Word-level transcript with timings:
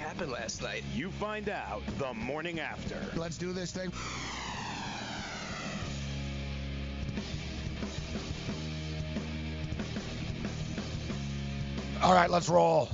happened 0.00 0.32
last 0.32 0.62
night? 0.62 0.84
You 0.94 1.10
find 1.10 1.48
out 1.48 1.82
the 1.98 2.12
morning 2.14 2.60
after. 2.60 2.96
Let's 3.16 3.38
do 3.38 3.52
this 3.52 3.72
thing. 3.72 3.90
All 12.02 12.14
right, 12.14 12.28
let's 12.28 12.48
roll. 12.48 12.88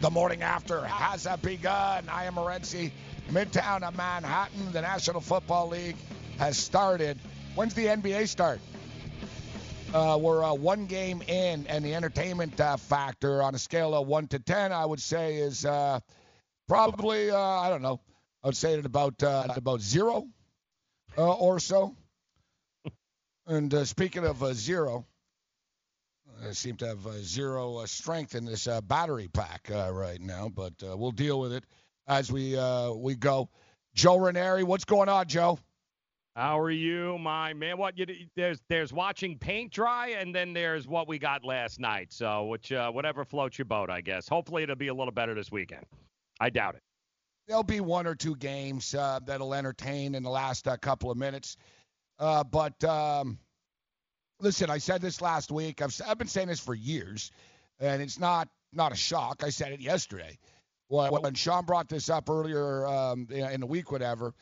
The 0.00 0.10
morning 0.10 0.42
after 0.42 0.84
has 0.84 1.26
begun. 1.40 2.04
I 2.10 2.24
am 2.24 2.34
Morency, 2.34 2.92
Midtown 3.30 3.82
of 3.82 3.96
Manhattan. 3.96 4.70
The 4.72 4.82
National 4.82 5.22
Football 5.22 5.68
League 5.68 5.96
has 6.38 6.58
started. 6.58 7.18
When's 7.54 7.72
the 7.72 7.86
NBA 7.86 8.28
start? 8.28 8.60
Uh, 9.94 10.18
we're 10.20 10.42
uh, 10.42 10.52
one 10.52 10.86
game 10.86 11.22
in, 11.28 11.64
and 11.68 11.84
the 11.84 11.94
entertainment 11.94 12.60
uh, 12.60 12.76
factor 12.76 13.40
on 13.40 13.54
a 13.54 13.58
scale 13.58 13.94
of 13.94 14.08
one 14.08 14.26
to 14.26 14.40
ten, 14.40 14.72
I 14.72 14.84
would 14.84 15.00
say 15.00 15.36
is 15.36 15.64
uh, 15.64 16.00
probably 16.66 17.30
uh, 17.30 17.38
I 17.38 17.68
don't 17.68 17.80
know. 17.80 18.00
I 18.42 18.48
would 18.48 18.56
say 18.56 18.74
it 18.74 18.84
about 18.84 19.22
uh, 19.22 19.46
at 19.48 19.56
about 19.56 19.80
zero 19.80 20.26
or 21.16 21.60
so. 21.60 21.94
And 23.46 23.86
speaking 23.86 24.24
of 24.24 24.42
zero, 24.56 25.06
I 26.44 26.50
seem 26.52 26.76
to 26.78 26.88
have 26.88 27.06
zero 27.22 27.84
strength 27.84 28.34
in 28.34 28.46
this 28.46 28.66
battery 28.88 29.28
pack 29.28 29.68
right 29.70 30.20
now, 30.20 30.48
but 30.48 30.72
we'll 30.80 31.12
deal 31.12 31.38
with 31.38 31.52
it 31.52 31.62
as 32.08 32.32
we 32.32 32.58
we 32.96 33.14
go. 33.14 33.48
Joe 33.94 34.18
Ranieri, 34.18 34.64
what's 34.64 34.86
going 34.86 35.08
on, 35.08 35.28
Joe? 35.28 35.60
How 36.36 36.58
are 36.58 36.70
you, 36.70 37.16
my 37.18 37.52
man? 37.52 37.78
What 37.78 37.96
you 37.96 38.06
there's 38.34 38.60
there's 38.68 38.92
watching 38.92 39.38
paint 39.38 39.72
dry, 39.72 40.08
and 40.18 40.34
then 40.34 40.52
there's 40.52 40.88
what 40.88 41.06
we 41.06 41.16
got 41.16 41.44
last 41.44 41.78
night. 41.78 42.12
So 42.12 42.46
which 42.46 42.72
uh, 42.72 42.90
whatever 42.90 43.24
floats 43.24 43.56
your 43.56 43.66
boat, 43.66 43.88
I 43.88 44.00
guess. 44.00 44.28
Hopefully 44.28 44.64
it'll 44.64 44.74
be 44.74 44.88
a 44.88 44.94
little 44.94 45.12
better 45.12 45.34
this 45.34 45.52
weekend. 45.52 45.84
I 46.40 46.50
doubt 46.50 46.74
it. 46.74 46.82
There'll 47.46 47.62
be 47.62 47.80
one 47.80 48.08
or 48.08 48.16
two 48.16 48.34
games 48.34 48.96
uh, 48.96 49.20
that'll 49.24 49.54
entertain 49.54 50.16
in 50.16 50.24
the 50.24 50.30
last 50.30 50.66
uh, 50.66 50.76
couple 50.76 51.12
of 51.12 51.16
minutes. 51.16 51.56
Uh, 52.18 52.42
but 52.42 52.82
um, 52.82 53.38
listen, 54.40 54.70
I 54.70 54.78
said 54.78 55.00
this 55.00 55.20
last 55.20 55.52
week. 55.52 55.82
I've 55.82 55.94
I've 56.04 56.18
been 56.18 56.26
saying 56.26 56.48
this 56.48 56.58
for 56.58 56.74
years, 56.74 57.30
and 57.78 58.02
it's 58.02 58.18
not 58.18 58.48
not 58.72 58.90
a 58.90 58.96
shock. 58.96 59.44
I 59.44 59.50
said 59.50 59.70
it 59.70 59.80
yesterday. 59.80 60.36
When, 60.88 61.12
when 61.12 61.34
Sean 61.34 61.64
brought 61.64 61.88
this 61.88 62.10
up 62.10 62.28
earlier 62.28 62.86
um, 62.86 63.28
in 63.30 63.60
the 63.60 63.66
week, 63.66 63.92
whatever 63.92 64.34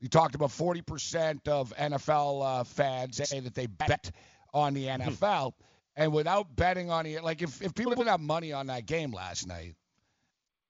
we 0.00 0.08
talked 0.08 0.34
about 0.34 0.50
40% 0.50 1.48
of 1.48 1.74
NFL 1.76 2.60
uh, 2.60 2.64
fans 2.64 3.20
say 3.28 3.40
that 3.40 3.54
they 3.54 3.66
bet 3.66 4.10
on 4.54 4.74
the 4.74 4.88
hmm. 4.88 5.02
NFL. 5.02 5.52
and 5.96 6.12
without 6.12 6.54
betting 6.56 6.90
on 6.90 7.06
it, 7.06 7.22
like 7.22 7.42
if, 7.42 7.62
if 7.62 7.74
people 7.74 7.92
didn't 7.92 8.08
have 8.08 8.20
money 8.20 8.52
on 8.52 8.68
that 8.68 8.86
game 8.86 9.12
last 9.12 9.46
night, 9.46 9.74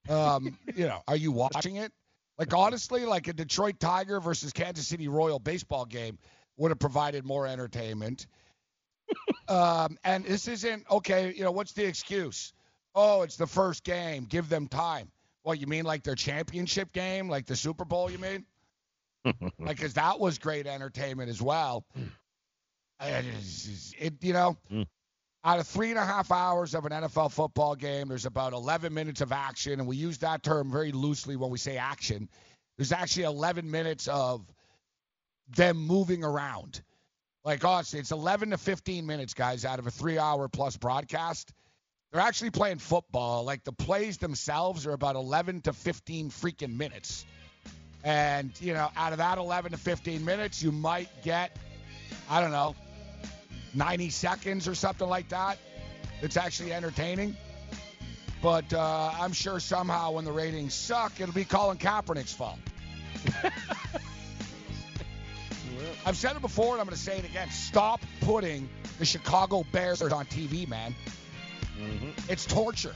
um, 0.09 0.57
you 0.75 0.87
know, 0.87 1.01
are 1.07 1.15
you 1.15 1.31
watching 1.31 1.77
it? 1.77 1.91
Like 2.37 2.53
honestly, 2.53 3.05
like 3.05 3.27
a 3.27 3.33
Detroit 3.33 3.79
Tiger 3.79 4.19
versus 4.19 4.51
Kansas 4.51 4.87
City 4.87 5.07
Royal 5.07 5.39
baseball 5.39 5.85
game 5.85 6.17
would 6.57 6.71
have 6.71 6.79
provided 6.79 7.23
more 7.23 7.45
entertainment. 7.45 8.27
um, 9.47 9.97
and 10.03 10.25
this 10.25 10.47
isn't 10.47 10.89
okay. 10.89 11.33
You 11.35 11.43
know, 11.43 11.51
what's 11.51 11.73
the 11.73 11.85
excuse? 11.85 12.53
Oh, 12.95 13.21
it's 13.21 13.37
the 13.37 13.47
first 13.47 13.83
game. 13.83 14.25
Give 14.25 14.49
them 14.49 14.67
time. 14.67 15.11
Well, 15.43 15.55
you 15.55 15.67
mean 15.67 15.85
like 15.85 16.03
their 16.03 16.15
championship 16.15 16.91
game, 16.93 17.29
like 17.29 17.45
the 17.45 17.55
Super 17.55 17.85
Bowl? 17.85 18.09
You 18.11 18.17
mean? 18.17 18.45
Like, 19.59 19.79
cause 19.79 19.93
that 19.93 20.19
was 20.19 20.39
great 20.39 20.67
entertainment 20.67 21.29
as 21.29 21.41
well. 21.41 21.85
It, 23.99 24.13
you 24.21 24.33
know, 24.33 24.57
mm. 24.71 24.85
out 25.43 25.59
of 25.59 25.67
three 25.67 25.89
and 25.89 25.97
a 25.97 26.05
half 26.05 26.31
hours 26.31 26.75
of 26.75 26.85
an 26.85 26.91
NFL 26.91 27.31
football 27.31 27.75
game, 27.75 28.09
there's 28.09 28.25
about 28.25 28.53
11 28.53 28.93
minutes 28.93 29.21
of 29.21 29.31
action, 29.31 29.79
and 29.79 29.87
we 29.87 29.95
use 29.95 30.19
that 30.19 30.43
term 30.43 30.71
very 30.71 30.91
loosely 30.91 31.35
when 31.35 31.49
we 31.49 31.57
say 31.57 31.77
action. 31.77 32.29
There's 32.77 32.91
actually 32.91 33.23
11 33.23 33.69
minutes 33.69 34.07
of 34.07 34.45
them 35.49 35.77
moving 35.77 36.23
around. 36.23 36.81
Like, 37.43 37.65
honestly, 37.65 37.99
it's 37.99 38.11
11 38.11 38.51
to 38.51 38.57
15 38.57 39.05
minutes, 39.05 39.33
guys, 39.33 39.65
out 39.65 39.79
of 39.79 39.87
a 39.87 39.91
three-hour 39.91 40.47
plus 40.47 40.77
broadcast. 40.77 41.51
They're 42.11 42.21
actually 42.21 42.51
playing 42.51 42.79
football. 42.79 43.45
Like 43.45 43.63
the 43.63 43.71
plays 43.71 44.17
themselves 44.17 44.85
are 44.85 44.91
about 44.91 45.15
11 45.15 45.61
to 45.61 45.73
15 45.73 46.29
freaking 46.29 46.75
minutes. 46.75 47.25
And, 48.03 48.51
you 48.59 48.73
know, 48.73 48.89
out 48.95 49.11
of 49.11 49.19
that 49.19 49.37
11 49.37 49.71
to 49.71 49.77
15 49.77 50.25
minutes, 50.25 50.63
you 50.63 50.71
might 50.71 51.09
get, 51.23 51.55
I 52.29 52.41
don't 52.41 52.51
know, 52.51 52.75
90 53.73 54.09
seconds 54.09 54.67
or 54.67 54.75
something 54.75 55.07
like 55.07 55.29
that. 55.29 55.57
It's 56.21 56.37
actually 56.37 56.73
entertaining. 56.73 57.35
But 58.41 58.73
uh, 58.73 59.11
I'm 59.19 59.33
sure 59.33 59.59
somehow 59.59 60.13
when 60.13 60.25
the 60.25 60.31
ratings 60.31 60.73
suck, 60.73 61.19
it'll 61.19 61.33
be 61.33 61.45
Colin 61.45 61.77
Kaepernick's 61.77 62.33
fault. 62.33 62.57
I've 66.05 66.17
said 66.17 66.35
it 66.35 66.41
before, 66.41 66.73
and 66.73 66.81
I'm 66.81 66.87
going 66.87 66.97
to 66.97 67.01
say 67.01 67.19
it 67.19 67.25
again. 67.25 67.49
Stop 67.51 68.01
putting 68.21 68.67
the 68.97 69.05
Chicago 69.05 69.63
Bears 69.71 70.01
on 70.01 70.25
TV, 70.25 70.67
man. 70.67 70.95
Mm-hmm. 71.79 72.31
It's 72.31 72.45
torture. 72.45 72.95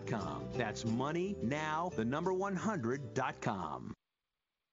That's 0.57 0.85
money 0.85 1.35
now, 1.41 1.91
the 1.95 2.05
number 2.05 2.33
100.com. 2.33 3.93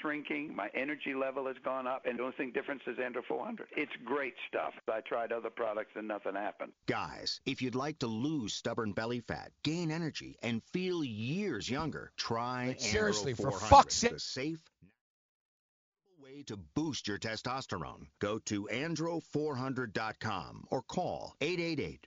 shrinking. 0.00 0.54
My 0.54 0.68
energy 0.74 1.14
level 1.14 1.46
has 1.46 1.56
gone 1.64 1.86
up, 1.86 2.02
and 2.06 2.18
the 2.18 2.22
only 2.22 2.36
thing 2.36 2.52
difference 2.52 2.82
is 2.86 2.98
Andro 2.98 3.24
400. 3.26 3.68
It's 3.76 3.92
great 4.04 4.34
stuff. 4.48 4.72
I 4.88 5.00
tried 5.00 5.32
other 5.32 5.50
products 5.50 5.92
and 5.94 6.08
nothing 6.08 6.34
happened. 6.34 6.72
Guys, 6.86 7.40
if 7.44 7.62
you'd 7.62 7.74
like 7.74 7.98
to 8.00 8.06
lose 8.06 8.54
stubborn 8.54 8.92
belly 8.92 9.20
fat, 9.20 9.52
gain 9.62 9.90
energy, 9.90 10.36
and 10.42 10.62
feel 10.72 11.04
years 11.04 11.68
younger, 11.68 12.12
try 12.16 12.68
Like, 12.68 12.80
seriously, 12.80 13.34
Andro 13.34 13.52
for 13.52 13.52
fuck's 13.52 13.96
sake. 13.96 14.12
The 14.12 14.20
safe 14.20 14.62
way 16.22 16.42
to 16.42 16.56
boost 16.56 17.08
your 17.08 17.18
testosterone. 17.18 18.06
Go 18.20 18.38
to 18.40 18.68
andro400.com 18.72 20.64
or 20.70 20.82
call 20.82 21.34
888 21.40 22.06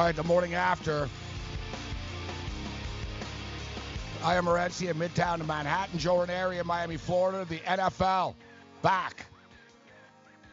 All 0.00 0.06
right, 0.06 0.16
the 0.16 0.24
morning 0.24 0.54
after. 0.54 1.10
I 4.24 4.34
am 4.34 4.46
Morency 4.46 4.88
in 4.88 4.96
Midtown 4.96 5.36
to 5.36 5.44
Manhattan, 5.44 6.00
Ranieri 6.02 6.56
in 6.56 6.66
Miami, 6.66 6.96
Florida. 6.96 7.44
The 7.46 7.58
NFL 7.58 8.34
back. 8.80 9.26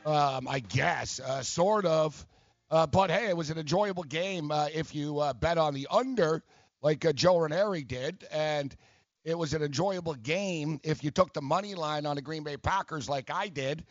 Um, 0.05 0.49
I 0.49 0.59
guess, 0.59 1.21
uh, 1.21 1.41
sort 1.43 1.85
of. 1.85 2.25
Uh, 2.69 2.87
but 2.87 3.09
hey, 3.09 3.29
it 3.29 3.37
was 3.37 3.49
an 3.49 3.57
enjoyable 3.57 4.03
game 4.03 4.51
uh, 4.51 4.67
if 4.73 4.93
you 4.93 5.19
uh, 5.19 5.31
bet 5.31 5.57
on 5.57 5.73
the 5.73 5.87
under, 5.89 6.43
like 6.81 7.05
uh, 7.05 7.13
Joe 7.13 7.37
Ranieri 7.37 7.85
did, 7.85 8.27
and 8.29 8.75
it 9.23 9.37
was 9.37 9.53
an 9.53 9.63
enjoyable 9.63 10.15
game 10.15 10.81
if 10.83 11.05
you 11.05 11.09
took 11.09 11.31
the 11.31 11.41
money 11.41 11.73
line 11.73 12.05
on 12.05 12.17
the 12.17 12.21
Green 12.21 12.43
Bay 12.43 12.57
Packers, 12.57 13.07
like 13.07 13.29
I 13.31 13.47
did. 13.47 13.85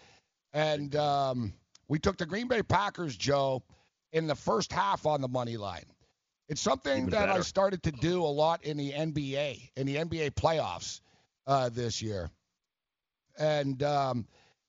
And 0.53 0.95
um, 0.97 1.55
we 1.89 1.99
took 1.99 2.19
the 2.19 2.27
Green 2.27 2.47
Bay 2.47 2.63
Packers, 2.63 3.17
Joe, 3.17 3.63
in 4.13 4.27
the 4.27 4.35
first 4.35 4.73
half 4.73 5.07
on 5.07 5.21
the 5.21 5.29
money 5.29 5.57
line. 5.57 5.85
It's 6.49 6.61
something 6.61 6.99
Even 6.99 7.11
that 7.11 7.29
I 7.29 7.41
started 7.41 7.83
to 7.85 7.93
do 7.93 8.23
a 8.23 8.27
lot 8.27 8.65
in 8.65 8.77
the 8.77 8.93
NBA, 8.93 9.71
in 9.77 9.87
the 9.87 9.97
NBA 9.97 10.31
playoffs 10.35 11.01
uh, 11.47 11.69
this 11.71 12.01
year. 12.01 12.31
And, 13.39 13.83
um, 13.83 14.27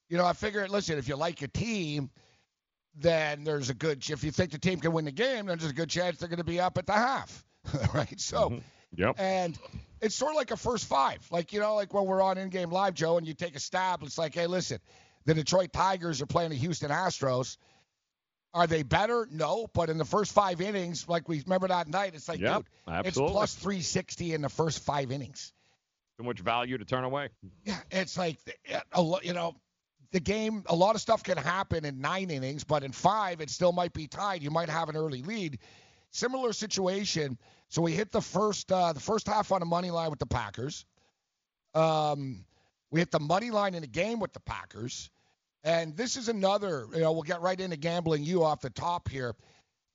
you 0.09 0.17
know, 0.17 0.25
I 0.25 0.33
figured, 0.33 0.69
listen, 0.69 0.97
if 0.97 1.07
you 1.07 1.15
like 1.15 1.39
your 1.41 1.49
team, 1.49 2.09
then 2.95 3.43
there's 3.43 3.69
a 3.69 3.73
good, 3.75 4.09
if 4.09 4.23
you 4.23 4.31
think 4.31 4.51
the 4.51 4.57
team 4.57 4.79
can 4.79 4.91
win 4.91 5.05
the 5.05 5.11
game, 5.11 5.45
then 5.45 5.57
there's 5.59 5.69
a 5.71 5.73
good 5.73 5.89
chance 5.89 6.17
they're 6.17 6.29
going 6.29 6.37
to 6.39 6.43
be 6.43 6.59
up 6.59 6.77
at 6.77 6.87
the 6.87 6.93
half, 6.93 7.45
right? 7.93 8.19
So, 8.19 8.49
Mhm. 8.49 8.63
Yep. 8.95 9.15
and 9.19 9.59
it's 10.01 10.15
sort 10.15 10.31
of 10.31 10.37
like 10.37 10.51
a 10.51 10.57
first 10.57 10.85
five. 10.85 11.19
Like, 11.29 11.51
you 11.53 11.59
know, 11.59 11.75
like 11.75 11.93
when 11.93 12.05
we're 12.05 12.21
on 12.21 12.37
in 12.37 12.49
game 12.49 12.71
live, 12.71 12.93
Joe, 12.93 13.17
and 13.17 13.27
you 13.27 13.33
take 13.33 13.55
a 13.55 13.59
stab, 13.59 14.01
it's 14.01 14.17
like, 14.17 14.33
hey, 14.33 14.47
listen, 14.47 14.79
the 15.25 15.33
Detroit 15.33 15.73
Tigers 15.73 16.21
are 16.21 16.25
playing 16.25 16.49
the 16.51 16.55
Houston 16.55 16.89
Astros. 16.89 17.57
Are 18.53 18.67
they 18.67 18.83
better? 18.83 19.27
No. 19.31 19.67
But 19.73 19.89
in 19.89 19.97
the 19.97 20.05
first 20.05 20.31
five 20.31 20.61
innings, 20.61 21.07
like 21.07 21.27
we 21.29 21.41
remember 21.41 21.67
that 21.67 21.87
night, 21.87 22.13
it's 22.15 22.27
like, 22.27 22.39
Yep, 22.39 22.55
dude, 22.55 22.65
absolutely. 22.87 23.25
it's 23.25 23.33
plus 23.33 23.55
360 23.55 24.33
in 24.33 24.41
the 24.41 24.49
first 24.49 24.79
five 24.83 25.11
innings. 25.11 25.53
Too 26.17 26.23
much 26.23 26.39
value 26.39 26.77
to 26.77 26.85
turn 26.85 27.03
away. 27.03 27.29
Yeah, 27.63 27.77
it's 27.91 28.17
like, 28.17 28.37
a 28.93 29.03
you 29.21 29.33
know, 29.33 29.55
the 30.11 30.19
game, 30.19 30.63
a 30.67 30.75
lot 30.75 30.95
of 30.95 31.01
stuff 31.01 31.21
can 31.21 31.37
happen 31.37 31.85
in 31.85 32.01
nine 32.01 32.31
innings, 32.31 32.63
but 32.63 32.83
in 32.83 32.91
five, 32.91 33.41
it 33.41 33.49
still 33.49 33.71
might 33.71 33.93
be 33.93 34.07
tied. 34.07 34.41
You 34.41 34.49
might 34.49 34.69
have 34.69 34.89
an 34.89 34.95
early 34.95 35.21
lead. 35.21 35.59
Similar 36.11 36.53
situation. 36.53 37.37
So 37.69 37.81
we 37.81 37.91
hit 37.91 38.11
the 38.11 38.21
first, 38.21 38.71
uh, 38.71 38.93
the 38.93 38.99
first 38.99 39.27
half 39.27 39.51
on 39.51 39.59
the 39.59 39.65
money 39.65 39.91
line 39.91 40.09
with 40.09 40.19
the 40.19 40.25
Packers. 40.25 40.85
Um, 41.75 42.45
we 42.89 43.01
hit 43.01 43.11
the 43.11 43.19
money 43.19 43.51
line 43.51 43.75
in 43.75 43.81
the 43.81 43.87
game 43.87 44.19
with 44.19 44.33
the 44.33 44.39
Packers. 44.39 45.11
And 45.63 45.95
this 45.97 46.15
is 46.15 46.29
another, 46.29 46.85
you 46.93 47.01
know, 47.01 47.11
we'll 47.11 47.23
get 47.23 47.41
right 47.41 47.59
into 47.59 47.77
gambling 47.77 48.23
you 48.23 48.43
off 48.43 48.61
the 48.61 48.69
top 48.69 49.09
here. 49.09 49.35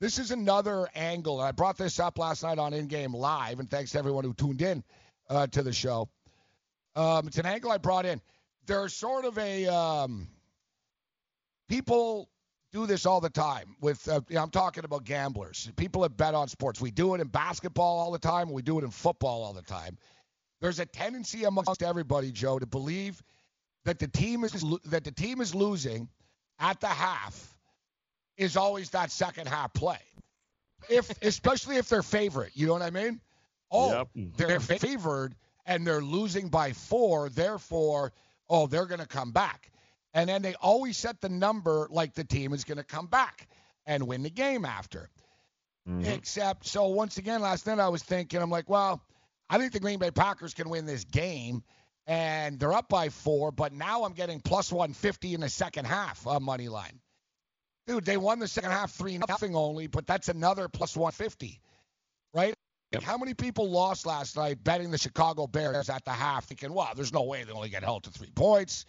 This 0.01 0.19
is 0.19 0.33
another 0.33 0.89
angle. 0.95 1.41
I 1.41 1.53
brought 1.53 1.79
this 1.79 2.01
up 2.01 2.19
last 2.19 2.43
night 2.43 2.59
on 2.59 2.73
In 2.75 2.89
Game 2.89 3.15
Live, 3.15 3.61
and 3.61 3.71
thanks 3.71 3.93
to 3.93 3.99
everyone 3.99 4.25
who 4.25 4.35
tuned 4.35 4.61
in 4.61 4.83
uh, 5.31 5.47
to 5.47 5.63
the 5.63 5.73
show. 5.73 6.09
Um, 6.97 7.29
it's 7.29 7.39
an 7.39 7.47
angle 7.47 7.71
I 7.71 7.79
brought 7.79 8.05
in. 8.05 8.21
There's 8.67 8.95
sort 8.95 9.25
of 9.25 9.39
a 9.39 9.67
um, 9.67 10.29
people 11.69 12.29
do 12.73 12.87
this 12.87 13.07
all 13.07 13.21
the 13.21 13.31
time. 13.31 13.77
With 13.81 14.07
uh, 14.09 14.21
I'm 14.37 14.51
talking 14.51 14.85
about 14.85 15.05
gamblers, 15.05 15.71
people 15.77 16.03
that 16.03 16.17
bet 16.17 16.35
on 16.35 16.49
sports. 16.49 16.81
We 16.81 16.91
do 16.91 17.15
it 17.15 17.21
in 17.21 17.29
basketball 17.29 18.01
all 18.01 18.11
the 18.11 18.19
time. 18.19 18.51
We 18.51 18.63
do 18.63 18.79
it 18.79 18.85
in 18.85 18.91
football 18.91 19.43
all 19.43 19.53
the 19.53 19.63
time. 19.63 19.97
There's 20.61 20.81
a 20.81 20.87
tendency 20.87 21.45
amongst 21.45 21.83
everybody, 21.83 22.33
Joe, 22.33 22.59
to 22.59 22.67
believe 22.67 23.23
that 23.85 23.99
the 23.99 24.09
team 24.09 24.45
is 24.45 24.65
that 24.87 25.05
the 25.05 25.11
team 25.13 25.41
is 25.41 25.55
losing 25.55 26.09
at 26.59 26.81
the 26.81 26.87
half 26.89 27.57
is 28.37 28.57
always 28.57 28.91
that 28.91 29.11
second 29.11 29.49
half 29.49 29.73
play. 29.75 29.99
If 30.89 31.11
especially 31.23 31.77
if 31.77 31.89
they're 31.89 32.03
favorite, 32.03 32.53
you 32.55 32.67
know 32.67 32.73
what 32.75 32.83
I 32.83 32.91
mean? 32.91 33.21
Oh, 33.71 33.91
Yep. 34.15 34.35
they're 34.37 34.61
favored 34.61 35.35
and 35.67 35.87
they're 35.87 36.03
losing 36.03 36.49
by 36.49 36.73
four, 36.73 37.29
therefore, 37.31 38.13
oh, 38.49 38.67
they're 38.67 38.87
going 38.87 39.01
to 39.01 39.07
come 39.07 39.33
back. 39.33 39.71
And 40.15 40.29
then 40.29 40.43
they 40.43 40.55
always 40.57 40.99
set 40.99 41.21
the 41.21 41.29
number 41.31 41.87
like 41.91 42.15
the 42.15 42.25
team 42.25 42.53
is 42.53 42.65
going 42.65 42.79
to 42.79 42.85
come 42.85 43.07
back 43.07 43.49
and 43.87 44.07
win 44.07 44.23
the 44.23 44.31
game 44.31 44.65
after. 44.65 45.09
Mhm. 45.89 46.07
Except, 46.07 46.67
so 46.67 46.87
once 46.89 47.17
again, 47.17 47.41
last 47.41 47.67
night 47.67 47.79
I 47.79 47.89
was 47.89 48.03
thinking, 48.03 48.41
I'm 48.43 48.51
like, 48.51 48.69
well, 48.69 49.03
I 49.49 49.59
think 49.59 49.73
the 49.73 49.81
Green 49.81 49.99
Bay 49.99 50.11
Packers 50.11 50.53
can 50.55 50.69
win 50.69 50.85
this 50.87 51.05
game, 51.05 51.63
and 52.07 52.59
they're 52.59 52.73
up 52.73 52.89
by 52.89 53.09
four, 53.09 53.53
but 53.53 53.73
now 53.73 54.05
I'm 54.05 54.13
getting 54.13 54.41
plus 54.41 54.73
150 54.73 55.35
in 55.35 55.41
the 55.41 55.49
second 55.49 55.87
half 55.87 56.27
on 56.27 56.43
money 56.43 56.69
line. 56.69 57.01
Dude, 57.87 58.05
they 58.05 58.17
won 58.17 58.39
the 58.39 58.49
second 58.49 58.71
half 58.71 58.93
three 58.93 59.19
nothing 59.19 59.57
only, 59.57 59.87
but 59.87 60.07
that's 60.07 60.29
another 60.29 60.69
plus 60.69 60.97
150, 60.97 61.61
right? 62.35 62.55
Yep. 62.93 63.03
How 63.03 63.17
many 63.17 63.35
people 63.35 63.71
lost 63.71 64.07
last 64.07 64.37
night 64.37 64.63
betting 64.63 64.91
the 64.91 64.99
Chicago 64.99 65.47
Bears 65.47 65.89
at 65.89 66.05
the 66.05 66.11
half, 66.11 66.45
thinking, 66.45 66.73
"Wow, 66.73 66.93
there's 66.95 67.13
no 67.13 67.23
way 67.23 67.43
they 67.43 67.53
only 67.53 67.71
get 67.71 67.83
held 67.83 68.05
to 68.05 68.11
three 68.11 68.31
points. 68.31 68.85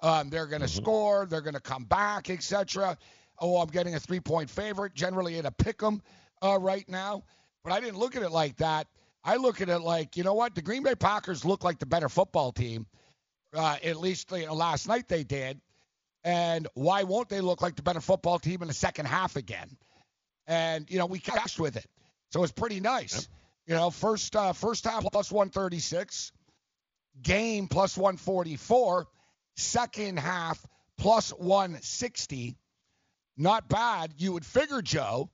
Um, 0.00 0.30
they're 0.30 0.46
going 0.46 0.62
to 0.62 0.68
Mhm. 0.68 0.76
score. 0.76 1.26
They're 1.26 1.40
going 1.40 1.54
to 1.54 1.60
come 1.60 1.84
back, 1.84 2.30
etc." 2.30 2.96
Oh, 3.40 3.60
I'm 3.60 3.68
getting 3.68 3.94
a 3.94 4.00
three-point 4.00 4.50
favorite, 4.50 4.94
generally 4.94 5.38
in 5.38 5.46
a 5.46 5.50
pick 5.50 5.82
'em 5.82 6.02
uh, 6.42 6.58
right 6.60 6.88
now. 6.88 7.24
But 7.64 7.72
I 7.72 7.80
didn't 7.80 7.98
look 7.98 8.16
at 8.16 8.22
it 8.22 8.30
like 8.30 8.56
that. 8.58 8.86
I 9.28 9.36
look 9.36 9.60
at 9.60 9.68
it 9.68 9.80
like, 9.80 10.16
you 10.16 10.24
know 10.24 10.32
what? 10.32 10.54
The 10.54 10.62
Green 10.62 10.82
Bay 10.82 10.94
Packers 10.94 11.44
look 11.44 11.62
like 11.62 11.78
the 11.78 11.84
better 11.84 12.08
football 12.08 12.50
team. 12.50 12.86
Uh, 13.54 13.76
at 13.84 13.98
least 13.98 14.30
know, 14.30 14.54
last 14.54 14.88
night 14.88 15.06
they 15.06 15.22
did. 15.22 15.60
And 16.24 16.66
why 16.72 17.02
won't 17.02 17.28
they 17.28 17.42
look 17.42 17.60
like 17.60 17.76
the 17.76 17.82
better 17.82 18.00
football 18.00 18.38
team 18.38 18.62
in 18.62 18.68
the 18.68 18.74
second 18.74 19.04
half 19.04 19.36
again? 19.36 19.76
And 20.46 20.90
you 20.90 20.96
know, 20.96 21.04
we 21.04 21.18
cashed 21.18 21.60
with 21.60 21.76
it, 21.76 21.84
so 22.30 22.42
it's 22.42 22.52
pretty 22.52 22.80
nice. 22.80 23.28
You 23.66 23.74
know, 23.74 23.90
first 23.90 24.34
uh, 24.34 24.54
first 24.54 24.84
half 24.84 25.04
plus 25.12 25.30
136, 25.30 26.32
game 27.20 27.68
plus 27.68 27.98
144, 27.98 29.06
second 29.56 30.18
half 30.18 30.64
plus 30.96 31.30
160. 31.32 32.56
Not 33.36 33.68
bad. 33.68 34.14
You 34.16 34.32
would 34.32 34.46
figure, 34.46 34.80
Joe, 34.80 35.28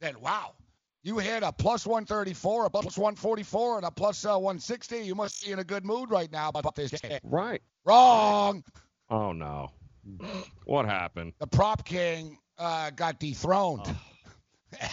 that 0.00 0.20
wow, 0.20 0.54
you 1.02 1.18
hit 1.18 1.42
a 1.42 1.52
plus 1.52 1.86
134, 1.86 2.66
a 2.66 2.70
plus 2.70 2.98
144, 2.98 3.78
and 3.78 3.86
a 3.86 3.90
plus 3.90 4.24
uh, 4.24 4.36
160. 4.36 4.98
You 4.98 5.14
must 5.14 5.44
be 5.44 5.52
in 5.52 5.58
a 5.58 5.64
good 5.64 5.84
mood 5.84 6.10
right 6.10 6.30
now 6.30 6.48
about 6.48 6.74
this 6.74 6.90
game. 6.90 7.20
Right. 7.22 7.62
Wrong. 7.84 8.62
Oh 9.08 9.32
no. 9.32 9.70
What 10.64 10.86
happened? 10.86 11.32
The 11.38 11.46
prop 11.46 11.84
king 11.84 12.38
uh, 12.58 12.90
got 12.90 13.18
dethroned. 13.18 13.84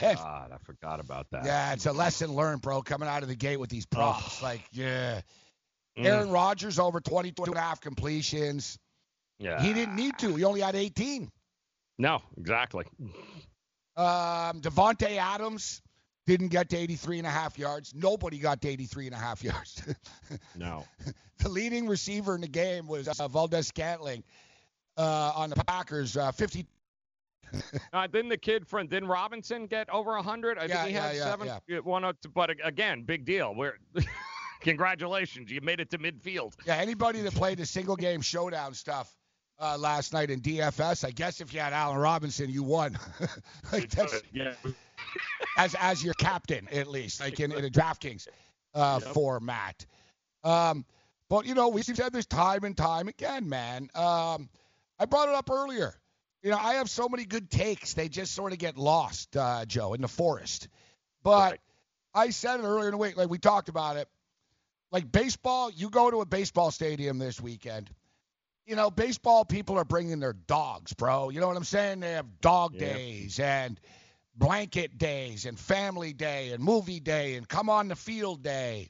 God, 0.01 0.51
I 0.51 0.57
forgot 0.63 0.99
about 0.99 1.27
that. 1.31 1.45
Yeah, 1.45 1.73
it's 1.73 1.85
a 1.85 1.91
lesson 1.91 2.33
learned, 2.33 2.61
bro, 2.61 2.81
coming 2.81 3.07
out 3.07 3.21
of 3.23 3.29
the 3.29 3.35
gate 3.35 3.59
with 3.59 3.69
these 3.69 3.85
props. 3.85 4.39
Oh. 4.41 4.45
Like, 4.45 4.61
yeah. 4.71 5.21
Mm. 5.97 6.05
Aaron 6.05 6.29
Rodgers 6.31 6.79
over 6.79 6.99
22 6.99 7.43
and 7.43 7.55
a 7.55 7.59
half 7.59 7.81
completions. 7.81 8.79
Yeah. 9.39 9.61
He 9.61 9.73
didn't 9.73 9.95
need 9.95 10.17
to. 10.19 10.35
He 10.35 10.43
only 10.45 10.61
had 10.61 10.75
18. 10.75 11.29
No, 11.99 12.21
exactly. 12.37 12.85
Um, 13.95 14.61
Davante 14.61 15.17
Adams 15.17 15.81
didn't 16.27 16.49
get 16.49 16.69
to 16.69 16.77
83 16.77 17.17
and 17.19 17.25
a 17.27 17.31
half 17.31 17.57
yards. 17.57 17.93
Nobody 17.95 18.37
got 18.37 18.61
to 18.61 18.67
83 18.67 19.07
and 19.07 19.15
a 19.15 19.17
half 19.17 19.43
yards. 19.43 19.81
No. 20.55 20.85
the 21.39 21.49
leading 21.49 21.87
receiver 21.87 22.35
in 22.35 22.41
the 22.41 22.47
game 22.47 22.85
was 22.87 23.07
uh, 23.07 23.27
Valdes-Scantling 23.27 24.23
uh, 24.97 25.31
on 25.35 25.49
the 25.49 25.55
Packers, 25.65 26.15
uh, 26.17 26.31
50. 26.31 26.67
Uh, 27.93 28.05
didn't 28.07 28.27
the 28.27 28.37
kid 28.37 28.67
from 28.67 28.87
didn't 28.87 29.07
Robinson 29.07 29.67
get 29.67 29.89
over 29.89 30.11
100? 30.15 30.57
I 30.57 30.65
Yeah, 30.65 30.75
think 30.83 30.87
he 30.89 30.93
yeah, 30.95 31.07
had 31.07 31.15
yeah, 31.15 31.23
seven. 31.23 31.49
yeah. 31.69 31.79
One, 31.79 32.03
oh 32.03 32.11
two- 32.21 32.27
but 32.29 32.49
again, 32.61 33.03
big 33.03 33.23
deal. 33.23 33.55
We're 33.55 33.77
congratulations, 34.61 35.49
you 35.49 35.61
made 35.61 35.79
it 35.79 35.89
to 35.91 35.97
midfield. 35.97 36.55
Yeah, 36.65 36.75
anybody 36.75 37.21
that 37.21 37.33
played 37.33 37.57
the 37.59 37.65
single 37.65 37.95
game 37.95 38.19
showdown 38.19 38.73
stuff 38.73 39.15
uh, 39.59 39.77
last 39.77 40.13
night 40.13 40.29
in 40.29 40.41
DFS, 40.41 41.05
I 41.05 41.11
guess 41.11 41.41
if 41.41 41.53
you 41.53 41.59
had 41.59 41.73
Allen 41.73 41.97
Robinson, 41.97 42.49
you 42.49 42.63
won. 42.63 42.97
like 43.71 43.91
Yeah. 44.33 44.53
as 45.57 45.75
as 45.79 46.03
your 46.03 46.13
captain 46.13 46.67
at 46.71 46.87
least, 46.87 47.19
like 47.19 47.39
in, 47.39 47.51
in 47.51 47.65
a 47.65 47.69
DraftKings 47.69 48.27
uh, 48.73 48.99
Yep. 49.03 49.13
format. 49.13 49.85
Um, 50.43 50.85
but 51.29 51.45
you 51.45 51.55
know, 51.55 51.69
we've 51.69 51.83
said 51.85 52.13
this 52.13 52.25
time 52.25 52.63
and 52.63 52.75
time 52.77 53.07
again, 53.07 53.49
man. 53.49 53.89
Um, 53.95 54.49
I 54.99 55.05
brought 55.05 55.29
it 55.29 55.35
up 55.35 55.49
earlier. 55.49 55.95
You 56.43 56.51
know, 56.51 56.57
I 56.57 56.75
have 56.75 56.89
so 56.89 57.09
many 57.09 57.25
good 57.25 57.49
takes, 57.49 57.93
they 57.93 58.07
just 58.09 58.33
sort 58.33 58.53
of 58.53 58.59
get 58.59 58.77
lost, 58.77 59.35
uh, 59.35 59.65
Joe, 59.65 59.93
in 59.93 60.01
the 60.01 60.07
forest. 60.07 60.67
But 61.23 61.51
Right. 61.51 61.61
I 62.13 62.29
said 62.29 62.59
it 62.59 62.63
earlier 62.63 62.85
in 62.85 62.91
the 62.91 62.97
week, 62.97 63.17
like 63.17 63.29
we 63.29 63.37
talked 63.37 63.69
about 63.69 63.97
it. 63.97 64.07
Like 64.91 65.11
baseball, 65.11 65.69
you 65.71 65.89
go 65.89 66.09
to 66.09 66.21
a 66.21 66.25
baseball 66.25 66.71
stadium 66.71 67.17
this 67.17 67.41
weekend. 67.41 67.89
You 68.67 68.75
know, 68.75 68.91
baseball 68.91 69.45
people 69.45 69.77
are 69.77 69.85
bringing 69.85 70.19
their 70.19 70.33
dogs, 70.33 70.93
bro. 70.93 71.29
You 71.29 71.39
know 71.39 71.47
what 71.47 71.55
I'm 71.55 71.63
saying? 71.63 72.01
They 72.01 72.11
have 72.11 72.41
dog 72.41 72.73
Yeah. 72.73 72.93
days 72.93 73.39
and 73.39 73.79
blanket 74.35 74.97
days 74.97 75.45
and 75.45 75.57
family 75.57 76.11
day 76.13 76.51
and 76.51 76.61
movie 76.61 76.99
day 76.99 77.35
and 77.35 77.47
come 77.47 77.69
on 77.69 77.87
the 77.87 77.95
field 77.95 78.43
day. 78.43 78.89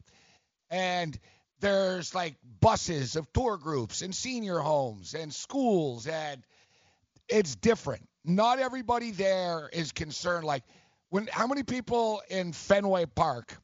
And 0.71 1.17
there's 1.59 2.13
like 2.15 2.35
buses 2.59 3.15
of 3.15 3.31
tour 3.33 3.57
groups 3.57 4.01
and 4.01 4.13
senior 4.15 4.59
homes 4.59 5.13
and 5.13 5.33
schools 5.33 6.07
and 6.07 6.43
it's 7.29 7.55
different. 7.55 8.07
Not 8.25 8.59
everybody 8.59 9.11
there 9.11 9.69
is 9.71 9.91
concerned 9.91 10.43
like 10.43 10.63
when 11.09 11.27
how 11.27 11.45
many 11.45 11.61
people 11.63 12.21
in 12.29 12.51
Fenway 12.51 13.05
Park 13.05 13.55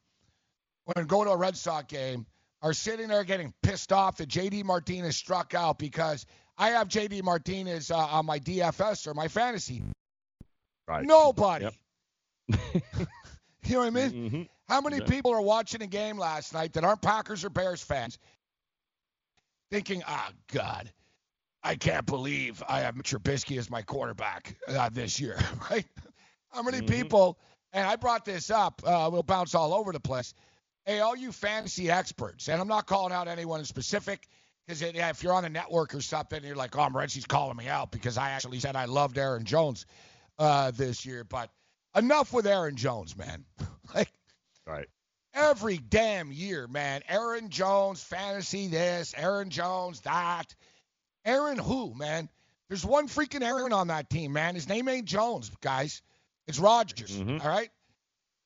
when 0.84 1.06
go 1.06 1.24
to 1.24 1.30
a 1.30 1.36
Red 1.36 1.56
Sox 1.56 1.86
game 1.92 2.24
are 2.64 2.72
sitting 2.72 3.08
there 3.08 3.22
getting 3.24 3.52
pissed 3.62 3.92
off 3.92 4.16
that 4.16 4.28
JD 4.28 4.64
Martinez 4.64 5.16
struck 5.16 5.54
out 5.54 5.78
because 5.78 6.24
I 6.56 6.70
have 6.70 6.88
JD 6.88 7.22
Martinez 7.22 7.90
uh, 7.90 7.96
on 7.98 8.24
my 8.24 8.38
DFS 8.40 9.06
or 9.06 9.12
my 9.12 9.28
fantasy. 9.28 9.82
Right. 10.88 11.04
Nobody. 11.04 11.66
Yep. 11.66 11.74
you 13.66 13.74
know 13.74 13.78
what 13.80 13.86
I 13.86 13.90
mean? 13.90 14.30
Mhm. 14.30 14.48
How 14.66 14.80
many 14.80 14.96
Yeah. 14.96 15.04
people 15.04 15.32
are 15.34 15.42
watching 15.42 15.82
a 15.82 15.86
game 15.86 16.16
last 16.16 16.54
night 16.54 16.72
that 16.72 16.84
aren't 16.84 17.02
Packers 17.02 17.44
or 17.44 17.50
Bears 17.50 17.82
fans 17.82 18.18
thinking, 19.70 20.02
ah, 20.06 20.30
God, 20.50 20.90
I 21.62 21.76
can't 21.76 22.06
believe 22.06 22.62
I 22.66 22.80
have 22.80 22.94
Trubisky 22.96 23.58
as 23.58 23.68
my 23.68 23.82
quarterback 23.82 24.56
uh, 24.68 24.88
this 24.88 25.20
year, 25.20 25.36
right? 25.70 25.86
How 26.50 26.62
many 26.62 26.80
Mhm. 26.80 26.88
people, 26.88 27.38
and 27.74 27.86
I 27.86 27.96
brought 27.96 28.24
this 28.24 28.50
up, 28.50 28.80
uh, 28.86 29.10
we'll 29.12 29.22
bounce 29.22 29.54
all 29.54 29.74
over 29.74 29.92
the 29.92 30.00
place. 30.00 30.32
Hey, 30.86 31.00
all 31.00 31.16
you 31.16 31.32
fantasy 31.32 31.90
experts, 31.90 32.48
and 32.48 32.60
I'm 32.60 32.68
not 32.68 32.86
calling 32.86 33.12
out 33.12 33.26
anyone 33.28 33.60
in 33.60 33.64
specific, 33.66 34.26
because 34.66 34.82
if 34.82 35.22
you're 35.22 35.32
on 35.32 35.44
a 35.44 35.48
network 35.48 35.94
or 35.94 36.00
something, 36.00 36.42
you're 36.44 36.56
like, 36.56 36.76
oh, 36.76 36.88
Morency's 36.90 37.26
calling 37.26 37.56
me 37.56 37.68
out 37.68 37.90
because 37.90 38.18
I 38.18 38.30
actually 38.30 38.60
said 38.60 38.76
I 38.76 38.84
loved 38.86 39.16
Aaron 39.18 39.44
Jones 39.44 39.86
uh, 40.38 40.70
this 40.72 41.04
year. 41.06 41.24
But 41.24 41.50
enough 41.96 42.32
with 42.32 42.46
Aaron 42.46 42.76
Jones, 42.76 43.16
man. 43.16 43.44
like, 43.94 44.10
Right. 44.66 44.88
every 45.34 45.76
damn 45.78 46.32
year, 46.32 46.66
man. 46.66 47.02
Aaron 47.08 47.50
Jones, 47.50 48.02
fantasy 48.02 48.68
this, 48.68 49.14
Aaron 49.16 49.50
Jones, 49.50 50.00
that. 50.02 50.54
Aaron 51.26 51.58
who, 51.58 51.94
man? 51.94 52.28
There's 52.68 52.84
one 52.84 53.08
freaking 53.08 53.42
Aaron 53.42 53.72
on 53.72 53.88
that 53.88 54.08
team, 54.10 54.32
man. 54.32 54.54
His 54.54 54.68
name 54.68 54.88
ain't 54.88 55.06
Jones, 55.06 55.50
guys. 55.60 56.02
It's 56.46 56.58
Rodgers. 56.58 57.10
Mhm. 57.12 57.42
All 57.42 57.48
right. 57.48 57.70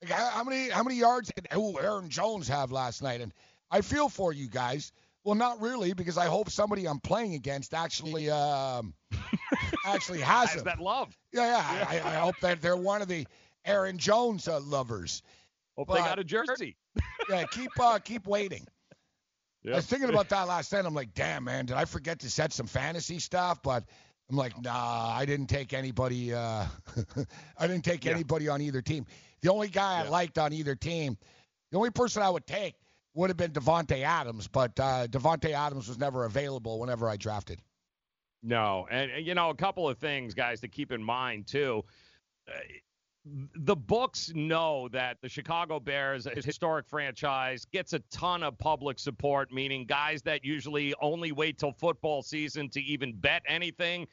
Like, 0.02 0.10
how, 0.12 0.44
many 0.44 0.68
how 0.68 0.82
many 0.82 0.96
yards 0.96 1.30
did 1.34 1.48
ooh, 1.56 1.78
Aaron 1.78 2.08
Jones 2.08 2.48
have 2.48 2.70
last 2.70 3.02
night? 3.02 3.20
And 3.20 3.32
I 3.70 3.80
feel 3.80 4.08
for 4.08 4.32
you 4.32 4.48
guys. 4.48 4.92
Well, 5.24 5.34
not 5.34 5.60
really, 5.60 5.92
because 5.92 6.16
I 6.16 6.26
hope 6.26 6.48
somebody 6.48 6.86
I'm 6.86 7.00
playing 7.00 7.34
against 7.34 7.74
actually 7.74 8.30
um, 8.30 8.94
actually 9.84 10.20
has 10.22 10.50
Has 10.50 10.62
that 10.64 10.78
love? 10.78 11.16
Yeah, 11.32 11.46
yeah. 11.46 11.86
I, 11.88 11.94
I 11.96 12.14
hope 12.14 12.36
that 12.40 12.62
they're 12.62 12.76
one 12.76 13.02
of 13.02 13.08
the 13.08 13.26
Aaron 13.64 13.98
Jones 13.98 14.48
uh, 14.48 14.60
lovers. 14.60 15.22
Hope 15.76 15.88
But- 15.88 15.94
they 15.94 16.00
got 16.00 16.18
a 16.18 16.24
jersey. 16.24 16.76
Yeah, 17.28 17.44
keep 17.44 17.70
uh, 17.78 17.98
keep 17.98 18.26
waiting. 18.26 18.66
I 19.66 19.76
was 19.76 19.84
thinking 19.84 20.08
about 20.08 20.30
that 20.30 20.48
last 20.48 20.72
night. 20.72 20.86
I'm 20.86 20.94
like, 20.94 21.12
damn, 21.12 21.44
man, 21.44 21.66
did 21.66 21.76
I 21.76 21.84
forget 21.84 22.20
to 22.20 22.30
set 22.30 22.54
some 22.54 22.66
fantasy 22.66 23.18
stuff? 23.18 23.62
But 23.62 23.84
I'm 24.30 24.36
like, 24.36 24.60
nah, 24.62 25.10
I 25.16 25.24
didn't 25.24 25.46
take 25.46 25.72
anybody. 25.72 26.34
Uh, 26.34 26.66
I 27.58 27.66
didn't 27.66 27.84
take 27.84 28.04
Yeah. 28.04 28.12
anybody 28.12 28.48
on 28.48 28.60
either 28.60 28.82
team. 28.82 29.06
The 29.40 29.50
only 29.50 29.68
guy 29.68 30.04
I 30.04 30.08
liked 30.08 30.38
on 30.38 30.52
either 30.52 30.74
team, 30.74 31.16
the 31.70 31.78
only 31.78 31.90
person 31.90 32.22
I 32.22 32.28
would 32.28 32.46
take 32.46 32.74
would 33.14 33.30
have 33.30 33.36
been 33.36 33.52
Davante 33.52 34.02
Adams, 34.02 34.46
but 34.48 34.78
uh, 34.78 35.06
Davante 35.06 35.52
Adams 35.52 35.88
was 35.88 35.98
never 35.98 36.24
available 36.24 36.78
whenever 36.78 37.08
I 37.08 37.16
drafted. 37.16 37.60
No, 38.42 38.86
and 38.90 39.10
and, 39.10 39.26
you 39.26 39.34
know 39.34 39.50
a 39.50 39.54
couple 39.54 39.88
of 39.88 39.98
things, 39.98 40.34
guys, 40.34 40.60
to 40.60 40.68
keep 40.68 40.92
in 40.92 41.02
mind 41.02 41.46
too. 41.46 41.84
Uh, 42.48 42.58
the 43.54 43.76
books 43.76 44.32
know 44.34 44.88
that 44.92 45.18
the 45.20 45.28
Chicago 45.28 45.80
Bears, 45.80 46.26
a 46.26 46.30
historic 46.30 46.86
franchise, 46.88 47.64
gets 47.64 47.92
a 47.92 48.00
ton 48.10 48.42
of 48.42 48.58
public 48.58 48.98
support, 48.98 49.52
meaning 49.52 49.84
guys 49.84 50.22
that 50.22 50.44
usually 50.44 50.94
only 51.00 51.32
wait 51.32 51.58
till 51.58 51.72
football 51.72 52.22
season 52.22 52.68
to 52.70 52.80
even 52.80 53.12
bet 53.12 53.42
anything. 53.46 54.06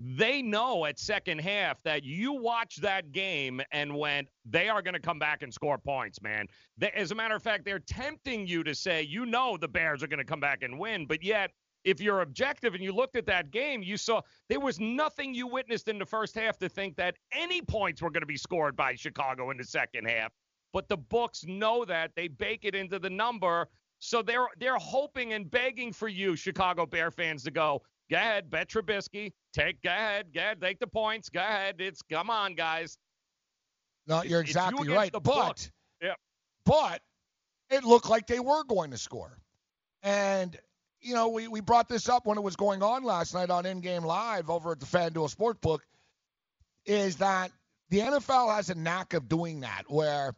They 0.00 0.42
know 0.42 0.84
at 0.86 0.98
second 0.98 1.40
half 1.40 1.80
that 1.84 2.02
you 2.02 2.32
watch 2.32 2.76
that 2.76 3.12
game 3.12 3.60
and 3.70 3.94
when 3.94 4.26
they 4.44 4.68
are 4.68 4.82
going 4.82 4.94
to 4.94 5.00
come 5.00 5.18
back 5.18 5.42
and 5.42 5.54
score 5.54 5.78
points, 5.78 6.20
man. 6.20 6.46
They, 6.76 6.90
as 6.90 7.12
a 7.12 7.14
matter 7.14 7.36
of 7.36 7.42
fact, 7.42 7.64
they're 7.64 7.78
tempting 7.78 8.46
you 8.46 8.64
to 8.64 8.74
say, 8.74 9.02
you 9.02 9.26
know, 9.26 9.56
the 9.56 9.68
Bears 9.68 10.02
are 10.02 10.08
going 10.08 10.18
to 10.18 10.24
come 10.24 10.40
back 10.40 10.62
and 10.62 10.78
win, 10.78 11.06
but 11.06 11.22
yet 11.22 11.52
if 11.84 12.00
you're 12.00 12.20
objective 12.20 12.74
and 12.74 12.82
you 12.82 12.92
looked 12.92 13.16
at 13.16 13.26
that 13.26 13.50
game, 13.50 13.82
you 13.82 13.96
saw 13.96 14.20
there 14.48 14.60
was 14.60 14.78
nothing 14.78 15.34
you 15.34 15.46
witnessed 15.46 15.88
in 15.88 15.98
the 15.98 16.06
first 16.06 16.34
half 16.34 16.58
to 16.58 16.68
think 16.68 16.96
that 16.96 17.16
any 17.32 17.60
points 17.62 18.00
were 18.02 18.10
going 18.10 18.22
to 18.22 18.26
be 18.26 18.36
scored 18.36 18.76
by 18.76 18.94
Chicago 18.94 19.50
in 19.50 19.56
the 19.56 19.64
second 19.64 20.08
half. 20.08 20.32
But 20.72 20.88
the 20.88 20.96
books 20.96 21.44
know 21.46 21.84
that 21.84 22.12
they 22.16 22.28
bake 22.28 22.64
it 22.64 22.74
into 22.74 22.98
the 22.98 23.10
number, 23.10 23.68
so 23.98 24.22
they're 24.22 24.46
they're 24.58 24.78
hoping 24.78 25.32
and 25.32 25.50
begging 25.50 25.92
for 25.92 26.08
you, 26.08 26.34
Chicago 26.36 26.86
Bear 26.86 27.10
fans, 27.10 27.42
to 27.44 27.50
go. 27.50 27.82
Go 28.10 28.16
ahead, 28.16 28.50
bet 28.50 28.68
Trubisky. 28.68 29.32
Take 29.52 29.82
go 29.82 29.90
ahead, 29.90 30.32
go 30.34 30.40
ahead, 30.40 30.60
take 30.60 30.78
the 30.78 30.86
points. 30.86 31.28
Go 31.28 31.40
ahead. 31.40 31.76
It's 31.78 32.02
come 32.02 32.30
on, 32.30 32.54
guys. 32.54 32.96
No, 34.06 34.22
you're 34.22 34.40
It's 34.40 34.54
you 34.54 34.60
exactly 34.60 34.82
against 34.82 34.96
right. 34.96 35.12
the 35.12 35.20
But. 35.20 35.70
Yep. 36.00 36.16
but 36.64 37.02
it 37.70 37.84
looked 37.84 38.08
like 38.08 38.26
they 38.26 38.40
were 38.40 38.64
going 38.64 38.90
to 38.90 38.98
score. 38.98 39.38
And 40.02 40.58
you 41.02 41.14
know, 41.14 41.28
we, 41.28 41.48
we 41.48 41.60
brought 41.60 41.88
this 41.88 42.08
up 42.08 42.26
when 42.26 42.38
it 42.38 42.42
was 42.42 42.56
going 42.56 42.82
on 42.82 43.04
last 43.04 43.34
night 43.34 43.50
on 43.50 43.66
In 43.66 43.80
Game 43.80 44.04
Live 44.04 44.48
over 44.48 44.72
at 44.72 44.80
the 44.80 44.86
FanDuel 44.86 45.34
Sportsbook, 45.34 45.80
is 46.86 47.16
that 47.16 47.50
the 47.90 47.98
NFL 47.98 48.54
has 48.54 48.70
a 48.70 48.74
knack 48.74 49.14
of 49.14 49.28
doing 49.28 49.60
that 49.60 49.84
where 49.88 50.34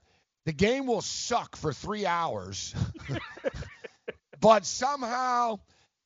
the 0.46 0.52
game 0.52 0.86
will 0.86 1.02
suck 1.02 1.56
for 1.56 1.72
three 1.72 2.06
hours, 2.06 2.74
but 4.40 4.66
somehow 4.66 5.58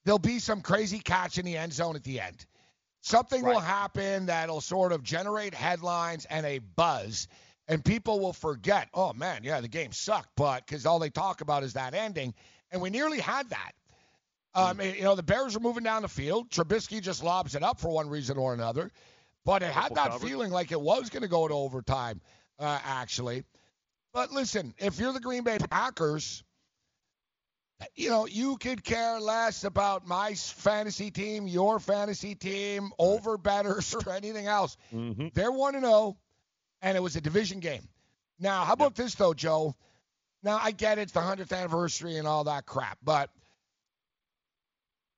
there'll 0.04 0.18
be 0.18 0.38
some 0.38 0.60
crazy 0.60 0.98
catch 0.98 1.38
in 1.38 1.44
the 1.44 1.56
end 1.56 1.72
zone 1.72 1.96
at 1.96 2.04
the 2.04 2.20
end. 2.20 2.44
Something 3.00 3.44
will 3.44 3.60
happen 3.60 4.26
that'll 4.26 4.60
sort 4.60 4.92
of 4.92 5.02
generate 5.02 5.54
headlines 5.54 6.26
and 6.26 6.44
a 6.44 6.58
buzz, 6.58 7.28
and 7.68 7.84
people 7.84 8.20
will 8.20 8.32
forget, 8.32 8.88
oh 8.92 9.12
man, 9.12 9.44
yeah, 9.44 9.60
the 9.60 9.68
game 9.68 9.92
sucked, 9.92 10.30
but 10.36 10.66
because 10.66 10.84
all 10.84 10.98
they 10.98 11.10
talk 11.10 11.40
about 11.40 11.62
is 11.62 11.74
that 11.74 11.94
ending. 11.94 12.34
And 12.70 12.82
we 12.82 12.90
nearly 12.90 13.20
had 13.20 13.48
that. 13.50 13.72
Um, 14.54 14.80
You 14.80 15.02
know, 15.02 15.14
the 15.14 15.22
Bears 15.22 15.56
are 15.56 15.60
moving 15.60 15.84
down 15.84 16.02
the 16.02 16.08
field. 16.08 16.50
Trubisky 16.50 17.00
just 17.00 17.22
lobs 17.22 17.54
it 17.54 17.62
up 17.62 17.78
for 17.80 17.88
one 17.90 18.08
reason 18.08 18.36
or 18.38 18.54
another. 18.54 18.90
But 19.44 19.62
it 19.62 19.70
had 19.70 19.94
that 19.94 20.20
feeling 20.20 20.50
like 20.50 20.72
it 20.72 20.80
was 20.80 21.10
going 21.10 21.22
to 21.22 21.28
go 21.28 21.46
to 21.48 21.54
overtime, 21.54 22.20
uh, 22.58 22.78
actually. 22.84 23.44
But 24.12 24.30
listen, 24.32 24.74
if 24.78 24.98
you're 24.98 25.12
the 25.12 25.20
Green 25.20 25.42
Bay 25.44 25.58
Packers, 25.58 26.42
you 27.94 28.10
know, 28.10 28.26
you 28.26 28.56
could 28.56 28.82
care 28.82 29.20
less 29.20 29.64
about 29.64 30.06
my 30.06 30.34
fantasy 30.34 31.10
team, 31.10 31.46
your 31.46 31.78
fantasy 31.78 32.34
team, 32.34 32.90
over 32.98 33.38
betters, 33.38 33.94
or 34.06 34.12
anything 34.12 34.46
else. 34.46 34.76
Mm-hmm. 34.92 35.28
They're 35.34 35.52
1 35.52 35.80
0. 35.80 36.16
and 36.82 36.96
it 36.96 37.00
was 37.00 37.16
a 37.16 37.20
division 37.20 37.60
game. 37.60 37.88
Now, 38.40 38.64
how 38.64 38.72
about 38.72 38.94
this 38.94 39.14
though, 39.14 39.34
Joe? 39.34 39.76
Now 40.42 40.58
I 40.62 40.70
get 40.70 40.98
it's 40.98 41.12
the 41.12 41.20
hundredth 41.20 41.52
anniversary 41.52 42.16
and 42.16 42.26
all 42.26 42.44
that 42.44 42.66
crap, 42.66 42.98
but 43.02 43.30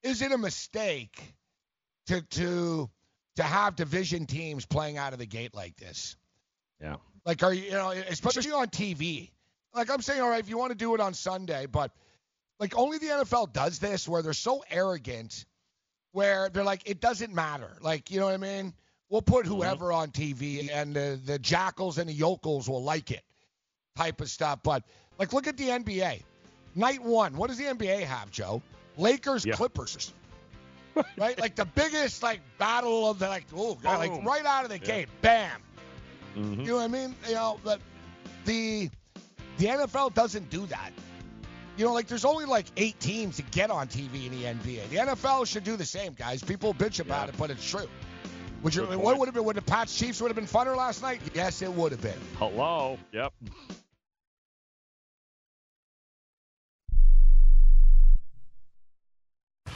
is 0.02 0.22
it 0.22 0.32
a 0.32 0.38
mistake 0.38 1.22
to 2.06 2.22
to 2.22 2.90
to 3.36 3.42
have 3.42 3.76
division 3.76 4.26
teams 4.26 4.66
playing 4.66 4.98
out 4.98 5.12
of 5.12 5.18
the 5.18 5.26
gate 5.26 5.54
like 5.54 5.76
this? 5.76 6.16
Yeah. 6.80 6.96
Like, 7.24 7.42
are 7.42 7.52
you, 7.52 7.64
you 7.64 7.70
know, 7.72 7.90
especially 7.90 8.50
on 8.52 8.68
TV? 8.68 9.30
Like, 9.74 9.90
I'm 9.90 10.02
saying, 10.02 10.20
all 10.20 10.30
right, 10.30 10.40
if 10.40 10.48
you 10.48 10.58
want 10.58 10.72
to 10.72 10.78
do 10.78 10.94
it 10.94 11.00
on 11.00 11.14
Sunday, 11.14 11.66
but 11.66 11.92
like, 12.58 12.76
only 12.76 12.98
the 12.98 13.06
NFL 13.06 13.52
does 13.52 13.78
this 13.78 14.08
where 14.08 14.22
they're 14.22 14.32
so 14.32 14.64
arrogant, 14.70 15.44
where 16.12 16.48
they're 16.48 16.64
like, 16.64 16.82
it 16.86 17.00
doesn't 17.00 17.32
matter. 17.32 17.76
Like, 17.80 18.10
you 18.10 18.18
know 18.18 18.26
what 18.26 18.34
I 18.34 18.38
mean? 18.38 18.74
We'll 19.10 19.22
put 19.22 19.44
mm-hmm. 19.44 19.54
whoever 19.54 19.92
on 19.92 20.10
TV, 20.10 20.68
and 20.72 20.94
the, 20.94 21.20
the 21.24 21.38
jackals 21.38 21.98
and 21.98 22.08
the 22.08 22.14
yokels 22.14 22.68
will 22.68 22.82
like 22.82 23.10
it, 23.10 23.22
type 23.96 24.20
of 24.20 24.28
stuff. 24.28 24.60
But 24.62 24.84
like, 25.18 25.32
look 25.32 25.46
at 25.46 25.56
the 25.56 25.68
NBA. 25.68 26.22
Night 26.74 27.02
one, 27.02 27.36
what 27.36 27.48
does 27.48 27.58
the 27.58 27.64
NBA 27.64 28.02
have, 28.02 28.30
Joe? 28.30 28.62
Lakers, 29.00 29.44
Yeah. 29.44 29.54
Clippers. 29.54 30.12
right, 31.16 31.38
like 31.40 31.54
the 31.54 31.64
biggest 31.64 32.22
like 32.22 32.40
battle 32.58 33.10
of 33.10 33.18
the 33.18 33.28
like, 33.28 33.44
oh, 33.54 33.74
God, 33.76 33.98
like 33.98 34.24
right 34.24 34.44
out 34.44 34.64
of 34.64 34.70
the 34.70 34.78
Yeah. 34.78 34.84
gate, 34.84 35.08
bam. 35.22 35.60
Mhm. 36.36 36.58
You 36.58 36.64
know 36.66 36.76
what 36.76 36.82
I 36.84 36.88
mean? 36.88 37.14
You 37.28 37.34
know, 37.34 37.60
but 37.64 37.80
the 38.44 38.90
the 39.58 39.66
NFL 39.66 40.14
doesn't 40.14 40.50
do 40.50 40.66
that. 40.66 40.90
You 41.76 41.86
know, 41.86 41.92
like 41.92 42.08
there's 42.08 42.24
only 42.24 42.44
like 42.44 42.66
eight 42.76 42.98
teams 43.00 43.36
to 43.36 43.42
get 43.42 43.70
on 43.70 43.88
TV 43.88 44.26
in 44.26 44.32
the 44.32 44.44
NBA. 44.44 44.88
The 44.90 44.96
NFL 44.96 45.46
should 45.46 45.64
do 45.64 45.76
the 45.76 45.84
same, 45.84 46.12
guys. 46.14 46.42
People 46.42 46.74
bitch 46.74 47.00
about 47.00 47.28
Yeah. 47.28 47.34
it, 47.34 47.38
but 47.38 47.50
it's 47.50 47.68
true. 47.68 47.88
Would 48.62 48.74
you? 48.74 48.82
Good 48.86 48.96
What 48.96 49.04
point. 49.04 49.18
would 49.20 49.26
have 49.28 49.34
been? 49.34 49.44
Would 49.44 49.56
the 49.56 49.62
Pats 49.62 49.96
Chiefs 49.96 50.20
would 50.20 50.28
have 50.28 50.36
been 50.36 50.46
funner 50.46 50.76
last 50.76 51.00
night? 51.02 51.20
Yes, 51.34 51.62
it 51.62 51.72
would 51.72 51.92
have 51.92 52.02
been. 52.02 52.18
Hello. 52.38 52.98
Yep. 53.12 53.32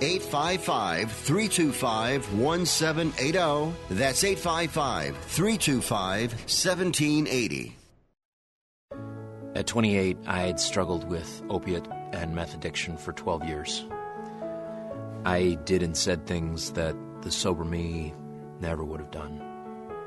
855 0.00 1.10
325 1.10 2.32
1780. 2.38 3.74
That's 3.90 4.24
855 4.24 5.16
325 5.16 6.32
1780. 6.32 7.76
At 9.54 9.66
28, 9.66 10.16
I 10.26 10.40
had 10.42 10.60
struggled 10.60 11.08
with 11.08 11.42
opiate 11.50 11.88
and 12.12 12.34
meth 12.34 12.54
addiction 12.54 12.96
for 12.96 13.12
12 13.12 13.44
years. 13.44 13.84
I 15.24 15.58
did 15.64 15.82
and 15.82 15.96
said 15.96 16.26
things 16.26 16.72
that 16.72 16.94
the 17.22 17.30
sober 17.32 17.64
me 17.64 18.14
never 18.60 18.84
would 18.84 19.00
have 19.00 19.10
done. 19.10 19.40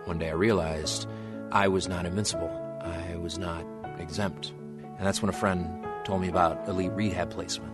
One 0.06 0.20
day 0.20 0.30
I 0.30 0.34
realized 0.34 1.08
I 1.52 1.68
was 1.68 1.90
not 1.90 2.06
invincible. 2.06 2.50
I 2.82 3.18
was 3.18 3.38
not 3.38 3.66
exempt. 4.00 4.54
And 4.98 5.06
that's 5.06 5.22
when 5.22 5.30
a 5.30 5.34
friend 5.34 5.86
told 6.06 6.22
me 6.22 6.30
about 6.30 6.68
elite 6.70 6.92
rehab 6.94 7.30
placement. 7.32 7.74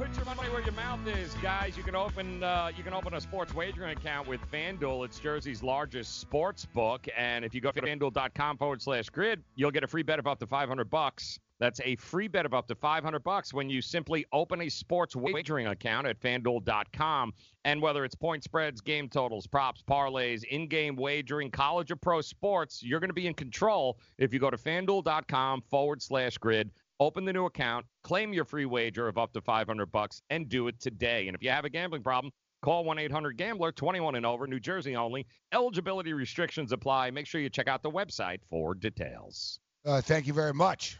Put 0.00 0.16
your 0.16 0.24
money 0.24 0.48
where 0.48 0.62
your 0.62 0.72
mouth 0.72 1.06
is, 1.06 1.34
guys. 1.42 1.76
You 1.76 1.82
can 1.82 1.94
open 1.94 2.42
uh, 2.42 2.72
you 2.74 2.82
can 2.82 2.94
open 2.94 3.12
a 3.12 3.20
sports 3.20 3.54
wagering 3.54 3.94
account 3.94 4.26
with 4.26 4.40
FanDuel. 4.50 5.04
It's 5.04 5.18
Jersey's 5.18 5.62
largest 5.62 6.22
sports 6.22 6.64
book, 6.64 7.06
and 7.14 7.44
if 7.44 7.54
you 7.54 7.60
go 7.60 7.70
to 7.70 7.82
FanDuel.com 7.82 8.56
forward 8.56 8.80
slash 8.80 9.10
grid, 9.10 9.42
you'll 9.56 9.70
get 9.70 9.84
a 9.84 9.86
free 9.86 10.02
bet 10.02 10.18
of 10.18 10.26
up 10.26 10.38
to 10.38 10.46
500 10.46 10.88
bucks. 10.88 11.38
That's 11.58 11.82
a 11.84 11.96
free 11.96 12.28
bet 12.28 12.46
of 12.46 12.54
up 12.54 12.66
to 12.68 12.74
500 12.74 13.22
bucks 13.22 13.52
when 13.52 13.68
you 13.68 13.82
simply 13.82 14.24
open 14.32 14.62
a 14.62 14.70
sports 14.70 15.14
wagering 15.14 15.66
account 15.66 16.06
at 16.06 16.18
FanDuel.com. 16.18 17.34
And 17.66 17.82
whether 17.82 18.02
it's 18.06 18.14
point 18.14 18.42
spreads, 18.42 18.80
game 18.80 19.06
totals, 19.06 19.46
props, 19.46 19.84
parlays, 19.86 20.44
in-game 20.44 20.96
wagering, 20.96 21.50
college 21.50 21.90
or 21.90 21.96
pro 21.96 22.22
sports, 22.22 22.82
you're 22.82 23.00
going 23.00 23.10
to 23.10 23.14
be 23.14 23.26
in 23.26 23.34
control 23.34 23.98
if 24.16 24.32
you 24.32 24.40
go 24.40 24.48
to 24.48 24.56
FanDuel.com 24.56 25.60
forward 25.68 26.00
slash 26.00 26.38
grid. 26.38 26.70
Open 27.00 27.24
the 27.24 27.32
new 27.32 27.46
account, 27.46 27.86
claim 28.04 28.34
your 28.34 28.44
free 28.44 28.66
wager 28.66 29.08
of 29.08 29.16
up 29.16 29.32
to 29.32 29.40
500 29.40 29.86
bucks, 29.86 30.20
and 30.28 30.50
do 30.50 30.68
it 30.68 30.78
today. 30.78 31.28
And 31.28 31.34
if 31.34 31.42
you 31.42 31.48
have 31.48 31.64
a 31.64 31.70
gambling 31.70 32.02
problem, 32.02 32.30
call 32.62 32.84
1-800-GAMBLER, 32.84 33.72
21 33.72 34.16
and 34.16 34.26
over, 34.26 34.46
New 34.46 34.60
Jersey 34.60 34.94
only. 34.94 35.26
Eligibility 35.50 36.12
restrictions 36.12 36.72
apply. 36.72 37.10
Make 37.10 37.26
sure 37.26 37.40
you 37.40 37.48
check 37.48 37.68
out 37.68 37.82
the 37.82 37.90
website 37.90 38.40
for 38.50 38.74
details. 38.74 39.60
Uh, 39.86 40.02
thank 40.02 40.26
you 40.26 40.34
very 40.34 40.52
much, 40.52 40.98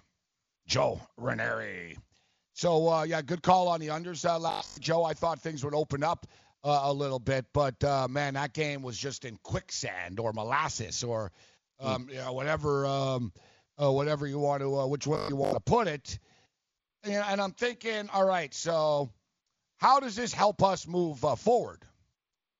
Joe 0.66 0.98
Ranieri. 1.18 1.98
So 2.54 2.88
uh, 2.88 3.02
yeah, 3.02 3.20
good 3.20 3.42
call 3.42 3.68
on 3.68 3.78
the 3.78 3.88
unders 3.88 4.28
uh, 4.28 4.38
last. 4.38 4.80
Joe, 4.80 5.04
I 5.04 5.12
thought 5.12 5.38
things 5.38 5.62
would 5.64 5.74
open 5.74 6.02
up 6.02 6.26
uh, 6.64 6.80
a 6.84 6.92
little 6.92 7.18
bit. 7.18 7.44
But 7.52 7.82
uh, 7.84 8.08
man, 8.08 8.34
that 8.34 8.54
game 8.54 8.82
was 8.82 8.96
just 8.96 9.26
in 9.26 9.38
quicksand 9.42 10.18
or 10.18 10.32
molasses 10.32 11.04
or 11.04 11.30
um, 11.78 12.08
you 12.10 12.16
know, 12.16 12.32
whatever 12.32 12.86
um, 12.86 13.32
uh, 13.82 13.90
whatever 13.90 14.26
you 14.26 14.38
want 14.38 14.62
to 14.62 14.80
uh, 14.80 14.86
which 14.86 15.06
way 15.06 15.18
you 15.28 15.36
want 15.36 15.54
to 15.54 15.60
put 15.60 15.88
it. 15.88 16.18
And, 17.04 17.14
and 17.14 17.40
I'm 17.40 17.52
thinking, 17.52 18.08
all 18.12 18.24
right, 18.24 18.52
so 18.52 19.10
how 19.78 20.00
does 20.00 20.14
this 20.14 20.32
help 20.32 20.62
us 20.62 20.86
move 20.86 21.24
uh, 21.24 21.36
forward? 21.36 21.84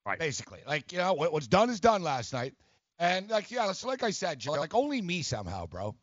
Right. 0.05 0.17
Basically, 0.17 0.59
like 0.65 0.91
you 0.91 0.97
know, 0.97 1.13
what, 1.13 1.31
what's 1.31 1.47
done 1.47 1.69
is 1.69 1.79
done 1.79 2.01
last 2.01 2.33
night, 2.33 2.55
and 2.97 3.29
like 3.29 3.51
yeah, 3.51 3.71
so 3.73 3.87
like 3.87 4.01
I 4.01 4.09
said, 4.09 4.39
Joe, 4.39 4.53
like 4.53 4.73
only 4.73 4.99
me 4.99 5.21
somehow, 5.21 5.67
bro. 5.67 5.95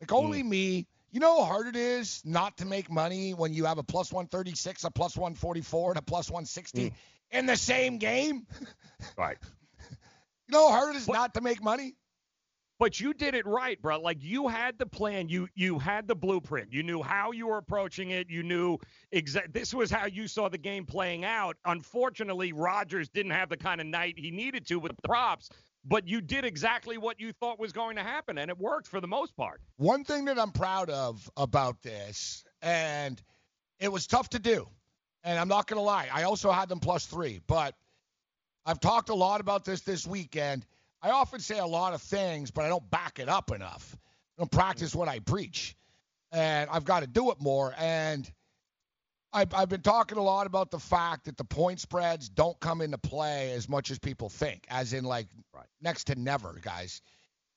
Like 0.00 0.12
only 0.12 0.42
me. 0.42 0.86
You 1.10 1.20
know 1.20 1.42
how 1.42 1.46
hard 1.46 1.68
it 1.68 1.76
is 1.76 2.20
not 2.24 2.58
to 2.58 2.66
make 2.66 2.90
money 2.90 3.32
when 3.32 3.54
you 3.54 3.64
have 3.64 3.78
a 3.78 3.82
plus 3.82 4.12
136, 4.12 4.84
a 4.84 4.90
plus 4.90 5.16
144, 5.16 5.92
and 5.92 5.98
a 5.98 6.02
plus 6.02 6.28
160 6.28 6.92
in 7.30 7.46
the 7.46 7.56
same 7.56 7.98
game. 7.98 8.46
Right. 9.16 9.38
You 10.50 10.52
know 10.52 10.70
how 10.70 10.78
hard 10.78 10.94
it 10.94 10.98
is 10.98 11.06
not 11.06 11.34
to 11.34 11.42
make 11.42 11.62
money. 11.62 11.94
But 12.78 13.00
you 13.00 13.12
did 13.12 13.34
it 13.34 13.44
right, 13.44 13.80
bro. 13.82 14.00
Like 14.00 14.18
you 14.20 14.46
had 14.46 14.78
the 14.78 14.86
plan, 14.86 15.28
you 15.28 15.48
you 15.54 15.78
had 15.78 16.06
the 16.06 16.14
blueprint. 16.14 16.72
You 16.72 16.84
knew 16.84 17.02
how 17.02 17.32
you 17.32 17.48
were 17.48 17.58
approaching 17.58 18.10
it. 18.10 18.30
You 18.30 18.44
knew 18.44 18.78
exact. 19.10 19.52
This 19.52 19.74
was 19.74 19.90
how 19.90 20.06
you 20.06 20.28
saw 20.28 20.48
the 20.48 20.58
game 20.58 20.86
playing 20.86 21.24
out. 21.24 21.56
Unfortunately, 21.64 22.52
Rodgers 22.52 23.08
didn't 23.08 23.32
have 23.32 23.48
the 23.48 23.56
kind 23.56 23.80
of 23.80 23.86
night 23.88 24.14
he 24.16 24.30
needed 24.30 24.66
to 24.68 24.78
with 24.78 24.94
the 24.94 25.02
props. 25.02 25.50
But 25.84 26.06
you 26.06 26.20
did 26.20 26.44
exactly 26.44 26.98
what 26.98 27.18
you 27.18 27.32
thought 27.32 27.58
was 27.58 27.72
going 27.72 27.96
to 27.96 28.02
happen, 28.02 28.38
and 28.38 28.50
it 28.50 28.58
worked 28.58 28.88
for 28.88 29.00
the 29.00 29.06
most 29.06 29.34
part. 29.36 29.60
One 29.76 30.04
thing 30.04 30.26
that 30.26 30.38
I'm 30.38 30.50
proud 30.52 30.90
of 30.90 31.30
about 31.36 31.82
this, 31.82 32.44
and 32.60 33.20
it 33.80 33.90
was 33.90 34.06
tough 34.06 34.28
to 34.30 34.38
do, 34.38 34.68
and 35.24 35.38
I'm 35.38 35.48
not 35.48 35.66
going 35.66 35.78
to 35.78 35.82
lie, 35.82 36.08
I 36.12 36.24
also 36.24 36.50
had 36.50 36.68
them 36.68 36.80
plus 36.80 37.06
three, 37.06 37.40
but 37.46 37.74
I've 38.66 38.80
talked 38.80 39.08
a 39.08 39.14
lot 39.14 39.40
about 39.40 39.64
this 39.64 39.80
this 39.80 40.06
weekend. 40.06 40.66
I 41.02 41.10
often 41.10 41.40
say 41.40 41.58
a 41.58 41.66
lot 41.66 41.94
of 41.94 42.02
things, 42.02 42.50
but 42.50 42.64
I 42.64 42.68
don't 42.68 42.88
back 42.90 43.18
it 43.18 43.28
up 43.28 43.50
enough. 43.52 43.96
I 44.36 44.42
don't 44.42 44.50
practice 44.50 44.94
what 44.94 45.08
I 45.08 45.20
preach, 45.20 45.76
and 46.32 46.68
I've 46.70 46.84
got 46.84 47.00
to 47.00 47.06
do 47.06 47.30
it 47.30 47.40
more. 47.40 47.74
And 47.76 48.30
I've, 49.32 49.52
I've 49.54 49.68
been 49.68 49.82
talking 49.82 50.18
a 50.18 50.22
lot 50.22 50.46
about 50.46 50.70
the 50.70 50.78
fact 50.78 51.26
that 51.26 51.36
the 51.36 51.44
point 51.44 51.80
spreads 51.80 52.28
don't 52.28 52.58
come 52.58 52.80
into 52.80 52.98
play 52.98 53.52
as 53.52 53.68
much 53.68 53.90
as 53.90 53.98
people 53.98 54.28
think, 54.28 54.64
as 54.68 54.92
in 54.92 55.04
like 55.04 55.28
next 55.80 56.04
to 56.04 56.14
never, 56.14 56.58
guys. 56.62 57.02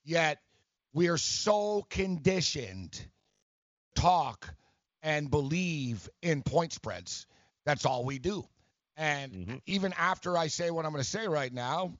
Yet 0.04 0.38
we 0.92 1.08
are 1.08 1.16
so 1.16 1.86
conditioned 1.88 2.92
to 2.92 3.04
talk 4.00 4.54
and 5.02 5.30
believe 5.30 6.08
in 6.20 6.42
point 6.42 6.72
spreads. 6.72 7.26
That's 7.64 7.86
all 7.86 8.04
we 8.04 8.18
do. 8.18 8.46
And 8.96 9.32
mm-hmm. 9.32 9.56
even 9.66 9.94
after 9.96 10.36
I 10.36 10.48
say 10.48 10.70
what 10.70 10.84
I'm 10.84 10.92
going 10.92 11.02
to 11.02 11.08
say 11.08 11.26
right 11.26 11.52
now, 11.52 11.94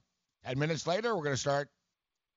10 0.45 0.59
minutes 0.59 0.85
later, 0.87 1.15
we're 1.15 1.23
going 1.23 1.35
to 1.35 1.41
start 1.41 1.69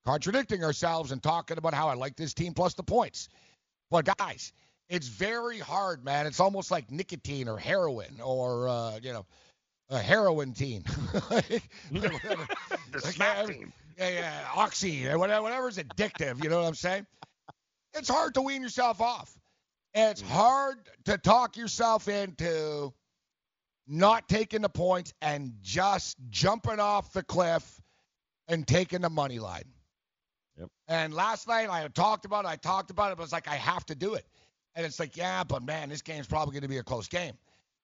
contradicting 0.05 0.63
ourselves 0.65 1.13
and 1.13 1.23
talking 1.23 1.59
about 1.59 1.75
how 1.75 1.89
I 1.89 1.95
like 1.95 2.17
this 2.17 2.35
team 2.35 2.55
plus 2.55 2.75
the 2.75 2.83
points. 2.83 3.29
But 3.91 4.05
guys, 4.17 4.53
it's 4.89 5.09
very 5.09 5.59
hard, 5.59 6.05
man. 6.05 6.27
It's 6.27 6.41
almost 6.41 6.71
like 6.71 6.91
nicotine 6.91 7.49
or 7.49 7.59
heroin 7.59 8.21
or, 8.23 8.69
uh, 8.69 8.99
you 9.03 9.13
know, 9.13 9.27
a 9.91 9.99
heroin 9.99 10.53
team. 10.53 10.85
The 11.91 13.01
smack 13.01 13.47
team. 13.47 13.73
Yeah, 13.99 14.09
yeah, 14.11 14.49
oxy, 14.55 15.05
whatever, 15.07 15.43
whatever's 15.43 15.79
addictive. 15.79 16.43
You 16.43 16.51
know 16.51 16.61
what 16.61 16.69
I'm 16.69 16.75
saying? 16.75 17.07
It's 17.95 18.09
hard 18.09 18.35
to 18.35 18.43
wean 18.43 18.63
yourself 18.63 19.01
off. 19.01 19.37
It's 19.95 20.21
hard 20.21 20.77
to 21.07 21.17
talk 21.17 21.57
yourself 21.57 22.09
into 22.09 22.93
not 23.87 24.29
taking 24.29 24.63
the 24.63 24.69
points 24.69 25.15
and 25.23 25.55
just 25.63 26.17
jumping 26.29 26.81
off 26.81 27.13
the 27.13 27.23
cliff 27.23 27.81
and 28.49 28.67
taking 28.67 29.01
the 29.01 29.11
money 29.11 29.39
line. 29.39 29.65
Yep. 30.59 30.69
And 30.89 31.15
last 31.15 31.49
night 31.49 31.69
I 31.69 31.87
talked 31.89 32.25
about 32.25 32.45
it. 32.45 32.49
I 32.49 32.57
talked 32.57 32.91
about 32.91 33.13
it, 33.13 33.19
but 33.19 33.25
it's 33.25 33.33
like 33.33 33.49
I 33.49 33.57
have 33.57 33.85
to 33.87 33.95
do 33.95 34.15
it. 34.15 34.27
And 34.75 34.85
it's 34.85 35.01
like, 35.01 35.17
yeah, 35.17 35.45
but 35.45 35.63
man, 35.63 35.89
this 35.89 36.03
game's 36.03 36.27
probably 36.27 36.53
going 36.53 36.63
to 36.63 36.69
be 36.69 36.79
a 36.79 36.83
close 36.83 37.09
game. 37.09 37.35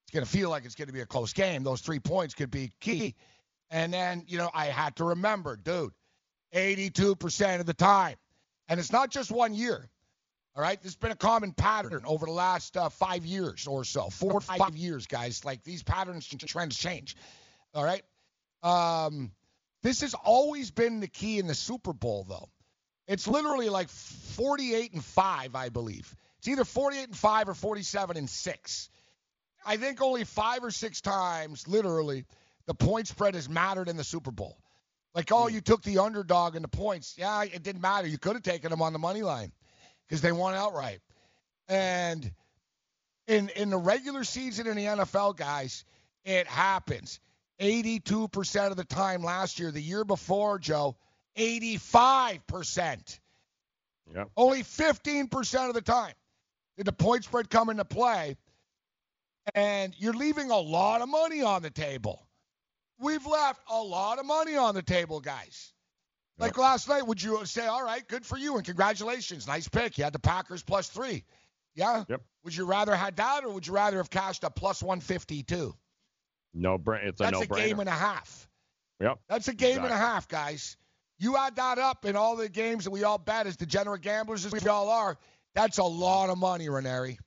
It's 0.04 0.10
going 0.12 0.24
to 0.24 0.30
feel 0.30 0.50
like 0.50 0.64
it's 0.64 0.74
going 0.74 0.88
to 0.88 0.94
be 0.94 1.00
a 1.00 1.06
close 1.06 1.32
game. 1.32 1.62
Those 1.62 1.80
three 1.80 2.00
points 2.00 2.34
could 2.34 2.50
be 2.50 2.72
key. 2.80 3.14
And 3.70 3.92
then, 3.92 4.24
you 4.26 4.36
know, 4.36 4.50
I 4.52 4.66
had 4.66 4.96
to 4.96 5.04
remember, 5.04 5.56
dude, 5.56 5.92
82% 6.54 7.60
of 7.60 7.66
the 7.66 7.74
time. 7.74 8.16
And 8.68 8.78
it's 8.78 8.92
not 8.92 9.10
just 9.10 9.30
one 9.30 9.54
year. 9.54 9.88
All 10.54 10.62
right, 10.62 10.78
this 10.82 10.92
has 10.92 10.96
been 10.96 11.12
a 11.12 11.16
common 11.16 11.52
pattern 11.52 12.02
over 12.04 12.26
the 12.26 12.32
last 12.32 12.76
uh, 12.76 12.90
five 12.90 13.24
years 13.24 13.66
or 13.66 13.84
so, 13.84 14.10
four 14.10 14.34
or 14.34 14.40
five 14.40 14.76
years, 14.76 15.06
guys. 15.06 15.46
Like 15.46 15.64
these 15.64 15.82
patterns 15.82 16.28
and 16.30 16.40
trends 16.46 16.76
change. 16.76 17.16
All 17.74 17.82
right, 17.82 18.02
um, 18.62 19.32
this 19.82 20.00
has 20.02 20.14
always 20.14 20.70
been 20.70 21.00
the 21.00 21.08
key 21.08 21.38
in 21.38 21.46
the 21.46 21.54
Super 21.54 21.92
Bowl, 21.92 22.24
though. 22.28 22.48
It's 23.08 23.26
literally 23.26 23.68
like 23.68 23.88
48 23.88 24.92
and 24.92 25.04
five, 25.04 25.54
I 25.54 25.68
believe. 25.68 26.14
It's 26.38 26.48
either 26.48 26.64
48 26.64 27.08
and 27.08 27.16
five 27.16 27.48
or 27.48 27.54
47 27.54 28.16
and 28.16 28.30
six. 28.30 28.90
I 29.64 29.76
think 29.76 30.00
only 30.00 30.24
five 30.24 30.64
or 30.64 30.70
six 30.70 31.00
times, 31.00 31.68
literally, 31.68 32.24
the 32.66 32.74
point 32.74 33.08
spread 33.08 33.34
has 33.34 33.48
mattered 33.48 33.88
in 33.88 33.96
the 33.96 34.04
Super 34.04 34.30
Bowl. 34.30 34.58
Like, 35.14 35.30
oh, 35.30 35.48
hmm. 35.48 35.54
you 35.54 35.60
took 35.60 35.82
the 35.82 35.98
underdog 35.98 36.56
in 36.56 36.62
the 36.62 36.68
points. 36.68 37.14
Yeah, 37.18 37.42
it 37.42 37.62
didn't 37.62 37.82
matter. 37.82 38.06
You 38.06 38.18
could 38.18 38.34
have 38.34 38.42
taken 38.42 38.70
them 38.70 38.82
on 38.82 38.92
the 38.92 38.98
money 38.98 39.22
line 39.22 39.52
because 40.06 40.20
they 40.20 40.32
won 40.32 40.54
outright. 40.54 41.00
And 41.68 42.32
in 43.26 43.48
in 43.50 43.70
the 43.70 43.78
regular 43.78 44.24
season 44.24 44.66
in 44.66 44.76
the 44.76 44.84
NFL, 44.84 45.36
guys, 45.36 45.84
it 46.24 46.46
happens. 46.46 47.20
82% 47.62 48.70
of 48.70 48.76
the 48.76 48.84
time 48.84 49.22
last 49.22 49.60
year, 49.60 49.70
the 49.70 49.80
year 49.80 50.04
before, 50.04 50.58
Joe, 50.58 50.96
85%. 51.38 53.18
Yep. 54.14 54.30
Only 54.36 54.62
15% 54.62 55.68
of 55.68 55.74
the 55.74 55.80
time 55.80 56.14
did 56.76 56.86
the 56.86 56.92
point 56.92 57.24
spread 57.24 57.48
come 57.48 57.70
into 57.70 57.84
play. 57.84 58.36
And 59.54 59.94
you're 59.98 60.12
leaving 60.12 60.50
a 60.50 60.58
lot 60.58 61.00
of 61.02 61.08
money 61.08 61.42
on 61.42 61.62
the 61.62 61.70
table. 61.70 62.26
We've 62.98 63.26
left 63.26 63.60
a 63.70 63.80
lot 63.80 64.18
of 64.18 64.26
money 64.26 64.56
on 64.56 64.74
the 64.74 64.82
table, 64.82 65.20
guys. 65.20 65.72
Like 66.38 66.58
last 66.58 66.88
night, 66.88 67.06
would 67.06 67.22
you 67.22 67.44
say, 67.44 67.66
all 67.66 67.84
right, 67.84 68.06
good 68.08 68.26
for 68.26 68.36
you 68.36 68.56
and 68.56 68.64
congratulations, 68.64 69.46
nice 69.46 69.68
pick. 69.68 69.98
You 69.98 70.04
had 70.04 70.12
the 70.12 70.18
Packers 70.18 70.62
plus 70.62 70.88
three. 70.88 71.24
Yeah. 71.74 72.04
Yep. 72.08 72.22
Would 72.44 72.56
you 72.56 72.64
rather 72.64 72.96
had 72.96 73.16
that 73.16 73.44
or 73.44 73.50
would 73.50 73.66
you 73.66 73.72
rather 73.72 73.98
have 73.98 74.10
cashed 74.10 74.42
a 74.42 74.50
plus 74.50 74.82
152? 74.82 75.74
No, 76.54 76.74
it's 76.74 77.20
a 77.20 77.24
That's 77.24 77.32
no 77.32 77.42
a 77.42 77.46
game 77.46 77.80
and 77.80 77.88
a 77.88 77.92
half. 77.92 78.48
Yep. 79.00 79.18
That's 79.28 79.48
a 79.48 79.54
game 79.54 79.78
and 79.78 79.92
a 79.92 79.96
half, 79.96 80.28
guys. 80.28 80.76
You 81.18 81.36
add 81.36 81.56
that 81.56 81.78
up 81.78 82.04
in 82.04 82.16
all 82.16 82.36
the 82.36 82.48
games 82.48 82.84
that 82.84 82.90
we 82.90 83.04
all 83.04 83.18
bet 83.18 83.46
as 83.46 83.56
degenerate 83.56 84.02
gamblers 84.02 84.44
as 84.44 84.52
we 84.52 84.68
all 84.68 84.88
are. 84.88 85.18
That's 85.54 85.78
a 85.78 85.84
lot 85.84 86.30
of 86.30 86.38
money, 86.38 86.68
Ranieri. 86.68 87.18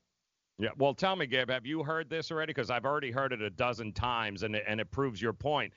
Yeah. 0.58 0.70
Well, 0.78 0.94
tell 0.94 1.16
me, 1.16 1.28
Gabe, 1.28 1.50
have 1.50 1.66
you 1.66 1.84
heard 1.84 2.10
this 2.10 2.32
already? 2.32 2.52
Because 2.52 2.70
I've 2.70 2.86
already 2.86 3.12
heard 3.12 3.34
it 3.34 3.42
a 3.42 3.50
dozen 3.50 3.92
times, 3.92 4.44
and 4.44 4.56
it, 4.56 4.64
and 4.68 4.80
it 4.80 4.90
proves 4.92 5.22
your 5.22 5.34
point. 5.34 5.74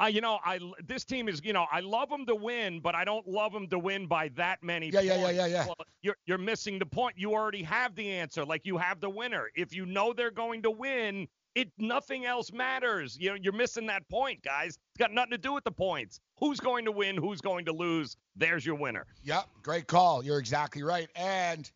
I, 0.00 0.08
you 0.08 0.22
know, 0.22 0.38
I 0.44 0.58
this 0.86 1.04
team 1.04 1.28
is, 1.28 1.42
you 1.44 1.52
know, 1.52 1.66
I 1.70 1.80
love 1.80 2.08
them 2.08 2.24
to 2.26 2.34
win, 2.34 2.80
but 2.80 2.94
I 2.94 3.04
don't 3.04 3.26
love 3.28 3.52
them 3.52 3.68
to 3.68 3.78
win 3.78 4.06
by 4.06 4.28
that 4.36 4.62
many 4.62 4.88
Yeah, 4.88 5.00
yeah, 5.00 5.16
yeah, 5.16 5.30
yeah, 5.30 5.46
yeah. 5.46 5.66
Well, 5.66 5.76
you're 6.00 6.16
you're 6.24 6.38
missing 6.38 6.78
the 6.78 6.86
point. 6.86 7.16
You 7.18 7.34
already 7.34 7.62
have 7.62 7.94
the 7.94 8.10
answer. 8.10 8.44
Like 8.44 8.64
you 8.64 8.78
have 8.78 9.00
the 9.00 9.10
winner. 9.10 9.50
If 9.54 9.74
you 9.74 9.84
know 9.84 10.14
they're 10.14 10.30
going 10.30 10.62
to 10.62 10.70
win, 10.70 11.28
it 11.54 11.70
nothing 11.78 12.24
else 12.24 12.52
matters. 12.52 13.16
You 13.18 13.30
know, 13.30 13.36
you're 13.40 13.52
missing 13.52 13.86
that 13.86 14.08
point, 14.08 14.42
guys. 14.42 14.70
It's 14.70 14.98
got 14.98 15.12
nothing 15.12 15.32
to 15.32 15.38
do 15.38 15.52
with 15.52 15.64
the 15.64 15.72
points. 15.72 16.20
Who's 16.38 16.60
going 16.60 16.84
to 16.84 16.92
win? 16.92 17.16
Who's 17.16 17.40
going 17.40 17.64
to 17.66 17.72
lose? 17.72 18.16
There's 18.36 18.64
your 18.64 18.76
winner. 18.76 19.06
Yep, 19.24 19.46
great 19.62 19.86
call. 19.86 20.24
You're 20.24 20.38
exactly 20.38 20.82
right. 20.82 21.08
And 21.16 21.70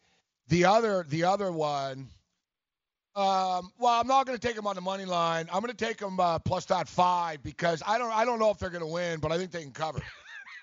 the 0.48 0.66
other 0.66 1.04
the 1.08 1.24
other 1.24 1.50
one, 1.50 2.08
um, 3.16 3.70
well, 3.78 4.00
I'm 4.00 4.06
not 4.06 4.26
going 4.26 4.38
to 4.38 4.46
take 4.46 4.56
them 4.56 4.66
on 4.66 4.74
the 4.74 4.80
money 4.80 5.04
line. 5.04 5.48
I'm 5.52 5.60
going 5.60 5.74
to 5.74 5.84
take 5.84 5.98
them 5.98 6.18
uh, 6.18 6.38
plus 6.38 6.66
that 6.66 6.88
five 6.88 7.42
because 7.42 7.82
I 7.86 7.98
don't 7.98 8.12
I 8.12 8.24
don't 8.24 8.38
know 8.38 8.50
if 8.50 8.58
they're 8.58 8.70
going 8.70 8.80
to 8.80 8.92
win, 8.92 9.20
but 9.20 9.32
I 9.32 9.38
think 9.38 9.50
they 9.50 9.62
can 9.62 9.72
cover. 9.72 10.00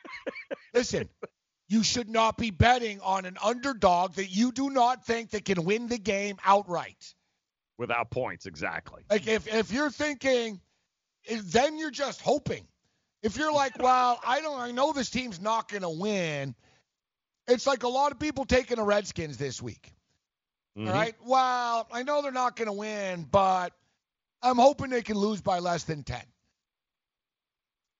Listen, 0.73 1.09
you 1.67 1.83
should 1.83 2.09
not 2.09 2.37
be 2.37 2.51
betting 2.51 2.99
on 3.01 3.25
an 3.25 3.37
underdog 3.43 4.15
that 4.15 4.27
you 4.27 4.51
do 4.51 4.69
not 4.69 5.05
think 5.05 5.31
that 5.31 5.45
can 5.45 5.63
win 5.63 5.87
the 5.87 5.97
game 5.97 6.37
outright. 6.43 7.13
Without 7.81 8.11
points, 8.11 8.45
exactly. 8.45 9.01
Like 9.09 9.25
if 9.27 9.47
if 9.47 9.71
you're 9.71 9.89
thinking, 9.89 10.61
then 11.27 11.79
you're 11.79 11.89
just 11.89 12.21
hoping. 12.21 12.67
If 13.23 13.37
you're 13.37 13.51
like, 13.51 13.75
well, 13.81 14.19
I 14.23 14.39
don't, 14.41 14.59
I 14.59 14.69
know 14.69 14.93
this 14.93 15.09
team's 15.09 15.41
not 15.41 15.67
going 15.67 15.81
to 15.81 15.89
win. 15.89 16.53
It's 17.47 17.65
like 17.65 17.81
a 17.81 17.87
lot 17.87 18.11
of 18.11 18.19
people 18.19 18.45
taking 18.45 18.77
the 18.77 18.83
Redskins 18.83 19.37
this 19.37 19.59
week. 19.63 19.95
Mhm. 20.77 20.89
All 20.89 20.93
right. 20.93 21.15
Well, 21.25 21.87
I 21.91 22.03
know 22.03 22.21
they're 22.21 22.31
not 22.31 22.55
going 22.55 22.67
to 22.67 22.73
win, 22.73 23.23
but 23.23 23.73
I'm 24.43 24.57
hoping 24.57 24.91
they 24.91 25.01
can 25.01 25.17
lose 25.17 25.41
by 25.41 25.57
less 25.57 25.83
than 25.83 26.03
ten. 26.03 26.21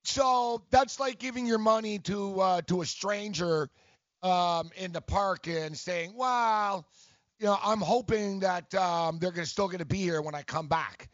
So 0.04 0.62
that's 0.70 1.00
like 1.00 1.18
giving 1.18 1.44
your 1.44 1.58
money 1.58 1.98
to 1.98 2.40
uh, 2.40 2.62
to 2.68 2.82
a 2.82 2.86
stranger 2.86 3.68
um, 4.22 4.70
in 4.76 4.92
the 4.92 5.00
park 5.00 5.48
and 5.48 5.76
saying, 5.76 6.14
"Well, 6.14 6.86
you 7.42 7.48
know, 7.48 7.58
I'm 7.62 7.80
hoping 7.80 8.38
that 8.40 8.72
um, 8.76 9.18
they're 9.18 9.32
gonna 9.32 9.44
still 9.44 9.66
going 9.66 9.80
to 9.80 9.84
be 9.84 9.98
here 9.98 10.22
when 10.22 10.34
I 10.34 10.42
come 10.42 10.68
back." 10.68 11.10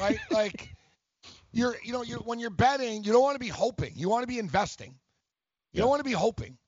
Right? 0.00 0.18
like, 0.32 0.74
you're 1.52 1.76
you 1.84 1.92
know 1.92 2.02
you 2.02 2.16
when 2.16 2.40
you're 2.40 2.50
betting, 2.50 3.04
you 3.04 3.12
don't 3.12 3.22
want 3.22 3.36
to 3.36 3.38
be 3.38 3.48
hoping. 3.48 3.92
You 3.94 4.08
want 4.08 4.24
to 4.24 4.26
be 4.26 4.40
investing. 4.40 4.98
You 5.72 5.80
don't 5.80 5.88
want 5.88 6.00
to 6.00 6.04
be 6.04 6.12
hoping. 6.12 6.58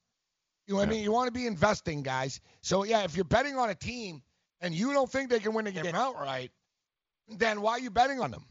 You 0.67 0.75
know 0.75 0.79
what 0.81 0.89
I 0.89 0.91
mean? 0.91 1.03
You 1.03 1.13
want 1.13 1.27
to 1.27 1.33
be 1.33 1.47
investing, 1.47 2.03
guys. 2.03 2.41
So 2.63 2.85
yeah, 2.85 3.03
if 3.03 3.17
you're 3.17 3.25
betting 3.25 3.57
on 3.59 3.69
a 3.69 3.75
team 3.75 4.23
and 4.61 4.73
you 4.73 4.93
don't 4.93 5.11
think 5.11 5.29
they 5.29 5.41
can 5.41 5.53
win 5.53 5.67
a 5.67 5.73
game 5.73 5.95
outright, 5.95 6.53
then 7.29 7.61
why 7.61 7.73
are 7.73 7.81
you 7.81 7.91
betting 7.91 8.21
on 8.21 8.31
them? 8.31 8.47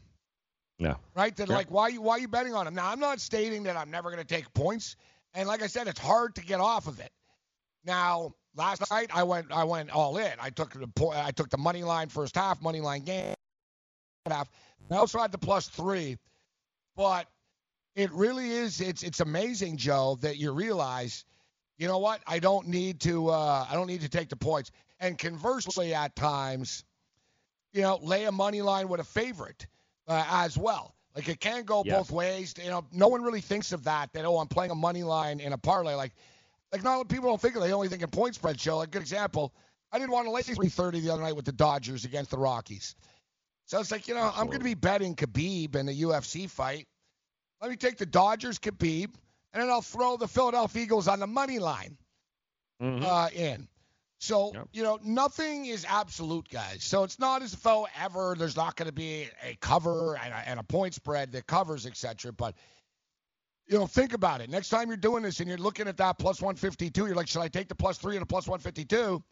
Yeah. 0.77 0.95
Right? 1.15 1.35
Then 1.35 1.47
Yeah. 1.47 1.55
like 1.55 1.71
why 1.71 1.87
you 1.87 2.01
why 2.01 2.17
are 2.17 2.19
you 2.19 2.27
betting 2.27 2.53
on 2.53 2.65
them? 2.65 2.75
Now 2.75 2.91
I'm 2.91 2.99
not 2.99 3.21
stating 3.21 3.63
that 3.63 3.77
I'm 3.77 3.89
never 3.89 4.11
going 4.11 4.21
to 4.21 4.27
take 4.27 4.53
points, 4.53 4.97
and 5.33 5.47
like 5.47 5.63
I 5.63 5.67
said, 5.67 5.87
it's 5.87 5.99
hard 5.99 6.35
to 6.35 6.41
get 6.41 6.59
off 6.59 6.87
of 6.87 6.99
it. 6.99 7.13
Now 7.85 8.35
last 8.55 8.89
night 8.91 9.09
I 9.13 9.23
went 9.23 9.51
I 9.51 9.63
went 9.63 9.89
all 9.91 10.17
in. 10.17 10.33
I 10.39 10.49
took 10.49 10.73
the 10.73 10.89
I 11.13 11.31
took 11.31 11.49
the 11.49 11.57
money 11.57 11.83
line 11.83 12.09
first 12.09 12.35
half, 12.35 12.61
money 12.61 12.81
line 12.81 13.03
game 13.03 13.33
half. 14.29 14.49
I 14.91 14.95
also 14.95 15.19
had 15.19 15.31
the 15.31 15.37
plus 15.37 15.67
three, 15.67 16.17
but 16.95 17.27
it 17.95 18.11
really 18.11 18.51
is 18.51 18.81
it's 18.81 19.03
it's 19.03 19.19
amazing, 19.19 19.77
Joe, 19.77 20.17
that 20.21 20.37
you 20.37 20.51
realize, 20.51 21.25
you 21.77 21.87
know 21.87 21.99
what? 21.99 22.21
I 22.27 22.39
don't 22.39 22.67
need 22.67 22.99
to 23.01 23.29
uh, 23.29 23.65
I 23.69 23.73
don't 23.73 23.87
need 23.87 24.01
to 24.01 24.09
take 24.09 24.29
the 24.29 24.35
points. 24.35 24.71
And 24.99 25.17
conversely, 25.17 25.93
at 25.93 26.15
times, 26.15 26.85
you 27.73 27.81
know, 27.81 27.99
lay 28.01 28.25
a 28.25 28.31
money 28.31 28.61
line 28.61 28.87
with 28.87 28.99
a 29.01 29.03
favorite 29.03 29.67
uh, 30.07 30.25
as 30.29 30.57
well. 30.57 30.95
Like 31.15 31.27
it 31.29 31.39
can 31.39 31.63
go 31.63 31.83
Yes. 31.85 31.97
both 31.97 32.11
ways. 32.11 32.53
You 32.61 32.69
know, 32.69 32.85
no 32.91 33.07
one 33.07 33.21
really 33.23 33.41
thinks 33.41 33.71
of 33.71 33.83
that. 33.83 34.13
That 34.13 34.25
oh, 34.25 34.37
I'm 34.37 34.47
playing 34.47 34.71
a 34.71 34.75
money 34.75 35.03
line 35.03 35.39
in 35.39 35.53
a 35.53 35.57
parlay. 35.57 35.93
Like, 35.95 36.13
like 36.73 36.83
not 36.83 37.07
people 37.07 37.29
don't 37.29 37.39
think 37.39 37.55
of. 37.55 37.61
it. 37.61 37.67
They 37.67 37.73
only 37.73 37.87
think 37.87 38.01
in 38.01 38.09
point 38.09 38.35
spread. 38.35 38.59
Show 38.59 38.81
a 38.81 38.87
good 38.87 39.01
example. 39.01 39.53
I 39.91 39.99
didn't 39.99 40.11
want 40.11 40.25
to 40.27 40.31
lay 40.31 40.41
330 40.41 40.99
the 41.01 41.13
other 41.13 41.21
night 41.21 41.35
with 41.35 41.45
the 41.45 41.51
Dodgers 41.51 42.03
against 42.03 42.31
the 42.31 42.37
Rockies. 42.37 42.95
So 43.65 43.79
it's 43.79 43.91
like, 43.91 44.07
you 44.07 44.15
know, 44.15 44.31
I'm 44.35 44.47
going 44.47 44.59
to 44.59 44.63
be 44.65 44.73
betting 44.73 45.15
Khabib 45.15 45.75
in 45.75 45.85
the 45.85 46.01
UFC 46.01 46.49
fight. 46.49 46.87
Let 47.61 47.69
me 47.69 47.77
take 47.77 47.97
the 47.97 48.05
Dodgers, 48.05 48.59
Khabib, 48.59 49.13
and 49.53 49.61
then 49.63 49.69
I'll 49.69 49.81
throw 49.83 50.17
the 50.17 50.27
Philadelphia 50.27 50.83
Eagles 50.83 51.07
on 51.07 51.19
the 51.19 51.27
money 51.27 51.59
line 51.59 51.97
Mm-hmm. 52.81 53.05
uh, 53.05 53.29
in. 53.33 53.67
So, 54.19 54.51
you 54.73 54.83
know, 54.83 54.99
nothing 55.03 55.67
is 55.67 55.85
absolute, 55.87 56.49
guys. 56.49 56.83
So 56.83 57.03
it's 57.03 57.19
not 57.19 57.41
as 57.41 57.53
though 57.53 57.87
ever 58.01 58.35
there's 58.37 58.55
not 58.57 58.75
going 58.75 58.87
to 58.87 58.93
be 58.93 59.29
a 59.43 59.55
cover 59.61 60.15
and 60.17 60.33
a, 60.33 60.37
and 60.49 60.59
a 60.59 60.63
point 60.63 60.93
spread 60.93 61.31
that 61.33 61.45
covers, 61.45 61.85
etc. 61.85 62.33
But, 62.33 62.55
you 63.67 63.77
know, 63.77 63.87
think 63.87 64.13
about 64.13 64.41
it. 64.41 64.49
Next 64.49 64.69
time 64.69 64.87
you're 64.89 64.97
doing 64.97 65.23
this 65.23 65.39
and 65.39 65.47
you're 65.49 65.57
looking 65.57 65.87
at 65.87 65.97
that 65.97 66.17
plus 66.19 66.41
152, 66.41 67.05
you're 67.05 67.15
like, 67.15 67.27
should 67.27 67.41
I 67.41 67.47
take 67.47 67.69
the 67.69 67.75
plus 67.75 67.97
three 67.97 68.15
and 68.15 68.21
the 68.21 68.25
plus 68.27 68.47
152? 68.47 69.23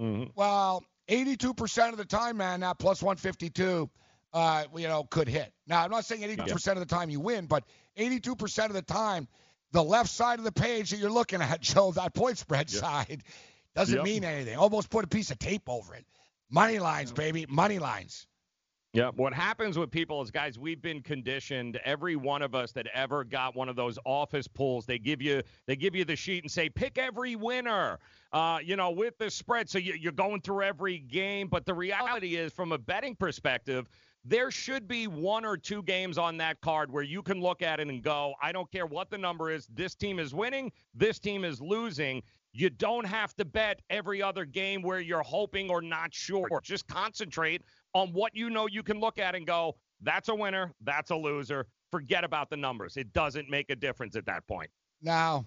Mm-hmm. 0.00 0.30
Well, 0.34 0.84
82% 1.08 1.88
of 1.90 1.96
the 1.96 2.04
time, 2.04 2.36
man, 2.36 2.60
that 2.60 2.78
plus 2.78 3.02
152, 3.02 3.90
uh, 4.32 4.64
you 4.76 4.88
know, 4.88 5.04
could 5.04 5.28
hit. 5.28 5.52
Now, 5.66 5.84
I'm 5.84 5.90
not 5.90 6.04
saying 6.04 6.22
82% 6.22 6.72
of 6.72 6.78
the 6.78 6.86
time 6.86 7.10
you 7.10 7.20
win, 7.20 7.46
but 7.46 7.64
82% 7.98 8.66
of 8.66 8.72
the 8.72 8.82
time, 8.82 9.28
the 9.72 9.82
left 9.82 10.10
side 10.10 10.38
of 10.38 10.44
the 10.44 10.52
page 10.52 10.90
that 10.90 10.98
you're 10.98 11.10
looking 11.10 11.40
at, 11.42 11.60
Joe, 11.62 11.92
that 11.92 12.14
point 12.14 12.38
spread 12.38 12.70
side, 12.70 13.22
doesn't 13.74 13.96
Yep. 13.96 14.04
mean 14.04 14.24
anything. 14.24 14.56
Almost 14.56 14.90
put 14.90 15.04
a 15.04 15.08
piece 15.08 15.30
of 15.30 15.38
tape 15.38 15.68
over 15.68 15.94
it. 15.94 16.04
Money 16.50 16.78
lines, 16.78 17.12
baby, 17.12 17.46
money 17.48 17.78
lines. 17.78 18.26
Yeah, 18.94 19.10
what 19.16 19.32
happens 19.32 19.78
with 19.78 19.90
people 19.90 20.20
is, 20.20 20.30
guys, 20.30 20.58
we've 20.58 20.82
been 20.82 21.00
conditioned. 21.00 21.80
Every 21.82 22.14
one 22.14 22.42
of 22.42 22.54
us 22.54 22.72
that 22.72 22.86
ever 22.92 23.24
got 23.24 23.56
one 23.56 23.70
of 23.70 23.76
those 23.76 23.98
office 24.04 24.46
pulls, 24.46 24.84
they 24.84 24.98
give 24.98 25.22
you 25.22 25.42
they 25.66 25.76
give 25.76 25.94
you 25.94 26.04
the 26.04 26.14
sheet 26.14 26.44
and 26.44 26.50
say 26.50 26.68
pick 26.68 26.98
every 26.98 27.34
winner. 27.34 27.98
Uh, 28.34 28.58
you 28.62 28.76
know, 28.76 28.90
with 28.90 29.16
the 29.16 29.30
spread, 29.30 29.70
so 29.70 29.78
you, 29.78 29.94
you're 29.98 30.12
going 30.12 30.42
through 30.42 30.62
every 30.62 30.98
game. 30.98 31.48
But 31.48 31.64
the 31.64 31.72
reality 31.72 32.36
is, 32.36 32.52
from 32.52 32.72
a 32.72 32.78
betting 32.78 33.16
perspective, 33.16 33.88
there 34.26 34.50
should 34.50 34.86
be 34.86 35.06
one 35.06 35.46
or 35.46 35.56
two 35.56 35.82
games 35.84 36.18
on 36.18 36.36
that 36.36 36.60
card 36.60 36.92
where 36.92 37.02
you 37.02 37.22
can 37.22 37.40
look 37.40 37.62
at 37.62 37.80
it 37.80 37.88
and 37.88 38.02
go, 38.02 38.34
I 38.42 38.52
don't 38.52 38.70
care 38.70 38.86
what 38.86 39.08
the 39.08 39.16
number 39.18 39.50
is. 39.50 39.68
This 39.74 39.94
team 39.94 40.18
is 40.18 40.34
winning. 40.34 40.70
This 40.94 41.18
team 41.18 41.44
is 41.44 41.62
losing. 41.62 42.22
You 42.52 42.68
don't 42.68 43.06
have 43.06 43.34
to 43.36 43.46
bet 43.46 43.80
every 43.88 44.22
other 44.22 44.44
game 44.44 44.82
where 44.82 45.00
you're 45.00 45.22
hoping 45.22 45.70
or 45.70 45.80
not 45.80 46.12
sure. 46.12 46.46
Just 46.62 46.86
concentrate 46.86 47.62
on 47.94 48.12
what 48.12 48.34
you 48.34 48.50
know 48.50 48.66
you 48.66 48.82
can 48.82 49.00
look 49.00 49.18
at 49.18 49.34
and 49.34 49.46
go, 49.46 49.76
that's 50.00 50.28
a 50.28 50.34
winner, 50.34 50.72
that's 50.82 51.10
a 51.10 51.16
loser. 51.16 51.66
Forget 51.90 52.24
about 52.24 52.50
the 52.50 52.56
numbers. 52.56 52.96
It 52.96 53.12
doesn't 53.12 53.50
make 53.50 53.70
a 53.70 53.76
difference 53.76 54.16
at 54.16 54.26
that 54.26 54.46
point. 54.46 54.70
Now, 55.02 55.46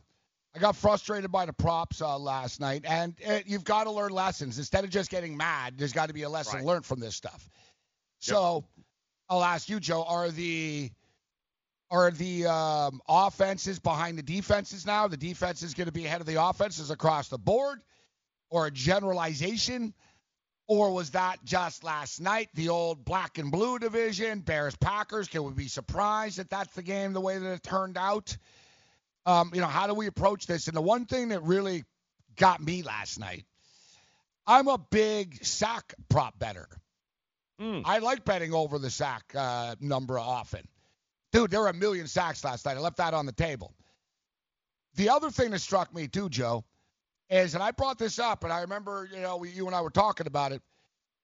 I 0.56 0.60
got 0.60 0.76
frustrated 0.76 1.32
by 1.32 1.46
the 1.46 1.54
props 1.54 2.02
uh, 2.02 2.18
last 2.18 2.60
night, 2.62 2.86
and 2.88 3.16
uh, 3.28 3.40
you've 3.46 3.64
got 3.64 3.86
to 3.86 3.92
learn 3.92 4.12
lessons. 4.12 4.58
Instead 4.58 4.84
of 4.84 4.90
just 4.90 5.10
getting 5.10 5.36
mad, 5.36 5.78
there's 5.78 5.92
got 5.92 6.08
to 6.08 6.14
be 6.14 6.24
a 6.24 6.30
lesson 6.30 6.58
Right. 6.58 6.66
learned 6.66 6.86
from 6.86 7.00
this 7.00 7.16
stuff. 7.16 7.50
So, 8.20 8.64
I'll 9.28 9.44
ask 9.44 9.68
you, 9.70 9.80
Joe, 9.80 10.04
are 10.04 10.30
the 10.30 10.92
are 11.92 12.12
the 12.12 12.46
um, 12.48 13.02
offenses 13.08 13.80
behind 13.80 14.18
the 14.18 14.24
defenses 14.24 14.86
now? 14.86 15.08
The 15.08 15.18
defense 15.18 15.62
is 15.62 15.74
going 15.74 15.86
to 15.88 15.92
be 15.94 16.06
ahead 16.06 16.22
of 16.22 16.28
the 16.28 16.42
offenses 16.44 16.90
across 16.90 17.28
the 17.28 17.38
board, 17.38 17.82
or 18.50 18.68
a 18.68 18.72
generalization? 18.72 19.94
Or 20.68 20.92
was 20.92 21.12
that 21.12 21.38
just 21.44 21.84
last 21.84 22.20
night, 22.20 22.50
the 22.56 22.70
old 22.70 23.06
black 23.06 23.38
and 23.38 23.52
blue 23.52 23.78
division, 23.78 24.40
Bears 24.40 24.76
Packers? 24.76 25.28
Can 25.28 25.44
we 25.44 25.54
be 25.54 25.68
surprised 25.68 26.40
that 26.40 26.50
that's 26.50 26.74
the 26.74 26.82
game 26.82 27.14
the 27.14 27.22
way 27.22 27.38
that 27.38 27.52
it 27.52 27.64
turned 27.64 27.98
out? 27.98 28.36
Um, 29.28 29.52
you 29.54 29.62
know, 29.62 29.68
how 29.68 29.86
do 29.86 29.94
we 29.94 30.08
approach 30.08 30.48
this? 30.48 30.68
And 30.68 30.76
the 30.76 30.82
one 30.82 31.06
thing 31.06 31.30
that 31.30 31.44
really 31.44 31.84
got 32.36 32.62
me 32.62 32.82
last 32.82 33.20
night, 33.20 33.46
I'm 34.48 34.68
a 34.68 34.78
big 34.78 35.44
sack 35.46 35.94
prop 36.10 36.38
better. 36.40 36.68
I 37.86 38.00
like 38.00 38.26
betting 38.26 38.54
over 38.54 38.80
the 38.80 38.90
sack 38.90 39.24
uh, 39.36 39.76
number 39.80 40.20
often. 40.20 40.68
Dude, 41.32 41.52
there 41.52 41.62
were 41.62 41.70
a 41.70 41.74
million 41.74 42.08
sacks 42.08 42.44
last 42.44 42.66
night. 42.66 42.78
I 42.78 42.80
left 42.80 42.98
that 42.98 43.14
on 43.14 43.26
the 43.26 43.32
table. 43.32 43.74
The 44.96 45.10
other 45.10 45.30
thing 45.30 45.52
that 45.52 45.60
struck 45.60 45.94
me 45.94 46.08
too, 46.08 46.30
Joe, 46.30 46.64
is, 47.30 47.54
and 47.56 47.64
I 47.64 47.72
brought 47.72 47.98
this 47.98 48.20
up, 48.20 48.44
and 48.44 48.54
I 48.54 48.62
remember, 48.62 49.10
you 49.14 49.22
know, 49.22 49.38
we, 49.38 49.50
you 49.50 49.66
and 49.68 49.76
I 49.76 49.82
were 49.82 49.90
talking 49.90 50.28
about 50.28 50.52
it. 50.52 50.62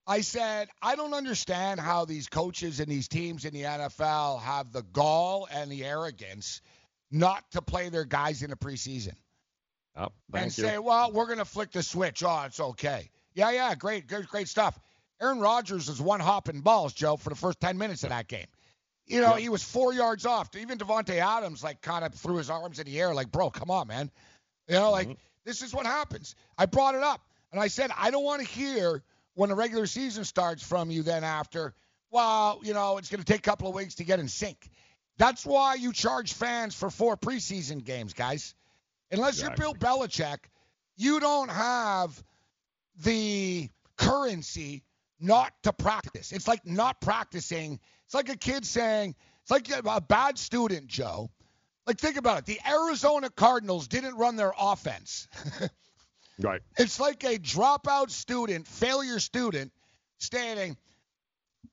I 0.07 0.21
said, 0.21 0.67
I 0.81 0.95
don't 0.95 1.13
understand 1.13 1.79
how 1.79 2.05
these 2.05 2.27
coaches 2.27 2.79
and 2.79 2.91
these 2.91 3.07
teams 3.07 3.45
in 3.45 3.53
the 3.53 3.63
NFL 3.63 4.41
have 4.41 4.71
the 4.71 4.81
gall 4.81 5.47
and 5.51 5.71
the 5.71 5.85
arrogance 5.85 6.61
not 7.11 7.43
to 7.51 7.61
play 7.61 7.89
their 7.89 8.05
guys 8.05 8.41
in 8.41 8.49
the 8.49 8.55
preseason 8.55 9.13
Oh, 9.95 10.09
and 10.33 10.45
you. 10.45 10.49
say, 10.63 10.77
well, 10.77 11.11
we're 11.11 11.25
going 11.25 11.39
to 11.39 11.45
flick 11.45 11.71
the 11.71 11.83
switch. 11.83 12.23
Oh, 12.23 12.43
it's 12.45 12.59
okay. 12.59 13.09
Yeah, 13.33 13.51
yeah, 13.51 13.75
great, 13.75 14.07
great, 14.07 14.27
great 14.27 14.47
stuff. 14.47 14.79
Aaron 15.21 15.39
Rodgers 15.39 15.87
was 15.89 16.01
one 16.01 16.19
hopping 16.19 16.61
balls, 16.61 16.93
Joe, 16.93 17.17
for 17.17 17.29
the 17.29 17.35
first 17.35 17.59
10 17.59 17.77
minutes 17.77 18.03
of 18.03 18.09
that 18.09 18.27
game. 18.27 18.47
You 19.05 19.21
know, 19.21 19.33
he 19.33 19.49
was 19.49 19.63
four 19.63 19.93
yards 19.93 20.25
off. 20.25 20.55
Even 20.55 20.77
Davante 20.77 21.17
Adams, 21.17 21.63
like, 21.63 21.81
kind 21.81 22.05
of 22.05 22.13
threw 22.13 22.37
his 22.37 22.49
arms 22.49 22.79
in 22.79 22.85
the 22.85 22.99
air, 22.99 23.13
like, 23.13 23.31
bro, 23.31 23.49
come 23.49 23.69
on, 23.69 23.87
man. 23.87 24.09
You 24.67 24.75
know, 24.75 24.91
like, 24.91 25.07
mm-hmm. 25.07 25.17
This 25.45 25.61
is 25.61 25.73
what 25.73 25.85
happens. 25.85 26.35
I 26.57 26.65
brought 26.65 26.95
it 26.95 27.03
up, 27.03 27.21
and 27.51 27.59
I 27.59 27.67
said, 27.67 27.91
I 27.97 28.11
don't 28.11 28.23
want 28.23 28.41
to 28.41 28.47
hear 28.47 29.03
when 29.33 29.49
the 29.49 29.55
regular 29.55 29.85
season 29.85 30.23
starts 30.23 30.63
from 30.63 30.91
you 30.91 31.03
then 31.03 31.23
after, 31.23 31.73
well, 32.11 32.59
you 32.63 32.73
know, 32.73 32.97
it's 32.97 33.09
going 33.09 33.21
to 33.21 33.25
take 33.25 33.39
a 33.39 33.49
couple 33.49 33.67
of 33.67 33.75
weeks 33.75 33.95
to 33.95 34.03
get 34.03 34.19
in 34.19 34.27
sync. 34.27 34.69
That's 35.17 35.45
why 35.45 35.75
you 35.75 35.93
charge 35.93 36.33
fans 36.33 36.75
for 36.75 36.89
four 36.89 37.15
preseason 37.15 37.83
games, 37.83 38.13
guys. 38.13 38.55
Unless 39.11 39.41
you're 39.41 39.51
Bill 39.51 39.73
Belichick, 39.73 40.37
you 40.95 41.19
don't 41.19 41.49
have 41.49 42.23
the 43.03 43.69
currency 43.97 44.83
not 45.19 45.53
to 45.63 45.73
practice. 45.73 46.31
It's 46.31 46.47
like 46.47 46.65
not 46.65 47.01
practicing. 47.01 47.79
It's 48.05 48.13
like 48.13 48.29
a 48.29 48.37
kid 48.37 48.65
saying, 48.65 49.15
it's 49.41 49.51
like 49.51 49.69
a 49.69 49.81
a 49.87 50.01
bad 50.01 50.37
student, 50.37 50.87
Joe. 50.87 51.29
Like, 51.87 51.99
think 51.99 52.17
about 52.17 52.39
it. 52.39 52.45
The 52.45 52.59
Arizona 52.67 53.29
Cardinals 53.29 53.87
didn't 53.87 54.15
run 54.15 54.35
their 54.35 54.53
offense. 54.57 55.27
Right. 56.39 56.61
It's 56.77 56.99
like 56.99 57.23
a 57.23 57.37
dropout 57.37 58.09
student, 58.09 58.67
failure 58.67 59.19
student, 59.19 59.71
stating, 60.19 60.77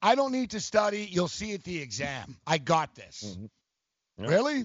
I 0.03 0.15
don't 0.15 0.33
need 0.33 0.51
to 0.51 0.61
study. 0.61 1.09
You'll 1.11 1.29
see 1.29 1.55
at 1.55 1.65
the 1.65 1.81
exam. 1.81 2.37
I 2.47 2.59
got 2.59 2.95
this. 2.95 3.25
Mm-hmm. 3.25 4.27
Really? 4.27 4.65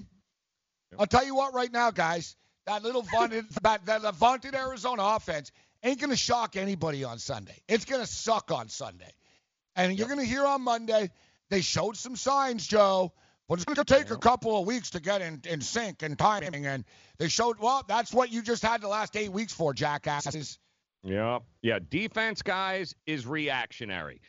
I'll 0.98 1.06
tell 1.06 1.24
you 1.24 1.34
what 1.34 1.54
right 1.54 1.72
now, 1.72 1.90
guys. 1.90 2.36
That 2.66 2.82
little 2.82 3.02
vaunted, 3.02 3.46
that, 3.62 3.84
that 3.86 4.14
vaunted 4.14 4.54
Arizona 4.54 5.02
offense 5.02 5.52
ain't 5.82 6.00
going 6.00 6.10
to 6.10 6.16
shock 6.16 6.56
anybody 6.56 7.04
on 7.04 7.18
Sunday. 7.18 7.56
It's 7.68 7.84
going 7.84 8.00
to 8.00 8.06
suck 8.06 8.50
on 8.50 8.68
Sunday. 8.68 9.12
And 9.76 9.98
you're 9.98 10.08
going 10.08 10.20
to 10.20 10.26
hear 10.26 10.44
on 10.46 10.62
Monday, 10.62 11.10
they 11.50 11.60
showed 11.60 11.96
some 11.96 12.16
signs, 12.16 12.66
Joe, 12.66 13.12
but 13.48 13.54
it's 13.54 13.64
going 13.64 13.76
to 13.76 13.84
take 13.84 14.10
a 14.10 14.16
couple 14.16 14.58
of 14.58 14.66
weeks 14.66 14.90
to 14.90 15.00
get 15.00 15.20
in, 15.20 15.40
in 15.48 15.60
sync 15.60 16.02
and 16.02 16.18
timing. 16.18 16.66
And 16.66 16.84
they 17.18 17.28
showed, 17.28 17.58
well, 17.58 17.82
that's 17.86 18.12
what 18.12 18.32
you 18.32 18.42
just 18.42 18.62
had 18.62 18.80
the 18.80 18.88
last 18.88 19.16
eight 19.16 19.32
weeks 19.32 19.52
for, 19.52 19.74
jackasses. 19.74 20.58
Yeah. 21.02 21.40
Yeah. 21.62 21.78
Defense, 21.90 22.42
guys, 22.42 22.94
is 23.06 23.26
reactionary. 23.26 24.20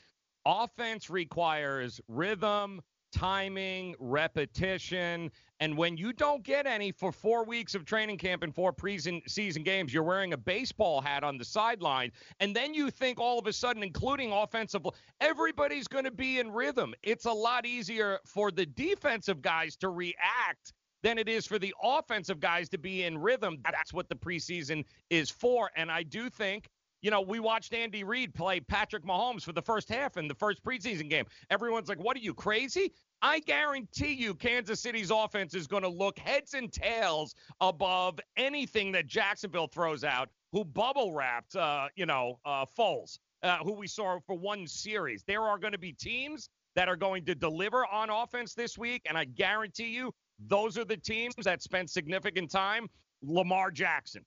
Offense 0.46 1.10
requires 1.10 2.02
rhythm, 2.08 2.82
timing, 3.16 3.96
repetition, 3.98 5.32
and 5.62 5.78
when 5.78 5.96
you 5.96 6.12
don't 6.12 6.44
get 6.44 6.68
any 6.68 6.92
for 6.92 7.14
four 7.14 7.46
weeks 7.46 7.74
of 7.74 7.86
training 7.86 8.18
camp 8.18 8.44
and 8.44 8.54
four 8.54 8.74
preseason 8.74 9.64
games, 9.64 9.94
you're 9.94 10.04
wearing 10.04 10.34
a 10.34 10.38
baseball 10.38 11.00
hat 11.00 11.24
on 11.24 11.38
the 11.38 11.46
sideline, 11.46 12.12
and 12.42 12.54
then 12.54 12.74
you 12.74 12.92
think 12.92 13.18
all 13.18 13.40
of 13.40 13.48
a 13.48 13.54
sudden, 13.54 13.84
including 13.84 14.34
offensive, 14.34 14.86
everybody's 15.22 15.88
going 15.88 16.04
to 16.04 16.12
be 16.12 16.40
in 16.40 16.52
rhythm. 16.52 16.94
It's 17.04 17.24
a 17.24 17.32
lot 17.32 17.66
easier 17.66 18.20
for 18.26 18.52
the 18.52 18.66
defensive 18.66 19.42
guys 19.42 19.78
to 19.78 19.90
react 19.90 20.74
than 21.02 21.18
it 21.18 21.30
is 21.30 21.46
for 21.46 21.58
the 21.58 21.74
offensive 21.82 22.42
guys 22.42 22.68
to 22.70 22.78
be 22.78 23.04
in 23.04 23.18
rhythm. 23.18 23.60
That's 23.64 23.94
what 23.94 24.10
the 24.10 24.16
preseason 24.16 24.84
is 25.10 25.30
for, 25.30 25.72
and 25.78 25.90
I 25.90 26.04
do 26.04 26.30
think 26.30 26.68
you 27.06 27.12
know, 27.12 27.22
we 27.22 27.40
watched 27.40 27.72
Andy 27.76 28.04
Reid 28.04 28.34
play 28.34 28.60
Patrick 28.60 29.04
Mahomes 29.04 29.44
for 29.44 29.52
the 29.52 29.62
first 29.62 29.90
half 29.90 30.18
in 30.18 30.28
the 30.28 30.34
first 30.34 30.64
preseason 30.64 31.08
game. 31.08 31.26
Everyone's 31.52 31.88
like, 31.88 32.00
what 32.00 32.18
are 32.18 32.22
you, 32.22 32.34
crazy? 32.34 32.92
I 33.22 33.40
guarantee 33.40 34.14
you 34.14 34.34
Kansas 34.36 34.80
City's 34.80 35.12
offense 35.12 35.56
is 35.56 35.68
going 35.68 35.84
to 35.84 35.90
look 35.90 36.20
heads 36.20 36.54
and 36.54 36.72
tails 36.72 37.34
above 37.62 38.20
anything 38.38 38.92
that 38.92 39.08
Jacksonville 39.08 39.68
throws 39.68 40.04
out, 40.04 40.30
who 40.52 40.64
bubble 40.64 41.14
wrapped, 41.14 41.56
uh, 41.56 41.88
you 41.96 42.06
know, 42.06 42.40
uh, 42.46 42.66
Foles, 42.78 43.20
uh, 43.44 43.58
who 43.58 43.74
we 43.74 43.88
saw 43.88 44.20
for 44.26 44.38
one 44.38 44.68
series. 44.68 45.24
There 45.28 45.42
are 45.42 45.58
going 45.58 45.74
to 45.74 45.80
be 45.80 45.94
teams 45.94 46.50
that 46.76 46.90
are 46.90 46.96
going 46.96 47.26
to 47.26 47.36
deliver 47.36 47.86
on 47.86 48.10
offense 48.10 48.54
this 48.54 48.78
week, 48.78 49.02
and 49.08 49.18
I 49.18 49.26
guarantee 49.26 49.90
you 49.90 50.14
those 50.48 50.78
are 50.78 50.86
the 50.86 50.98
teams 50.98 51.34
that 51.44 51.62
spent 51.62 51.90
significant 51.90 52.52
time. 52.52 52.88
Lamar 53.24 53.72
Jackson, 53.72 54.24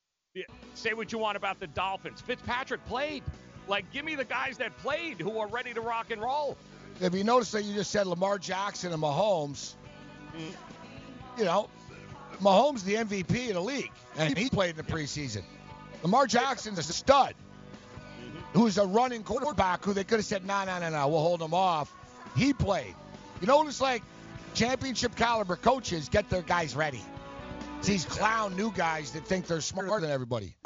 say 0.74 0.94
what 0.94 1.12
you 1.12 1.18
want 1.18 1.36
about 1.36 1.60
the 1.60 1.66
Dolphins. 1.68 2.20
Fitzpatrick 2.20 2.84
played. 2.86 3.22
Like, 3.68 3.90
give 3.92 4.04
me 4.04 4.14
the 4.14 4.24
guys 4.24 4.56
that 4.58 4.76
played 4.78 5.20
who 5.20 5.38
are 5.38 5.46
ready 5.46 5.74
to 5.74 5.82
rock 5.82 6.10
and 6.10 6.22
roll. 6.22 6.56
If 7.00 7.14
you 7.14 7.24
notice 7.24 7.52
that 7.52 7.64
you 7.64 7.74
just 7.74 7.90
said 7.90 8.06
Lamar 8.06 8.38
Jackson 8.38 8.92
and 8.92 9.02
Mahomes, 9.02 9.74
you 11.36 11.44
know, 11.44 11.68
Mahomes 12.40 12.84
the 12.84 12.94
MVP 12.94 13.48
of 13.48 13.54
the 13.54 13.60
league, 13.60 13.92
and 14.16 14.36
he 14.36 14.48
played 14.48 14.70
in 14.70 14.76
the 14.76 14.82
preseason. 14.82 15.42
Lamar 16.02 16.26
Jackson's 16.26 16.78
a 16.78 16.82
stud, 16.82 17.34
who's 18.52 18.78
a 18.78 18.86
running 18.86 19.22
quarterback 19.22 19.84
who 19.84 19.92
they 19.92 20.04
could 20.04 20.18
have 20.18 20.26
said, 20.26 20.44
no, 20.44 20.64
no, 20.64 20.78
no, 20.80 20.90
no, 20.90 21.08
we'll 21.08 21.20
hold 21.20 21.40
him 21.40 21.54
off. 21.54 21.94
He 22.36 22.52
played. 22.52 22.94
You 23.40 23.46
know, 23.46 23.66
it's 23.66 23.80
like 23.80 24.02
championship 24.54 25.14
caliber 25.14 25.56
coaches 25.56 26.08
get 26.08 26.28
their 26.28 26.42
guys 26.42 26.74
ready. 26.74 27.02
It's 27.78 27.86
these 27.86 28.04
clown 28.04 28.56
new 28.56 28.72
guys 28.72 29.12
that 29.12 29.24
think 29.24 29.46
they're 29.46 29.60
smarter 29.60 30.00
than 30.00 30.10
everybody. 30.10 30.56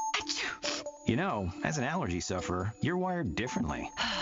You 1.07 1.17
know, 1.17 1.53
as 1.65 1.79
an 1.79 1.85
allergy 1.85 2.21
sufferer, 2.21 2.73
you're 2.81 2.97
wired 2.97 3.35
differently. 3.35 3.91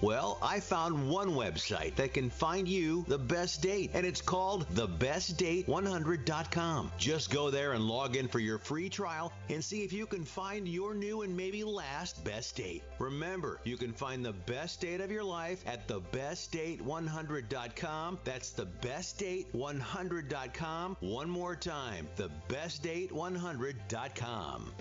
Well, 0.00 0.38
I 0.40 0.60
found 0.60 1.10
one 1.10 1.30
website 1.30 1.96
that 1.96 2.14
can 2.14 2.30
find 2.30 2.68
you 2.68 3.04
the 3.08 3.18
best 3.18 3.62
date, 3.62 3.90
and 3.94 4.06
it's 4.06 4.22
called 4.22 4.68
thebestdate100.com. 4.74 6.92
Just 6.98 7.30
go 7.30 7.50
there 7.50 7.72
and 7.72 7.84
log 7.84 8.14
in 8.14 8.28
for 8.28 8.38
your 8.38 8.58
free 8.58 8.88
trial 8.88 9.32
and 9.48 9.64
see 9.64 9.82
if 9.82 9.92
you 9.92 10.06
can 10.06 10.24
find 10.24 10.68
your 10.68 10.94
new 10.94 11.22
and 11.22 11.36
maybe 11.36 11.64
last 11.64 12.24
best 12.24 12.54
date. 12.54 12.84
Remember, 13.00 13.58
you 13.64 13.76
can 13.76 13.92
find 13.92 14.24
the 14.24 14.32
best 14.32 14.80
date 14.80 15.00
of 15.00 15.10
your 15.10 15.24
life 15.24 15.64
at 15.66 15.88
thebestdate100.com. 15.88 18.20
That's 18.22 18.52
thebestdate100.com. 18.52 20.96
One 21.00 21.28
more 21.28 21.56
time, 21.56 22.06
thebestdate100.com. 22.16 24.72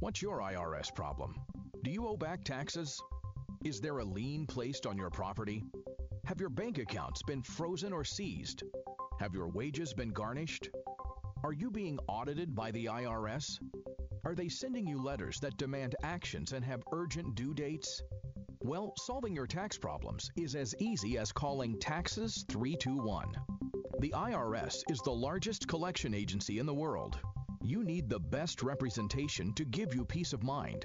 What's 0.00 0.20
your 0.20 0.40
IRS 0.40 0.94
problem? 0.94 1.36
Do 1.82 1.90
you 1.90 2.06
owe 2.06 2.16
back 2.16 2.44
taxes? 2.44 3.00
Is 3.64 3.80
there 3.80 3.98
a 3.98 4.04
lien 4.04 4.46
placed 4.46 4.84
on 4.84 4.98
your 4.98 5.08
property? 5.08 5.64
Have 6.26 6.38
your 6.38 6.50
bank 6.50 6.76
accounts 6.76 7.22
been 7.22 7.42
frozen 7.42 7.94
or 7.94 8.04
seized? 8.04 8.62
Have 9.20 9.32
your 9.32 9.48
wages 9.48 9.94
been 9.94 10.10
garnished? 10.10 10.68
Are 11.42 11.54
you 11.54 11.70
being 11.70 11.98
audited 12.06 12.54
by 12.54 12.70
the 12.72 12.84
IRS? 12.84 13.58
Are 14.24 14.34
they 14.34 14.50
sending 14.50 14.86
you 14.86 15.02
letters 15.02 15.40
that 15.40 15.56
demand 15.56 15.96
actions 16.02 16.52
and 16.52 16.62
have 16.62 16.82
urgent 16.92 17.34
due 17.36 17.54
dates? 17.54 18.02
Well, 18.60 18.92
solving 18.98 19.34
your 19.34 19.46
tax 19.46 19.78
problems 19.78 20.30
is 20.36 20.54
as 20.54 20.74
easy 20.78 21.16
as 21.16 21.32
calling 21.32 21.80
Taxes 21.80 22.44
321. 22.50 23.32
The 24.00 24.10
IRS 24.10 24.82
is 24.90 25.00
the 25.00 25.10
largest 25.10 25.68
collection 25.68 26.12
agency 26.12 26.58
in 26.58 26.66
the 26.66 26.74
world 26.74 27.18
you 27.64 27.82
need 27.82 28.10
the 28.10 28.20
best 28.20 28.62
representation 28.62 29.54
to 29.54 29.64
give 29.64 29.94
you 29.94 30.04
peace 30.04 30.34
of 30.34 30.42
mind. 30.42 30.84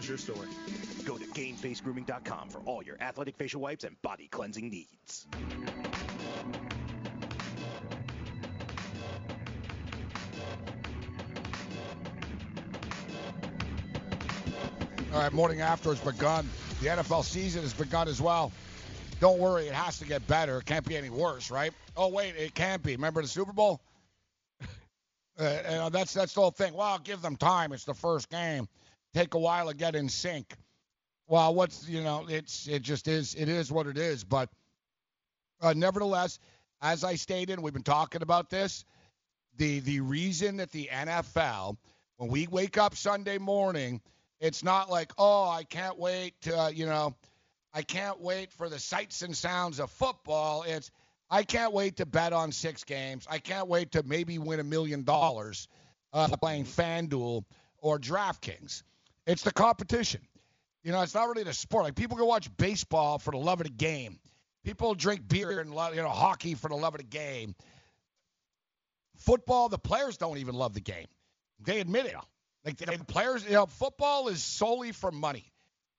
What's 0.00 0.08
your 0.08 0.16
story? 0.16 0.48
Go 1.04 1.18
to 1.18 1.26
GameFaceGrooming.com 1.26 2.48
for 2.48 2.60
all 2.60 2.82
your 2.82 2.96
athletic 3.02 3.36
facial 3.36 3.60
wipes 3.60 3.84
and 3.84 4.00
body 4.00 4.28
cleansing 4.28 4.70
needs. 4.70 5.26
All 15.12 15.20
right, 15.20 15.30
morning 15.34 15.60
after 15.60 15.90
has 15.90 16.00
begun. 16.00 16.48
The 16.80 16.86
NFL 16.86 17.22
season 17.24 17.60
has 17.60 17.74
begun 17.74 18.08
as 18.08 18.22
well. 18.22 18.52
Don't 19.20 19.38
worry, 19.38 19.66
it 19.66 19.74
has 19.74 19.98
to 19.98 20.06
get 20.06 20.26
better. 20.26 20.60
It 20.60 20.64
can't 20.64 20.86
be 20.86 20.96
any 20.96 21.10
worse, 21.10 21.50
right? 21.50 21.74
Oh 21.94 22.08
wait, 22.08 22.36
it 22.36 22.54
can't 22.54 22.82
be. 22.82 22.92
Remember 22.92 23.20
the 23.20 23.28
Super 23.28 23.52
Bowl? 23.52 23.82
uh, 25.38 25.90
that's 25.90 26.14
that's 26.14 26.32
the 26.32 26.40
whole 26.40 26.52
thing. 26.52 26.72
Well, 26.72 26.98
give 27.04 27.20
them 27.20 27.36
time. 27.36 27.74
It's 27.74 27.84
the 27.84 27.92
first 27.92 28.30
game. 28.30 28.66
Take 29.14 29.34
a 29.34 29.38
while 29.38 29.68
to 29.68 29.74
get 29.74 29.96
in 29.96 30.08
sync 30.08 30.54
well, 31.30 31.54
what's 31.54 31.88
you 31.88 32.02
know, 32.02 32.26
it's 32.28 32.66
it 32.66 32.82
just 32.82 33.06
is 33.06 33.34
it 33.36 33.48
is 33.48 33.70
what 33.70 33.86
it 33.86 33.96
is. 33.96 34.24
But 34.24 34.50
uh, 35.62 35.74
nevertheless, 35.76 36.40
as 36.82 37.04
I 37.04 37.14
stated, 37.14 37.60
we've 37.60 37.72
been 37.72 37.84
talking 37.84 38.22
about 38.22 38.50
this. 38.50 38.84
The 39.56 39.78
the 39.80 40.00
reason 40.00 40.56
that 40.56 40.72
the 40.72 40.90
NFL 40.92 41.76
When 42.16 42.30
we 42.30 42.48
wake 42.48 42.78
up 42.78 42.96
Sunday 42.96 43.38
morning, 43.38 44.00
it's 44.40 44.64
not 44.64 44.90
like, 44.90 45.12
oh, 45.18 45.48
I 45.48 45.62
can't 45.62 45.98
wait 45.98 46.34
to, 46.42 46.58
uh, 46.58 46.68
you 46.68 46.86
know, 46.86 47.14
I 47.72 47.82
can't 47.82 48.20
wait 48.20 48.52
for 48.52 48.68
the 48.68 48.80
sights 48.80 49.22
and 49.22 49.36
sounds 49.36 49.78
of 49.78 49.90
football. 49.92 50.64
It's, 50.66 50.90
I 51.30 51.44
can't 51.44 51.72
wait 51.72 51.98
to 51.98 52.06
bet 52.06 52.32
on 52.32 52.50
six 52.50 52.82
games. 52.84 53.26
I 53.30 53.38
can't 53.38 53.68
wait 53.68 53.92
to 53.92 54.02
maybe 54.02 54.38
win 54.38 54.58
a 54.58 54.64
million 54.64 55.04
dollars 55.04 55.68
uh, 56.12 56.28
playing 56.40 56.64
FanDuel 56.64 57.44
or 57.78 57.98
DraftKings. 58.00 58.82
It's 59.30 59.42
the 59.42 59.52
competition. 59.52 60.20
You 60.82 60.92
know, 60.92 61.02
it's 61.02 61.14
not 61.14 61.28
really 61.28 61.44
the 61.44 61.52
sport. 61.52 61.84
Like 61.84 61.94
people 61.94 62.16
go 62.16 62.24
watch 62.24 62.48
baseball 62.56 63.18
for 63.18 63.30
the 63.30 63.38
love 63.38 63.60
of 63.60 63.66
the 63.66 63.72
game. 63.72 64.18
People 64.64 64.94
drink 64.94 65.26
beer 65.26 65.60
and 65.60 65.70
you 65.70 66.02
know 66.02 66.08
hockey 66.08 66.54
for 66.54 66.68
the 66.68 66.74
love 66.74 66.94
of 66.94 66.98
the 67.00 67.06
game. 67.06 67.54
Football, 69.18 69.68
the 69.68 69.78
players 69.78 70.16
don't 70.16 70.38
even 70.38 70.54
love 70.54 70.74
the 70.74 70.80
game. 70.80 71.06
They 71.60 71.80
admit 71.80 72.06
it. 72.06 72.16
Like 72.64 72.76
the 72.76 73.04
players, 73.04 73.44
you 73.44 73.52
know, 73.52 73.66
football 73.66 74.28
is 74.28 74.42
solely 74.42 74.92
for 74.92 75.10
money. 75.10 75.52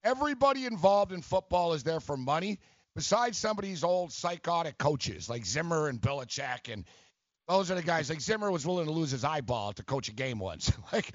Everybody 0.03 0.65
involved 0.65 1.11
in 1.11 1.21
football 1.21 1.73
is 1.73 1.84
there 1.84 1.99
for 1.99 2.17
money, 2.17 2.59
besides 2.95 3.38
some 3.38 3.57
of 3.57 3.63
these 3.63 3.84
old 3.84 4.11
psychotic 4.11 4.77
coaches 4.77 5.29
like 5.29 5.45
Zimmer 5.45 5.88
and 5.88 6.01
Belichick, 6.01 6.71
and 6.71 6.86
those 7.48 7.70
are 7.72 7.76
the 7.76 7.82
guys. 7.82 8.10
Like 8.10 8.22
Zimmer 8.22 8.52
was 8.52 8.66
willing 8.66 8.86
to 8.86 8.92
lose 8.92 9.12
his 9.12 9.24
eyeball 9.24 9.74
to 9.74 9.84
coach 9.84 10.08
a 10.10 10.14
game 10.14 10.39
once. 10.39 10.72
like 10.94 11.14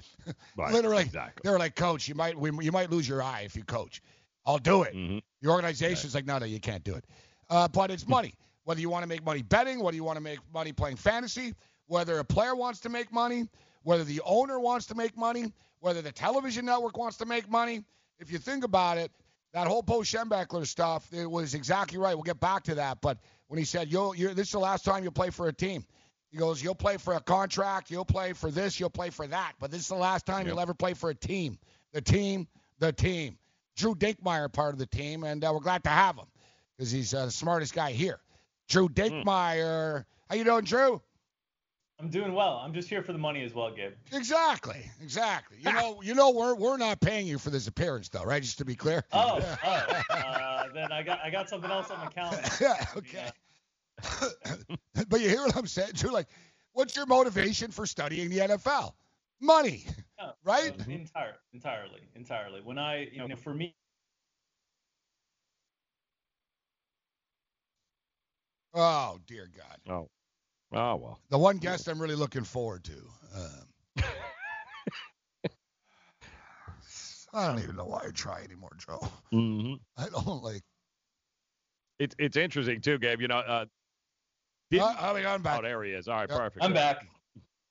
Right, 0.55 0.73
literally, 0.73 1.03
exactly. 1.03 1.41
they 1.43 1.49
were 1.49 1.59
like, 1.59 1.75
"Coach, 1.75 2.07
you 2.07 2.15
might 2.15 2.37
we, 2.37 2.51
you 2.63 2.71
might 2.71 2.89
lose 2.91 3.07
your 3.07 3.23
eye 3.23 3.41
if 3.45 3.55
you 3.55 3.63
coach. 3.63 4.01
I'll 4.45 4.57
do 4.57 4.83
it." 4.83 4.93
Mm-hmm. 4.95 5.19
Your 5.41 5.53
organization's 5.53 6.13
like, 6.15 6.25
"No, 6.25 6.37
no, 6.37 6.45
you 6.45 6.59
can't 6.59 6.83
do 6.83 6.95
it." 6.95 7.05
Uh, 7.49 7.67
but 7.67 7.91
it's 7.91 8.07
money. 8.07 8.35
Whether 8.65 8.81
you 8.81 8.89
want 8.89 9.03
to 9.03 9.07
make 9.07 9.23
money 9.23 9.41
betting, 9.41 9.81
whether 9.81 9.95
you 9.95 10.03
want 10.03 10.17
to 10.17 10.21
make 10.21 10.39
money 10.53 10.73
playing 10.73 10.97
fantasy, 10.97 11.53
whether 11.85 12.19
a 12.19 12.23
player 12.25 12.53
wants 12.53 12.81
to 12.81 12.89
make 12.89 13.13
money, 13.13 13.47
whether 13.83 14.03
the 14.03 14.21
owner 14.25 14.59
wants 14.59 14.85
to 14.87 14.95
make 14.95 15.15
money, 15.15 15.53
whether 15.79 16.01
the 16.01 16.11
television 16.11 16.65
network 16.65 16.97
wants 16.97 17.15
to 17.19 17.25
make 17.25 17.49
money. 17.49 17.85
If 18.19 18.29
you 18.29 18.39
think 18.39 18.65
about 18.65 18.97
it, 18.97 19.09
that 19.53 19.67
whole 19.67 19.81
Bo 19.81 19.99
Schembechler 19.99 20.67
stuff, 20.67 21.07
it 21.13 21.25
was 21.31 21.53
exactly 21.53 21.97
right. 21.97 22.13
We'll 22.13 22.23
get 22.23 22.41
back 22.41 22.63
to 22.63 22.75
that. 22.75 22.99
But 22.99 23.19
when 23.47 23.57
he 23.57 23.63
said, 23.63 23.89
"You'll, 23.89 24.13
you're, 24.13 24.33
this 24.33 24.47
is 24.47 24.51
the 24.51 24.59
last 24.59 24.83
time 24.83 25.01
you'll 25.01 25.13
play 25.13 25.29
for 25.29 25.47
a 25.47 25.53
team," 25.53 25.85
he 26.31 26.37
goes, 26.37 26.61
"You'll 26.61 26.75
play 26.75 26.97
for 26.97 27.13
a 27.13 27.19
contract, 27.21 27.89
you'll 27.91 28.05
play 28.05 28.33
for 28.33 28.51
this, 28.51 28.79
you'll 28.79 28.89
play 28.89 29.09
for 29.09 29.27
that, 29.27 29.53
but 29.59 29.71
this 29.71 29.81
is 29.81 29.87
the 29.87 29.95
last 29.95 30.25
time 30.25 30.39
Yep. 30.39 30.47
you'll 30.47 30.59
ever 30.59 30.73
play 30.73 30.93
for 30.93 31.09
a 31.09 31.15
team. 31.15 31.57
The 31.93 32.01
team, 32.01 32.47
the 32.79 32.91
team." 32.91 33.37
Drew 33.75 33.93
Dinkmeyer 33.93 34.51
part 34.51 34.73
of 34.73 34.79
the 34.79 34.87
team, 34.87 35.23
and 35.23 35.43
uh, 35.45 35.51
we're 35.53 35.59
glad 35.59 35.83
to 35.83 35.91
have 35.91 36.17
him 36.17 36.25
because 36.75 36.89
he's 36.89 37.13
uh, 37.13 37.25
the 37.25 37.31
smartest 37.31 37.75
guy 37.75 37.91
here. 37.91 38.19
Drew 38.67 38.89
Dinkmeyer, 38.89 40.03
how 40.27 40.35
you 40.35 40.43
doing, 40.43 40.65
Drew? 40.65 40.99
I'm 41.99 42.09
doing 42.09 42.33
well. 42.33 42.61
I'm 42.63 42.73
just 42.73 42.89
here 42.89 43.01
for 43.01 43.11
the 43.11 43.17
money 43.19 43.43
as 43.43 43.53
well, 43.55 43.71
Gabe. 43.71 43.93
Exactly, 44.13 44.89
exactly. 45.01 45.57
You 45.61 45.73
know, 45.73 46.01
you 46.03 46.13
know, 46.13 46.31
we're 46.31 46.53
we're 46.55 46.77
not 46.77 46.99
paying 47.01 47.25
you 47.25 47.39
for 47.39 47.49
this 47.49 47.67
appearance, 47.67 48.09
though, 48.09 48.23
right? 48.23 48.41
Just 48.41 48.57
to 48.59 48.65
be 48.65 48.75
clear. 48.75 49.03
Oh, 49.13 49.39
oh. 49.63 50.01
Uh, 50.09 50.73
then 50.73 50.91
I 50.91 51.03
got 51.03 51.19
I 51.23 51.29
got 51.29 51.47
something 51.49 51.69
else 51.71 51.89
on 51.91 51.99
my 51.99 52.07
calendar. 52.07 52.43
yeah, 52.61 52.85
okay. 52.97 53.29
but 55.09 55.21
you 55.21 55.29
hear 55.29 55.41
what 55.41 55.55
I'm 55.55 55.67
saying, 55.67 55.91
Drew? 55.93 56.11
Like, 56.11 56.27
what's 56.73 56.95
your 56.95 57.05
motivation 57.05 57.71
for 57.71 57.85
studying 57.85 58.29
the 58.29 58.39
NFL? 58.39 58.93
Money, 59.39 59.85
No, 60.19 60.31
right? 60.43 60.71
uh, 60.71 60.91
entire, 60.91 61.35
entirely, 61.53 62.01
entirely. 62.15 62.61
When 62.63 62.77
I, 62.77 63.07
you 63.11 63.27
know, 63.27 63.35
for 63.35 63.53
me, 63.53 63.75
Oh 68.73 69.17
dear 69.25 69.49
God. 69.55 69.77
Oh, 69.91 70.09
oh 70.77 70.95
well. 70.97 71.19
The 71.29 71.37
one 71.37 71.57
guest 71.57 71.87
I'm 71.87 71.99
really 71.99 72.15
looking 72.15 72.43
forward 72.43 72.83
to. 72.83 72.93
Um, 73.35 74.03
I 77.33 77.47
don't 77.47 77.61
even 77.61 77.75
know 77.75 77.85
why 77.85 78.03
I 78.07 78.11
try 78.11 78.41
anymore, 78.41 78.71
Joe. 78.77 78.99
Mm-hmm. 79.33 79.73
I 79.97 80.09
don't 80.09 80.43
like. 80.43 80.61
It's 81.99 82.15
it's 82.19 82.37
interesting 82.37 82.81
too, 82.81 82.97
Gabe. 82.99 83.21
You 83.21 83.27
know, 83.27 83.39
uh, 83.39 83.65
Uh, 84.73 84.95
I 84.99 85.13
mean, 85.13 85.25
I'm 85.25 85.41
back. 85.41 85.59
oh, 85.59 85.61
there 85.61 85.83
he 85.83 85.91
is. 85.91 86.07
All 86.07 86.15
right, 86.17 86.29
Yep. 86.29 86.37
perfect. 86.37 86.65
I'm 86.65 86.73
back. 86.73 87.07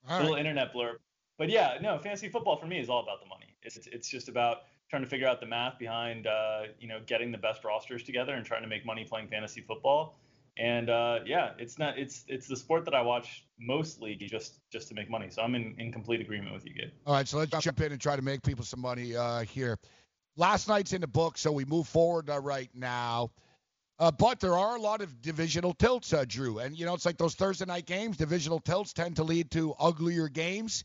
All 0.09 0.19
little 0.19 0.35
right. 0.35 0.41
internet 0.41 0.73
blurb. 0.73 0.97
But 1.39 1.51
yeah, 1.51 1.77
no, 1.83 1.99
fantasy 1.99 2.29
football 2.29 2.57
for 2.57 2.67
me 2.67 2.79
is 2.79 2.89
all 2.89 3.03
about 3.03 3.21
the 3.21 3.29
money. 3.29 3.55
It's 3.63 3.77
it's 3.89 4.09
just 4.09 4.29
about 4.29 4.59
trying 4.89 5.03
to 5.03 5.09
figure 5.09 5.27
out 5.27 5.41
the 5.41 5.47
math 5.47 5.79
behind, 5.79 6.27
uh, 6.27 6.63
you 6.79 6.89
know, 6.89 7.01
getting 7.07 7.33
the 7.33 7.39
best 7.39 7.65
rosters 7.65 8.03
together 8.03 8.35
and 8.35 8.47
trying 8.47 8.63
to 8.63 8.69
make 8.69 8.87
money 8.87 9.05
playing 9.05 9.29
fantasy 9.29 9.61
football. 9.61 10.19
And 10.59 10.89
uh, 10.89 11.19
yeah, 11.27 11.51
it's 11.59 11.79
not 11.79 11.99
it's 11.99 12.25
it's 12.29 12.47
the 12.47 12.57
sport 12.57 12.87
that 12.87 12.95
I 12.95 13.03
watch 13.03 13.45
mostly 13.61 14.15
just 14.15 14.61
just 14.71 14.89
to 14.89 14.95
make 14.95 15.11
money. 15.11 15.29
So 15.29 15.43
I'm 15.43 15.55
in, 15.55 15.75
in 15.79 15.93
complete 15.93 16.21
agreement 16.23 16.55
with 16.55 16.65
you, 16.65 16.73
Gabe. 16.73 16.93
All 17.05 17.15
right, 17.15 17.29
so 17.29 17.37
let's 17.37 17.51
jump 17.63 17.81
in 17.83 17.93
and 17.93 18.01
try 18.01 18.17
to 18.17 18.23
make 18.23 18.43
people 18.43 18.65
some 18.65 18.81
money 18.81 19.15
uh, 19.15 19.41
here. 19.41 19.79
Last 20.37 20.69
night's 20.69 20.95
in 20.95 21.03
the 21.03 21.07
book, 21.07 21.37
so 21.37 21.53
we 21.53 21.67
move 21.67 21.87
forward 21.89 22.31
uh, 22.31 22.41
right 22.41 22.71
now. 22.75 23.31
Uh, 23.99 24.11
but 24.11 24.41
there 24.41 24.57
are 24.57 24.77
a 24.77 24.81
lot 24.81 25.01
of 25.01 25.23
divisional 25.23 25.73
tilts, 25.73 26.13
uh, 26.13 26.25
Drew. 26.27 26.59
And, 26.59 26.79
you 26.79 26.85
know, 26.85 26.95
it's 26.95 27.07
like 27.07 27.17
those 27.17 27.35
Thursday 27.35 27.65
night 27.65 27.87
games. 27.87 28.17
Divisional 28.17 28.61
tilts 28.61 28.93
tend 28.93 29.17
to 29.17 29.25
lead 29.25 29.51
to 29.53 29.75
uglier 29.79 30.29
games. 30.29 30.85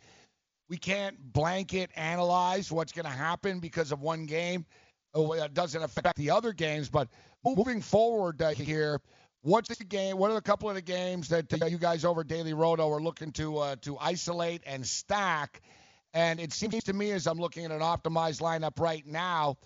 We 0.69 0.77
can't 0.77 1.17
blanket 1.33 1.91
analyze 1.97 2.71
what's 2.71 2.93
going 2.93 3.05
to 3.05 3.11
happen 3.11 3.59
because 3.59 3.91
of 3.91 4.01
one 4.01 4.25
game. 4.25 4.65
Oh, 5.13 5.33
It 5.33 5.53
doesn't 5.53 5.83
affect 5.83 6.15
the 6.15 6.29
other 6.29 6.53
games. 6.53 6.87
But 6.87 7.09
moving 7.43 7.81
forward 7.81 8.41
uh, 8.41 8.51
here, 8.51 9.01
what's 9.41 9.77
the 9.77 9.83
game? 9.83 10.17
What 10.17 10.31
are 10.31 10.37
a 10.37 10.41
couple 10.41 10.69
of 10.69 10.75
the 10.75 10.81
games 10.81 11.27
that 11.29 11.61
uh, 11.61 11.65
you 11.65 11.77
guys 11.77 12.05
over 12.05 12.23
Daily 12.23 12.53
Roto 12.53 12.89
are 12.89 13.01
looking 13.01 13.33
to 13.33 13.57
uh, 13.57 13.75
to 13.81 13.97
isolate 13.99 14.63
and 14.65 14.87
stack? 14.87 15.61
And 16.13 16.39
it 16.39 16.53
seems 16.53 16.83
to 16.85 16.93
me, 16.93 17.11
as 17.11 17.27
I'm 17.27 17.39
looking 17.39 17.65
at 17.65 17.71
an 17.71 17.81
optimized 17.81 18.41
lineup 18.41 18.79
right 18.79 19.05
now, 19.05 19.57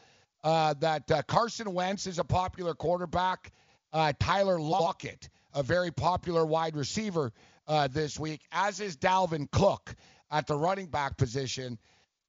uh, 0.45 0.75
that 0.75 1.09
uh, 1.11 1.23
Carson 1.23 1.73
Wentz 1.73 2.05
is 2.05 2.19
a 2.19 2.23
popular 2.23 2.75
quarterback. 2.75 3.51
Uh, 3.91 4.13
Tyler 4.19 4.59
Lockett, 4.59 5.27
a 5.53 5.63
very 5.63 5.91
popular 5.91 6.45
wide 6.45 6.75
receiver 6.75 7.33
uh, 7.67 7.87
this 7.87 8.19
week, 8.19 8.41
as 8.51 8.79
is 8.79 8.95
Dalvin 8.95 9.49
Cook 9.51 9.95
at 10.29 10.45
the 10.45 10.55
running 10.55 10.85
back 10.85 11.17
position. 11.17 11.79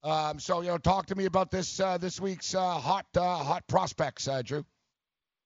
Um, 0.03 0.39
so, 0.39 0.61
you 0.61 0.69
know, 0.69 0.77
talk 0.77 1.05
to 1.07 1.15
me 1.15 1.25
about 1.25 1.51
this 1.51 1.79
uh, 1.79 1.97
this 1.97 2.19
week's 2.19 2.53
hot 2.53 3.05
hot 3.15 3.67
prospects, 3.67 4.27
Drew. 4.43 4.65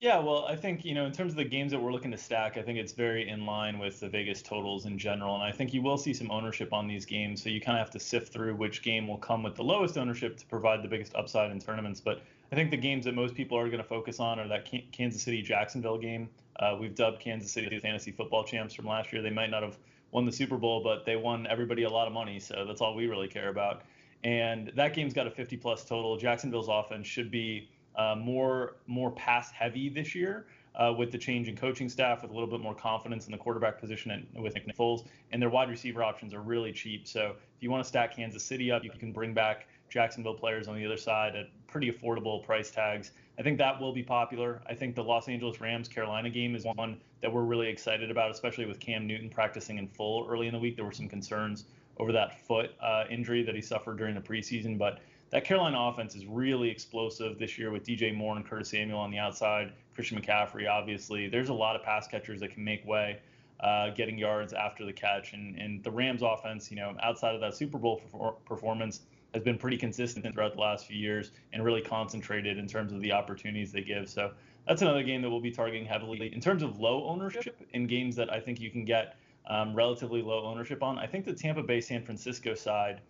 Yeah, 0.00 0.18
well, 0.18 0.46
I 0.48 0.56
think, 0.56 0.84
you 0.84 0.94
know, 0.94 1.06
in 1.06 1.12
terms 1.12 1.32
of 1.32 1.36
the 1.36 1.44
games 1.44 1.70
that 1.70 1.78
we're 1.78 1.92
looking 1.92 2.10
to 2.10 2.18
stack, 2.18 2.56
I 2.56 2.62
think 2.62 2.76
it's 2.78 2.92
very 2.92 3.28
in 3.28 3.46
line 3.46 3.78
with 3.78 4.00
the 4.00 4.08
Vegas 4.08 4.42
totals 4.42 4.84
in 4.84 4.98
general. 4.98 5.36
And 5.36 5.44
I 5.44 5.52
think 5.52 5.72
you 5.72 5.80
will 5.80 5.96
see 5.96 6.12
some 6.12 6.28
ownership 6.30 6.72
on 6.72 6.88
these 6.88 7.04
games. 7.04 7.40
So 7.40 7.50
you 7.50 7.60
kind 7.60 7.78
of 7.78 7.84
have 7.86 7.92
to 7.92 8.00
sift 8.00 8.32
through 8.32 8.56
which 8.56 8.82
game 8.82 9.06
will 9.06 9.18
come 9.18 9.44
with 9.44 9.54
the 9.54 9.62
lowest 9.62 9.96
ownership 9.96 10.38
to 10.38 10.46
provide 10.46 10.82
the 10.82 10.88
biggest 10.88 11.14
upside 11.14 11.52
in 11.52 11.60
tournaments. 11.60 12.00
But 12.00 12.22
I 12.52 12.54
think 12.54 12.70
the 12.70 12.76
games 12.76 13.06
that 13.06 13.14
most 13.14 13.34
people 13.34 13.56
are 13.56 13.66
going 13.68 13.82
to 13.82 13.88
focus 13.88 14.20
on 14.20 14.38
are 14.38 14.46
that 14.48 14.66
Kan- 14.66 14.82
Kansas 14.92 15.22
City 15.22 15.40
Jacksonville 15.40 15.96
game. 15.96 16.28
Uh, 16.56 16.76
we've 16.78 16.94
dubbed 16.94 17.18
Kansas 17.18 17.50
City 17.50 17.66
the 17.70 17.78
fantasy 17.78 18.12
football 18.12 18.44
champs 18.44 18.74
from 18.74 18.84
last 18.84 19.10
year. 19.10 19.22
They 19.22 19.30
might 19.30 19.48
not 19.48 19.62
have 19.62 19.78
won 20.10 20.26
the 20.26 20.32
Super 20.32 20.58
Bowl, 20.58 20.82
but 20.82 21.06
they 21.06 21.16
won 21.16 21.46
everybody 21.46 21.84
a 21.84 21.90
lot 21.90 22.06
of 22.06 22.12
money. 22.12 22.38
So 22.38 22.66
that's 22.66 22.82
all 22.82 22.94
we 22.94 23.06
really 23.06 23.26
care 23.26 23.48
about. 23.48 23.84
And 24.22 24.70
that 24.76 24.92
game's 24.92 25.14
got 25.14 25.26
a 25.26 25.30
50 25.30 25.56
plus 25.56 25.82
total. 25.82 26.18
Jacksonville's 26.18 26.68
offense 26.68 27.06
should 27.06 27.30
be 27.30 27.70
uh, 27.96 28.16
more 28.18 28.76
more 28.86 29.10
pass 29.10 29.50
heavy 29.50 29.88
this 29.88 30.14
year 30.14 30.46
uh, 30.74 30.92
with 30.96 31.10
the 31.10 31.18
change 31.18 31.48
in 31.48 31.56
coaching 31.56 31.88
staff, 31.88 32.20
with 32.20 32.30
a 32.30 32.34
little 32.34 32.48
bit 32.48 32.60
more 32.60 32.74
confidence 32.74 33.24
in 33.24 33.32
the 33.32 33.38
quarterback 33.38 33.80
position 33.80 34.10
and 34.10 34.42
with 34.42 34.54
Nick 34.54 34.66
Foles. 34.76 35.06
And 35.30 35.40
their 35.40 35.50
wide 35.50 35.70
receiver 35.70 36.02
options 36.02 36.34
are 36.34 36.42
really 36.42 36.72
cheap. 36.72 37.08
So 37.08 37.34
if 37.56 37.62
you 37.62 37.70
want 37.70 37.82
to 37.82 37.88
stack 37.88 38.14
Kansas 38.14 38.44
City 38.44 38.70
up, 38.70 38.84
you 38.84 38.90
can 38.90 39.10
bring 39.10 39.32
back 39.32 39.68
Jacksonville 39.92 40.34
players 40.34 40.68
on 40.68 40.76
the 40.76 40.86
other 40.86 40.96
side 40.96 41.36
at 41.36 41.46
pretty 41.66 41.92
affordable 41.92 42.42
price 42.42 42.70
tags. 42.70 43.12
I 43.38 43.42
think 43.42 43.58
that 43.58 43.78
will 43.78 43.92
be 43.92 44.02
popular. 44.02 44.62
I 44.66 44.74
think 44.74 44.94
the 44.94 45.04
Los 45.04 45.28
Angeles 45.28 45.60
Rams 45.60 45.86
Carolina 45.86 46.30
game 46.30 46.54
is 46.54 46.64
one 46.64 46.98
that 47.20 47.30
we're 47.30 47.42
really 47.42 47.68
excited 47.68 48.10
about, 48.10 48.30
especially 48.30 48.64
with 48.64 48.80
Cam 48.80 49.06
Newton 49.06 49.28
practicing 49.28 49.76
in 49.76 49.86
full 49.86 50.26
early 50.30 50.46
in 50.46 50.54
the 50.54 50.58
week. 50.58 50.76
There 50.76 50.84
were 50.86 50.92
some 50.92 51.08
concerns 51.08 51.64
over 51.98 52.10
that 52.12 52.40
foot 52.46 52.70
uh, 52.80 53.04
injury 53.10 53.42
that 53.42 53.54
he 53.54 53.60
suffered 53.60 53.98
during 53.98 54.14
the 54.14 54.20
preseason, 54.20 54.78
but 54.78 55.00
that 55.28 55.44
Carolina 55.44 55.78
offense 55.78 56.14
is 56.14 56.24
really 56.24 56.70
explosive 56.70 57.38
this 57.38 57.58
year 57.58 57.70
with 57.70 57.84
DJ 57.84 58.14
Moore 58.14 58.36
and 58.36 58.46
Curtis 58.46 58.70
Samuel 58.70 58.98
on 58.98 59.10
the 59.10 59.18
outside, 59.18 59.72
Christian 59.94 60.20
McCaffrey, 60.20 60.68
obviously. 60.68 61.28
There's 61.28 61.50
a 61.50 61.54
lot 61.54 61.76
of 61.76 61.82
pass 61.82 62.06
catchers 62.06 62.40
that 62.40 62.50
can 62.50 62.64
make 62.64 62.86
way, 62.86 63.20
uh, 63.60 63.90
getting 63.90 64.18
yards 64.18 64.54
after 64.54 64.86
the 64.86 64.92
catch. 64.92 65.34
And, 65.34 65.56
and 65.58 65.82
the 65.84 65.90
Rams 65.90 66.22
offense, 66.22 66.70
you 66.70 66.76
know, 66.76 66.94
outside 67.02 67.34
of 67.34 67.42
that 67.42 67.54
Super 67.54 67.78
Bowl 67.78 68.00
perfor- 68.00 68.36
performance, 68.44 69.00
has 69.34 69.42
been 69.42 69.58
pretty 69.58 69.76
consistent 69.76 70.24
throughout 70.34 70.54
the 70.54 70.60
last 70.60 70.86
few 70.86 70.96
years 70.96 71.30
and 71.52 71.64
really 71.64 71.80
concentrated 71.80 72.58
in 72.58 72.66
terms 72.66 72.92
of 72.92 73.00
the 73.00 73.12
opportunities 73.12 73.72
they 73.72 73.82
give. 73.82 74.08
So 74.08 74.32
that's 74.66 74.82
another 74.82 75.02
game 75.02 75.22
that 75.22 75.30
we'll 75.30 75.40
be 75.40 75.50
targeting 75.50 75.86
heavily. 75.86 76.32
In 76.34 76.40
terms 76.40 76.62
of 76.62 76.78
low 76.78 77.06
ownership 77.06 77.56
in 77.72 77.86
games 77.86 78.14
that 78.16 78.32
I 78.32 78.40
think 78.40 78.60
you 78.60 78.70
can 78.70 78.84
get 78.84 79.16
um, 79.48 79.74
relatively 79.74 80.22
low 80.22 80.44
ownership 80.44 80.82
on, 80.82 80.98
I 80.98 81.06
think 81.06 81.24
the 81.24 81.32
Tampa 81.32 81.62
Bay 81.62 81.80
San 81.80 82.04
Francisco 82.04 82.54
side 82.54 83.00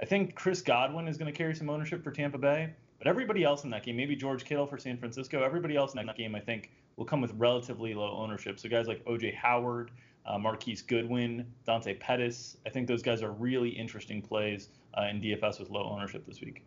I 0.00 0.04
think 0.04 0.34
Chris 0.34 0.60
Godwin 0.60 1.08
is 1.08 1.16
going 1.16 1.32
to 1.32 1.36
carry 1.36 1.54
some 1.54 1.70
ownership 1.70 2.04
for 2.04 2.10
Tampa 2.10 2.36
Bay, 2.36 2.74
but 2.98 3.06
everybody 3.06 3.44
else 3.44 3.64
in 3.64 3.70
that 3.70 3.82
game, 3.82 3.96
maybe 3.96 4.14
George 4.14 4.44
Kittle 4.44 4.66
for 4.66 4.76
San 4.76 4.98
Francisco, 4.98 5.42
everybody 5.42 5.74
else 5.74 5.94
in 5.94 6.04
that 6.04 6.16
game, 6.16 6.34
I 6.34 6.40
think, 6.40 6.70
will 6.96 7.06
come 7.06 7.20
with 7.22 7.32
relatively 7.34 7.94
low 7.94 8.14
ownership. 8.16 8.58
So 8.58 8.68
guys 8.68 8.88
like 8.88 9.02
OJ 9.06 9.34
Howard, 9.34 9.90
uh, 10.26 10.38
Marquise 10.38 10.82
Goodwin, 10.82 11.46
Dante 11.64 11.94
Pettis. 11.94 12.58
I 12.66 12.70
think 12.70 12.88
those 12.88 13.02
guys 13.02 13.22
are 13.22 13.32
really 13.32 13.70
interesting 13.70 14.20
plays 14.20 14.68
uh, 14.96 15.04
in 15.04 15.20
DFS 15.20 15.60
with 15.60 15.70
low 15.70 15.88
ownership 15.90 16.26
this 16.26 16.40
week. 16.40 16.64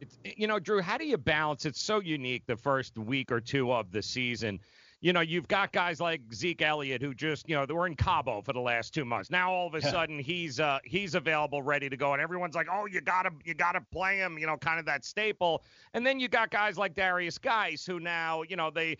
It's, 0.00 0.18
you 0.24 0.46
know, 0.46 0.58
Drew, 0.58 0.80
how 0.80 0.98
do 0.98 1.04
you 1.04 1.16
balance? 1.16 1.64
It's 1.64 1.80
so 1.80 2.00
unique 2.00 2.42
the 2.46 2.56
first 2.56 2.98
week 2.98 3.30
or 3.30 3.40
two 3.40 3.72
of 3.72 3.92
the 3.92 4.02
season. 4.02 4.58
You 5.00 5.12
know, 5.12 5.20
you've 5.20 5.48
got 5.48 5.72
guys 5.72 6.00
like 6.00 6.20
Zeke 6.32 6.62
Elliott 6.62 7.02
who 7.02 7.12
just, 7.12 7.48
you 7.48 7.56
know, 7.56 7.66
they 7.66 7.74
were 7.74 7.88
in 7.88 7.96
Cabo 7.96 8.40
for 8.40 8.52
the 8.52 8.60
last 8.60 8.94
two 8.94 9.04
months. 9.04 9.30
Now 9.30 9.52
all 9.52 9.66
of 9.66 9.74
a 9.74 9.82
sudden 9.82 10.18
he's 10.18 10.60
uh 10.60 10.78
he's 10.84 11.16
available, 11.16 11.60
ready 11.60 11.88
to 11.88 11.96
go, 11.96 12.12
and 12.12 12.22
everyone's 12.22 12.54
like, 12.54 12.68
oh, 12.70 12.86
you 12.86 13.00
gotta 13.00 13.30
you 13.44 13.54
gotta 13.54 13.80
play 13.92 14.18
him, 14.18 14.38
you 14.38 14.46
know, 14.46 14.56
kind 14.56 14.78
of 14.78 14.86
that 14.86 15.04
staple. 15.04 15.64
And 15.94 16.06
then 16.06 16.20
you 16.20 16.28
got 16.28 16.50
guys 16.50 16.78
like 16.78 16.94
Derrius 16.94 17.40
Guice 17.40 17.84
who 17.84 17.98
now, 17.98 18.42
you 18.42 18.54
know, 18.54 18.70
they 18.70 18.96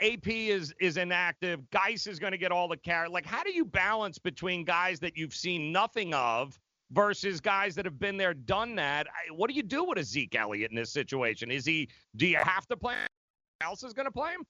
AP 0.00 0.28
is 0.28 0.74
is 0.80 0.96
inactive. 0.96 1.68
Geis 1.70 2.06
is 2.06 2.18
going 2.18 2.32
to 2.32 2.38
get 2.38 2.52
all 2.52 2.68
the 2.68 2.76
carry. 2.76 3.08
Like, 3.08 3.26
how 3.26 3.42
do 3.42 3.52
you 3.52 3.64
balance 3.64 4.18
between 4.18 4.64
guys 4.64 5.00
that 5.00 5.16
you've 5.16 5.34
seen 5.34 5.72
nothing 5.72 6.12
of 6.14 6.58
versus 6.92 7.40
guys 7.40 7.74
that 7.74 7.84
have 7.84 7.98
been 7.98 8.16
there, 8.16 8.34
done 8.34 8.74
that? 8.76 9.06
What 9.34 9.50
do 9.50 9.56
you 9.56 9.62
do 9.62 9.84
with 9.84 9.98
a 9.98 10.04
Zeke 10.04 10.34
Elliott 10.34 10.70
in 10.70 10.76
this 10.76 10.92
situation? 10.92 11.50
Is 11.50 11.64
he? 11.64 11.88
Do 12.16 12.26
you 12.26 12.38
have 12.38 12.66
to 12.66 12.76
play? 12.76 12.94
Him? 12.94 13.06
Else 13.62 13.82
is 13.82 13.92
going 13.92 14.06
to 14.06 14.12
play 14.12 14.32
him? 14.32 14.44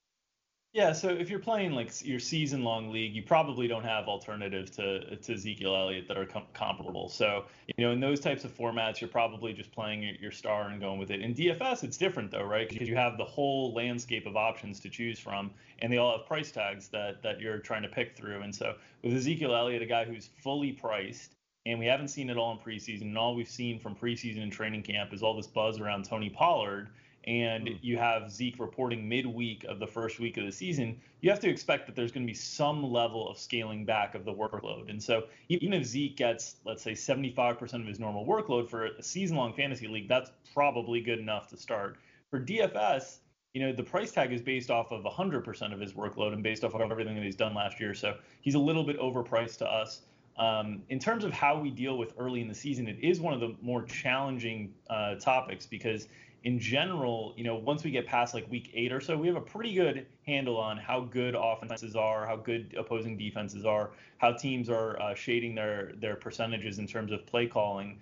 Yeah, 0.73 0.93
so 0.93 1.09
if 1.09 1.29
you're 1.29 1.41
playing 1.41 1.73
like 1.73 1.91
your 2.07 2.21
season-long 2.21 2.93
league, 2.93 3.13
you 3.13 3.25
probably 3.25 3.67
don't 3.67 3.83
have 3.83 4.07
alternatives 4.07 4.71
to 4.73 5.17
to 5.17 5.33
Ezekiel 5.33 5.75
Elliott 5.75 6.07
that 6.07 6.17
are 6.17 6.27
com- 6.27 6.47
comparable. 6.55 7.09
So 7.09 7.47
you 7.67 7.85
know, 7.85 7.91
in 7.91 7.99
those 7.99 8.21
types 8.21 8.45
of 8.45 8.57
formats, 8.57 9.01
you're 9.01 9.11
probably 9.11 9.53
just 9.53 9.73
playing 9.73 10.05
your, 10.05 10.15
your 10.21 10.31
star 10.31 10.69
and 10.69 10.81
going 10.81 11.01
with 11.01 11.11
it. 11.11 11.23
In 11.23 11.35
DFS, 11.35 11.83
it's 11.83 11.97
different 11.97 12.31
though, 12.31 12.45
right? 12.45 12.69
Because 12.69 12.89
you 12.89 12.95
have 12.95 13.19
the 13.19 13.25
whole 13.25 13.75
landscape 13.75 14.27
of 14.27 14.37
options 14.37 14.79
to 14.81 14.89
choose 14.89 15.19
from, 15.19 15.51
and 15.81 15.93
they 15.93 15.97
all 15.97 16.17
have 16.17 16.25
price 16.25 16.53
tags 16.53 16.87
that 16.89 17.21
that 17.23 17.41
you're 17.41 17.59
trying 17.59 17.83
to 17.83 17.89
pick 17.89 18.17
through. 18.17 18.43
And 18.43 18.55
so 18.55 18.77
with 19.03 19.15
Ezekiel 19.15 19.57
Elliott, 19.57 19.83
a 19.83 19.87
guy 19.87 20.05
who's 20.05 20.31
fully 20.39 20.71
priced, 20.71 21.35
and 21.67 21.79
we 21.79 21.87
haven't 21.87 22.09
seen 22.09 22.31
it 22.31 22.37
all 22.37 22.53
in 22.53 22.59
preseason, 22.59 23.03
and 23.03 23.19
all 23.19 23.35
we've 23.35 23.49
seen 23.49 23.79
from 23.79 23.95
preseason 23.95 24.43
and 24.43 24.53
training 24.53 24.83
camp 24.83 25.13
is 25.13 25.23
all 25.23 25.37
this 25.37 25.47
buzz 25.47 25.81
around 25.81 26.05
Tony 26.05 26.31
Pollard 26.31 26.89
and 27.25 27.67
mm. 27.67 27.79
you 27.83 27.99
have 27.99 28.31
Zeke 28.31 28.59
reporting 28.59 29.09
midweek 29.09 29.65
of 29.65 29.79
the 29.79 29.87
first 29.87 30.21
week 30.21 30.37
of 30.37 30.45
the 30.45 30.53
season, 30.53 30.99
you 31.21 31.31
have 31.31 31.41
to 31.41 31.49
expect 31.49 31.87
that 31.87 31.95
there's 31.95 32.13
going 32.13 32.27
to 32.27 32.31
be 32.31 32.37
some 32.37 32.83
level 32.83 33.29
of 33.29 33.39
scaling 33.39 33.85
back 33.85 34.15
of 34.15 34.25
the 34.25 34.33
workload. 34.33 34.89
And 34.89 35.03
so 35.03 35.25
even 35.49 35.73
if 35.73 35.85
Zeke 35.85 36.17
gets, 36.17 36.57
let's 36.65 36.83
say, 36.83 36.93
75% 36.93 37.75
of 37.75 37.87
his 37.87 38.01
normal 38.01 38.25
workload 38.25 38.69
for 38.69 38.87
a 38.87 39.03
season 39.03 39.37
long 39.37 39.53
fantasy 39.53 39.87
league, 39.87 40.09
that's 40.09 40.31
probably 40.55 41.01
good 41.01 41.19
enough 41.19 41.49
to 41.49 41.57
start. 41.57 41.99
For 42.31 42.41
DFS, 42.41 43.19
you 43.53 43.61
know, 43.61 43.73
the 43.73 43.83
price 43.83 44.13
tag 44.13 44.33
is 44.33 44.41
based 44.41 44.71
off 44.71 44.93
of 44.93 45.05
100% 45.05 45.73
of 45.73 45.81
his 45.81 45.93
workload 45.93 46.33
and 46.33 46.43
based 46.43 46.65
off 46.65 46.75
of 46.75 46.81
everything 46.81 47.17
that 47.17 47.25
he's 47.25 47.37
done 47.37 47.55
last 47.55 47.81
year. 47.81 47.95
So 47.95 48.17
he's 48.41 48.55
a 48.55 48.59
little 48.59 48.85
bit 48.85 48.99
overpriced 48.99 49.59
to 49.59 49.67
us. 49.67 50.03
Um, 50.41 50.83
in 50.89 50.99
terms 50.99 51.23
of 51.23 51.33
how 51.33 51.61
we 51.61 51.69
deal 51.69 51.99
with 51.99 52.15
early 52.19 52.41
in 52.41 52.49
the 52.49 52.55
season, 52.55 52.89
it 52.89 52.97
is 53.03 53.21
one 53.21 53.35
of 53.35 53.41
the 53.41 53.55
more 53.61 53.83
challenging 53.83 54.73
uh, 54.89 55.17
topics 55.17 55.67
because 55.67 56.09
in 56.45 56.59
general, 56.59 57.35
you 57.37 57.45
know, 57.45 57.57
once 57.57 57.85
we 57.85 57.91
get 57.91 58.07
past 58.07 58.33
like 58.33 58.51
week 58.51 58.71
eight 58.73 58.91
or 58.91 59.03
so, 59.03 59.19
we 59.19 59.27
have 59.27 59.37
a 59.37 59.43
pretty 59.43 59.75
good 59.75 60.07
handle 60.27 60.57
on 60.57 60.79
how 60.79 61.01
good 61.01 61.37
offenses 61.39 61.95
are, 61.95 62.27
how 62.27 62.37
good 62.37 62.75
opposing 62.79 63.19
defenses 63.19 63.67
are, 63.67 63.91
how 64.17 64.33
teams 64.33 64.71
are 64.71 64.99
uh, 65.03 65.15
shading 65.15 65.55
their 65.55 65.93
their 66.01 66.17
percentages 66.17 66.79
in 66.79 66.87
terms 66.87 67.13
of 67.13 67.27
play 67.27 67.47
calling. 67.47 68.01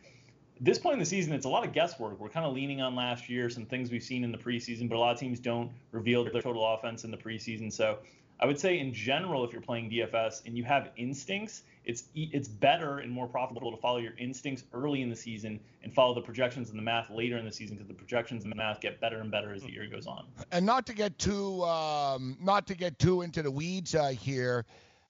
At 0.58 0.64
this 0.64 0.78
point 0.78 0.92
in 0.92 1.00
the 1.00 1.06
season, 1.06 1.32
it's 1.32 1.44
a 1.44 1.48
lot 1.48 1.66
of 1.66 1.72
guesswork. 1.72 2.20
We're 2.20 2.28
kind 2.28 2.46
of 2.46 2.52
leaning 2.52 2.80
on 2.80 2.94
last 2.94 3.28
year, 3.28 3.50
some 3.50 3.66
things 3.66 3.90
we've 3.90 4.02
seen 4.02 4.22
in 4.22 4.30
the 4.30 4.38
preseason, 4.38 4.88
but 4.88 4.94
a 4.94 5.00
lot 5.00 5.12
of 5.12 5.18
teams 5.18 5.40
don't 5.40 5.72
reveal 5.90 6.22
their 6.22 6.40
total 6.40 6.64
offense 6.74 7.02
in 7.02 7.10
the 7.10 7.16
preseason. 7.16 7.72
So 7.72 7.98
I 8.40 8.46
would 8.46 8.58
say 8.58 8.78
in 8.78 8.92
general, 8.92 9.44
if 9.44 9.52
you're 9.52 9.62
playing 9.62 9.90
DFS 9.90 10.46
and 10.46 10.56
you 10.56 10.64
have 10.64 10.90
instincts, 10.96 11.62
it's 11.84 12.04
it's 12.14 12.48
better 12.48 12.98
and 12.98 13.10
more 13.10 13.26
profitable 13.26 13.70
to 13.70 13.76
follow 13.78 13.98
your 13.98 14.12
instincts 14.18 14.64
early 14.72 15.02
in 15.02 15.08
the 15.08 15.16
season 15.16 15.58
and 15.82 15.92
follow 15.92 16.14
the 16.14 16.20
projections 16.20 16.70
and 16.70 16.78
the 16.78 16.82
math 16.82 17.10
later 17.10 17.38
in 17.38 17.44
the 17.44 17.52
season 17.52 17.76
because 17.76 17.88
the 17.88 17.94
projections 17.94 18.44
and 18.44 18.52
the 18.52 18.56
math 18.56 18.80
get 18.80 19.00
better 19.00 19.20
and 19.20 19.30
better 19.30 19.54
as 19.54 19.62
the 19.62 19.72
year 19.72 19.88
goes 19.88 20.06
on. 20.06 20.26
And 20.52 20.66
not 20.66 20.86
to 20.86 20.94
get 20.94 21.18
too 21.18 21.64
um, 21.64 22.36
not 22.40 22.66
to 22.66 22.74
get 22.74 22.98
too 22.98 23.22
into 23.22 23.42
the 23.42 23.50
weeds 23.50 23.94
uh, 23.94 24.08
here, 24.08 24.66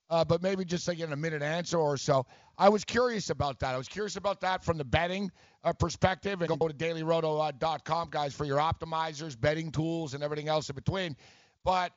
uh, 0.09 0.25
but 0.25 0.43
maybe 0.43 0.65
just 0.65 0.89
like 0.89 1.01
in 1.01 1.13
a 1.13 1.17
minute 1.17 1.43
answer 1.43 1.79
or 1.79 1.97
so. 1.97 2.25
I 2.57 2.69
was 2.69 2.85
curious 2.85 3.31
about 3.31 3.61
that. 3.61 3.75
I 3.75 3.79
was 3.79 3.89
curious 3.89 4.17
about 4.17 4.41
that 4.41 4.65
from 4.65 4.79
the 4.79 4.85
betting 4.85 5.31
uh, 5.65 5.73
perspective. 5.73 6.41
And 6.43 6.59
go 6.59 6.69
to 6.69 6.75
dailyroto.com, 6.75 8.09
guys, 8.11 8.35
for 8.35 8.45
your 8.45 8.59
optimizers, 8.59 9.41
betting 9.41 9.71
tools, 9.71 10.15
and 10.15 10.25
everything 10.25 10.49
else 10.49 10.69
in 10.69 10.75
between. 10.75 11.17
But 11.65 11.93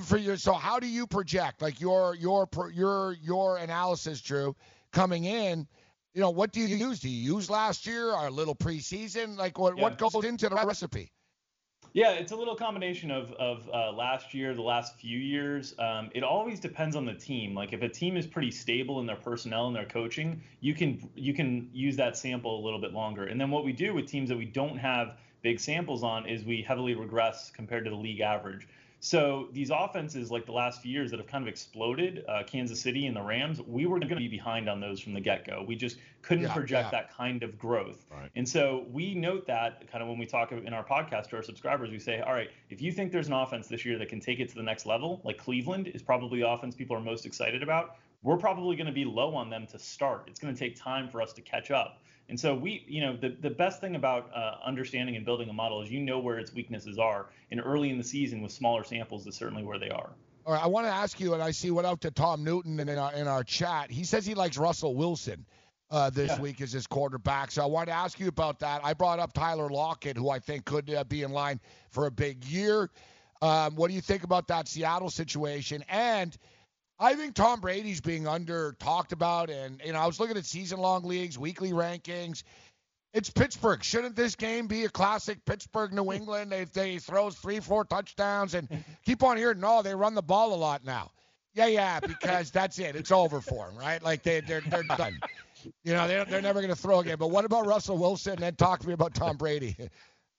for 0.00 0.16
your 0.16 0.36
so 0.36 0.52
how 0.54 0.80
do 0.80 0.86
you 0.86 1.06
project 1.06 1.60
like 1.60 1.80
your 1.80 2.14
your 2.14 2.48
your 2.72 3.16
your 3.22 3.58
analysis, 3.58 4.20
Drew, 4.20 4.56
coming 4.92 5.24
in? 5.24 5.66
You 6.14 6.20
know, 6.20 6.30
what 6.30 6.52
do 6.52 6.60
you 6.60 6.66
use? 6.76 7.00
Do 7.00 7.08
you 7.08 7.34
use 7.34 7.48
last 7.48 7.86
year 7.86 8.12
or 8.12 8.26
a 8.26 8.30
little 8.30 8.54
preseason? 8.54 9.36
Like 9.36 9.58
what 9.58 9.76
yeah. 9.76 9.82
what 9.82 9.98
goes 9.98 10.24
into 10.24 10.48
the 10.48 10.56
recipe? 10.56 11.12
Yeah, 11.94 12.12
it's 12.12 12.32
a 12.32 12.36
little 12.36 12.54
combination 12.54 13.10
of 13.10 13.32
of 13.32 13.68
uh, 13.72 13.92
last 13.92 14.32
year, 14.32 14.54
the 14.54 14.62
last 14.62 14.98
few 14.98 15.18
years. 15.18 15.74
Um, 15.78 16.10
it 16.14 16.22
always 16.24 16.58
depends 16.58 16.96
on 16.96 17.04
the 17.04 17.14
team. 17.14 17.54
Like 17.54 17.74
if 17.74 17.82
a 17.82 17.88
team 17.88 18.16
is 18.16 18.26
pretty 18.26 18.50
stable 18.50 19.00
in 19.00 19.06
their 19.06 19.16
personnel 19.16 19.66
and 19.66 19.76
their 19.76 19.84
coaching, 19.84 20.42
you 20.60 20.74
can 20.74 21.10
you 21.14 21.34
can 21.34 21.68
use 21.72 21.96
that 21.96 22.16
sample 22.16 22.58
a 22.58 22.62
little 22.64 22.80
bit 22.80 22.92
longer. 22.92 23.26
And 23.26 23.38
then 23.38 23.50
what 23.50 23.64
we 23.64 23.72
do 23.72 23.92
with 23.92 24.06
teams 24.06 24.30
that 24.30 24.38
we 24.38 24.46
don't 24.46 24.78
have 24.78 25.18
big 25.42 25.60
samples 25.60 26.02
on 26.02 26.26
is 26.26 26.44
we 26.44 26.62
heavily 26.62 26.94
regress 26.94 27.50
compared 27.50 27.84
to 27.84 27.90
the 27.90 27.96
league 27.96 28.20
average. 28.20 28.68
So 29.04 29.48
these 29.52 29.70
offenses, 29.70 30.30
like 30.30 30.46
the 30.46 30.52
last 30.52 30.80
few 30.80 30.92
years, 30.92 31.10
that 31.10 31.18
have 31.18 31.26
kind 31.26 31.42
of 31.42 31.48
exploded, 31.48 32.24
uh, 32.28 32.44
Kansas 32.46 32.80
City 32.80 33.08
and 33.08 33.16
the 33.16 33.20
Rams, 33.20 33.60
we 33.60 33.84
were 33.84 33.98
going 33.98 34.10
to 34.10 34.16
be 34.16 34.28
behind 34.28 34.68
on 34.68 34.78
those 34.78 35.00
from 35.00 35.12
the 35.12 35.20
get-go. 35.20 35.64
We 35.66 35.74
just 35.74 35.96
couldn't 36.22 36.44
yeah, 36.44 36.52
project 36.52 36.92
yeah. 36.92 37.00
that 37.00 37.12
kind 37.12 37.42
of 37.42 37.58
growth. 37.58 38.06
Right. 38.12 38.30
And 38.36 38.48
so 38.48 38.86
we 38.92 39.16
note 39.16 39.44
that 39.48 39.90
kind 39.90 40.04
of 40.04 40.08
when 40.08 40.18
we 40.18 40.26
talk 40.26 40.52
in 40.52 40.72
our 40.72 40.84
podcast 40.84 41.30
to 41.30 41.36
our 41.36 41.42
subscribers, 41.42 41.90
we 41.90 41.98
say, 41.98 42.20
all 42.20 42.32
right, 42.32 42.50
if 42.70 42.80
you 42.80 42.92
think 42.92 43.10
there's 43.10 43.26
an 43.26 43.32
offense 43.32 43.66
this 43.66 43.84
year 43.84 43.98
that 43.98 44.08
can 44.08 44.20
take 44.20 44.38
it 44.38 44.48
to 44.50 44.54
the 44.54 44.62
next 44.62 44.86
level, 44.86 45.20
like 45.24 45.36
Cleveland 45.36 45.88
is 45.88 46.00
probably 46.00 46.38
the 46.38 46.48
offense 46.48 46.76
people 46.76 46.96
are 46.96 47.00
most 47.00 47.26
excited 47.26 47.60
about, 47.60 47.96
we're 48.22 48.36
probably 48.36 48.76
going 48.76 48.86
to 48.86 48.92
be 48.92 49.04
low 49.04 49.34
on 49.34 49.50
them 49.50 49.66
to 49.66 49.80
start. 49.80 50.26
It's 50.28 50.38
going 50.38 50.54
to 50.54 50.58
take 50.58 50.76
time 50.76 51.08
for 51.08 51.20
us 51.20 51.32
to 51.32 51.40
catch 51.40 51.72
up. 51.72 52.04
And 52.32 52.40
so 52.40 52.54
we, 52.54 52.82
you 52.88 53.02
know, 53.02 53.14
the, 53.14 53.36
the 53.42 53.50
best 53.50 53.82
thing 53.82 53.94
about 53.94 54.30
uh, 54.34 54.54
understanding 54.64 55.16
and 55.16 55.24
building 55.26 55.50
a 55.50 55.52
model 55.52 55.82
is 55.82 55.90
you 55.90 56.00
know 56.00 56.18
where 56.18 56.38
its 56.38 56.50
weaknesses 56.54 56.98
are. 56.98 57.26
And 57.50 57.60
early 57.62 57.90
in 57.90 57.98
the 57.98 58.04
season 58.04 58.40
with 58.40 58.52
smaller 58.52 58.84
samples 58.84 59.26
is 59.26 59.34
certainly 59.34 59.62
where 59.62 59.78
they 59.78 59.90
are. 59.90 60.12
All 60.46 60.54
right, 60.54 60.64
I 60.64 60.66
want 60.66 60.86
to 60.86 60.90
ask 60.90 61.20
you, 61.20 61.34
and 61.34 61.42
I 61.42 61.50
see 61.50 61.70
what 61.70 61.84
out 61.84 62.00
to 62.00 62.10
Tom 62.10 62.42
Newton 62.42 62.80
in 62.80 62.88
our 62.96 63.12
in 63.12 63.28
our 63.28 63.44
chat. 63.44 63.90
He 63.90 64.04
says 64.04 64.24
he 64.24 64.34
likes 64.34 64.56
Russell 64.56 64.94
Wilson 64.94 65.44
uh, 65.90 66.08
this 66.08 66.30
yeah. 66.30 66.40
week 66.40 66.62
as 66.62 66.72
his 66.72 66.86
quarterback. 66.86 67.50
So 67.50 67.62
I 67.62 67.66
want 67.66 67.88
to 67.88 67.94
ask 67.94 68.18
you 68.18 68.28
about 68.28 68.60
that. 68.60 68.80
I 68.82 68.94
brought 68.94 69.18
up 69.18 69.34
Tyler 69.34 69.68
Lockett, 69.68 70.16
who 70.16 70.30
I 70.30 70.38
think 70.38 70.64
could 70.64 70.88
uh, 70.88 71.04
be 71.04 71.24
in 71.24 71.32
line 71.32 71.60
for 71.90 72.06
a 72.06 72.10
big 72.10 72.46
year. 72.46 72.88
Um, 73.42 73.76
what 73.76 73.88
do 73.88 73.94
you 73.94 74.00
think 74.00 74.24
about 74.24 74.48
that 74.48 74.68
Seattle 74.68 75.10
situation? 75.10 75.84
And 75.86 76.34
I 77.02 77.14
think 77.14 77.34
Tom 77.34 77.60
Brady's 77.60 78.00
being 78.00 78.28
under 78.28 78.76
talked 78.78 79.12
about, 79.12 79.50
and 79.50 79.80
you 79.84 79.92
know, 79.92 79.98
I 79.98 80.06
was 80.06 80.20
looking 80.20 80.36
at 80.36 80.46
season-long 80.46 81.02
leagues, 81.02 81.36
weekly 81.36 81.72
rankings. 81.72 82.44
It's 83.12 83.28
Pittsburgh. 83.28 83.82
Shouldn't 83.82 84.14
this 84.14 84.36
game 84.36 84.68
be 84.68 84.84
a 84.84 84.88
classic 84.88 85.44
Pittsburgh 85.44 85.92
New 85.92 86.12
England? 86.14 86.52
They 86.52 86.64
they 86.64 86.98
throws 86.98 87.34
three, 87.34 87.58
four 87.60 87.84
touchdowns 87.84 88.54
and 88.54 88.68
keep 89.04 89.22
on 89.24 89.36
hearing, 89.36 89.60
no, 89.60 89.82
they 89.82 89.94
run 89.94 90.14
the 90.14 90.22
ball 90.22 90.54
a 90.54 90.56
lot 90.56 90.84
now. 90.84 91.10
Yeah, 91.54 91.66
yeah, 91.66 92.00
because 92.00 92.50
that's 92.52 92.78
it. 92.78 92.94
It's 92.94 93.10
over 93.10 93.40
for 93.40 93.66
them, 93.66 93.76
right? 93.76 94.02
Like 94.02 94.22
they 94.22 94.40
they're 94.40 94.62
they're 94.62 94.84
done. 94.84 95.18
You 95.84 95.92
know, 95.92 96.06
they're 96.06 96.24
they're 96.24 96.42
never 96.42 96.60
going 96.60 96.74
to 96.74 96.80
throw 96.80 97.00
again. 97.00 97.16
But 97.18 97.30
what 97.30 97.44
about 97.44 97.66
Russell 97.66 97.98
Wilson? 97.98 98.34
And 98.34 98.42
then 98.42 98.54
talk 98.54 98.80
to 98.80 98.86
me 98.86 98.94
about 98.94 99.14
Tom 99.14 99.36
Brady. 99.36 99.76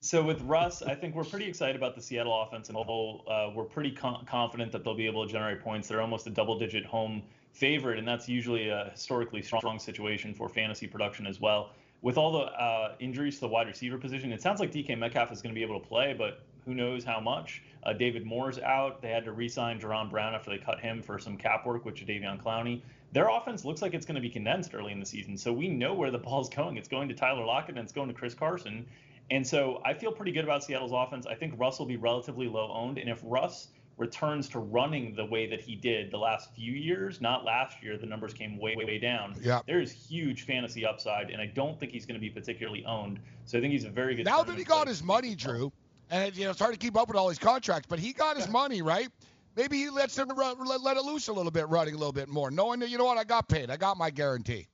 So 0.03 0.21
with 0.21 0.41
Russ, 0.41 0.81
I 0.81 0.95
think 0.95 1.15
we're 1.15 1.23
pretty 1.23 1.45
excited 1.45 1.77
about 1.77 1.95
the 1.95 2.01
Seattle 2.01 2.41
offense 2.41 2.67
and 2.67 2.75
whole. 2.75 3.23
Uh, 3.25 3.51
we're 3.55 3.63
pretty 3.63 3.91
com- 3.91 4.25
confident 4.25 4.69
that 4.73 4.83
they'll 4.83 4.97
be 4.97 5.05
able 5.05 5.25
to 5.25 5.31
generate 5.31 5.61
points. 5.61 5.87
They're 5.87 6.01
almost 6.01 6.27
a 6.27 6.29
double-digit 6.29 6.85
home 6.85 7.23
favorite, 7.53 7.97
and 7.97 8.05
that's 8.05 8.27
usually 8.27 8.67
a 8.67 8.89
historically 8.91 9.41
strong 9.41 9.79
situation 9.79 10.33
for 10.33 10.49
fantasy 10.49 10.87
production 10.87 11.25
as 11.25 11.39
well. 11.39 11.69
With 12.01 12.17
all 12.17 12.33
the 12.33 12.39
uh, 12.39 12.95
injuries 12.99 13.35
to 13.35 13.41
the 13.41 13.47
wide 13.47 13.67
receiver 13.67 13.97
position, 13.97 14.33
it 14.33 14.41
sounds 14.41 14.59
like 14.59 14.73
DK 14.73 14.97
Metcalf 14.97 15.31
is 15.31 15.41
going 15.41 15.55
to 15.55 15.57
be 15.57 15.63
able 15.63 15.79
to 15.79 15.87
play, 15.87 16.13
but 16.13 16.41
who 16.65 16.73
knows 16.73 17.05
how 17.05 17.21
much. 17.21 17.63
Uh, 17.83 17.93
David 17.93 18.25
Moore's 18.25 18.59
out. 18.59 19.01
They 19.01 19.09
had 19.09 19.23
to 19.23 19.31
re-sign 19.31 19.79
Jaron 19.79 20.09
Brown 20.09 20.35
after 20.35 20.51
they 20.51 20.57
cut 20.57 20.81
him 20.81 21.01
for 21.01 21.17
some 21.17 21.37
cap 21.37 21.65
work 21.65 21.85
with 21.85 21.95
Jadeveon 21.95 22.43
Clowney. 22.43 22.81
Their 23.13 23.29
offense 23.29 23.63
looks 23.63 23.81
like 23.81 23.93
it's 23.93 24.05
going 24.05 24.15
to 24.15 24.21
be 24.21 24.29
condensed 24.29 24.75
early 24.75 24.91
in 24.91 24.99
the 24.99 25.05
season, 25.05 25.37
so 25.37 25.53
we 25.53 25.69
know 25.69 25.93
where 25.93 26.11
the 26.11 26.17
ball's 26.17 26.49
going. 26.49 26.75
It's 26.75 26.89
going 26.89 27.07
to 27.07 27.15
Tyler 27.15 27.45
Lockett 27.45 27.77
and 27.77 27.85
it's 27.85 27.93
going 27.93 28.09
to 28.09 28.13
Chris 28.13 28.33
Carson. 28.33 28.85
And 29.31 29.45
so 29.45 29.81
I 29.85 29.93
feel 29.93 30.11
pretty 30.11 30.31
good 30.31 30.43
about 30.43 30.63
Seattle's 30.63 30.91
offense. 30.93 31.25
I 31.25 31.35
think 31.35 31.55
Russ 31.57 31.79
will 31.79 31.85
be 31.85 31.97
relatively 31.97 32.47
low 32.47 32.71
owned. 32.71 32.97
And 32.97 33.09
if 33.09 33.19
Russ 33.23 33.69
returns 33.97 34.49
to 34.49 34.59
running 34.59 35.15
the 35.15 35.25
way 35.25 35.47
that 35.47 35.61
he 35.61 35.75
did 35.75 36.11
the 36.11 36.17
last 36.17 36.53
few 36.55 36.73
years, 36.73 37.21
not 37.21 37.45
last 37.45 37.81
year, 37.81 37.97
the 37.97 38.05
numbers 38.05 38.33
came 38.33 38.57
way, 38.57 38.75
way, 38.75 38.85
way 38.85 38.99
down. 38.99 39.35
Yeah. 39.41 39.61
There's 39.65 39.91
huge 39.91 40.45
fantasy 40.45 40.85
upside, 40.85 41.29
and 41.29 41.41
I 41.41 41.45
don't 41.45 41.79
think 41.79 41.91
he's 41.91 42.05
going 42.05 42.19
to 42.19 42.21
be 42.21 42.29
particularly 42.29 42.83
owned. 42.85 43.19
So 43.45 43.57
I 43.57 43.61
think 43.61 43.71
he's 43.71 43.85
a 43.85 43.89
very 43.89 44.15
good. 44.15 44.25
Now 44.25 44.43
that 44.43 44.57
he 44.57 44.63
got 44.63 44.87
his 44.87 45.03
money, 45.03 45.35
Drew, 45.35 45.71
and 46.09 46.35
you 46.35 46.45
know, 46.45 46.51
it's 46.51 46.59
hard 46.59 46.73
to 46.73 46.79
keep 46.79 46.97
up 46.97 47.07
with 47.07 47.17
all 47.17 47.29
these 47.29 47.39
contracts, 47.39 47.87
but 47.87 47.99
he 47.99 48.13
got 48.13 48.35
his 48.35 48.49
money, 48.49 48.81
right? 48.81 49.09
maybe 49.55 49.77
he 49.77 49.89
lets 49.89 50.17
him 50.17 50.29
run, 50.29 50.57
let, 50.65 50.81
let 50.81 50.97
it 50.97 51.03
loose 51.03 51.27
a 51.27 51.33
little 51.33 51.51
bit, 51.51 51.67
running 51.69 51.93
a 51.93 51.97
little 51.97 52.13
bit 52.13 52.29
more, 52.29 52.51
knowing 52.51 52.79
that 52.79 52.89
you 52.89 52.97
know 52.97 53.05
what, 53.05 53.17
I 53.17 53.23
got 53.23 53.47
paid, 53.47 53.69
I 53.69 53.77
got 53.77 53.97
my 53.97 54.09
guarantee. 54.09 54.67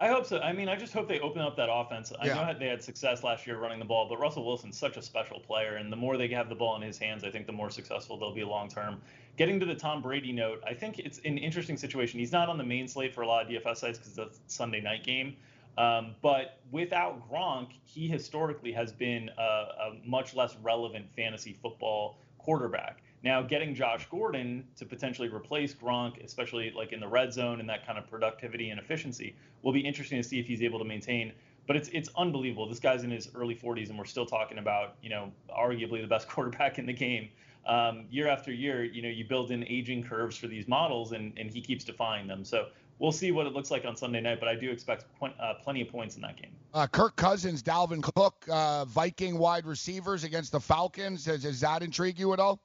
I 0.00 0.08
hope 0.08 0.26
so. 0.26 0.40
I 0.40 0.52
mean, 0.52 0.68
I 0.68 0.74
just 0.74 0.92
hope 0.92 1.06
they 1.06 1.20
open 1.20 1.40
up 1.40 1.56
that 1.56 1.68
offense. 1.72 2.12
I 2.18 2.26
Yeah. 2.26 2.34
know 2.34 2.58
they 2.58 2.66
had 2.66 2.82
success 2.82 3.22
last 3.22 3.46
year 3.46 3.58
running 3.58 3.78
the 3.78 3.84
ball, 3.84 4.08
but 4.08 4.18
Russell 4.18 4.44
Wilson's 4.44 4.76
such 4.76 4.96
a 4.96 5.02
special 5.02 5.38
player, 5.38 5.76
and 5.76 5.92
the 5.92 5.96
more 5.96 6.16
they 6.16 6.26
have 6.28 6.48
the 6.48 6.54
ball 6.54 6.74
in 6.76 6.82
his 6.82 6.98
hands, 6.98 7.22
I 7.22 7.30
think 7.30 7.46
the 7.46 7.52
more 7.52 7.70
successful 7.70 8.18
they'll 8.18 8.34
be 8.34 8.42
long 8.42 8.68
term. 8.68 9.00
Getting 9.36 9.60
to 9.60 9.66
the 9.66 9.74
Tom 9.74 10.02
Brady 10.02 10.32
note, 10.32 10.62
I 10.66 10.74
think 10.74 10.98
it's 10.98 11.18
an 11.24 11.38
interesting 11.38 11.76
situation. 11.76 12.18
He's 12.18 12.32
not 12.32 12.48
on 12.48 12.58
the 12.58 12.64
main 12.64 12.88
slate 12.88 13.14
for 13.14 13.22
a 13.22 13.26
lot 13.26 13.44
of 13.44 13.48
DFS 13.48 13.76
sites 13.78 13.98
because 13.98 14.18
it's 14.18 14.38
a 14.38 14.40
Sunday 14.48 14.80
night 14.80 15.04
game. 15.04 15.36
Um, 15.78 16.14
but 16.22 16.58
without 16.72 17.28
Gronk, 17.30 17.70
he 17.84 18.08
historically 18.08 18.72
has 18.72 18.92
been 18.92 19.30
a, 19.38 19.42
a 19.42 19.96
much 20.04 20.34
less 20.34 20.56
relevant 20.56 21.06
fantasy 21.14 21.52
football 21.52 22.18
quarterback. 22.38 23.02
Now, 23.24 23.40
getting 23.40 23.74
Josh 23.74 24.06
Gordon 24.10 24.68
to 24.76 24.84
potentially 24.84 25.28
replace 25.28 25.74
Gronk, 25.74 26.22
especially 26.22 26.70
like 26.76 26.92
in 26.92 27.00
the 27.00 27.08
red 27.08 27.32
zone 27.32 27.58
and 27.58 27.66
that 27.70 27.86
kind 27.86 27.98
of 27.98 28.06
productivity 28.06 28.68
and 28.68 28.78
efficiency, 28.78 29.34
will 29.62 29.72
be 29.72 29.80
interesting 29.80 30.22
to 30.22 30.28
see 30.28 30.38
if 30.38 30.46
he's 30.46 30.60
able 30.60 30.78
to 30.78 30.84
maintain. 30.84 31.32
But 31.66 31.76
it's 31.76 31.88
it's 31.94 32.10
unbelievable. 32.18 32.68
This 32.68 32.80
guy's 32.80 33.02
in 33.02 33.10
his 33.10 33.30
early 33.34 33.56
40s, 33.56 33.88
and 33.88 33.98
we're 33.98 34.04
still 34.04 34.26
talking 34.26 34.58
about 34.58 34.96
you 35.00 35.08
know 35.08 35.32
arguably 35.58 36.02
the 36.02 36.06
best 36.06 36.28
quarterback 36.28 36.78
in 36.78 36.84
the 36.84 36.92
game. 36.92 37.30
Um, 37.66 38.04
year 38.10 38.28
after 38.28 38.52
year, 38.52 38.84
you 38.84 39.00
know 39.00 39.08
you 39.08 39.24
build 39.24 39.50
in 39.50 39.66
aging 39.68 40.04
curves 40.04 40.36
for 40.36 40.46
these 40.46 40.68
models, 40.68 41.12
and 41.12 41.32
and 41.38 41.50
he 41.50 41.62
keeps 41.62 41.82
defying 41.82 42.26
them. 42.26 42.44
So 42.44 42.66
we'll 42.98 43.10
see 43.10 43.32
what 43.32 43.46
it 43.46 43.54
looks 43.54 43.70
like 43.70 43.86
on 43.86 43.96
Sunday 43.96 44.20
night. 44.20 44.38
But 44.38 44.50
I 44.50 44.54
do 44.54 44.70
expect 44.70 45.06
qu- 45.18 45.32
uh, 45.40 45.54
plenty 45.62 45.80
of 45.80 45.88
points 45.88 46.16
in 46.16 46.20
that 46.20 46.36
game. 46.36 46.52
Uh, 46.74 46.86
Kirk 46.88 47.16
Cousins, 47.16 47.62
Dalvin 47.62 48.02
Cook, 48.02 48.46
uh, 48.50 48.84
Viking 48.84 49.38
wide 49.38 49.64
receivers 49.64 50.24
against 50.24 50.52
the 50.52 50.60
Falcons. 50.60 51.24
Does, 51.24 51.40
does 51.40 51.60
that 51.60 51.82
intrigue 51.82 52.18
you 52.18 52.34
at 52.34 52.38
all? 52.38 52.60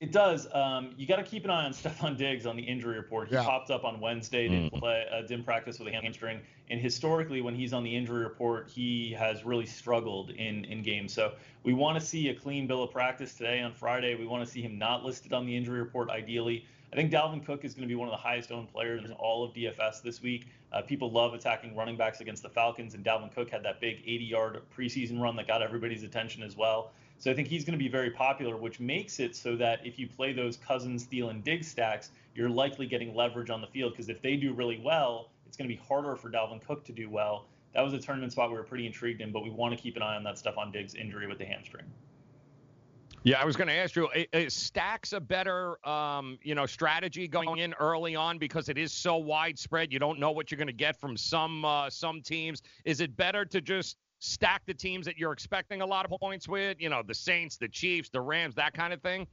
It 0.00 0.12
does. 0.12 0.46
Um, 0.54 0.94
you 0.96 1.08
got 1.08 1.16
to 1.16 1.24
keep 1.24 1.44
an 1.44 1.50
eye 1.50 1.64
on 1.64 1.72
Stefon 1.74 2.16
Diggs 2.16 2.46
on 2.46 2.56
the 2.56 2.62
injury 2.62 2.96
report. 2.96 3.28
He 3.28 3.34
Yeah. 3.34 3.42
popped 3.42 3.70
up 3.70 3.84
on 3.84 3.98
Wednesday, 3.98 4.46
didn't 4.48 4.72
play, 4.74 5.04
uh, 5.10 5.22
didn't 5.22 5.42
practice 5.44 5.80
with 5.80 5.88
a 5.88 5.90
hamstring, 5.92 6.40
and 6.70 6.80
historically, 6.80 7.40
when 7.40 7.54
he's 7.54 7.72
on 7.72 7.82
the 7.82 7.94
injury 7.94 8.22
report, 8.22 8.70
he 8.70 9.12
has 9.12 9.44
really 9.44 9.66
struggled 9.66 10.30
in 10.30 10.64
in 10.66 10.82
games. 10.82 11.12
So 11.12 11.32
we 11.64 11.72
want 11.72 11.98
to 11.98 12.04
see 12.04 12.28
a 12.28 12.34
clean 12.34 12.68
bill 12.68 12.84
of 12.84 12.92
practice 12.92 13.34
today 13.34 13.60
on 13.60 13.72
Friday. 13.72 14.14
We 14.14 14.26
want 14.26 14.46
to 14.46 14.50
see 14.50 14.62
him 14.62 14.78
not 14.78 15.04
listed 15.04 15.32
on 15.32 15.46
the 15.46 15.56
injury 15.56 15.80
report, 15.80 16.10
ideally. 16.10 16.64
I 16.92 16.96
think 16.96 17.12
Dalvin 17.12 17.44
Cook 17.44 17.64
is 17.64 17.74
going 17.74 17.82
to 17.82 17.88
be 17.88 17.96
one 17.96 18.08
of 18.08 18.12
the 18.12 18.16
highest 18.18 18.50
owned 18.52 18.72
players 18.72 19.04
in 19.04 19.12
all 19.12 19.44
of 19.44 19.52
DFS 19.52 20.00
this 20.00 20.22
week. 20.22 20.46
Uh, 20.72 20.80
people 20.80 21.10
love 21.10 21.34
attacking 21.34 21.74
running 21.76 21.96
backs 21.96 22.20
against 22.20 22.42
the 22.42 22.48
Falcons, 22.48 22.94
and 22.94 23.04
Dalvin 23.04 23.34
Cook 23.34 23.50
had 23.50 23.62
that 23.64 23.80
big 23.80 24.00
80 24.06 24.24
yard 24.24 24.62
preseason 24.74 25.20
run 25.20 25.34
that 25.36 25.48
got 25.48 25.60
everybody's 25.60 26.04
attention 26.04 26.42
as 26.42 26.56
well. 26.56 26.92
So 27.18 27.32
I 27.32 27.34
think 27.34 27.48
he's 27.48 27.64
going 27.64 27.76
to 27.76 27.82
be 27.82 27.88
very 27.88 28.10
popular, 28.10 28.56
which 28.56 28.78
makes 28.78 29.18
it 29.18 29.34
so 29.34 29.56
that 29.56 29.84
if 29.84 29.98
you 29.98 30.06
play 30.06 30.32
those 30.32 30.56
Cousins, 30.56 31.04
Thielen, 31.04 31.30
and 31.30 31.44
Diggs 31.44 31.66
stacks, 31.66 32.10
you're 32.34 32.48
likely 32.48 32.86
getting 32.86 33.14
leverage 33.14 33.50
on 33.50 33.60
the 33.60 33.66
field 33.66 33.92
because 33.92 34.08
if 34.08 34.22
they 34.22 34.36
do 34.36 34.52
really 34.52 34.80
well, 34.84 35.30
it's 35.46 35.56
going 35.56 35.68
to 35.68 35.74
be 35.74 35.82
harder 35.82 36.14
for 36.14 36.30
Dalvin 36.30 36.64
Cook 36.64 36.84
to 36.84 36.92
do 36.92 37.10
well. 37.10 37.46
That 37.74 37.82
was 37.82 37.92
a 37.92 37.98
tournament 37.98 38.32
spot 38.32 38.50
we 38.50 38.56
were 38.56 38.62
pretty 38.62 38.86
intrigued 38.86 39.20
in, 39.20 39.32
but 39.32 39.42
we 39.42 39.50
want 39.50 39.76
to 39.76 39.82
keep 39.82 39.96
an 39.96 40.02
eye 40.02 40.14
on 40.14 40.22
that 40.24 40.38
stuff 40.38 40.56
on 40.56 40.70
Diggs' 40.70 40.94
injury 40.94 41.26
with 41.26 41.38
the 41.38 41.44
hamstring. 41.44 41.86
Yeah, 43.24 43.40
I 43.40 43.44
was 43.44 43.56
going 43.56 43.68
to 43.68 43.74
ask 43.74 43.96
you, 43.96 44.08
is 44.32 44.54
stacks 44.54 45.12
a 45.12 45.20
better, 45.20 45.86
um, 45.86 46.38
you 46.42 46.54
know, 46.54 46.66
strategy 46.66 47.26
going 47.26 47.58
in 47.58 47.74
early 47.74 48.14
on 48.14 48.38
because 48.38 48.68
it 48.68 48.78
is 48.78 48.92
so 48.92 49.16
widespread? 49.16 49.92
You 49.92 49.98
don't 49.98 50.20
know 50.20 50.30
what 50.30 50.50
you're 50.50 50.56
going 50.56 50.68
to 50.68 50.72
get 50.72 50.98
from 51.00 51.16
some 51.16 51.64
uh, 51.64 51.90
some 51.90 52.22
teams. 52.22 52.62
Is 52.84 53.00
it 53.00 53.16
better 53.16 53.44
to 53.44 53.60
just 53.60 53.96
stack 54.18 54.62
the 54.66 54.74
teams 54.74 55.06
that 55.06 55.16
you're 55.16 55.32
expecting 55.32 55.80
a 55.80 55.86
lot 55.86 56.04
of 56.04 56.20
points 56.20 56.48
with? 56.48 56.80
You 56.80 56.88
know, 56.88 57.02
the 57.06 57.14
Saints, 57.14 57.56
the 57.56 57.68
Chiefs, 57.68 58.08
the 58.08 58.20
Rams, 58.20 58.54
that 58.56 58.74
kind 58.74 58.92
of 58.92 59.00
thing. 59.02 59.26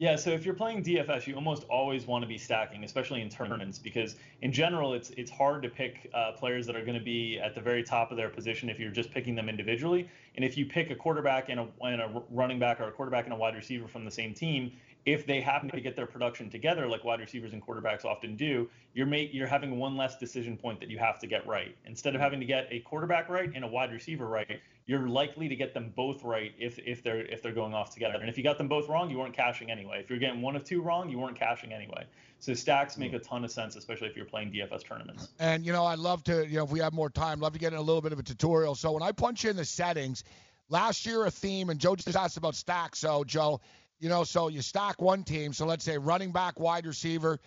Yeah, 0.00 0.14
so 0.14 0.30
if 0.30 0.44
you're 0.44 0.54
playing 0.54 0.84
DFS, 0.84 1.26
you 1.26 1.34
almost 1.34 1.64
always 1.64 2.06
want 2.06 2.22
to 2.22 2.28
be 2.28 2.38
stacking, 2.38 2.84
especially 2.84 3.20
in 3.20 3.28
tournaments, 3.28 3.80
because 3.80 4.14
in 4.42 4.52
general, 4.52 4.94
it's 4.94 5.10
it's 5.10 5.30
hard 5.30 5.60
to 5.64 5.68
pick 5.68 6.08
uh, 6.14 6.30
players 6.36 6.68
that 6.68 6.76
are 6.76 6.84
going 6.84 6.96
to 6.96 7.04
be 7.04 7.40
at 7.40 7.56
the 7.56 7.60
very 7.60 7.82
top 7.82 8.12
of 8.12 8.16
their 8.16 8.28
position 8.28 8.68
if 8.68 8.78
you're 8.78 8.92
just 8.92 9.10
picking 9.10 9.34
them 9.34 9.48
individually. 9.48 10.08
And 10.36 10.44
if 10.44 10.56
you 10.56 10.66
pick 10.66 10.92
a 10.92 10.94
quarterback 10.94 11.48
and 11.48 11.58
a, 11.58 11.66
and 11.82 12.00
a 12.00 12.22
running 12.30 12.60
back 12.60 12.80
or 12.80 12.84
a 12.84 12.92
quarterback 12.92 13.24
and 13.24 13.32
a 13.32 13.36
wide 13.36 13.56
receiver 13.56 13.88
from 13.88 14.04
the 14.04 14.10
same 14.10 14.34
team, 14.34 14.70
if 15.12 15.26
they 15.26 15.40
happen 15.40 15.70
to 15.70 15.80
get 15.80 15.96
their 15.96 16.06
production 16.06 16.50
together, 16.50 16.86
like 16.86 17.02
wide 17.02 17.20
receivers 17.20 17.54
and 17.54 17.66
quarterbacks 17.66 18.04
often 18.04 18.36
do, 18.36 18.68
you're 18.92 19.06
ma- 19.06 19.16
you're 19.16 19.46
having 19.46 19.78
one 19.78 19.96
less 19.96 20.18
decision 20.18 20.56
point 20.56 20.78
that 20.80 20.90
you 20.90 20.98
have 20.98 21.18
to 21.18 21.26
get 21.26 21.46
right. 21.46 21.74
Instead 21.86 22.14
of 22.14 22.20
having 22.20 22.38
to 22.40 22.46
get 22.46 22.68
a 22.70 22.80
quarterback 22.80 23.30
right 23.30 23.50
and 23.54 23.64
a 23.64 23.66
wide 23.66 23.90
receiver 23.90 24.26
right, 24.26 24.60
you're 24.84 25.08
likely 25.08 25.48
to 25.48 25.56
get 25.56 25.72
them 25.72 25.92
both 25.96 26.22
right 26.24 26.52
if 26.58 26.78
if 26.80 27.02
they're 27.02 27.22
if 27.22 27.42
they're 27.42 27.52
going 27.52 27.72
off 27.72 27.94
together. 27.94 28.18
And 28.20 28.28
if 28.28 28.36
you 28.36 28.44
got 28.44 28.58
them 28.58 28.68
both 28.68 28.86
wrong, 28.88 29.08
you 29.08 29.18
weren't 29.18 29.34
cashing 29.34 29.70
anyway. 29.70 30.00
If 30.00 30.10
you're 30.10 30.18
getting 30.18 30.42
one 30.42 30.56
of 30.56 30.64
two 30.64 30.82
wrong, 30.82 31.08
you 31.08 31.18
weren't 31.18 31.38
cashing 31.38 31.72
anyway. 31.72 32.04
So 32.38 32.52
stacks 32.52 32.98
make 32.98 33.14
a 33.14 33.18
ton 33.18 33.44
of 33.44 33.50
sense, 33.50 33.76
especially 33.76 34.08
if 34.08 34.16
you're 34.16 34.26
playing 34.26 34.52
DFS 34.52 34.84
tournaments. 34.84 35.28
And 35.38 35.64
you 35.64 35.72
know, 35.72 35.86
I'd 35.86 35.98
love 35.98 36.22
to, 36.24 36.46
you 36.46 36.58
know, 36.58 36.64
if 36.64 36.70
we 36.70 36.80
have 36.80 36.92
more 36.92 37.08
time, 37.08 37.40
love 37.40 37.54
to 37.54 37.58
get 37.58 37.72
in 37.72 37.78
a 37.78 37.82
little 37.82 38.02
bit 38.02 38.12
of 38.12 38.18
a 38.18 38.22
tutorial. 38.22 38.74
So 38.74 38.92
when 38.92 39.02
I 39.02 39.12
punch 39.12 39.46
in 39.46 39.56
the 39.56 39.64
settings, 39.64 40.22
last 40.68 41.06
year 41.06 41.24
a 41.24 41.30
theme, 41.30 41.70
and 41.70 41.80
Joe 41.80 41.96
just 41.96 42.14
asked 42.14 42.36
about 42.36 42.54
stacks. 42.54 42.98
So 42.98 43.24
Joe, 43.24 43.60
you 43.98 44.08
know, 44.08 44.24
so 44.24 44.48
you 44.48 44.62
stack 44.62 45.00
one 45.00 45.24
team. 45.24 45.52
So 45.52 45.66
let's 45.66 45.84
say 45.84 45.98
running 45.98 46.32
back, 46.32 46.60
wide 46.60 46.86
receiver, 46.86 47.38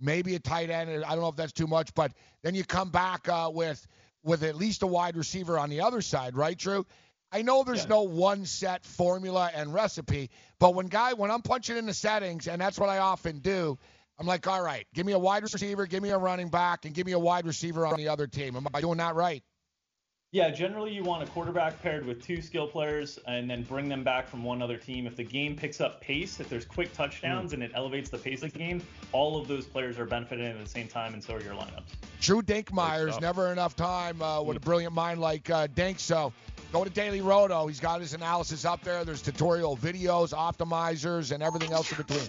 maybe 0.00 0.34
a 0.34 0.38
tight 0.38 0.70
end. 0.70 1.04
I 1.04 1.10
don't 1.10 1.20
know 1.20 1.28
if 1.28 1.36
that's 1.36 1.52
too 1.52 1.66
much, 1.66 1.94
but 1.94 2.12
then 2.42 2.54
you 2.54 2.64
come 2.64 2.90
back 2.90 3.28
uh, 3.28 3.50
with 3.52 3.86
with 4.24 4.42
at 4.42 4.56
least 4.56 4.82
a 4.82 4.86
wide 4.86 5.16
receiver 5.16 5.58
on 5.58 5.70
the 5.70 5.80
other 5.80 6.02
side, 6.02 6.36
right, 6.36 6.58
Drew? 6.58 6.84
I 7.30 7.42
know 7.42 7.62
there's 7.62 7.86
no 7.88 8.02
one 8.02 8.46
set 8.46 8.84
formula 8.84 9.50
and 9.54 9.72
recipe, 9.72 10.30
but 10.58 10.74
when 10.74 10.86
guy 10.86 11.12
when 11.12 11.30
I'm 11.30 11.42
punching 11.42 11.76
in 11.76 11.86
the 11.86 11.94
settings, 11.94 12.48
and 12.48 12.60
that's 12.60 12.78
what 12.78 12.88
I 12.88 12.98
often 12.98 13.40
do, 13.40 13.78
I'm 14.18 14.26
like, 14.26 14.46
all 14.46 14.62
right, 14.62 14.86
give 14.94 15.04
me 15.04 15.12
a 15.12 15.18
wide 15.18 15.42
receiver, 15.42 15.86
give 15.86 16.02
me 16.02 16.08
a 16.10 16.18
running 16.18 16.48
back, 16.48 16.86
and 16.86 16.94
give 16.94 17.06
me 17.06 17.12
a 17.12 17.18
wide 17.18 17.46
receiver 17.46 17.86
on 17.86 17.96
the 17.96 18.08
other 18.08 18.26
team. 18.26 18.56
Am 18.56 18.66
I 18.72 18.80
doing 18.80 18.98
that 18.98 19.14
right? 19.14 19.42
Yeah, 20.30 20.50
generally 20.50 20.92
you 20.92 21.02
want 21.02 21.22
a 21.22 21.26
quarterback 21.32 21.80
paired 21.82 22.04
with 22.04 22.22
two 22.22 22.42
skill 22.42 22.66
players 22.66 23.18
and 23.26 23.48
then 23.48 23.62
bring 23.62 23.88
them 23.88 24.04
back 24.04 24.28
from 24.28 24.44
one 24.44 24.60
other 24.60 24.76
team. 24.76 25.06
If 25.06 25.16
the 25.16 25.24
game 25.24 25.56
picks 25.56 25.80
up 25.80 26.02
pace, 26.02 26.38
if 26.38 26.50
there's 26.50 26.66
quick 26.66 26.92
touchdowns 26.92 27.54
and 27.54 27.62
it 27.62 27.70
elevates 27.74 28.10
the 28.10 28.18
pace 28.18 28.42
of 28.42 28.52
the 28.52 28.58
game, 28.58 28.82
all 29.12 29.40
of 29.40 29.48
those 29.48 29.64
players 29.64 29.98
are 29.98 30.04
benefiting 30.04 30.44
at 30.44 30.62
the 30.62 30.68
same 30.68 30.86
time, 30.86 31.14
and 31.14 31.24
so 31.24 31.36
are 31.36 31.40
your 31.40 31.54
lineups. 31.54 31.94
Drew 32.20 32.42
Dinkmeyer's 32.42 33.12
stuff. 33.12 33.22
never 33.22 33.52
enough 33.52 33.74
time 33.74 34.20
uh, 34.20 34.42
with 34.42 34.58
a 34.58 34.60
brilliant 34.60 34.92
mind 34.92 35.18
like 35.18 35.48
uh, 35.48 35.66
Dink. 35.68 35.98
So 35.98 36.30
go 36.74 36.84
to 36.84 36.90
Daily 36.90 37.22
Roto. 37.22 37.66
He's 37.66 37.80
got 37.80 38.02
his 38.02 38.12
analysis 38.12 38.66
up 38.66 38.82
there. 38.82 39.06
There's 39.06 39.22
tutorial 39.22 39.78
videos, 39.78 40.34
optimizers, 40.34 41.32
and 41.32 41.42
everything 41.42 41.72
else 41.72 41.90
in 41.90 41.96
between. 41.96 42.28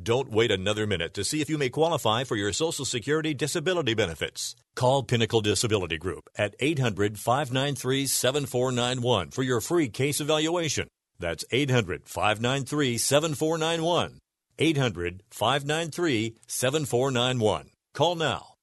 Don't 0.00 0.30
wait 0.30 0.52
another 0.52 0.86
minute 0.86 1.12
to 1.14 1.24
see 1.24 1.40
if 1.40 1.50
you 1.50 1.58
may 1.58 1.70
qualify 1.70 2.22
for 2.22 2.36
your 2.36 2.52
Social 2.52 2.84
Security 2.84 3.34
disability 3.34 3.94
benefits. 3.94 4.54
Call 4.76 5.02
Pinnacle 5.02 5.40
Disability 5.40 5.98
Group 5.98 6.28
at 6.36 6.54
800 6.60 7.18
593 7.18 8.06
7491 8.06 9.30
for 9.30 9.42
your 9.42 9.60
free 9.60 9.88
case 9.88 10.20
evaluation. 10.20 10.86
That's 11.18 11.44
800 11.50 12.08
593 12.08 12.96
7491. 12.98 14.20
800 14.60 15.22
593 15.30 16.36
7491. 16.46 17.70
Call 17.92 18.14
now. 18.14 18.54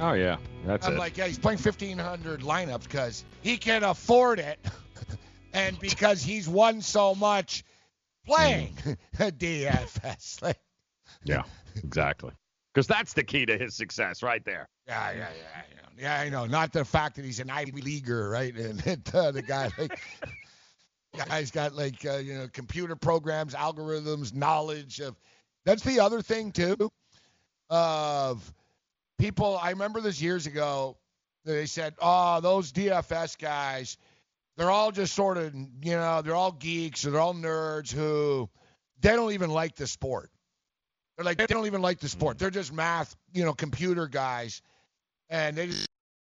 Oh 0.00 0.12
yeah, 0.12 0.36
that's 0.66 0.86
I'm 0.86 0.94
it. 0.94 0.98
like, 0.98 1.16
yeah, 1.16 1.26
he's 1.26 1.38
playing 1.38 1.58
1,500 1.58 2.40
lineups 2.40 2.84
because 2.84 3.24
he 3.42 3.56
can 3.56 3.84
afford 3.84 4.40
it, 4.40 4.58
and 5.52 5.78
because 5.78 6.22
he's 6.22 6.48
won 6.48 6.80
so 6.80 7.14
much 7.14 7.64
playing 8.26 8.76
DFS. 9.16 10.54
Yeah, 11.24 11.42
exactly. 11.76 12.32
Because 12.72 12.86
that's 12.86 13.12
the 13.12 13.22
key 13.22 13.44
to 13.46 13.58
his 13.58 13.74
success, 13.74 14.22
right 14.22 14.44
there. 14.44 14.68
yeah, 14.86 15.10
yeah, 15.10 15.18
yeah, 15.18 15.26
yeah, 15.74 15.88
yeah. 15.98 16.20
I 16.20 16.28
know. 16.30 16.46
Not 16.46 16.72
the 16.72 16.84
fact 16.84 17.16
that 17.16 17.24
he's 17.24 17.40
an 17.40 17.50
Ivy 17.50 17.82
leaguer, 17.82 18.30
right? 18.30 18.54
And 18.56 19.02
uh, 19.14 19.30
the 19.30 19.42
guy 19.42 19.70
like. 19.78 19.98
Guy's 21.14 21.50
got 21.50 21.74
like 21.74 22.06
uh, 22.06 22.16
you 22.16 22.32
know 22.32 22.48
computer 22.50 22.96
programs, 22.96 23.54
algorithms, 23.54 24.34
knowledge 24.34 24.98
of. 25.00 25.14
That's 25.66 25.82
the 25.82 26.00
other 26.00 26.22
thing 26.22 26.52
too. 26.52 26.90
Of 27.68 28.50
people, 29.18 29.58
I 29.62 29.70
remember 29.70 30.00
this 30.00 30.22
years 30.22 30.46
ago. 30.46 30.96
They 31.44 31.66
said, 31.66 31.94
"Oh, 32.00 32.40
those 32.40 32.72
DFS 32.72 33.36
guys, 33.38 33.98
they're 34.56 34.70
all 34.70 34.92
just 34.92 35.14
sort 35.14 35.38
of 35.38 35.54
you 35.54 35.92
know 35.92 36.22
they're 36.22 36.34
all 36.34 36.52
geeks 36.52 37.04
or 37.04 37.10
they're 37.10 37.20
all 37.20 37.34
nerds 37.34 37.92
who 37.92 38.48
they 39.00 39.10
don't 39.10 39.32
even 39.32 39.50
like 39.50 39.76
the 39.76 39.86
sport. 39.86 40.30
They're 41.16 41.24
like 41.24 41.38
they 41.38 41.46
don't 41.46 41.66
even 41.66 41.82
like 41.82 42.00
the 42.00 42.08
sport. 42.08 42.38
They're 42.38 42.50
just 42.50 42.72
math, 42.72 43.14
you 43.32 43.44
know, 43.44 43.52
computer 43.52 44.08
guys, 44.08 44.62
and 45.30 45.56
they 45.56 45.66
just. 45.66 45.88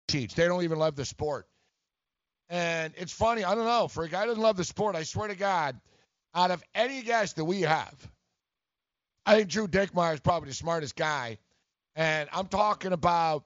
They 0.09 0.25
don't 0.47 0.63
even 0.63 0.79
love 0.79 0.95
the 0.95 1.03
sport." 1.03 1.47
And 2.49 2.93
it's 2.97 3.11
funny, 3.11 3.43
I 3.43 3.55
don't 3.55 3.65
know, 3.65 3.89
for 3.89 4.05
a 4.05 4.09
guy 4.09 4.21
who 4.21 4.27
doesn't 4.27 4.41
love 4.41 4.55
the 4.55 4.63
sport, 4.63 4.95
I 4.95 5.03
swear 5.03 5.27
to 5.27 5.35
God, 5.35 5.79
out 6.33 6.51
of 6.51 6.63
any 6.73 7.01
guest 7.01 7.35
that 7.35 7.43
we 7.43 7.61
have, 7.61 7.93
I 9.25 9.35
think 9.35 9.49
Drew 9.49 9.67
Dinkmeyer 9.67 10.13
is 10.13 10.21
probably 10.21 10.47
the 10.49 10.55
smartest 10.55 10.95
guy. 10.95 11.39
And 11.95 12.29
I'm 12.31 12.47
talking 12.47 12.93
about, 12.93 13.43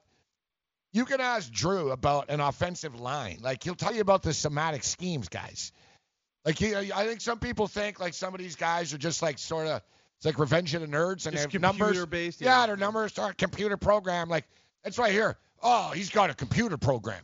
you 0.92 1.04
can 1.04 1.20
ask 1.20 1.50
Drew 1.50 1.90
about 1.90 2.28
an 2.30 2.40
offensive 2.40 2.98
line. 3.00 3.38
Like, 3.40 3.62
he'll 3.64 3.74
tell 3.74 3.94
you 3.94 4.00
about 4.00 4.22
the 4.22 4.32
somatic 4.34 4.84
schemes, 4.84 5.28
guys. 5.28 5.72
Like, 6.44 6.58
he, 6.58 6.74
I 6.74 7.06
think 7.06 7.20
some 7.20 7.38
people 7.38 7.66
think, 7.68 8.00
like, 8.00 8.14
some 8.14 8.34
of 8.34 8.40
these 8.40 8.56
guys 8.56 8.92
are 8.92 8.98
just, 8.98 9.22
like, 9.22 9.38
sort 9.38 9.66
of, 9.68 9.80
it's 10.18 10.26
like 10.26 10.38
Revenge 10.38 10.74
of 10.74 10.80
the 10.82 10.86
Nerds, 10.88 11.26
and 11.26 11.34
Just 11.36 11.50
their 11.50 11.60
numbers. 11.60 11.86
computer-based, 11.88 12.40
Yeah, 12.40 12.60
yeah. 12.60 12.66
their 12.66 12.76
numbers 12.76 13.18
are 13.18 13.32
computer 13.32 13.76
program. 13.76 14.28
Like, 14.28 14.44
that's 14.84 14.98
right 14.98 15.12
here. 15.12 15.36
Oh, 15.62 15.90
he's 15.90 16.10
got 16.10 16.30
a 16.30 16.34
computer 16.34 16.76
program. 16.76 17.22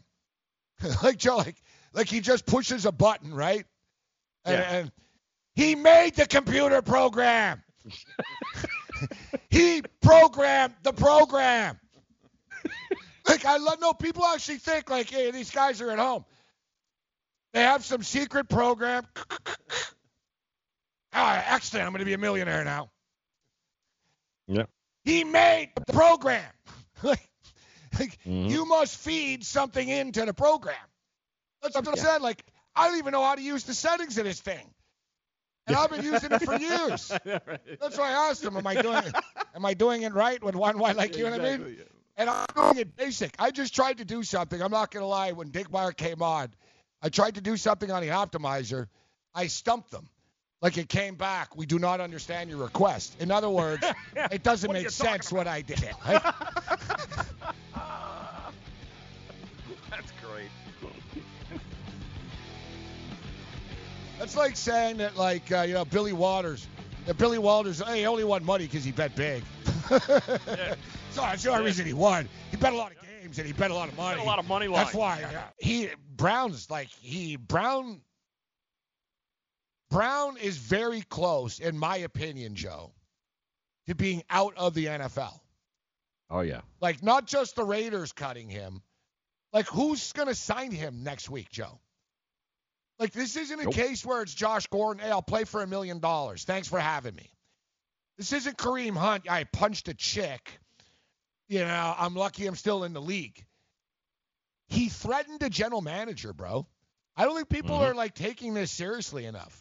like 1.02 1.16
Joe, 1.18 1.36
like 1.38 1.56
like 1.92 2.08
he 2.08 2.20
just 2.20 2.46
pushes 2.46 2.86
a 2.86 2.92
button, 2.92 3.34
right? 3.34 3.66
And, 4.44 4.54
Yeah. 4.58 4.70
and 4.76 4.92
he 5.56 5.74
made 5.74 6.14
the 6.14 6.26
computer 6.26 6.80
program. 6.82 7.62
he 9.50 9.82
programmed 10.00 10.74
the 10.82 10.92
program. 10.92 11.78
Like 13.28 13.44
I 13.44 13.58
love 13.58 13.80
no 13.80 13.92
people 13.92 14.24
actually 14.24 14.58
think 14.58 14.90
like, 14.90 15.10
hey, 15.10 15.30
these 15.30 15.50
guys 15.50 15.80
are 15.80 15.90
at 15.90 15.98
home. 15.98 16.24
They 17.52 17.62
have 17.62 17.84
some 17.84 18.02
secret 18.02 18.48
program. 18.48 19.06
Ah, 21.12 21.42
excellent. 21.54 21.86
I'm 21.86 21.92
going 21.92 22.00
to 22.00 22.04
be 22.04 22.12
a 22.12 22.18
millionaire 22.18 22.64
now. 22.64 22.90
Yeah. 24.46 24.64
He 25.04 25.24
made 25.24 25.70
the 25.74 25.90
program. 25.92 26.44
like, 27.02 27.26
like 27.98 28.18
Mhm. 28.26 28.50
you 28.50 28.66
must 28.66 28.96
feed 28.98 29.44
something 29.44 29.88
into 29.88 30.24
the 30.26 30.34
program. 30.34 30.76
That's 31.62 31.74
what 31.74 31.88
I 31.88 31.94
said. 31.94 32.20
Like, 32.20 32.44
I 32.76 32.88
don't 32.88 32.98
even 32.98 33.12
know 33.12 33.24
how 33.24 33.34
to 33.34 33.42
use 33.42 33.64
the 33.64 33.74
settings 33.74 34.18
of 34.18 34.24
this 34.24 34.40
thing. 34.40 34.72
And 35.66 35.76
I've 35.76 35.90
been 35.90 36.04
using 36.04 36.30
it 36.30 36.42
for 36.42 36.56
years. 36.58 37.08
That's 37.80 37.98
why 37.98 38.10
I 38.10 38.28
asked 38.30 38.44
him, 38.44 38.56
am 38.56 38.66
I 38.66 38.80
doing 38.80 39.04
it, 39.04 39.14
am 39.54 39.64
I 39.64 39.74
doing 39.74 40.02
it 40.02 40.12
right 40.12 40.42
with 40.44 40.54
one 40.54 40.78
why 40.78 40.92
like 40.92 41.16
you 41.16 41.24
know 41.24 41.30
what 41.30 41.40
I 41.40 41.56
mean? 41.56 41.78
And 42.18 42.28
I'm 42.28 42.46
doing 42.54 42.78
it 42.78 42.96
basic. 42.96 43.34
I 43.38 43.52
just 43.52 43.74
tried 43.74 43.98
to 43.98 44.04
do 44.04 44.24
something. 44.24 44.60
I'm 44.60 44.72
not 44.72 44.90
gonna 44.90 45.06
lie, 45.06 45.30
when 45.32 45.50
Dinkmeyer 45.50 45.96
came 45.96 46.20
on, 46.20 46.48
I 47.00 47.10
tried 47.10 47.36
to 47.36 47.40
do 47.40 47.56
something 47.56 47.92
on 47.92 48.02
the 48.02 48.08
optimizer. 48.08 48.88
I 49.34 49.46
stumped 49.46 49.92
them. 49.92 50.08
Like 50.60 50.76
it 50.76 50.88
came 50.88 51.14
back. 51.14 51.56
We 51.56 51.64
do 51.64 51.78
not 51.78 52.00
understand 52.00 52.50
your 52.50 52.58
request. 52.58 53.14
In 53.20 53.30
other 53.30 53.48
words, 53.48 53.86
it 54.32 54.42
doesn't 54.42 54.72
make 54.72 54.90
sense 54.90 55.30
what 55.30 55.46
I 55.46 55.62
did. 55.62 55.80
Right? 56.04 56.20
That's 59.90 60.12
great. 60.20 60.50
That's 64.18 64.36
like 64.36 64.56
saying 64.56 64.96
that, 64.96 65.16
like, 65.16 65.52
uh, 65.52 65.60
you 65.60 65.74
know, 65.74 65.84
Billy 65.84 66.12
Walters. 66.12 66.66
That 67.08 67.16
Billy 67.16 67.38
Walters, 67.38 67.80
hey, 67.80 68.00
he 68.00 68.06
only 68.06 68.22
won 68.22 68.44
money 68.44 68.66
because 68.66 68.84
he 68.84 68.92
bet 68.92 69.16
big. 69.16 69.42
yeah. 69.90 70.74
so 71.10 71.22
that's 71.22 71.42
the 71.42 71.50
only 71.50 71.64
reason 71.64 71.86
he 71.86 71.94
won. 71.94 72.28
He 72.50 72.58
bet 72.58 72.74
a 72.74 72.76
lot 72.76 72.92
of 72.92 72.98
games 73.00 73.38
and 73.38 73.46
he 73.46 73.54
bet 73.54 73.70
a 73.70 73.74
lot 73.74 73.88
of 73.88 73.96
money. 73.96 74.20
a 74.20 74.24
lot 74.24 74.38
of 74.38 74.46
money 74.46 74.68
That's 74.68 74.92
why 74.92 75.22
uh, 75.22 75.40
he 75.56 75.88
Brown's 76.16 76.70
like 76.70 76.88
he 77.00 77.36
Brown. 77.36 78.02
Brown 79.88 80.36
is 80.36 80.58
very 80.58 81.00
close, 81.00 81.60
in 81.60 81.78
my 81.78 81.96
opinion, 81.96 82.54
Joe, 82.54 82.92
to 83.86 83.94
being 83.94 84.22
out 84.28 84.52
of 84.58 84.74
the 84.74 84.84
NFL. 84.84 85.40
Oh 86.28 86.40
yeah. 86.40 86.60
Like 86.82 87.02
not 87.02 87.26
just 87.26 87.56
the 87.56 87.64
Raiders 87.64 88.12
cutting 88.12 88.50
him. 88.50 88.82
Like 89.54 89.66
who's 89.68 90.12
gonna 90.12 90.34
sign 90.34 90.72
him 90.72 91.04
next 91.04 91.30
week, 91.30 91.48
Joe? 91.48 91.80
Like 92.98 93.12
this 93.12 93.36
isn't 93.36 93.60
a 93.60 93.64
Nope. 93.64 93.74
case 93.74 94.04
where 94.04 94.22
it's 94.22 94.34
Josh 94.34 94.66
Gordon. 94.66 95.02
Hey, 95.04 95.10
I'll 95.10 95.22
play 95.22 95.44
for 95.44 95.62
a 95.62 95.66
million 95.66 96.00
dollars. 96.00 96.44
Thanks 96.44 96.66
for 96.68 96.80
having 96.80 97.14
me. 97.14 97.30
This 98.16 98.32
isn't 98.32 98.58
Kareem 98.58 98.96
Hunt. 98.96 99.30
I 99.30 99.44
punched 99.44 99.88
a 99.88 99.94
chick. 99.94 100.58
You 101.48 101.60
know, 101.60 101.94
I'm 101.96 102.14
lucky 102.14 102.46
I'm 102.46 102.56
still 102.56 102.84
in 102.84 102.92
the 102.92 103.00
league. 103.00 103.44
He 104.66 104.88
threatened 104.88 105.42
a 105.42 105.48
general 105.48 105.80
manager, 105.80 106.32
bro. 106.32 106.66
I 107.16 107.24
don't 107.24 107.34
think 107.36 107.48
people 107.48 107.76
Mm-hmm. 107.76 107.92
are 107.92 107.94
like 107.94 108.14
taking 108.14 108.54
this 108.54 108.70
seriously 108.70 109.24
enough. 109.24 109.56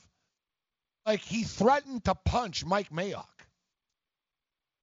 Like 1.05 1.21
he 1.21 1.43
threatened 1.43 2.03
to 2.05 2.15
punch 2.15 2.65
Mike 2.65 2.89
Mayock. 2.89 3.25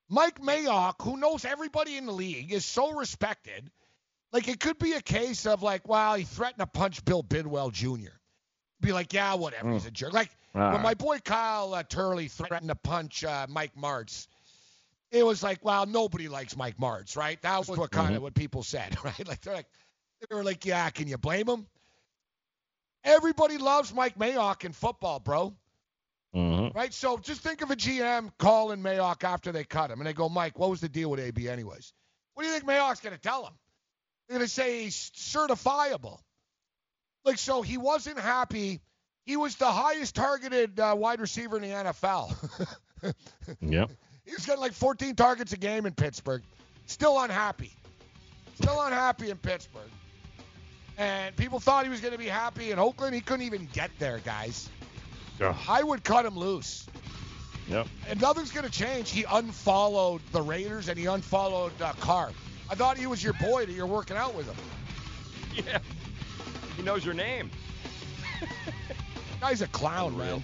Mike 0.08 0.40
Mayock, 0.40 0.94
who 1.02 1.16
knows 1.16 1.44
everybody 1.44 1.96
in 1.96 2.06
the 2.06 2.12
league, 2.12 2.52
is 2.52 2.64
so 2.64 2.92
respected. 2.92 3.70
Like 4.32 4.48
it 4.48 4.60
could 4.60 4.78
be 4.78 4.92
a 4.92 5.02
case 5.02 5.46
of 5.46 5.62
like, 5.62 5.86
wow, 5.88 6.14
he 6.14 6.24
threatened 6.24 6.60
to 6.60 6.66
punch 6.66 7.04
Bill 7.04 7.22
Bidwell 7.22 7.70
Jr. 7.70 8.12
Be 8.80 8.92
like, 8.92 9.12
yeah, 9.12 9.34
whatever, 9.34 9.72
he's 9.72 9.86
a 9.86 9.90
jerk. 9.90 10.12
Like 10.12 10.30
All 10.54 10.72
when 10.72 10.82
my 10.82 10.94
boy 10.94 11.18
Kyle 11.18 11.72
uh, 11.74 11.82
Turley 11.82 12.28
threatened 12.28 12.68
to 12.68 12.74
punch 12.74 13.24
uh, 13.24 13.46
Mike 13.48 13.74
Martz, 13.80 14.26
it 15.10 15.24
was 15.24 15.42
like, 15.42 15.64
well, 15.64 15.86
nobody 15.86 16.28
likes 16.28 16.56
Mike 16.56 16.76
Martz, 16.76 17.16
right? 17.16 17.40
That 17.42 17.58
was 17.58 17.68
what 17.68 17.90
kind 17.90 18.16
of 18.16 18.22
what 18.22 18.34
people 18.34 18.62
said, 18.62 18.96
right? 19.04 19.26
Like 19.26 19.40
they're 19.40 19.54
like, 19.54 19.66
they 20.28 20.34
were 20.34 20.44
like, 20.44 20.64
yeah, 20.64 20.90
can 20.90 21.08
you 21.08 21.16
blame 21.16 21.48
him? 21.48 21.66
Everybody 23.04 23.58
loves 23.58 23.92
Mike 23.94 24.18
Mayock 24.18 24.64
in 24.64 24.72
football, 24.72 25.20
bro. 25.20 25.54
Mm-hmm. 26.34 26.76
Right? 26.76 26.92
So 26.92 27.18
just 27.18 27.42
think 27.42 27.62
of 27.62 27.70
a 27.70 27.76
GM 27.76 28.32
calling 28.38 28.82
Mayock 28.82 29.22
after 29.22 29.52
they 29.52 29.64
cut 29.64 29.90
him, 29.90 30.00
and 30.00 30.06
they 30.06 30.12
go, 30.12 30.28
Mike, 30.28 30.58
what 30.58 30.70
was 30.70 30.80
the 30.80 30.88
deal 30.88 31.10
with 31.10 31.20
AB 31.20 31.48
anyways? 31.48 31.92
What 32.34 32.42
do 32.42 32.48
you 32.48 32.54
think 32.54 32.66
Mayock's 32.66 33.00
going 33.00 33.14
to 33.14 33.20
tell 33.20 33.46
him? 33.46 33.52
They're 34.28 34.38
going 34.38 34.46
to 34.46 34.52
say 34.52 34.82
he's 34.82 35.10
certifiable. 35.16 36.18
Like, 37.24 37.38
so 37.38 37.62
he 37.62 37.78
wasn't 37.78 38.18
happy. 38.18 38.80
He 39.24 39.36
was 39.36 39.56
the 39.56 39.70
highest 39.70 40.14
targeted 40.14 40.78
uh, 40.78 40.94
wide 40.96 41.20
receiver 41.20 41.56
in 41.56 41.62
the 41.62 41.68
NFL. 41.68 42.34
Yep. 43.60 43.90
he 44.24 44.32
was 44.32 44.46
getting 44.46 44.62
like 44.62 44.72
14 44.72 45.14
targets 45.14 45.52
a 45.52 45.58
game 45.58 45.84
in 45.84 45.92
Pittsburgh. 45.92 46.42
Still 46.86 47.20
unhappy. 47.20 47.70
Still 48.54 48.80
unhappy 48.80 49.28
in 49.28 49.36
Pittsburgh. 49.36 49.90
And 50.96 51.36
people 51.36 51.60
thought 51.60 51.84
he 51.84 51.90
was 51.90 52.00
going 52.00 52.12
to 52.12 52.18
be 52.18 52.28
happy 52.28 52.70
in 52.70 52.78
Oakland. 52.78 53.14
He 53.14 53.20
couldn't 53.20 53.44
even 53.44 53.68
get 53.74 53.90
there, 53.98 54.20
guys. 54.24 54.70
Ugh. 55.42 55.54
I 55.68 55.82
would 55.82 56.02
cut 56.02 56.24
him 56.24 56.38
loose. 56.38 56.86
Yep. 57.68 57.88
And 58.08 58.20
nothing's 58.22 58.52
going 58.52 58.64
to 58.64 58.72
change. 58.72 59.10
He 59.10 59.24
unfollowed 59.30 60.22
the 60.32 60.40
Raiders 60.40 60.88
and 60.88 60.98
he 60.98 61.04
unfollowed 61.04 61.72
uh, 61.82 61.92
Carr. 62.00 62.30
I 62.70 62.74
thought 62.74 62.96
he 62.96 63.06
was 63.06 63.22
your 63.22 63.34
boy 63.34 63.66
that 63.66 63.72
you're 63.72 63.86
working 63.86 64.16
out 64.16 64.34
with 64.34 64.46
him. 64.46 64.56
Yeah. 65.66 65.78
He 66.84 66.90
knows 66.90 67.02
your 67.02 67.14
name. 67.14 67.50
Guy's 69.40 69.62
a 69.62 69.66
clown, 69.68 70.18
man. 70.18 70.42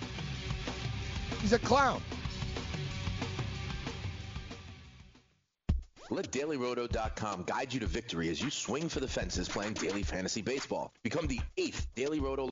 He's 1.43 1.53
a 1.53 1.59
clown. 1.59 2.01
Let 6.09 6.33
DailyRoto.com 6.33 7.45
guide 7.47 7.75
you 7.75 7.81
to 7.81 7.87
victory 7.87 8.31
as 8.31 8.41
you 8.41 8.49
swing 8.49 8.89
for 8.89 9.01
the 9.01 9.07
fences 9.07 9.51
playing 9.51 9.75
daily 9.75 10.03
fantasy 10.03 10.41
baseball. 10.41 10.95
Become 11.03 11.27
the 11.27 11.41
eighth 11.59 11.87
Daily 11.95 12.21
Roto 12.21 12.49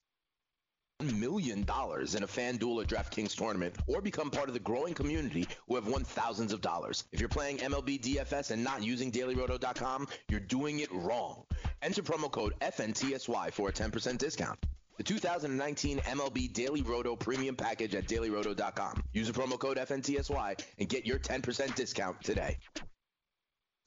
$1 1.01 1.17
million 1.17 1.61
in 1.61 1.65
a 1.65 2.27
FanDuel 2.27 2.83
or 2.83 2.85
DraftKings 2.85 3.37
tournament, 3.37 3.77
or 3.87 4.01
become 4.01 4.31
part 4.31 4.49
of 4.49 4.55
the 4.55 4.61
growing 4.61 4.95
community 4.95 5.47
who 5.69 5.77
have 5.77 5.87
won 5.87 6.03
thousands 6.03 6.53
of 6.53 6.61
dollars. 6.61 7.05
If 7.13 7.21
you're 7.21 7.29
playing 7.29 7.59
MLB 7.59 8.01
DFS 8.01 8.51
and 8.51 8.65
not 8.65 8.83
using 8.83 9.13
DailyRoto.com, 9.13 10.09
you're 10.29 10.41
doing 10.41 10.81
it 10.81 10.91
wrong. 10.93 11.45
Enter 11.83 12.03
promo 12.03 12.29
code 12.31 12.55
FNTSY 12.61 13.53
for 13.53 13.69
a 13.69 13.73
10% 13.73 14.19
discount. 14.19 14.59
The 14.97 15.05
2019 15.05 16.01
MLB 16.01 16.53
Daily 16.53 16.83
Roto 16.83 17.15
Premium 17.15 17.55
Package 17.55 17.95
at 17.95 18.09
DailyRoto.com. 18.09 19.05
Use 19.13 19.29
the 19.29 19.33
promo 19.33 19.57
code 19.57 19.77
FNTSY 19.77 20.61
and 20.81 20.89
get 20.89 21.07
your 21.07 21.21
10% 21.21 21.77
discount 21.77 22.21
today. 22.25 22.59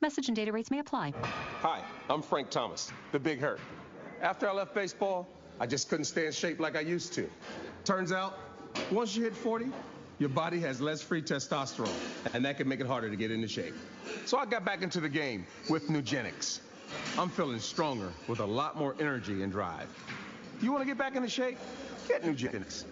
Message 0.01 0.29
and 0.29 0.35
data 0.35 0.53
rates 0.53 0.71
may 0.71 0.79
apply. 0.79 1.13
Hi, 1.59 1.83
I'm 2.09 2.21
Frank 2.21 2.49
Thomas, 2.49 2.89
the 3.11 3.19
Big 3.19 3.41
Hurt. 3.41 3.59
After 4.21 4.47
I 4.47 4.53
left 4.53 4.73
baseball, 4.73 5.27
I 5.61 5.67
just 5.67 5.89
couldn't 5.89 6.05
stay 6.05 6.25
in 6.25 6.31
shape 6.31 6.59
like 6.59 6.75
I 6.75 6.79
used 6.79 7.13
to. 7.13 7.29
Turns 7.85 8.11
out, 8.11 8.35
once 8.89 9.15
you 9.15 9.25
hit 9.25 9.35
40, 9.35 9.67
your 10.17 10.29
body 10.29 10.59
has 10.61 10.81
less 10.81 11.03
free 11.03 11.21
testosterone, 11.21 11.93
and 12.33 12.43
that 12.45 12.57
can 12.57 12.67
make 12.67 12.79
it 12.79 12.87
harder 12.87 13.11
to 13.11 13.15
get 13.15 13.29
into 13.29 13.47
shape. 13.47 13.75
So 14.25 14.39
I 14.39 14.47
got 14.47 14.65
back 14.65 14.81
into 14.81 14.99
the 14.99 15.07
game 15.07 15.45
with 15.69 15.87
Nugenix. 15.87 16.61
I'm 17.15 17.29
feeling 17.29 17.59
stronger 17.59 18.11
with 18.27 18.39
a 18.39 18.45
lot 18.45 18.75
more 18.75 18.95
energy 18.99 19.43
and 19.43 19.51
drive. 19.51 19.87
You 20.63 20.71
want 20.71 20.81
to 20.81 20.87
get 20.87 20.97
back 20.97 21.15
into 21.15 21.29
shape? 21.29 21.59
Get 22.07 22.23
Nugenix. 22.23 22.85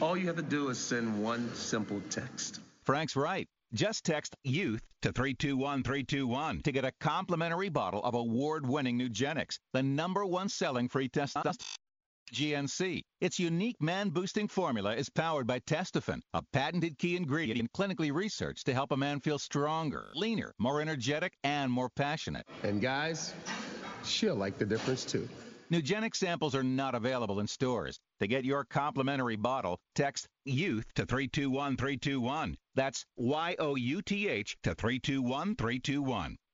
All 0.00 0.16
you 0.16 0.26
have 0.28 0.36
to 0.36 0.42
do 0.42 0.70
is 0.70 0.78
send 0.78 1.22
one 1.22 1.54
simple 1.54 2.00
text. 2.08 2.60
Frank's 2.84 3.16
right. 3.16 3.46
Just 3.74 4.02
text 4.02 4.34
YOUTH 4.44 4.80
to 5.02 5.12
321321 5.12 6.62
to 6.62 6.72
get 6.72 6.86
a 6.86 6.92
complimentary 7.00 7.68
bottle 7.68 8.02
of 8.02 8.14
award-winning 8.14 8.98
Nugenix, 8.98 9.58
the 9.74 9.82
number 9.82 10.24
one 10.24 10.48
selling 10.48 10.88
free 10.88 11.10
testosterone. 11.10 11.58
GNC. 12.32 13.02
Its 13.20 13.38
unique 13.38 13.80
man-boosting 13.80 14.48
formula 14.48 14.94
is 14.94 15.10
powered 15.10 15.46
by 15.46 15.60
Testofen, 15.60 16.20
a 16.32 16.42
patented 16.52 16.98
key 16.98 17.16
ingredient 17.16 17.60
in 17.60 17.68
clinically 17.68 18.12
researched 18.12 18.66
to 18.66 18.74
help 18.74 18.92
a 18.92 18.96
man 18.96 19.20
feel 19.20 19.38
stronger, 19.38 20.10
leaner, 20.14 20.52
more 20.58 20.80
energetic, 20.80 21.32
and 21.42 21.70
more 21.70 21.90
passionate. 21.90 22.46
And 22.62 22.80
guys, 22.80 23.34
she'll 24.04 24.36
like 24.36 24.58
the 24.58 24.66
difference 24.66 25.04
too. 25.04 25.28
Nugenix 25.72 26.16
samples 26.16 26.54
are 26.54 26.62
not 26.62 26.94
available 26.94 27.40
in 27.40 27.46
stores. 27.46 27.98
To 28.20 28.26
get 28.26 28.44
your 28.44 28.64
complimentary 28.64 29.36
bottle, 29.36 29.78
text 29.94 30.28
YOUTH 30.44 30.84
to 30.94 31.06
321321. 31.06 32.56
That's 32.74 33.04
Y-O-U-T-H 33.16 34.56
to 34.62 34.74
321321. 34.74 36.36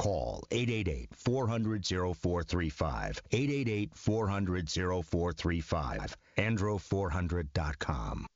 call 0.00 0.42
888-400-0435. 0.50 3.20
888-400-0435. 3.30 6.14
andro400.com. 6.38 8.26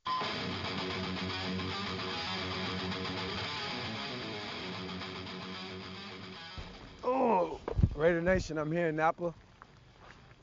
Oh, 7.03 7.59
Raider 7.95 8.21
Nation, 8.21 8.59
I'm 8.59 8.71
here 8.71 8.89
in 8.89 8.95
Napa. 8.95 9.33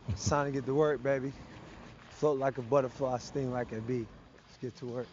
It's 0.08 0.28
time 0.28 0.46
to 0.46 0.52
get 0.52 0.66
to 0.66 0.74
work, 0.74 1.00
baby. 1.04 1.32
Float 2.10 2.40
like 2.40 2.58
a 2.58 2.62
butterfly, 2.62 3.18
sting 3.18 3.52
like 3.52 3.70
a 3.70 3.80
bee. 3.80 4.04
Let's 4.48 4.58
get 4.60 4.76
to 4.78 4.86
work. 4.86 5.06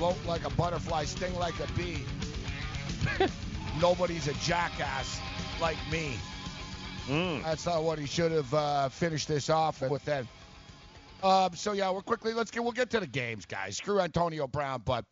Float 0.00 0.16
like 0.26 0.46
a 0.46 0.50
butterfly, 0.54 1.04
sting 1.04 1.38
like 1.38 1.60
a 1.60 1.70
bee. 1.74 1.98
Nobody's 3.82 4.28
a 4.28 4.32
jackass. 4.32 5.20
like 5.60 5.76
me. 5.92 6.16
Mm. 7.06 7.42
That's 7.42 7.66
not 7.66 7.82
what 7.82 7.98
he 7.98 8.06
should 8.06 8.32
have 8.32 8.54
uh, 8.54 8.88
finished 8.88 9.28
this 9.28 9.50
off 9.50 9.82
with. 9.82 10.02
Then, 10.06 10.26
um, 11.22 11.54
so 11.54 11.72
yeah, 11.72 11.90
we're 11.90 12.00
quickly 12.00 12.32
let's 12.32 12.50
get 12.50 12.62
we'll 12.62 12.72
get 12.72 12.88
to 12.92 13.00
the 13.00 13.06
games, 13.06 13.44
guys. 13.44 13.76
Screw 13.76 14.00
Antonio 14.00 14.46
Brown, 14.46 14.80
but 14.86 15.04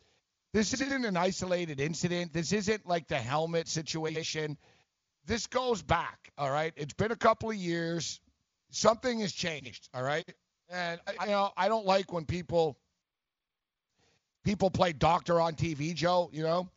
this 0.54 0.72
isn't 0.72 1.04
an 1.04 1.18
isolated 1.18 1.80
incident. 1.80 2.32
This 2.32 2.54
isn't 2.54 2.88
like 2.88 3.08
the 3.08 3.18
helmet 3.18 3.68
situation. 3.68 4.56
This 5.26 5.46
goes 5.48 5.82
back. 5.82 6.32
All 6.38 6.50
right, 6.50 6.72
it's 6.76 6.94
been 6.94 7.12
a 7.12 7.16
couple 7.16 7.50
of 7.50 7.56
years. 7.56 8.20
Something 8.70 9.20
has 9.20 9.34
changed. 9.34 9.90
All 9.92 10.02
right, 10.02 10.24
and 10.70 10.98
you 11.20 11.26
know 11.26 11.50
I 11.58 11.68
don't 11.68 11.84
like 11.84 12.10
when 12.10 12.24
people 12.24 12.78
people 14.44 14.70
play 14.70 14.92
doctor 14.92 15.40
on 15.40 15.54
TV, 15.54 15.94
Joe. 15.94 16.30
You 16.32 16.42
know. 16.42 16.68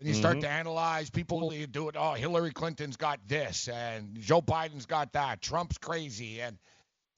And 0.00 0.08
you 0.08 0.16
start 0.16 0.38
Mhm. 0.38 0.40
to 0.40 0.48
analyze 0.48 1.10
people 1.10 1.54
you 1.54 1.68
do 1.68 1.88
it. 1.88 1.94
Oh, 1.96 2.14
Hillary 2.14 2.52
Clinton's 2.52 2.96
got 2.96 3.20
this, 3.28 3.68
and 3.68 4.20
Joe 4.20 4.42
Biden's 4.42 4.84
got 4.84 5.12
that. 5.12 5.40
Trump's 5.40 5.78
crazy, 5.78 6.40
and 6.40 6.58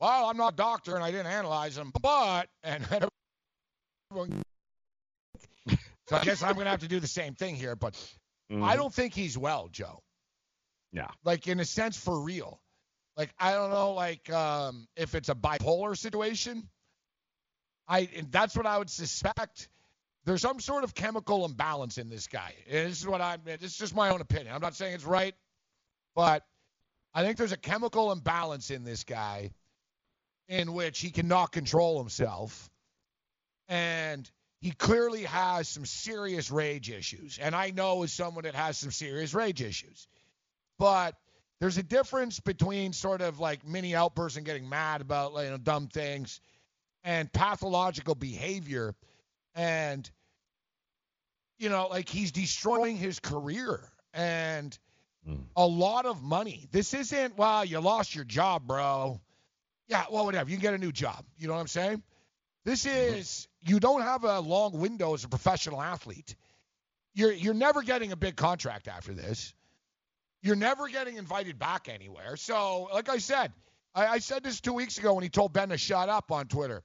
well, 0.00 0.26
I'm 0.26 0.36
not 0.36 0.52
a 0.52 0.56
doctor 0.56 0.94
and 0.94 1.02
I 1.02 1.10
didn't 1.10 1.28
analyze 1.28 1.76
them, 1.76 1.90
but 2.02 2.50
and 2.62 2.86
so 4.10 4.28
I 6.12 6.24
guess 6.24 6.42
I'm 6.42 6.56
gonna 6.56 6.70
have 6.70 6.80
to 6.80 6.88
do 6.88 7.00
the 7.00 7.06
same 7.06 7.34
thing 7.34 7.54
here. 7.54 7.74
But 7.74 7.94
I 8.50 8.74
Mhm. 8.74 8.76
don't 8.76 8.94
think 8.94 9.14
he's 9.14 9.38
well, 9.38 9.68
Joe. 9.68 10.02
Yeah. 10.92 11.08
Like 11.24 11.48
in 11.48 11.60
a 11.60 11.64
sense, 11.64 11.96
for 11.96 12.20
real. 12.20 12.60
Like 13.16 13.32
I 13.38 13.52
don't 13.52 13.70
know, 13.70 13.92
like 13.92 14.28
um, 14.30 14.86
if 14.96 15.14
it's 15.14 15.30
a 15.30 15.34
bipolar 15.34 15.96
situation. 15.96 16.68
I 17.88 18.08
and 18.16 18.30
that's 18.30 18.56
what 18.56 18.66
I 18.66 18.78
would 18.78 18.90
suspect. 18.90 19.68
There's 20.24 20.40
some 20.40 20.58
sort 20.58 20.84
of 20.84 20.94
chemical 20.94 21.44
imbalance 21.44 21.98
in 21.98 22.08
this 22.08 22.28
guy. 22.28 22.54
And 22.66 22.90
This 22.90 23.00
is 23.00 23.06
what 23.06 23.20
I'm. 23.20 23.40
This 23.44 23.62
is 23.62 23.76
just 23.76 23.94
my 23.94 24.10
own 24.10 24.20
opinion. 24.20 24.54
I'm 24.54 24.62
not 24.62 24.74
saying 24.74 24.94
it's 24.94 25.04
right, 25.04 25.34
but 26.14 26.44
I 27.12 27.22
think 27.22 27.36
there's 27.36 27.52
a 27.52 27.58
chemical 27.58 28.10
imbalance 28.10 28.70
in 28.70 28.84
this 28.84 29.04
guy, 29.04 29.50
in 30.48 30.72
which 30.72 31.00
he 31.00 31.10
cannot 31.10 31.52
control 31.52 31.98
himself, 31.98 32.70
and 33.68 34.28
he 34.60 34.70
clearly 34.70 35.24
has 35.24 35.68
some 35.68 35.84
serious 35.84 36.50
rage 36.50 36.90
issues. 36.90 37.38
And 37.38 37.54
I 37.54 37.70
know 37.70 38.02
as 38.02 38.12
someone 38.12 38.44
that 38.44 38.54
has 38.54 38.78
some 38.78 38.90
serious 38.90 39.34
rage 39.34 39.60
issues, 39.60 40.08
but 40.78 41.16
there's 41.60 41.76
a 41.76 41.82
difference 41.82 42.40
between 42.40 42.94
sort 42.94 43.20
of 43.20 43.38
like 43.38 43.66
mini 43.66 43.94
outbursts 43.94 44.38
and 44.38 44.46
getting 44.46 44.68
mad 44.68 45.02
about 45.02 45.34
you 45.34 45.50
know 45.50 45.58
dumb 45.58 45.88
things, 45.88 46.40
and 47.04 47.32
pathological 47.32 48.14
behavior. 48.14 48.94
And 49.54 50.10
you 51.58 51.68
know 51.68 51.88
like 51.88 52.08
he's 52.08 52.32
destroying 52.32 52.96
his 52.96 53.20
career 53.20 53.80
and 54.12 54.76
hmm. 55.26 55.36
a 55.56 55.66
lot 55.66 56.06
of 56.06 56.22
money. 56.22 56.66
This 56.72 56.94
isn't 56.94 57.36
well 57.36 57.64
you 57.64 57.80
lost 57.80 58.14
your 58.14 58.24
job 58.24 58.66
bro. 58.66 59.20
Yeah 59.88 60.04
well 60.10 60.24
whatever. 60.24 60.50
You 60.50 60.56
can 60.56 60.62
get 60.62 60.74
a 60.74 60.78
new 60.78 60.92
job. 60.92 61.24
You 61.38 61.48
know 61.48 61.54
what 61.54 61.60
i'm 61.60 61.68
saying? 61.68 62.02
This 62.64 62.84
mm-hmm. 62.84 63.16
is 63.16 63.48
you 63.60 63.78
don't 63.80 64.02
have 64.02 64.24
a 64.24 64.40
long 64.40 64.78
window 64.78 65.14
as 65.14 65.24
a 65.24 65.28
professional 65.28 65.80
athlete. 65.80 66.34
You're 67.14 67.32
you're 67.32 67.54
never 67.54 67.82
getting 67.82 68.12
a 68.12 68.16
big 68.16 68.36
contract 68.36 68.88
after 68.88 69.12
this. 69.12 69.54
You're 70.42 70.56
never 70.56 70.88
getting 70.88 71.16
invited 71.16 71.58
back 71.58 71.88
anywhere. 71.88 72.36
So 72.36 72.88
like 72.92 73.08
i 73.08 73.18
said 73.18 73.52
i, 73.94 74.06
I 74.06 74.18
said 74.18 74.42
this 74.42 74.60
two 74.60 74.72
weeks 74.72 74.98
ago 74.98 75.14
when 75.14 75.22
he 75.22 75.28
told 75.30 75.52
ben 75.52 75.70
to 75.70 75.78
shut 75.78 76.08
up 76.08 76.30
on 76.30 76.46
twitter 76.46 76.82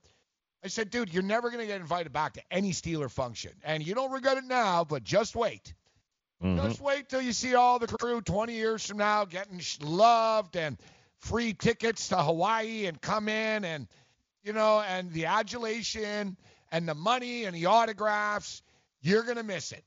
I 0.64 0.68
said, 0.68 0.90
dude, 0.90 1.14
you're 1.14 1.24
never 1.24 1.50
going 1.50 1.62
to 1.62 1.68
get 1.68 1.80
invited 1.80 2.12
back 2.12 2.34
to 2.34 2.42
any 2.52 2.72
Steeler 2.72 3.10
function. 3.10 3.52
And 3.64 3.86
you 3.86 3.96
don't 3.96 4.12
regret 4.12 4.38
it 4.38 4.44
now, 4.44 4.84
but 4.84 5.04
just 5.04 5.36
wait. 5.36 5.74
Mm-hmm. 6.44 6.68
Just 6.68 6.82
wait 6.82 7.10
till 7.10 7.22
you 7.22 7.34
see 7.34 7.56
all 7.56 7.80
the 7.80 7.88
crew 7.88 8.22
20 8.22 8.54
years 8.54 8.86
from 8.86 8.98
now 8.98 9.26
getting 9.26 9.62
loved 9.82 10.56
and 10.56 10.78
free 11.20 11.54
tickets 11.54 12.10
to 12.10 12.18
Hawaii 12.18 12.86
and 12.88 13.00
come 13.00 13.30
in 13.30 13.66
and, 13.66 13.88
you 14.44 14.54
know, 14.54 14.82
and 14.82 15.12
the 15.12 15.26
adulation 15.26 16.38
and 16.72 16.88
the 16.88 16.96
money 16.96 17.46
and 17.46 17.56
the 17.56 17.66
autographs. 17.68 18.62
You're 19.02 19.24
going 19.24 19.38
to 19.38 19.44
miss 19.44 19.72
it. 19.72 19.84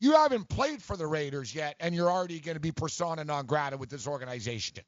You 0.00 0.12
haven't 0.12 0.48
played 0.48 0.80
for 0.80 0.96
the 0.96 1.08
Raiders 1.08 1.52
yet, 1.52 1.74
and 1.80 1.92
you're 1.92 2.10
already 2.10 2.38
going 2.38 2.54
to 2.54 2.60
be 2.60 2.70
persona 2.70 3.24
non 3.24 3.46
grata 3.46 3.76
with 3.76 3.90
this 3.90 4.06
organization. 4.06 4.78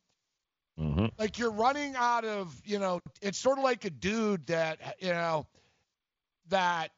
Mm-hmm. 0.80 1.06
Like 1.18 1.38
you're 1.38 1.50
running 1.50 1.94
out 1.96 2.24
of, 2.24 2.54
you 2.64 2.78
know, 2.78 3.00
it's 3.20 3.38
sort 3.38 3.58
of 3.58 3.64
like 3.64 3.84
a 3.84 3.90
dude 3.90 4.46
that, 4.46 4.78
you 5.00 5.10
know, 5.10 5.46
that 6.48 6.90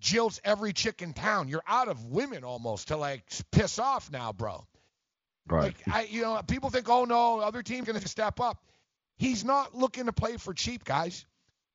jilts 0.00 0.40
every 0.44 0.72
chick 0.72 1.02
in 1.02 1.14
town. 1.14 1.48
You're 1.48 1.62
out 1.66 1.88
of 1.88 2.04
women 2.06 2.44
almost 2.44 2.88
to 2.88 2.96
like 2.96 3.24
piss 3.50 3.78
off 3.78 4.10
now, 4.10 4.32
bro. 4.32 4.64
Right. 5.48 5.74
Like 5.86 5.94
I, 5.94 6.02
you 6.02 6.22
know, 6.22 6.40
people 6.46 6.70
think, 6.70 6.88
oh 6.88 7.04
no, 7.04 7.40
other 7.40 7.62
team's 7.62 7.86
gonna 7.86 8.06
step 8.06 8.40
up. 8.40 8.62
He's 9.16 9.44
not 9.44 9.74
looking 9.74 10.06
to 10.06 10.12
play 10.12 10.36
for 10.36 10.52
cheap, 10.52 10.84
guys. 10.84 11.24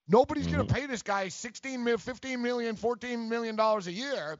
Nobody's 0.07 0.47
gonna 0.47 0.65
pay 0.65 0.85
this 0.85 1.01
guy 1.01 1.29
16 1.29 1.83
mil, 1.83 1.97
15 1.97 2.41
million, 2.41 2.75
14 2.75 3.27
million 3.27 3.55
dollars 3.55 3.87
a 3.87 3.91
year 3.91 4.37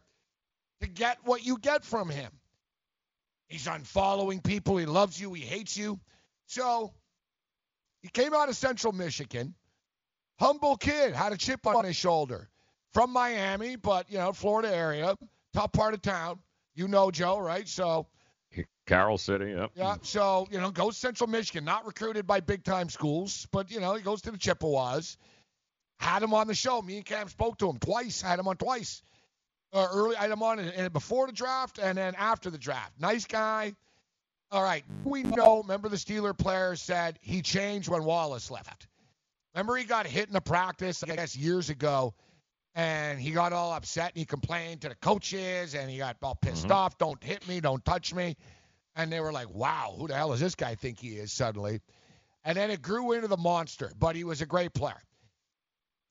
to 0.81 0.87
get 0.87 1.17
what 1.23 1.43
you 1.43 1.57
get 1.57 1.83
from 1.83 2.09
him. 2.09 2.31
He's 3.47 3.65
unfollowing 3.65 4.43
people. 4.43 4.77
He 4.77 4.85
loves 4.85 5.19
you. 5.19 5.33
He 5.33 5.41
hates 5.41 5.75
you. 5.75 5.99
So 6.47 6.93
he 8.05 8.11
came 8.11 8.35
out 8.35 8.49
of 8.49 8.55
Central 8.55 8.93
Michigan. 8.93 9.55
Humble 10.39 10.77
kid, 10.77 11.15
had 11.15 11.33
a 11.33 11.37
chip 11.37 11.65
on 11.65 11.85
his 11.85 11.95
shoulder. 11.95 12.49
From 12.93 13.11
Miami, 13.11 13.77
but 13.77 14.11
you 14.11 14.19
know, 14.19 14.31
Florida 14.31 14.73
area, 14.73 15.15
top 15.53 15.73
part 15.73 15.95
of 15.95 16.03
town. 16.03 16.37
You 16.75 16.87
know 16.87 17.09
Joe, 17.09 17.39
right? 17.39 17.67
So 17.67 18.05
Carol 18.85 19.17
City. 19.17 19.53
Yep. 19.57 19.71
yeah, 19.73 19.95
so 20.03 20.47
you 20.51 20.59
know, 20.61 20.69
goes 20.69 20.97
Central 20.97 21.27
Michigan, 21.27 21.65
not 21.65 21.87
recruited 21.87 22.27
by 22.27 22.41
big 22.41 22.63
time 22.63 22.89
schools, 22.89 23.47
but 23.51 23.71
you 23.71 23.79
know, 23.79 23.95
he 23.95 24.03
goes 24.03 24.21
to 24.21 24.31
the 24.31 24.37
Chippewas. 24.37 25.17
Had 25.99 26.21
him 26.21 26.33
on 26.35 26.45
the 26.45 26.53
show. 26.53 26.79
Me 26.83 26.97
and 26.97 27.05
Cam 27.05 27.27
spoke 27.27 27.57
to 27.57 27.67
him 27.67 27.79
twice. 27.79 28.21
Had 28.21 28.37
him 28.37 28.47
on 28.47 28.57
twice. 28.57 29.01
Uh, 29.73 29.87
early, 29.91 30.15
I 30.15 30.23
had 30.23 30.31
him 30.31 30.43
on 30.43 30.59
in, 30.59 30.67
in- 30.67 30.91
before 30.91 31.25
the 31.25 31.33
draft 31.33 31.79
and 31.79 31.97
then 31.97 32.13
after 32.15 32.51
the 32.51 32.59
draft. 32.59 32.91
Nice 32.99 33.25
guy. 33.25 33.73
All 34.51 34.63
right, 34.63 34.83
we 35.03 35.23
know. 35.23 35.61
Remember, 35.61 35.89
the 35.89 35.97
Steeler 35.97 36.37
player 36.37 36.75
said 36.75 37.17
he 37.21 37.41
changed 37.41 37.89
when 37.89 38.03
Wallace 38.03 38.51
left. 38.51 38.87
Remember, 39.53 39.75
he 39.75 39.85
got 39.85 40.05
hit 40.05 40.27
in 40.27 40.33
the 40.33 40.41
practice, 40.41 41.03
I 41.03 41.15
guess, 41.15 41.35
years 41.35 41.69
ago, 41.69 42.13
and 42.75 43.19
he 43.19 43.31
got 43.31 43.53
all 43.53 43.73
upset 43.73 44.11
and 44.11 44.19
he 44.19 44.25
complained 44.25 44.81
to 44.81 44.89
the 44.89 44.95
coaches 44.95 45.73
and 45.73 45.89
he 45.89 45.97
got 45.97 46.17
all 46.21 46.35
pissed 46.35 46.63
mm-hmm. 46.63 46.73
off. 46.73 46.97
Don't 46.97 47.23
hit 47.23 47.47
me, 47.47 47.61
don't 47.61 47.83
touch 47.83 48.13
me. 48.13 48.35
And 48.95 49.11
they 49.11 49.19
were 49.19 49.31
like, 49.31 49.49
wow, 49.49 49.95
who 49.97 50.07
the 50.07 50.15
hell 50.15 50.29
does 50.29 50.39
this 50.39 50.55
guy 50.55 50.75
think 50.75 50.99
he 50.99 51.15
is 51.15 51.31
suddenly? 51.31 51.81
And 52.43 52.57
then 52.57 52.69
it 52.69 52.81
grew 52.81 53.13
into 53.13 53.27
the 53.27 53.37
monster, 53.37 53.91
but 53.97 54.15
he 54.15 54.23
was 54.23 54.41
a 54.41 54.45
great 54.45 54.73
player. 54.73 55.01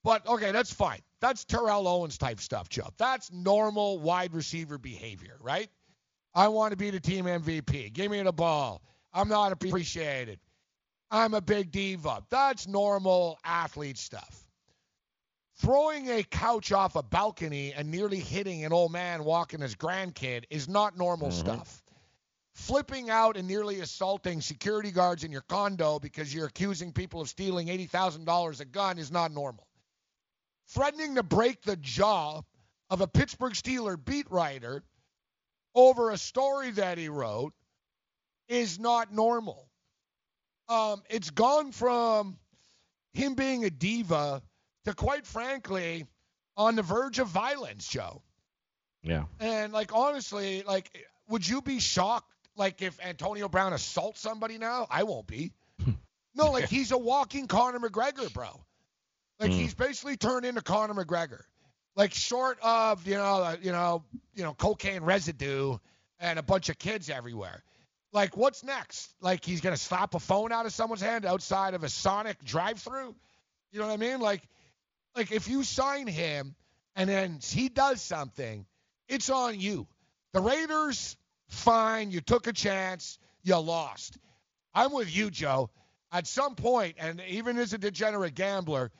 But 0.02 0.26
okay, 0.26 0.52
that's 0.52 0.72
fine. 0.72 1.00
That's 1.20 1.44
Terrell 1.44 1.88
Owens 1.88 2.18
type 2.18 2.40
stuff, 2.40 2.68
Joe. 2.68 2.88
That's 2.98 3.32
normal 3.32 3.98
wide 3.98 4.34
receiver 4.34 4.76
behavior, 4.76 5.36
right? 5.40 5.70
I 6.34 6.48
want 6.48 6.72
to 6.72 6.76
be 6.76 6.90
the 6.90 7.00
team 7.00 7.26
MVP. 7.26 7.92
Give 7.92 8.10
me 8.10 8.22
the 8.22 8.32
ball. 8.32 8.82
I'm 9.12 9.28
not 9.28 9.52
appreciated. 9.52 10.40
I'm 11.10 11.34
a 11.34 11.40
big 11.40 11.70
diva. 11.70 12.22
That's 12.28 12.66
normal 12.66 13.38
athlete 13.44 13.98
stuff. 13.98 14.40
Throwing 15.56 16.10
a 16.10 16.24
couch 16.24 16.72
off 16.72 16.96
a 16.96 17.02
balcony 17.02 17.72
and 17.72 17.88
nearly 17.88 18.18
hitting 18.18 18.64
an 18.64 18.72
old 18.72 18.90
man 18.90 19.22
walking 19.22 19.60
his 19.60 19.76
grandkid 19.76 20.44
is 20.50 20.68
not 20.68 20.98
normal 20.98 21.28
mm-hmm. 21.28 21.38
stuff. 21.38 21.82
Flipping 22.54 23.10
out 23.10 23.36
and 23.36 23.46
nearly 23.46 23.80
assaulting 23.80 24.40
security 24.40 24.90
guards 24.90 25.22
in 25.22 25.30
your 25.30 25.42
condo 25.42 26.00
because 26.00 26.34
you're 26.34 26.46
accusing 26.46 26.92
people 26.92 27.20
of 27.20 27.28
stealing 27.28 27.68
$80,000 27.68 28.60
a 28.60 28.64
gun 28.64 28.98
is 28.98 29.12
not 29.12 29.30
normal. 29.30 29.66
Threatening 30.68 31.14
to 31.14 31.22
break 31.22 31.62
the 31.62 31.76
jaw 31.76 32.42
of 32.90 33.00
a 33.00 33.06
Pittsburgh 33.06 33.52
Steeler 33.52 34.02
beat 34.02 34.28
writer 34.30 34.82
over 35.74 36.10
a 36.10 36.18
story 36.18 36.70
that 36.72 36.98
he 36.98 37.08
wrote 37.08 37.52
is 38.48 38.78
not 38.78 39.12
normal. 39.12 39.68
Um, 40.68 41.02
it's 41.10 41.30
gone 41.30 41.72
from 41.72 42.38
him 43.12 43.34
being 43.34 43.64
a 43.64 43.70
diva 43.70 44.42
to, 44.84 44.94
quite 44.94 45.26
frankly, 45.26 46.06
on 46.56 46.76
the 46.76 46.82
verge 46.82 47.18
of 47.18 47.28
violence, 47.28 47.86
Joe. 47.88 48.22
Yeah. 49.02 49.24
And 49.40 49.72
like 49.72 49.94
honestly, 49.94 50.62
like 50.62 50.90
would 51.28 51.46
you 51.46 51.60
be 51.62 51.78
shocked 51.80 52.30
like 52.56 52.80
if 52.80 52.98
Antonio 53.04 53.48
Brown 53.48 53.72
assaults 53.72 54.20
somebody 54.20 54.56
now? 54.58 54.86
I 54.90 55.02
won't 55.02 55.26
be. 55.26 55.52
no, 56.34 56.50
like 56.50 56.68
he's 56.68 56.92
a 56.92 56.98
walking 56.98 57.46
Conor 57.46 57.80
McGregor, 57.80 58.32
bro. 58.32 58.48
Like 59.40 59.50
Mm. 59.50 59.54
he's 59.54 59.74
basically 59.74 60.16
turned 60.16 60.46
into 60.46 60.62
Conor 60.62 60.94
McGregor. 60.94 61.42
Like 61.96 62.12
short 62.12 62.58
of, 62.62 63.06
you 63.06 63.14
know, 63.14 63.56
you 63.62 63.72
know, 63.72 64.04
you 64.34 64.42
know, 64.42 64.54
cocaine 64.54 65.02
residue 65.02 65.78
and 66.18 66.38
a 66.38 66.42
bunch 66.42 66.68
of 66.68 66.78
kids 66.78 67.08
everywhere. 67.08 67.62
Like 68.12 68.36
what's 68.36 68.64
next? 68.64 69.12
Like 69.20 69.44
he's 69.44 69.60
to 69.60 69.80
slap 69.80 70.14
a 70.14 70.20
phone 70.20 70.52
out 70.52 70.66
of 70.66 70.72
someone's 70.72 71.02
hand 71.02 71.24
outside 71.24 71.74
of 71.74 71.84
a 71.84 71.88
Sonic 71.88 72.42
drive-through? 72.44 73.14
You 73.72 73.80
know 73.80 73.86
what 73.86 73.92
I 73.92 73.96
mean? 73.96 74.20
Like 74.20 74.42
like 75.16 75.32
if 75.32 75.48
you 75.48 75.62
sign 75.62 76.06
him 76.06 76.54
and 76.96 77.08
then 77.08 77.38
he 77.42 77.68
does 77.68 78.00
something, 78.00 78.66
it's 79.08 79.30
on 79.30 79.60
you. 79.60 79.86
The 80.32 80.40
Raiders, 80.40 81.16
fine, 81.48 82.10
you 82.10 82.20
took 82.20 82.46
a 82.46 82.52
chance. 82.52 83.18
you 83.42 83.56
lost. 83.56 84.18
I'm 84.74 84.92
with 84.92 85.14
you, 85.14 85.30
Joe. 85.30 85.70
At 86.10 86.26
some 86.26 86.54
point, 86.54 86.96
and 86.98 87.20
even 87.28 87.58
as 87.58 87.72
a 87.72 87.78
degenerate 87.78 88.34
gambler, 88.34 88.90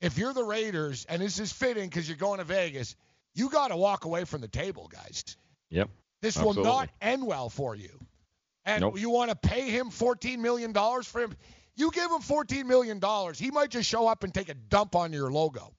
if 0.00 0.16
you're 0.18 0.32
the 0.32 0.44
Raiders, 0.44 1.06
and 1.08 1.20
this 1.20 1.38
is 1.38 1.52
fitting 1.52 1.88
because 1.88 2.08
you're 2.08 2.16
going 2.16 2.38
to 2.38 2.44
Vegas, 2.44 2.96
you 3.34 3.50
got 3.50 3.68
to 3.68 3.76
walk 3.76 4.04
away 4.04 4.24
from 4.24 4.40
the 4.40 4.48
table, 4.48 4.88
guys. 4.92 5.36
Yep. 5.70 5.90
This 6.22 6.36
Absolutely. 6.36 6.62
will 6.62 6.68
not 6.68 6.88
end 7.00 7.26
well 7.26 7.48
for 7.48 7.74
you. 7.74 7.98
And 8.64 8.82
Nope. 8.82 8.98
you 8.98 9.10
want 9.10 9.30
to 9.30 9.36
pay 9.36 9.70
him 9.70 9.90
$14 9.90 10.38
million 10.38 10.72
for 10.74 11.20
him? 11.20 11.34
You 11.76 11.90
give 11.90 12.10
him 12.10 12.20
$14 12.20 12.66
million, 12.66 13.00
he 13.34 13.50
might 13.50 13.70
just 13.70 13.88
show 13.88 14.06
up 14.06 14.22
and 14.24 14.34
take 14.34 14.48
a 14.48 14.54
dump 14.54 14.94
on 14.94 15.12
your 15.12 15.30
logo. 15.30 15.72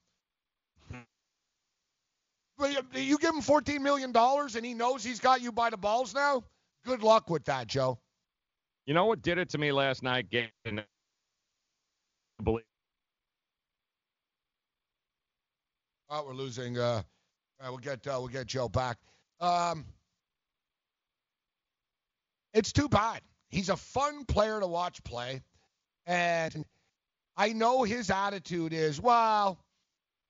But 2.58 2.72
you- 2.94 3.00
you 3.00 3.18
give 3.18 3.34
him 3.34 3.40
$14 3.40 3.80
million 3.80 4.12
and 4.16 4.66
he 4.66 4.74
knows 4.74 5.02
he's 5.04 5.20
got 5.20 5.40
you 5.40 5.52
by 5.52 5.70
the 5.70 5.76
balls 5.76 6.14
now? 6.14 6.44
Good 6.84 7.02
luck 7.02 7.30
with 7.30 7.44
that, 7.46 7.66
Joe. 7.66 7.98
You 8.86 8.94
know 8.94 9.06
what 9.06 9.22
did 9.22 9.38
it 9.38 9.48
to 9.50 9.58
me 9.58 9.70
last 9.72 10.02
night? 10.02 10.28
Getting 10.30 10.50
believe. 12.42 12.64
Oh, 16.14 16.24
we're 16.26 16.34
losing. 16.34 16.76
Uh, 16.76 16.82
all 16.82 17.02
right, 17.58 17.70
we'll 17.70 17.78
get 17.78 18.06
uh, 18.06 18.16
we'll 18.18 18.28
get 18.28 18.46
Joe 18.46 18.68
back. 18.68 18.98
Um, 19.40 19.86
it's 22.52 22.70
too 22.70 22.86
bad. 22.86 23.22
He's 23.48 23.70
a 23.70 23.76
fun 23.76 24.26
player 24.26 24.60
to 24.60 24.66
watch 24.66 25.02
play, 25.04 25.40
and 26.04 26.66
I 27.34 27.54
know 27.54 27.82
his 27.82 28.10
attitude 28.10 28.74
is, 28.74 29.00
well, 29.00 29.58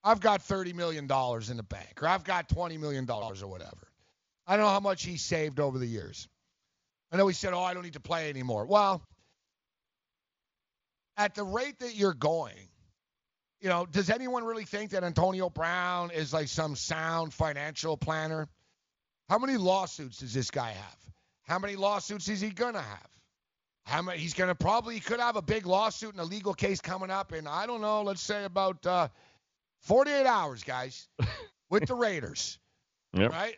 I've 0.05 0.21
got 0.21 0.43
thirty 0.43 0.73
million 0.73 1.09
dollars 1.09 1.51
in 1.51 1.57
the 1.57 1.65
bank, 1.65 2.01
or 2.01 2.07
I've 2.07 2.23
got 2.23 2.49
twenty 2.49 2.79
million 2.79 3.05
dollars, 3.05 3.43
or 3.43 3.49
whatever. 3.49 3.89
I 4.47 4.57
don't 4.57 4.65
know 4.65 4.71
how 4.71 4.79
much 4.79 5.05
he 5.05 5.17
saved 5.17 5.59
over 5.59 5.81
the 5.81 5.87
years. 5.87 6.29
I 7.11 7.17
know 7.17 7.27
he 7.27 7.35
said, 7.35 7.55
oh, 7.55 7.61
I 7.61 7.75
don't 7.75 7.83
need 7.83 7.95
to 7.95 8.01
play 8.01 8.31
anymore. 8.31 8.67
Well, 8.67 9.03
at 11.17 11.35
the 11.35 11.43
rate 11.43 11.81
that 11.81 11.97
you're 11.97 12.15
going, 12.15 12.69
you 13.63 13.69
know, 13.69 13.87
does 13.87 14.11
anyone 14.11 14.45
really 14.45 14.65
think 14.65 14.91
that 14.91 15.05
Antonio 15.05 15.49
Brown 15.49 16.11
is 16.11 16.33
like 16.33 16.49
some 16.49 16.75
sound 16.75 17.33
financial 17.33 17.97
planner? 17.97 18.49
How 19.29 19.39
many 19.39 19.57
lawsuits 19.57 20.19
does 20.19 20.35
this 20.35 20.51
guy 20.51 20.73
have? 20.73 20.97
How 21.45 21.59
many 21.61 21.77
lawsuits 21.77 22.29
is 22.29 22.41
he 22.41 22.51
gonna 22.51 22.83
have? 22.83 23.09
How 23.85 24.03
many? 24.03 24.19
He's 24.19 24.35
gonna 24.35 24.57
probably 24.57 24.95
he 24.95 25.01
could 25.01 25.21
have 25.21 25.37
a 25.37 25.43
big 25.43 25.65
lawsuit 25.65 26.11
and 26.11 26.21
a 26.21 26.25
legal 26.25 26.55
case 26.55 26.81
coming 26.81 27.11
up 27.11 27.33
in 27.33 27.47
I 27.47 27.67
don't 27.67 27.81
know, 27.81 28.03
let's 28.03 28.21
say 28.21 28.45
about 28.45 28.85
uh, 28.85 29.09
48 29.83 30.27
hours, 30.27 30.65
guys, 30.65 31.09
with 31.71 31.87
the 31.87 31.95
Raiders, 31.95 32.59
Yep. 33.15 33.31
right? 33.31 33.57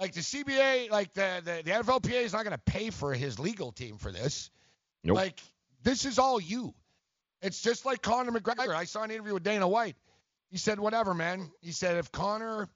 Like 0.00 0.14
the 0.14 0.20
CBA, 0.20 0.90
like 0.90 1.12
the 1.12 1.42
the, 1.44 1.62
the 1.62 1.70
NFLPA 1.70 2.22
is 2.22 2.32
not 2.32 2.44
gonna 2.44 2.56
pay 2.58 2.88
for 2.88 3.12
his 3.12 3.38
legal 3.38 3.70
team 3.70 3.98
for 3.98 4.10
this. 4.10 4.50
Nope. 5.04 5.16
Like 5.16 5.40
this 5.82 6.06
is 6.06 6.18
all 6.18 6.40
you. 6.40 6.72
It's 7.42 7.60
just 7.60 7.84
like 7.84 8.02
Conor 8.02 8.32
McGregor. 8.32 8.74
I 8.74 8.84
saw 8.84 9.02
an 9.02 9.10
interview 9.10 9.34
with 9.34 9.42
Dana 9.42 9.66
White. 9.66 9.96
He 10.50 10.58
said, 10.58 10.78
whatever, 10.78 11.12
man. 11.12 11.50
He 11.60 11.72
said, 11.72 11.96
if 11.96 12.12
Conor 12.12 12.68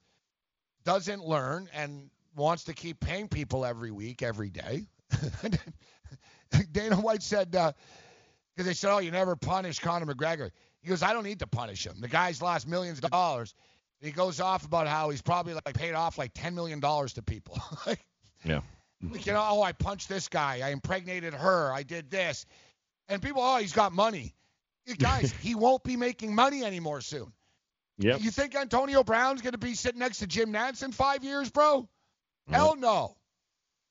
doesn't 0.85 1.25
learn 1.25 1.69
and 1.75 2.11
wants 2.35 2.65
to 2.65 2.75
keep 2.75 3.01
paying 3.01 3.29
people 3.29 3.65
every 3.65 3.91
week, 3.91 4.23
every 4.23 4.51
day, 4.51 4.87
Dana 6.73 6.97
White 6.97 7.23
said, 7.23 7.55
uh, 7.55 7.73
because 8.55 8.67
they 8.67 8.75
said, 8.75 8.93
oh, 8.93 8.99
you 8.99 9.11
never 9.11 9.37
punish 9.37 9.79
Conor 9.79 10.07
McGregor. 10.07 10.51
He 10.81 10.89
goes, 10.89 11.03
I 11.03 11.13
don't 11.13 11.25
need 11.25 11.41
to 11.41 11.47
punish 11.47 11.87
him. 11.87 11.97
The 12.01 12.09
guy's 12.09 12.41
lost 12.41 12.67
millions 12.67 12.99
of 13.03 13.11
dollars. 13.11 13.55
He 14.01 14.11
goes 14.11 14.41
off 14.41 14.65
about 14.65 14.87
how 14.89 15.11
he's 15.11 15.23
probably 15.23 15.55
like 15.55 15.75
paid 15.75 15.95
off 15.95 16.17
like 16.19 16.33
$10 16.35 16.55
million 16.55 16.81
to 16.81 17.23
people. 17.25 17.61
like, 17.87 18.05
Yeah. 18.45 18.61
like, 19.03 19.27
you 19.27 19.33
know, 19.33 19.47
oh, 19.49 19.63
I 19.63 19.73
punched 19.73 20.09
this 20.09 20.29
guy. 20.29 20.61
I 20.65 20.71
impregnated 20.71 21.35
her. 21.35 21.73
I 21.73 21.83
did 21.83 22.11
this. 22.11 22.47
And 23.09 23.21
people, 23.21 23.43
oh, 23.43 23.59
he's 23.59 23.73
got 23.73 23.93
money. 23.93 24.35
Guys, 24.99 25.33
he 25.43 25.55
won't 25.55 25.83
be 25.83 25.97
making 25.97 26.35
money 26.35 26.65
anymore 26.65 27.01
soon. 27.01 27.33
Yep. 27.99 28.21
You 28.21 28.31
think 28.31 28.55
Antonio 28.55 29.03
Brown's 29.03 29.43
going 29.43 29.53
to 29.53 29.59
be 29.59 29.75
sitting 29.75 30.01
next 30.01 30.19
to 30.19 30.27
Jim 30.27 30.53
Nantz 30.53 30.83
in 30.83 30.93
five 30.93 31.25
years, 31.25 31.51
bro? 31.51 31.89
Hell 32.49 32.77
no. 32.77 33.17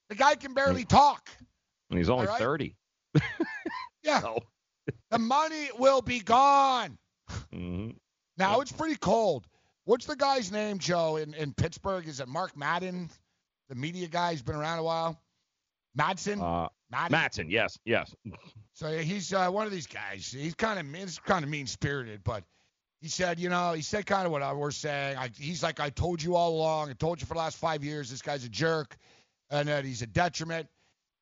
The 0.10 0.16
guy 0.16 0.36
can 0.36 0.54
barely 0.54 0.86
talk. 0.86 1.30
And 1.90 1.98
he's 1.98 2.10
only 2.10 2.28
right. 2.28 2.40
30. 2.40 2.76
Yeah. 4.06 4.22
the 5.12 5.20
money 5.20 5.70
will 5.78 6.02
be 6.02 6.20
gone. 6.20 6.98
Mm-hmm. 7.54 7.92
Now 8.38 8.62
it's 8.62 8.72
pretty 8.72 8.96
cold. 8.96 9.48
What's 9.86 10.06
the 10.06 10.16
guy's 10.16 10.52
name, 10.52 10.80
Joe, 10.80 11.18
in, 11.18 11.34
in 11.34 11.54
Pittsburgh? 11.54 12.08
Is 12.08 12.20
it 12.20 12.28
Mark 12.28 12.56
Madden? 12.56 13.10
The 13.70 13.76
media 13.76 14.08
guy 14.08 14.32
has 14.32 14.42
been 14.42 14.56
around 14.56 14.80
a 14.80 14.84
while. 14.84 15.20
Madsen? 15.98 16.42
Uh? 16.42 16.70
Matson, 16.92 17.50
yes, 17.50 17.78
yes. 17.86 18.14
So 18.74 18.98
he's 18.98 19.34
uh, 19.34 19.50
one 19.50 19.66
of 19.66 19.72
these 19.72 19.88
guys. 19.88 20.32
He's 20.32 20.54
kind 20.56 20.80
of 20.80 20.86
he's 21.02 21.20
kind 21.20 21.44
of 21.44 21.50
mean 21.50 21.68
spirited, 21.68 22.24
but 22.24 22.44
he 23.02 23.08
said, 23.10 23.40
you 23.40 23.50
know, 23.50 23.74
he 23.74 23.82
said 23.82 24.06
kind 24.06 24.26
of 24.26 24.32
what 24.32 24.42
I 24.42 24.54
was 24.54 24.76
saying. 24.78 25.18
I, 25.18 25.30
he's 25.38 25.62
like, 25.64 25.80
I 25.80 25.90
told 25.90 26.22
you 26.22 26.36
all 26.36 26.56
along. 26.56 26.90
I 26.90 26.94
told 26.94 27.20
you 27.22 27.28
for 27.28 27.34
the 27.34 27.40
last 27.40 27.58
five 27.58 27.84
years, 27.84 28.10
this 28.10 28.22
guy's 28.22 28.44
a 28.46 28.50
jerk, 28.50 28.96
and 29.50 29.68
that 29.68 29.86
he's 29.86 30.02
a 30.02 30.08
detriment. 30.08 30.68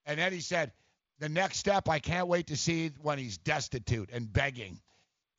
And 0.06 0.20
then 0.20 0.32
he 0.34 0.40
said, 0.42 0.72
the 1.20 1.30
next 1.30 1.58
step, 1.58 1.88
I 1.90 2.00
can't 2.00 2.28
wait 2.28 2.48
to 2.48 2.58
see 2.58 2.92
when 3.02 3.18
he's 3.18 3.38
destitute 3.38 4.10
and 4.12 4.32
begging. 4.32 4.80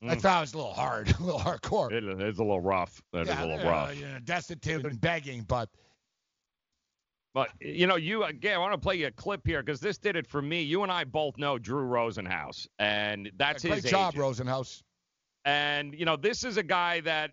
I 0.03 0.15
Mm. 0.15 0.21
thought 0.21 0.37
it 0.37 0.41
was 0.41 0.53
a 0.53 0.57
little 0.57 0.73
hard, 0.73 1.09
a 1.19 1.23
little 1.23 1.39
hardcore. 1.39 1.91
It 1.91 2.03
is 2.03 2.37
a 2.39 2.43
little 2.43 2.61
rough. 2.61 3.01
That 3.13 3.21
is 3.23 3.27
yeah, 3.29 3.43
a 3.43 3.45
little 3.45 3.69
rough. 3.69 3.95
you 3.95 4.05
know, 4.07 4.19
destitute 4.23 4.85
and 4.85 4.99
begging, 4.99 5.43
but 5.43 5.69
But 7.35 7.49
you 7.59 7.85
know, 7.85 7.97
you 7.97 8.23
again, 8.23 8.55
I 8.55 8.57
want 8.59 8.71
to 8.71 8.77
play 8.77 8.95
you 8.95 9.07
a 9.07 9.11
clip 9.11 9.45
here 9.45 9.61
because 9.61 9.81
this 9.81 9.97
did 9.97 10.15
it 10.15 10.25
for 10.25 10.41
me. 10.41 10.61
You 10.61 10.83
and 10.83 10.91
I 10.91 11.03
both 11.03 11.37
know 11.37 11.57
Drew 11.59 11.85
Rosenhaus, 11.85 12.65
and 12.79 13.29
that's 13.35 13.61
great 13.61 13.83
his 13.83 13.91
job, 13.91 14.13
agent. 14.13 14.23
Rosenhaus. 14.23 14.81
And 15.43 15.93
you 15.93 16.05
know, 16.05 16.15
this 16.15 16.45
is 16.45 16.55
a 16.55 16.63
guy 16.63 17.01
that 17.01 17.31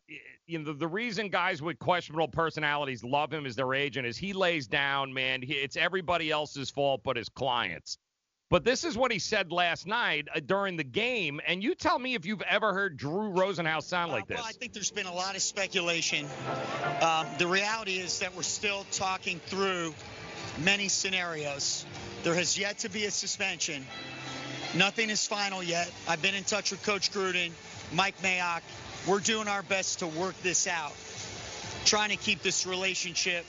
you 0.48 0.58
know 0.58 0.64
the, 0.64 0.72
the 0.72 0.88
reason 0.88 1.28
guys 1.28 1.62
with 1.62 1.78
questionable 1.78 2.26
personalities 2.26 3.04
love 3.04 3.32
him 3.32 3.46
as 3.46 3.54
their 3.54 3.74
agent 3.74 4.04
is 4.04 4.16
he 4.18 4.32
lays 4.32 4.66
down, 4.66 5.14
man. 5.14 5.40
He, 5.40 5.52
it's 5.52 5.76
everybody 5.76 6.32
else's 6.32 6.68
fault 6.68 7.02
but 7.04 7.16
his 7.16 7.28
clients. 7.28 7.96
But 8.52 8.64
this 8.64 8.84
is 8.84 8.98
what 8.98 9.10
he 9.10 9.18
said 9.18 9.50
last 9.50 9.86
night 9.86 10.28
uh, 10.28 10.40
during 10.44 10.76
the 10.76 10.84
game, 10.84 11.40
and 11.46 11.62
you 11.62 11.74
tell 11.74 11.98
me 11.98 12.12
if 12.12 12.26
you've 12.26 12.42
ever 12.42 12.74
heard 12.74 12.98
Drew 12.98 13.30
Rosenhaus 13.30 13.84
sound 13.84 14.12
like 14.12 14.26
this. 14.26 14.36
Well, 14.36 14.46
I 14.46 14.52
think 14.52 14.74
there's 14.74 14.90
been 14.90 15.06
a 15.06 15.14
lot 15.14 15.36
of 15.36 15.40
speculation. 15.40 16.26
Um, 17.00 17.26
the 17.38 17.46
reality 17.46 17.94
is 17.94 18.18
that 18.18 18.36
we're 18.36 18.42
still 18.42 18.84
talking 18.92 19.40
through 19.46 19.94
many 20.58 20.88
scenarios. 20.88 21.86
There 22.24 22.34
has 22.34 22.58
yet 22.58 22.80
to 22.80 22.90
be 22.90 23.06
a 23.06 23.10
suspension. 23.10 23.86
Nothing 24.76 25.08
is 25.08 25.26
final 25.26 25.62
yet. 25.62 25.90
I've 26.06 26.20
been 26.20 26.34
in 26.34 26.44
touch 26.44 26.72
with 26.72 26.84
Coach 26.84 27.10
Gruden, 27.10 27.52
Mike 27.94 28.20
Mayock. 28.20 28.60
We're 29.06 29.20
doing 29.20 29.48
our 29.48 29.62
best 29.62 30.00
to 30.00 30.06
work 30.06 30.38
this 30.42 30.66
out, 30.66 30.92
trying 31.86 32.10
to 32.10 32.16
keep 32.16 32.42
this 32.42 32.66
relationship 32.66 33.46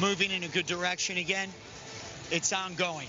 moving 0.00 0.32
in 0.32 0.42
a 0.42 0.48
good 0.48 0.66
direction 0.66 1.16
again. 1.16 1.48
It's 2.32 2.52
ongoing, 2.52 3.06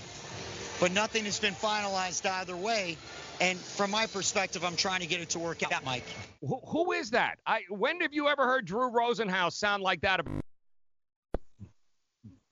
but 0.84 0.92
nothing 0.92 1.24
has 1.24 1.40
been 1.40 1.54
finalized 1.54 2.30
either 2.30 2.54
way. 2.54 2.98
And 3.40 3.58
from 3.58 3.90
my 3.90 4.04
perspective, 4.04 4.66
I'm 4.66 4.76
trying 4.76 5.00
to 5.00 5.06
get 5.06 5.18
it 5.18 5.30
to 5.30 5.38
work 5.38 5.62
out, 5.62 5.82
Mike. 5.82 6.04
Who, 6.42 6.60
who 6.62 6.92
is 6.92 7.08
that? 7.12 7.38
I 7.46 7.62
when 7.70 8.02
have 8.02 8.12
you 8.12 8.28
ever 8.28 8.44
heard 8.44 8.66
Drew 8.66 8.90
Rosenhaus 8.90 9.52
sound 9.52 9.82
like 9.82 10.02
that? 10.02 10.20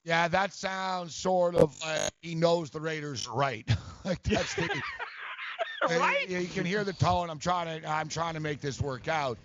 Yeah, 0.02 0.28
that 0.28 0.54
sounds 0.54 1.14
sort 1.14 1.56
of 1.56 1.78
like 1.82 2.10
he 2.22 2.34
knows 2.34 2.70
the 2.70 2.80
Raiders 2.80 3.28
are 3.28 3.36
right. 3.36 3.70
like 4.06 4.22
that's 4.22 4.54
the 4.54 4.66
right. 5.90 6.26
You, 6.26 6.38
you 6.38 6.48
can 6.48 6.64
hear 6.64 6.84
the 6.84 6.94
tone. 6.94 7.28
I'm 7.28 7.38
trying 7.38 7.82
to 7.82 7.86
I'm 7.86 8.08
trying 8.08 8.32
to 8.32 8.40
make 8.40 8.62
this 8.62 8.80
work 8.80 9.08
out. 9.08 9.36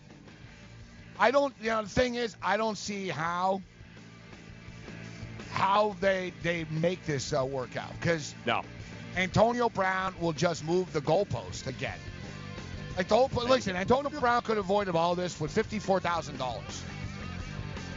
I 1.19 1.31
don't. 1.31 1.53
You 1.59 1.71
know, 1.71 1.81
the 1.83 1.89
thing 1.89 2.15
is, 2.15 2.37
I 2.41 2.55
don't 2.55 2.77
see 2.77 3.09
how 3.09 3.61
how 5.51 5.93
they 5.99 6.31
they 6.41 6.65
make 6.71 7.05
this 7.05 7.33
uh, 7.33 7.43
work 7.43 7.75
out 7.75 7.91
because 7.99 8.33
no. 8.45 8.61
Antonio 9.17 9.67
Brown 9.67 10.13
will 10.21 10.31
just 10.31 10.63
move 10.63 10.93
the 10.93 11.01
goalpost 11.01 11.65
again. 11.65 11.97
Like 12.95 13.07
the 13.07 13.15
whole, 13.15 13.47
listen, 13.47 13.75
Antonio 13.75 14.11
Brown 14.11 14.43
could 14.43 14.57
have 14.57 14.65
avoided 14.65 14.95
all 14.95 15.15
this 15.15 15.39
with 15.39 15.51
fifty-four 15.51 15.99
thousand 15.99 16.37
dollars. 16.37 16.83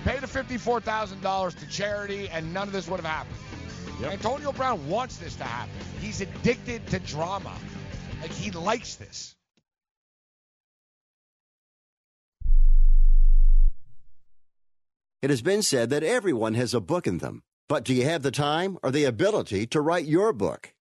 Pay 0.05 0.19
the 0.19 0.27
fifty-four 0.27 0.81
thousand 0.81 1.21
dollars 1.21 1.55
to 1.57 1.69
charity, 1.69 2.31
and 2.31 2.55
none 2.55 2.69
of 2.69 2.73
this 2.73 2.89
would 2.89 3.01
have 3.01 3.07
happened. 3.07 3.37
Antonio 4.03 4.51
Brown 4.53 4.89
wants 4.89 5.19
this 5.19 5.37
to 5.37 5.45
happen. 5.45 5.71
He's 6.01 6.23
addicted 6.23 6.87
to 6.87 6.99
drama. 7.01 7.53
Like 8.23 8.31
he 8.31 8.51
likes 8.51 8.97
this. 8.97 9.37
It 15.21 15.29
has 15.29 15.43
been 15.43 15.61
said 15.61 15.91
that 15.91 16.03
everyone 16.03 16.55
has 16.55 16.73
a 16.73 16.81
book 16.81 17.07
in 17.07 17.19
them. 17.19 17.43
But 17.69 17.85
do 17.85 17.93
you 17.93 18.05
have 18.05 18.23
the 18.23 18.31
time 18.31 18.79
or 18.83 18.91
the 18.91 19.05
ability 19.05 19.67
to 19.67 19.83
write 19.83 20.07
your 20.07 20.33
book? 20.33 20.73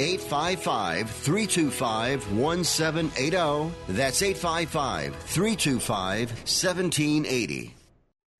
855 0.00 1.10
325 1.10 2.32
1780. 2.32 3.74
That's 3.88 4.22
855 4.22 5.16
325 5.16 6.30
1780. 6.30 7.74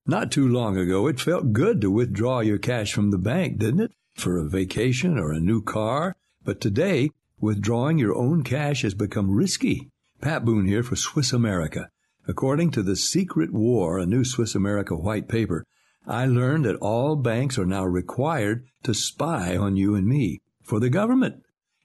Not 0.06 0.32
too 0.32 0.48
long 0.48 0.78
ago, 0.78 1.06
it 1.06 1.20
felt 1.20 1.52
good 1.52 1.80
to 1.82 1.90
withdraw 1.90 2.40
your 2.40 2.59
cash 2.59 2.93
from 2.93 3.10
the 3.10 3.18
bank, 3.18 3.59
didn't 3.59 3.80
it? 3.80 3.93
For 4.16 4.39
a 4.39 4.48
vacation 4.48 5.18
or 5.18 5.32
a 5.32 5.40
new 5.40 5.62
car. 5.62 6.16
But 6.43 6.60
today, 6.60 7.10
withdrawing 7.40 7.98
your 7.98 8.14
own 8.14 8.43
cash 8.43 8.82
has 8.82 8.94
become 8.94 9.30
risky. 9.30 9.90
Pat 10.20 10.44
Boone 10.44 10.66
here 10.66 10.82
for 10.82 10.97
Swiss 10.97 11.32
America. 11.32 11.90
According 12.26 12.70
to 12.72 12.82
The 12.82 12.97
Secret 12.97 13.52
War, 13.52 13.98
a 13.98 14.06
new 14.06 14.24
Swiss 14.24 14.55
America 14.55 14.97
white 14.97 15.28
paper, 15.28 15.64
I 16.06 16.24
learned 16.24 16.64
that 16.64 16.76
all 16.76 17.16
banks 17.16 17.59
are 17.59 17.66
now 17.66 17.85
required 17.85 18.64
to 18.85 18.94
spy 18.94 19.56
on 19.56 19.76
you 19.76 19.94
and 19.94 20.06
me 20.06 20.40
for 20.62 20.80
the 20.80 20.89
government 20.89 21.43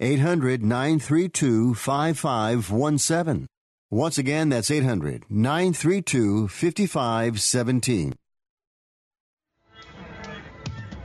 800 0.00 0.62
932 0.62 1.74
5517. 1.74 3.46
Once 3.90 4.18
again, 4.18 4.48
that's 4.50 4.70
800 4.70 5.24
932 5.28 6.48
5517. 6.48 8.14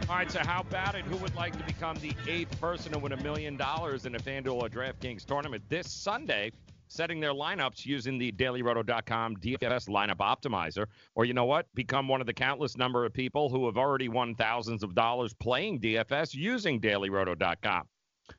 All 0.09 0.19
right, 0.19 0.29
so 0.29 0.39
how 0.39 0.61
about 0.61 0.93
it? 0.93 1.05
Who 1.05 1.17
would 1.17 1.33
like 1.33 1.57
to 1.57 1.63
become 1.63 1.95
the 1.95 2.13
eighth 2.27 2.59
person 2.61 2.91
to 2.91 2.99
win 2.99 3.13
a 3.13 3.23
million 3.23 3.57
dollars 3.57 4.05
in 4.05 4.13
a 4.13 4.19
FanDuel 4.19 4.61
or 4.61 4.69
DraftKings 4.69 5.25
tournament 5.25 5.63
this 5.69 5.91
Sunday? 5.91 6.51
Setting 6.87 7.19
their 7.19 7.33
lineups 7.33 7.87
using 7.87 8.19
the 8.19 8.31
dailyroto.com 8.31 9.37
DFS 9.37 9.89
lineup 9.89 10.17
optimizer. 10.17 10.85
Or 11.15 11.25
you 11.25 11.33
know 11.33 11.45
what? 11.45 11.65
Become 11.73 12.07
one 12.07 12.21
of 12.21 12.27
the 12.27 12.33
countless 12.33 12.77
number 12.77 13.05
of 13.05 13.13
people 13.13 13.49
who 13.49 13.65
have 13.65 13.77
already 13.77 14.07
won 14.07 14.35
thousands 14.35 14.83
of 14.83 14.93
dollars 14.93 15.33
playing 15.33 15.79
DFS 15.79 16.35
using 16.35 16.79
dailyroto.com. 16.79 17.87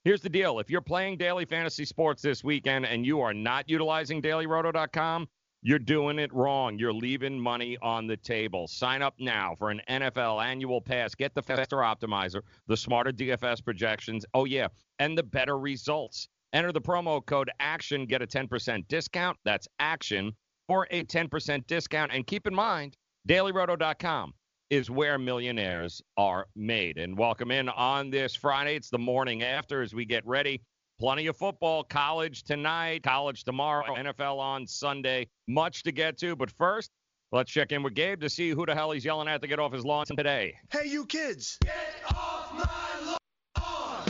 Here's 0.02 0.20
the 0.20 0.28
deal 0.28 0.58
if 0.58 0.70
you're 0.70 0.80
playing 0.80 1.18
daily 1.18 1.44
fantasy 1.44 1.84
sports 1.84 2.22
this 2.22 2.42
weekend 2.44 2.86
and 2.86 3.04
you 3.04 3.20
are 3.20 3.34
not 3.34 3.68
utilizing 3.68 4.22
dailyroto.com, 4.22 5.28
you're 5.62 5.78
doing 5.78 6.18
it 6.18 6.32
wrong. 6.32 6.78
You're 6.78 6.92
leaving 6.92 7.40
money 7.40 7.78
on 7.80 8.06
the 8.06 8.18
table. 8.18 8.68
Sign 8.68 9.00
up 9.00 9.14
now 9.18 9.54
for 9.58 9.70
an 9.70 9.80
NFL 9.88 10.44
annual 10.44 10.80
pass. 10.80 11.14
Get 11.14 11.34
the 11.34 11.42
faster 11.42 11.78
optimizer, 11.78 12.42
the 12.66 12.76
smarter 12.76 13.12
DFS 13.12 13.64
projections. 13.64 14.26
Oh, 14.34 14.44
yeah, 14.44 14.68
and 14.98 15.16
the 15.16 15.22
better 15.22 15.58
results. 15.58 16.28
Enter 16.52 16.70
the 16.70 16.80
promo 16.80 17.24
code 17.24 17.50
ACTION, 17.60 18.06
get 18.06 18.22
a 18.22 18.26
10% 18.26 18.86
discount. 18.88 19.38
That's 19.44 19.66
ACTION 19.80 20.36
for 20.68 20.86
a 20.90 21.02
10% 21.04 21.66
discount. 21.66 22.12
And 22.12 22.26
keep 22.26 22.46
in 22.46 22.54
mind, 22.54 22.96
dailyroto.com 23.26 24.34
is 24.70 24.90
where 24.90 25.18
millionaires 25.18 26.02
are 26.16 26.46
made. 26.56 26.98
And 26.98 27.16
welcome 27.16 27.50
in 27.50 27.68
on 27.68 28.10
this 28.10 28.34
Friday. 28.34 28.76
It's 28.76 28.90
the 28.90 28.98
morning 28.98 29.42
after 29.42 29.82
as 29.82 29.94
we 29.94 30.04
get 30.04 30.26
ready. 30.26 30.62
Plenty 30.98 31.26
of 31.26 31.36
football, 31.36 31.84
college 31.84 32.44
tonight, 32.44 33.02
college 33.02 33.44
tomorrow, 33.44 33.94
NFL 33.94 34.38
on 34.38 34.66
Sunday. 34.66 35.28
Much 35.48 35.82
to 35.82 35.92
get 35.92 36.16
to. 36.18 36.36
But 36.36 36.50
first, 36.52 36.90
let's 37.32 37.50
check 37.50 37.72
in 37.72 37.82
with 37.82 37.94
Gabe 37.94 38.20
to 38.20 38.30
see 38.30 38.50
who 38.50 38.64
the 38.64 38.74
hell 38.74 38.92
he's 38.92 39.04
yelling 39.04 39.28
at 39.28 39.42
to 39.42 39.48
get 39.48 39.58
off 39.58 39.72
his 39.72 39.84
lawn 39.84 40.06
today. 40.06 40.54
Hey, 40.70 40.88
you 40.88 41.04
kids! 41.06 41.58
Get 41.62 41.74
off 42.14 42.52
my 42.54 43.16
lawn! 43.60 44.06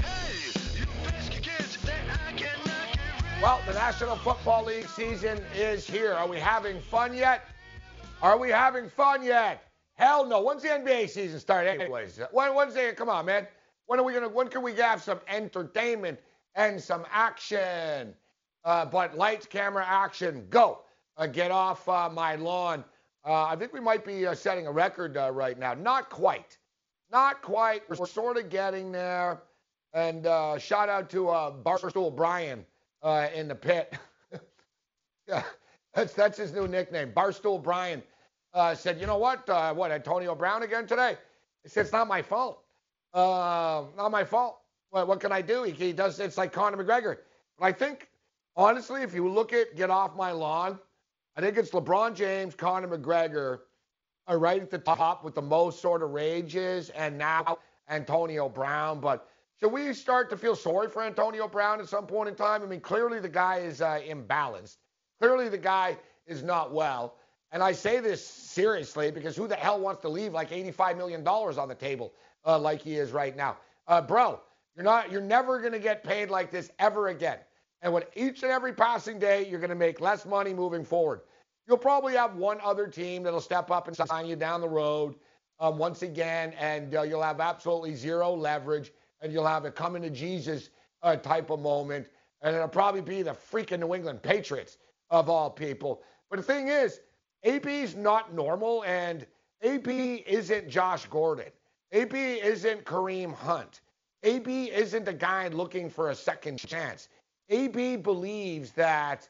Hey, 0.00 0.78
you 0.78 0.86
pesky 1.04 1.40
kids! 1.42 1.76
I 1.84 2.32
cannot 2.32 2.36
get 2.36 2.56
rid 2.64 3.42
Well, 3.42 3.60
the 3.66 3.74
National 3.74 4.16
Football 4.16 4.64
League 4.64 4.88
season 4.88 5.42
is 5.54 5.86
here. 5.86 6.14
Are 6.14 6.28
we 6.28 6.38
having 6.38 6.80
fun 6.80 7.14
yet? 7.14 7.44
Are 8.22 8.38
we 8.38 8.48
having 8.48 8.88
fun 8.88 9.22
yet? 9.24 9.67
Hell 9.98 10.24
no. 10.24 10.40
When's 10.40 10.62
the 10.62 10.68
NBA 10.68 11.10
season 11.10 11.40
start, 11.40 11.66
anyways? 11.66 12.20
When, 12.30 12.54
when's 12.54 12.74
the, 12.74 12.94
come 12.96 13.08
on, 13.08 13.26
man. 13.26 13.48
When 13.86 13.98
are 13.98 14.04
we 14.04 14.12
gonna? 14.12 14.28
When 14.28 14.48
can 14.48 14.62
we 14.62 14.74
have 14.74 15.02
some 15.02 15.18
entertainment 15.28 16.20
and 16.54 16.80
some 16.80 17.04
action? 17.10 18.14
Uh, 18.64 18.84
but 18.84 19.16
lights, 19.16 19.46
camera, 19.46 19.84
action, 19.86 20.46
go. 20.50 20.80
Uh, 21.16 21.26
get 21.26 21.50
off 21.50 21.88
uh, 21.88 22.08
my 22.08 22.36
lawn. 22.36 22.84
Uh, 23.24 23.44
I 23.44 23.56
think 23.56 23.72
we 23.72 23.80
might 23.80 24.04
be 24.04 24.26
uh, 24.26 24.34
setting 24.34 24.66
a 24.66 24.72
record 24.72 25.16
uh, 25.16 25.30
right 25.32 25.58
now. 25.58 25.74
Not 25.74 26.10
quite. 26.10 26.58
Not 27.10 27.42
quite. 27.42 27.82
We're 27.88 28.06
sort 28.06 28.36
of 28.36 28.50
getting 28.50 28.92
there. 28.92 29.42
And 29.94 30.26
uh, 30.26 30.58
shout 30.58 30.88
out 30.88 31.10
to 31.10 31.28
uh, 31.30 31.50
Barstool 31.50 32.14
Brian 32.14 32.64
uh, 33.02 33.28
in 33.34 33.48
the 33.48 33.54
pit. 33.54 33.94
yeah, 35.28 35.42
that's 35.94 36.12
that's 36.12 36.38
his 36.38 36.52
new 36.52 36.68
nickname. 36.68 37.10
Barstool 37.12 37.60
Brian 37.60 38.02
uh, 38.54 38.74
said, 38.74 39.00
you 39.00 39.06
know 39.06 39.18
what? 39.18 39.48
Uh, 39.48 39.74
what 39.74 39.90
Antonio 39.90 40.34
Brown 40.34 40.62
again 40.62 40.86
today? 40.86 41.16
He 41.62 41.68
said 41.68 41.82
it's 41.82 41.92
not 41.92 42.08
my 42.08 42.22
fault. 42.22 42.62
Uh, 43.12 43.84
not 43.96 44.10
my 44.10 44.24
fault. 44.24 44.60
What, 44.90 45.08
what 45.08 45.20
can 45.20 45.32
I 45.32 45.42
do? 45.42 45.64
He, 45.64 45.72
he 45.72 45.92
does. 45.92 46.18
It's 46.20 46.38
like 46.38 46.52
Conor 46.52 46.82
McGregor. 46.82 47.18
But 47.58 47.66
I 47.66 47.72
think 47.72 48.08
honestly, 48.56 49.02
if 49.02 49.14
you 49.14 49.28
look 49.28 49.52
at 49.52 49.76
get 49.76 49.90
off 49.90 50.16
my 50.16 50.32
lawn, 50.32 50.78
I 51.36 51.40
think 51.40 51.56
it's 51.56 51.70
LeBron 51.70 52.14
James, 52.14 52.54
Conor 52.54 52.88
McGregor 52.88 53.60
are 54.26 54.38
right 54.38 54.60
at 54.60 54.70
the 54.70 54.78
top 54.78 55.24
with 55.24 55.34
the 55.34 55.42
most 55.42 55.80
sort 55.80 56.02
of 56.02 56.10
rages, 56.10 56.90
and 56.90 57.16
now 57.16 57.58
Antonio 57.88 58.48
Brown. 58.48 59.00
But 59.00 59.28
should 59.58 59.72
we 59.72 59.92
start 59.94 60.30
to 60.30 60.36
feel 60.36 60.54
sorry 60.54 60.88
for 60.88 61.02
Antonio 61.02 61.48
Brown 61.48 61.80
at 61.80 61.88
some 61.88 62.06
point 62.06 62.28
in 62.28 62.34
time? 62.34 62.62
I 62.62 62.66
mean, 62.66 62.80
clearly 62.80 63.20
the 63.20 63.28
guy 63.28 63.58
is 63.58 63.80
uh, 63.80 64.00
imbalanced. 64.06 64.76
Clearly 65.20 65.48
the 65.48 65.58
guy 65.58 65.96
is 66.26 66.42
not 66.42 66.72
well. 66.72 67.14
And 67.50 67.62
I 67.62 67.72
say 67.72 68.00
this 68.00 68.24
seriously 68.24 69.10
because 69.10 69.36
who 69.36 69.48
the 69.48 69.56
hell 69.56 69.80
wants 69.80 70.02
to 70.02 70.08
leave 70.08 70.32
like 70.32 70.50
$85 70.50 70.96
million 70.96 71.26
on 71.26 71.68
the 71.68 71.74
table 71.74 72.12
uh, 72.44 72.58
like 72.58 72.82
he 72.82 72.96
is 72.96 73.12
right 73.12 73.36
now? 73.36 73.56
uh, 73.88 74.02
bro, 74.02 74.40
you're 74.76 74.84
not, 74.84 75.10
you're 75.10 75.20
never 75.20 75.58
going 75.60 75.72
to 75.72 75.78
get 75.78 76.04
paid 76.04 76.30
like 76.30 76.50
this 76.50 76.70
ever 76.78 77.08
again. 77.08 77.38
And 77.82 77.92
with 77.92 78.04
each 78.14 78.42
and 78.42 78.52
every 78.52 78.72
passing 78.72 79.18
day, 79.18 79.48
you're 79.48 79.60
going 79.60 79.70
to 79.70 79.76
make 79.76 80.00
less 80.00 80.26
money 80.26 80.52
moving 80.52 80.84
forward. 80.84 81.22
You'll 81.66 81.78
probably 81.78 82.14
have 82.14 82.36
one 82.36 82.58
other 82.62 82.86
team 82.86 83.22
that'll 83.22 83.40
step 83.40 83.70
up 83.70 83.88
and 83.88 83.96
sign 83.96 84.26
you 84.26 84.36
down 84.36 84.60
the 84.60 84.68
road 84.68 85.16
um, 85.60 85.78
once 85.78 86.02
again, 86.02 86.52
and 86.58 86.94
uh, 86.94 87.02
you'll 87.02 87.22
have 87.22 87.40
absolutely 87.40 87.94
zero 87.94 88.32
leverage, 88.34 88.92
and 89.20 89.32
you'll 89.32 89.46
have 89.46 89.64
a 89.64 89.70
coming 89.70 90.02
to 90.02 90.10
Jesus 90.10 90.70
uh, 91.02 91.16
type 91.16 91.50
of 91.50 91.60
moment, 91.60 92.08
and 92.42 92.54
it'll 92.54 92.68
probably 92.68 93.00
be 93.00 93.22
the 93.22 93.32
freaking 93.32 93.80
New 93.80 93.94
England 93.94 94.22
Patriots 94.22 94.78
of 95.10 95.28
all 95.28 95.50
people. 95.50 96.02
But 96.30 96.36
the 96.36 96.42
thing 96.42 96.68
is, 96.68 97.00
AB's 97.44 97.94
not 97.94 98.34
normal, 98.34 98.84
and 98.84 99.26
AB 99.62 100.24
isn't 100.26 100.68
Josh 100.68 101.06
Gordon. 101.06 101.50
AB 101.92 102.16
isn't 102.16 102.84
Kareem 102.84 103.32
Hunt. 103.32 103.80
AB 104.22 104.70
isn't 104.70 105.08
a 105.08 105.12
guy 105.12 105.48
looking 105.48 105.88
for 105.88 106.10
a 106.10 106.14
second 106.14 106.58
chance. 106.58 107.08
AB 107.48 107.96
believes 107.96 108.72
that 108.72 109.28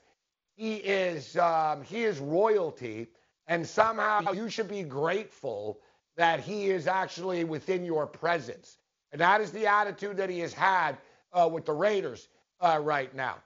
he 0.57 0.77
is 0.77 1.37
um, 1.37 1.83
he 1.85 2.05
is 2.05 2.19
royalty, 2.19 3.09
and 3.47 3.67
somehow 3.67 4.33
you 4.33 4.49
should 4.49 4.69
be 4.69 4.83
grateful 4.83 5.79
that 6.17 6.41
he 6.41 6.71
is 6.71 6.89
actually 6.89 7.45
within 7.45 7.85
your 7.85 8.07
presence. 8.07 8.79
And 9.13 9.21
that 9.21 9.41
is 9.41 9.53
the 9.53 9.67
attitude 9.67 10.17
that 10.17 10.29
he 10.29 10.41
has 10.41 10.53
had 10.53 10.99
uh, 11.33 11.49
with 11.51 11.65
the 11.65 11.73
Raiders 11.73 12.29
uh, 12.61 12.81
right 12.83 13.15
now. 13.15 13.37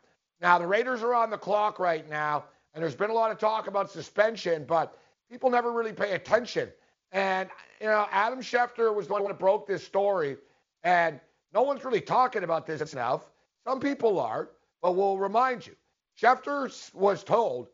Now, 0.41 0.59
the 0.59 0.67
Raiders 0.67 1.03
are 1.03 1.15
on 1.15 1.31
the 1.31 1.39
clock 1.39 1.79
right 1.79 2.09
now, 2.09 2.45
and 2.75 2.83
there's 2.83 2.95
been 2.95 3.11
a 3.11 3.15
lot 3.15 3.31
of 3.31 3.39
talk 3.39 3.67
about 3.67 3.91
suspension, 3.91 4.65
but 4.65 4.99
people 5.31 5.51
never 5.51 5.73
really 5.73 5.93
pay 5.93 6.13
attention. 6.13 6.71
And, 7.13 7.49
you 7.81 7.87
know, 7.87 8.07
Adam 8.11 8.41
Schefter 8.41 8.95
was 8.95 9.07
the 9.07 9.13
one 9.15 9.25
that 9.25 9.39
broke 9.39 9.67
this 9.67 9.85
story, 9.85 10.37
and 10.83 11.21
no 11.53 11.63
one's 11.63 11.85
really 11.85 12.01
talking 12.01 12.45
about 12.45 12.67
this 12.67 12.93
enough. 12.93 13.31
Some 13.67 13.81
people 13.81 14.19
are, 14.19 14.51
but 14.81 14.97
we'll 14.97 15.19
remind 15.19 15.67
you. 15.67 15.75
Schefter 16.21 16.95
was 16.95 17.23
told 17.25 17.69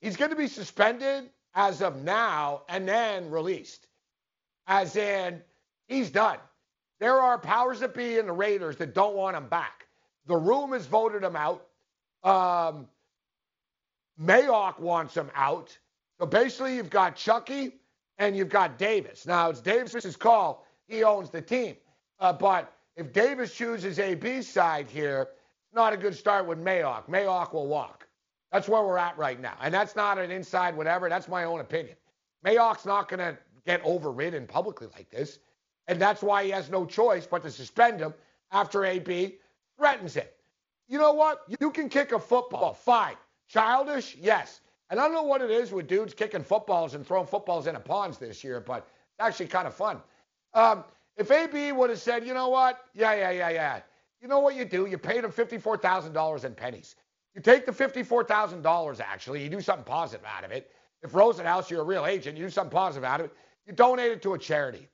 he's 0.00 0.16
going 0.16 0.30
to 0.30 0.36
be 0.36 0.48
suspended 0.48 1.30
as 1.54 1.82
of 1.82 2.02
now 2.02 2.62
and 2.68 2.88
then 2.88 3.30
released 3.30 3.86
as 4.66 4.96
in 4.96 5.40
he's 5.88 6.10
done. 6.10 6.38
There 6.98 7.20
are 7.20 7.38
powers 7.38 7.80
that 7.80 7.94
be 7.94 8.18
in 8.18 8.26
the 8.26 8.32
Raiders 8.32 8.76
that 8.76 8.94
don't 8.94 9.14
want 9.14 9.36
him 9.36 9.48
back. 9.48 9.86
The 10.26 10.36
room 10.36 10.72
has 10.72 10.86
voted 10.86 11.22
him 11.22 11.36
out. 11.36 11.66
Um, 12.24 12.88
Mayock 14.20 14.78
wants 14.78 15.14
him 15.16 15.30
out. 15.34 15.76
So 16.18 16.26
basically, 16.26 16.76
you've 16.76 16.90
got 16.90 17.16
Chucky 17.16 17.74
and 18.18 18.36
you've 18.36 18.48
got 18.48 18.78
Davis. 18.78 19.26
Now, 19.26 19.50
it's 19.50 19.60
Davis's 19.60 20.16
call. 20.16 20.66
He 20.88 21.04
owns 21.04 21.30
the 21.30 21.42
team. 21.42 21.76
Uh, 22.18 22.32
but 22.32 22.72
if 22.96 23.12
Davis 23.12 23.54
chooses 23.54 23.98
AB's 23.98 24.48
side 24.48 24.88
here, 24.88 25.28
it's 25.66 25.74
not 25.74 25.92
a 25.92 25.96
good 25.96 26.14
start 26.14 26.46
with 26.46 26.58
Mayock. 26.58 27.08
Mayock 27.08 27.52
will 27.52 27.66
walk. 27.66 28.06
That's 28.52 28.68
where 28.68 28.82
we're 28.82 28.96
at 28.96 29.18
right 29.18 29.38
now. 29.40 29.54
And 29.60 29.74
that's 29.74 29.96
not 29.96 30.18
an 30.18 30.30
inside 30.30 30.76
whatever. 30.76 31.08
That's 31.08 31.28
my 31.28 31.44
own 31.44 31.60
opinion. 31.60 31.96
Mayock's 32.44 32.86
not 32.86 33.08
going 33.08 33.18
to 33.18 33.36
get 33.66 33.82
overridden 33.84 34.46
publicly 34.46 34.88
like 34.94 35.10
this. 35.10 35.40
And 35.88 36.00
that's 36.00 36.22
why 36.22 36.44
he 36.44 36.50
has 36.50 36.70
no 36.70 36.86
choice 36.86 37.26
but 37.26 37.42
to 37.42 37.50
suspend 37.50 38.00
him 38.00 38.14
after 38.52 38.84
AB 38.84 39.36
threatens 39.76 40.14
him. 40.14 40.26
You 40.88 40.98
know 40.98 41.12
what? 41.12 41.42
You 41.60 41.70
can 41.70 41.88
kick 41.88 42.12
a 42.12 42.18
football, 42.18 42.72
fine. 42.72 43.16
Childish, 43.48 44.16
yes. 44.16 44.60
And 44.90 45.00
I 45.00 45.04
don't 45.04 45.14
know 45.14 45.22
what 45.22 45.40
it 45.40 45.50
is 45.50 45.72
with 45.72 45.88
dudes 45.88 46.14
kicking 46.14 46.42
footballs 46.42 46.94
and 46.94 47.06
throwing 47.06 47.26
footballs 47.26 47.66
into 47.66 47.80
ponds 47.80 48.18
this 48.18 48.44
year, 48.44 48.60
but 48.60 48.78
it's 48.78 49.20
actually 49.20 49.48
kind 49.48 49.66
of 49.66 49.74
fun. 49.74 50.00
Um, 50.54 50.84
if 51.16 51.30
AB 51.30 51.72
would 51.72 51.90
have 51.90 52.00
said, 52.00 52.26
you 52.26 52.34
know 52.34 52.48
what? 52.48 52.84
Yeah, 52.94 53.14
yeah, 53.14 53.30
yeah, 53.30 53.50
yeah. 53.50 53.80
You 54.20 54.28
know 54.28 54.38
what 54.38 54.54
you 54.54 54.64
do? 54.64 54.86
You 54.86 54.98
paid 54.98 55.24
him 55.24 55.32
$54,000 55.32 56.44
in 56.44 56.54
pennies. 56.54 56.96
You 57.34 57.40
take 57.40 57.66
the 57.66 57.72
$54,000, 57.72 59.00
actually, 59.00 59.42
you 59.42 59.50
do 59.50 59.60
something 59.60 59.84
positive 59.84 60.24
out 60.26 60.44
of 60.44 60.52
it. 60.52 60.70
If 61.02 61.12
Rosenhaus, 61.12 61.68
you're 61.68 61.82
a 61.82 61.84
real 61.84 62.06
agent, 62.06 62.36
you 62.36 62.44
do 62.44 62.50
something 62.50 62.70
positive 62.70 63.04
out 63.04 63.20
of 63.20 63.26
it. 63.26 63.32
You 63.66 63.72
donate 63.72 64.12
it 64.12 64.22
to 64.22 64.34
a 64.34 64.38
charity. 64.38 64.88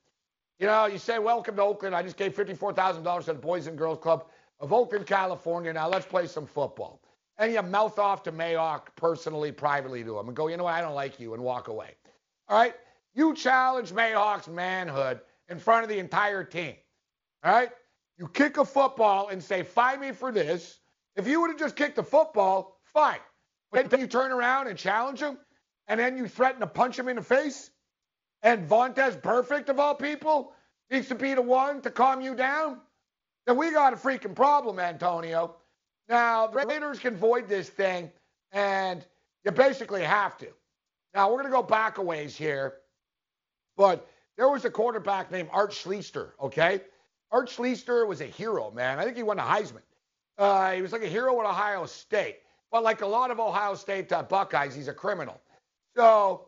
You 0.59 0.67
know, 0.67 0.87
you 0.87 0.99
say, 0.99 1.19
Welcome 1.19 1.57
to 1.57 1.63
Oakland. 1.63 1.95
I 1.95 2.03
just 2.03 2.17
gave 2.17 2.35
$54,000 2.35 3.25
to 3.25 3.33
the 3.33 3.39
Boys 3.39 3.67
and 3.67 3.77
Girls 3.77 3.99
Club 3.99 4.27
of 4.61 4.73
Oakland, 4.73 5.07
California. 5.07 5.73
Now 5.73 5.89
let's 5.89 6.07
play 6.07 6.27
some 6.27 6.47
football. 6.47 7.02
And 7.39 7.53
you 7.53 7.63
mouth 7.63 7.99
off 7.99 8.23
to 8.25 8.33
Mayock 8.33 8.89
personally, 8.97 9.53
privately 9.53 10.05
to 10.05 10.19
him 10.19 10.29
and 10.29 10.37
go, 10.37 10.49
You 10.49 10.57
know 10.57 10.65
what? 10.65 10.75
I 10.75 10.81
don't 10.81 10.95
like 10.95 11.19
you 11.19 11.35
and 11.35 11.43
walk 11.43 11.69
away. 11.69 11.95
All 12.49 12.59
right? 12.59 12.75
You 13.15 13.35
challenge 13.35 13.93
Mayock's 13.93 14.49
manhood 14.49 15.21
in 15.49 15.59
front 15.59 15.83
of 15.83 15.89
the 15.89 15.99
entire 15.99 16.45
team. 16.45 16.75
All 17.45 17.53
right? 17.53 17.71
You 18.19 18.29
kick 18.29 18.57
a 18.59 18.65
football 18.65 19.29
and 19.29 19.43
say, 19.43 19.63
Find 19.63 20.01
me 20.01 20.13
for 20.13 20.31
this. 20.33 20.79
If 21.17 21.27
you 21.27 21.41
would 21.41 21.51
have 21.51 21.59
just 21.59 21.77
kicked 21.77 21.97
the 21.97 22.03
football, 22.03 22.81
fine. 22.85 23.19
But 23.71 23.91
then 23.91 24.01
you 24.01 24.07
turn 24.07 24.31
around 24.31 24.69
and 24.69 24.79
challenge 24.79 25.21
him, 25.21 25.39
and 25.89 25.99
then 25.99 26.17
you 26.17 26.29
threaten 26.29 26.61
to 26.61 26.67
punch 26.67 26.99
him 26.99 27.09
in 27.09 27.17
the 27.17 27.23
face. 27.23 27.71
And 28.43 28.69
Vontaze 28.69 29.21
Burfict 29.21 29.69
of 29.69 29.79
all 29.79 29.95
people, 29.95 30.53
needs 30.93 31.09
to 31.09 31.15
be 31.15 31.35
the 31.35 31.43
one 31.43 31.81
to 31.83 31.91
calm 31.91 32.21
you 32.21 32.35
down? 32.35 32.79
Then 33.47 33.57
we 33.57 33.73
got 33.73 33.93
a 33.93 33.97
freaking 33.97 34.35
problem, 34.35 34.79
Antonio. 34.79 35.57
Now, 36.09 36.47
the 36.47 36.65
Raiders 36.67 36.99
can 36.99 37.17
void 37.17 37.49
this 37.49 37.69
thing, 37.69 38.11
and 38.53 39.05
you 39.45 39.51
basically 39.51 40.03
have 40.03 40.37
to. 40.39 40.49
Now, 41.15 41.29
we're 41.29 41.39
going 41.39 41.53
to 41.53 41.57
go 41.57 41.63
back 41.63 41.99
a 41.99 42.03
ways 42.03 42.37
here, 42.37 42.75
but 43.77 44.09
there 44.37 44.49
was 44.49 44.65
a 44.65 44.71
quarterback 44.71 45.31
named 45.31 45.49
Art 45.53 45.71
Schlichter, 45.71 46.31
okay? 46.41 46.81
Art 47.31 47.49
Schlichter 47.49 48.07
was 48.07 48.21
a 48.21 48.27
hero, 48.27 48.71
man. 48.71 48.99
I 48.99 49.05
think 49.05 49.17
he 49.17 49.23
won 49.23 49.37
the 49.37 49.43
Heisman. 49.43 49.83
Uh, 50.39 50.73
he 50.73 50.83
was 50.83 50.93
like 50.93 51.03
a 51.03 51.09
hero 51.09 51.39
at 51.41 51.47
Ohio 51.47 51.87
State. 51.87 52.39
But 52.71 52.83
like 52.83 53.03
a 53.03 53.07
lot 53.07 53.31
of 53.31 53.39
Ohio 53.39 53.75
State 53.75 54.11
uh, 54.13 54.23
Buckeyes, 54.23 54.75
he's 54.75 54.89
a 54.89 54.95
criminal. 54.95 55.41
So 55.95 56.47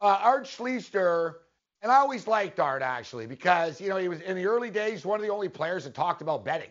uh, 0.00 0.18
Art 0.20 0.44
Schlichter, 0.44 1.34
and 1.80 1.92
I 1.92 1.96
always 1.96 2.26
liked 2.26 2.58
Art 2.58 2.82
actually 2.82 3.26
because 3.26 3.80
you 3.80 3.88
know 3.88 3.96
he 3.96 4.08
was 4.08 4.20
in 4.20 4.36
the 4.36 4.46
early 4.46 4.70
days 4.70 5.04
one 5.04 5.20
of 5.20 5.24
the 5.24 5.32
only 5.32 5.48
players 5.48 5.84
that 5.84 5.94
talked 5.94 6.22
about 6.22 6.44
betting. 6.44 6.70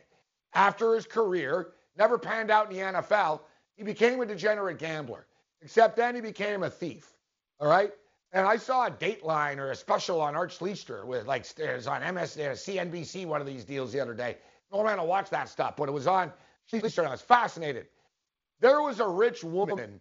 After 0.54 0.96
his 0.96 1.06
career, 1.06 1.70
never 2.00 2.18
panned 2.18 2.50
out 2.50 2.72
in 2.72 2.78
the 2.78 2.84
NFL, 2.84 3.42
he 3.76 3.84
became 3.84 4.22
a 4.22 4.26
degenerate 4.26 4.80
gambler. 4.80 5.26
Except 5.62 5.98
then 5.98 6.16
he 6.16 6.22
became 6.22 6.64
a 6.64 6.70
thief. 6.70 7.12
All 7.60 7.68
right. 7.68 7.92
And 8.32 8.48
I 8.48 8.58
saw 8.58 8.88
a 8.88 8.92
Dateline 8.92 9.58
or 9.58 9.72
a 9.72 9.76
special 9.76 10.22
on 10.22 10.36
Art 10.36 10.52
Schlichter 10.52 11.06
with 11.06 11.28
like 11.28 11.46
was 11.58 11.88
on 11.88 12.02
MS, 12.14 12.38
CNBC, 12.38 13.26
one 13.26 13.42
of 13.42 13.48
these 13.48 13.66
deals 13.66 13.92
the 13.92 14.00
other 14.00 14.14
day. 14.14 14.38
No 14.72 14.84
man 14.84 14.98
to 14.98 15.04
watch 15.04 15.30
that 15.32 15.50
stuff, 15.50 15.76
but 15.76 15.90
it 15.90 15.92
was 15.92 16.08
on 16.08 16.32
Schlichter, 16.72 17.00
and 17.00 17.08
I 17.08 17.12
was 17.12 17.22
fascinated. 17.22 17.88
There 18.60 18.82
was 18.82 19.00
a 19.00 19.08
rich 19.08 19.44
woman, 19.44 20.00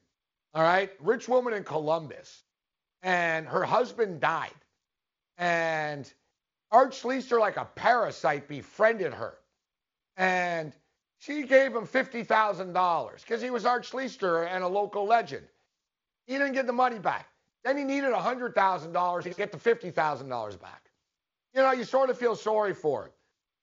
all 0.55 0.63
right, 0.63 0.91
rich 1.01 1.29
woman 1.29 1.55
in 1.55 1.65
Columbus 1.65 2.43
and 3.03 3.47
her 3.47 3.65
husband 3.65 4.21
died. 4.21 4.51
And 5.37 6.11
Art 6.71 6.93
Schlichter, 6.93 7.41
like 7.41 7.57
a 7.57 7.65
parasite, 7.65 8.49
befriended 8.49 9.15
her. 9.15 9.39
And 10.17 10.73
she 11.19 11.43
gave 11.43 11.75
him 11.75 11.87
$50,000 11.87 13.21
because 13.21 13.43
he 13.43 13.51
was 13.51 13.67
Art 13.67 13.85
Schlichter 13.85 14.47
and 14.47 14.63
a 14.63 14.69
local 14.69 15.05
legend. 15.05 15.47
He 16.27 16.35
didn't 16.35 16.53
get 16.53 16.67
the 16.67 16.73
money 16.73 16.99
back. 16.99 17.29
Then 17.65 17.77
he 17.77 17.85
needed 17.85 18.13
$100,000 18.13 19.23
to 19.23 19.31
get 19.31 19.53
the 19.53 19.59
$50,000 19.59 20.61
back. 20.61 20.91
You 21.55 21.63
know, 21.63 21.73
you 21.73 21.85
sort 21.85 22.11
of 22.11 22.19
feel 22.19 22.37
sorry 22.37 22.75
for 22.75 23.07
him. 23.07 23.11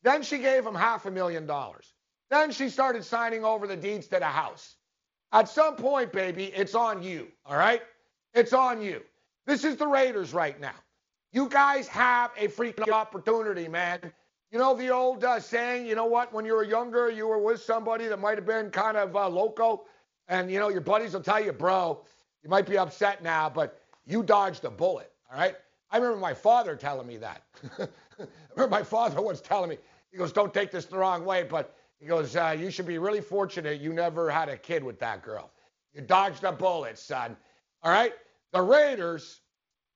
Then 0.04 0.22
she 0.22 0.38
gave 0.38 0.66
him 0.66 0.76
half 0.76 1.06
a 1.06 1.12
million 1.12 1.46
dollars. 1.46 1.94
Then 2.30 2.52
she 2.52 2.70
started 2.70 3.04
signing 3.04 3.46
over 3.46 3.68
the 3.68 3.76
deeds 3.76 4.08
to 4.08 4.20
the 4.20 4.26
house. 4.26 4.76
At 5.32 5.48
some 5.48 5.76
point, 5.76 6.12
baby, 6.12 6.46
it's 6.46 6.76
on 6.76 7.02
you, 7.02 7.28
all 7.46 7.58
right? 7.58 7.82
It's 8.34 8.54
on 8.54 8.82
you. 8.82 9.02
This 9.46 9.64
is 9.64 9.78
the 9.78 9.88
Raiders 9.88 10.34
right 10.34 10.60
now. 10.60 10.76
You 11.32 11.50
guys 11.50 11.88
have 11.88 12.32
a 12.38 12.48
freaking 12.48 12.90
opportunity, 12.90 13.68
man. 13.68 14.12
You 14.56 14.62
know 14.62 14.74
the 14.74 14.88
old 14.88 15.22
uh, 15.26 15.38
saying, 15.42 15.86
you 15.86 15.96
know 15.96 16.06
what? 16.06 16.32
When 16.32 16.46
you 16.46 16.54
were 16.54 16.64
younger, 16.64 17.12
you 17.12 17.28
were 17.28 17.40
with 17.40 17.62
somebody 17.62 18.08
that 18.08 18.22
might 18.22 18.38
have 18.38 18.46
been 18.46 18.70
kind 18.70 18.96
of 18.96 19.14
uh, 19.14 19.28
loco, 19.28 19.84
and 20.30 20.50
you 20.50 20.62
know 20.62 20.70
your 20.70 20.80
buddies 20.80 21.14
will 21.14 21.20
tell 21.20 21.44
you, 21.44 21.52
bro, 21.52 22.00
you 22.42 22.50
might 22.50 22.66
be 22.66 22.78
upset 22.78 23.22
now, 23.22 23.50
but 23.50 23.82
you 24.06 24.24
dodged 24.24 24.64
a 24.64 24.70
bullet. 24.70 25.12
All 25.30 25.38
right. 25.38 25.58
I 25.92 25.98
remember 25.98 26.20
my 26.20 26.34
father 26.34 26.78
telling 26.78 27.06
me 27.06 27.18
that. 27.18 27.42
I 27.80 27.88
remember 28.56 28.72
my 28.72 28.82
father 28.82 29.22
once 29.22 29.42
telling 29.42 29.72
me, 29.72 29.78
he 30.10 30.18
goes, 30.18 30.32
"Don't 30.32 30.54
take 30.54 30.72
this 30.72 30.86
the 30.86 31.00
wrong 31.00 31.26
way, 31.26 31.44
but 31.44 31.76
he 32.00 32.06
goes, 32.06 32.38
uh, 32.38 32.56
you 32.58 32.72
should 32.72 32.88
be 32.88 32.98
really 32.98 33.20
fortunate 33.20 33.82
you 33.82 33.92
never 33.92 34.30
had 34.30 34.48
a 34.48 34.56
kid 34.56 34.86
with 34.86 35.00
that 35.00 35.22
girl. 35.22 35.52
You 35.94 36.00
dodged 36.00 36.46
a 36.46 36.54
bullet, 36.54 36.98
son. 36.98 37.36
All 37.84 37.92
right. 37.92 38.14
The 38.54 38.62
Raiders, 38.62 39.42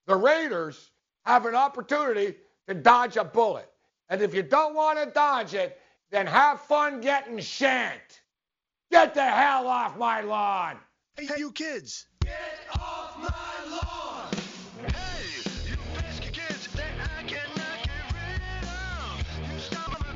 the 0.04 0.16
Raiders 0.16 0.90
have 1.24 1.46
an 1.46 1.54
opportunity 1.54 2.34
to 2.68 2.74
dodge 2.74 3.16
a 3.16 3.24
bullet. 3.24 3.69
And 4.10 4.20
if 4.20 4.34
you 4.34 4.42
don't 4.42 4.74
want 4.74 4.98
to 4.98 5.06
dodge 5.06 5.54
it, 5.54 5.78
then 6.10 6.26
have 6.26 6.60
fun 6.60 7.00
getting 7.00 7.38
shanked. 7.38 8.22
Get 8.90 9.14
the 9.14 9.24
hell 9.24 9.68
off 9.68 9.96
my 9.96 10.20
lawn. 10.20 10.76
Hey, 11.16 11.28
you 11.38 11.52
kids. 11.52 12.06
Get 12.20 12.58
off 12.74 12.99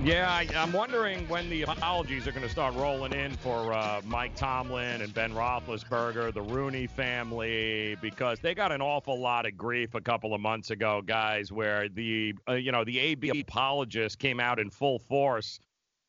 Yeah, 0.05 0.31
I, 0.31 0.47
I'm 0.55 0.71
wondering 0.71 1.27
when 1.29 1.49
the 1.49 1.63
apologies 1.63 2.29
are 2.29 2.31
going 2.31 2.43
to 2.43 2.49
start 2.51 2.75
rolling 2.75 3.15
in 3.15 3.33
for 3.37 3.73
uh, 3.73 4.03
Mike 4.05 4.37
Tomlin 4.37 5.01
and 5.01 5.15
Ben 5.15 5.33
Roethlisberger, 5.33 6.35
the 6.35 6.43
Rooney 6.43 6.87
family, 6.87 7.97
because 8.03 8.39
they 8.39 8.55
got 8.55 8.71
an 8.71 8.83
awful 8.83 9.19
lot 9.19 9.47
of 9.47 9.57
grief 9.57 9.95
a 9.95 10.03
couple 10.03 10.35
of 10.35 10.43
months 10.43 10.71
ago, 10.71 11.01
guys, 11.01 11.51
where 11.51 11.89
the 11.89 12.35
uh, 12.47 12.53
you 12.53 12.71
know 12.71 12.85
the 12.85 12.99
AB 12.99 13.41
apologists 13.41 14.15
came 14.15 14.41
out 14.41 14.59
in 14.59 14.69
full 14.69 14.99
force, 14.99 15.59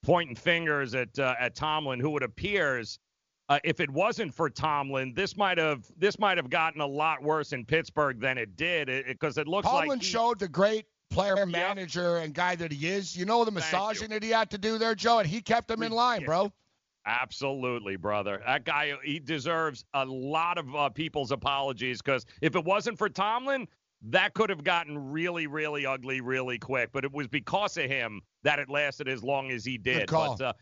pointing 0.03 0.35
fingers 0.35 0.93
at 0.93 1.17
uh, 1.17 1.35
at 1.39 1.55
Tomlin, 1.55 2.01
who 2.01 2.17
it 2.17 2.23
appears. 2.23 2.99
Uh, 3.47 3.59
if 3.63 3.79
it 3.79 3.89
wasn't 3.89 4.33
for 4.33 4.49
Tomlin, 4.49 5.13
this 5.13 5.37
might 5.37 5.57
have 5.57 5.89
this 5.97 6.19
might 6.19 6.35
have 6.37 6.49
gotten 6.49 6.81
a 6.81 6.85
lot 6.85 7.23
worse 7.23 7.53
in 7.53 7.63
Pittsburgh 7.63 8.19
than 8.19 8.37
it 8.37 8.57
did, 8.57 8.87
because 9.07 9.37
it, 9.37 9.41
it, 9.41 9.47
looks 9.47 9.65
Tomlin 9.67 9.87
like 9.87 9.87
Tomlin 9.87 9.99
showed 10.01 10.39
the 10.39 10.49
great 10.49 10.85
player, 11.15 11.45
manager, 11.45 12.17
and 12.17 12.33
guy 12.33 12.55
that 12.55 12.71
he 12.71 12.87
is. 12.87 13.15
You 13.15 13.25
know 13.25 13.45
the 13.45 13.51
massaging 13.51 14.09
that 14.09 14.21
he 14.21 14.29
had 14.29 14.49
to 14.51 14.57
do 14.57 14.77
there, 14.77 14.95
Joe, 14.95 15.19
and 15.19 15.27
he 15.27 15.41
kept 15.41 15.71
him 15.71 15.83
in 15.83 15.91
line, 15.91 16.25
bro. 16.25 16.51
Absolutely, 17.07 17.95
brother. 17.95 18.41
That 18.45 18.65
guy, 18.65 18.93
he 19.03 19.19
deserves 19.19 19.85
a 19.93 20.05
lot 20.05 20.57
of 20.57 20.75
uh, 20.75 20.89
people's 20.89 21.31
apologies 21.31 22.01
because 22.01 22.25
if 22.41 22.55
it 22.55 22.65
wasn't 22.65 22.97
for 22.97 23.09
Tomlin, 23.09 23.67
that 24.09 24.33
could 24.33 24.49
have 24.49 24.63
gotten 24.63 25.11
really, 25.11 25.47
really 25.47 25.85
ugly 25.85 26.21
really 26.21 26.57
quick. 26.57 26.89
But 26.91 27.05
it 27.05 27.11
was 27.11 27.27
because 27.27 27.77
of 27.77 27.85
him 27.85 28.21
that 28.43 28.59
it 28.59 28.69
lasted 28.69 29.07
as 29.07 29.23
long 29.23 29.51
as 29.51 29.63
he 29.63 29.77
did. 29.77 30.01
Good 30.01 30.09
call. 30.09 30.35
But, 30.37 30.43
uh, 30.43 30.53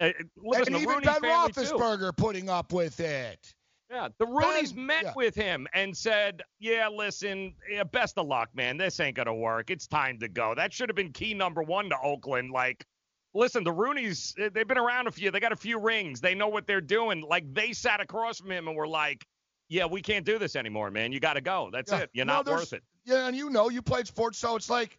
uh 0.00 0.12
listen, 0.36 0.74
and 0.74 0.82
even 0.82 1.00
Ben 1.00 1.20
family 1.20 1.52
too. 1.52 1.60
Roethlisberger 1.60 2.16
putting 2.16 2.48
up 2.48 2.72
with 2.72 3.00
it. 3.00 3.54
Yeah, 3.90 4.08
the 4.18 4.26
Rooney's 4.26 4.72
Ben- 4.72 4.86
met 4.86 5.02
yeah. 5.04 5.12
with 5.16 5.34
him 5.34 5.66
and 5.74 5.96
said, 5.96 6.42
"Yeah, 6.60 6.88
listen, 6.88 7.56
yeah, 7.68 7.82
best 7.82 8.18
of 8.18 8.26
luck, 8.26 8.50
man. 8.54 8.76
This 8.76 9.00
ain't 9.00 9.16
gonna 9.16 9.34
work. 9.34 9.70
It's 9.70 9.88
time 9.88 10.18
to 10.20 10.28
go." 10.28 10.54
That 10.54 10.72
should 10.72 10.88
have 10.88 10.96
been 10.96 11.12
key 11.12 11.34
number 11.34 11.62
one 11.62 11.90
to 11.90 11.98
Oakland. 12.00 12.52
Like, 12.52 12.86
listen, 13.34 13.64
the 13.64 13.72
Rooney's 13.72 14.32
eh, 14.38 14.48
they've 14.52 14.68
been 14.68 14.78
around 14.78 15.08
a 15.08 15.10
few. 15.10 15.32
They 15.32 15.40
got 15.40 15.50
a 15.52 15.56
few 15.56 15.78
rings. 15.80 16.20
They 16.20 16.36
know 16.36 16.48
what 16.48 16.68
they're 16.68 16.80
doing. 16.80 17.20
Like, 17.22 17.52
they 17.52 17.72
sat 17.72 18.00
across 18.00 18.38
from 18.38 18.52
him 18.52 18.68
and 18.68 18.76
were 18.76 18.86
like, 18.86 19.26
"Yeah, 19.68 19.86
we 19.86 20.02
can't 20.02 20.24
do 20.24 20.38
this 20.38 20.54
anymore, 20.54 20.92
man. 20.92 21.10
You 21.10 21.18
got 21.18 21.34
to 21.34 21.40
go. 21.40 21.70
That's 21.72 21.90
Yeah. 21.90 21.98
it. 22.00 22.10
You're 22.12 22.26
No, 22.26 22.34
not 22.34 22.46
worth 22.46 22.72
it." 22.72 22.84
Yeah, 23.04 23.26
and 23.26 23.36
you 23.36 23.50
know, 23.50 23.70
you 23.70 23.82
played 23.82 24.06
sports, 24.06 24.38
so 24.38 24.54
it's 24.54 24.70
like, 24.70 24.96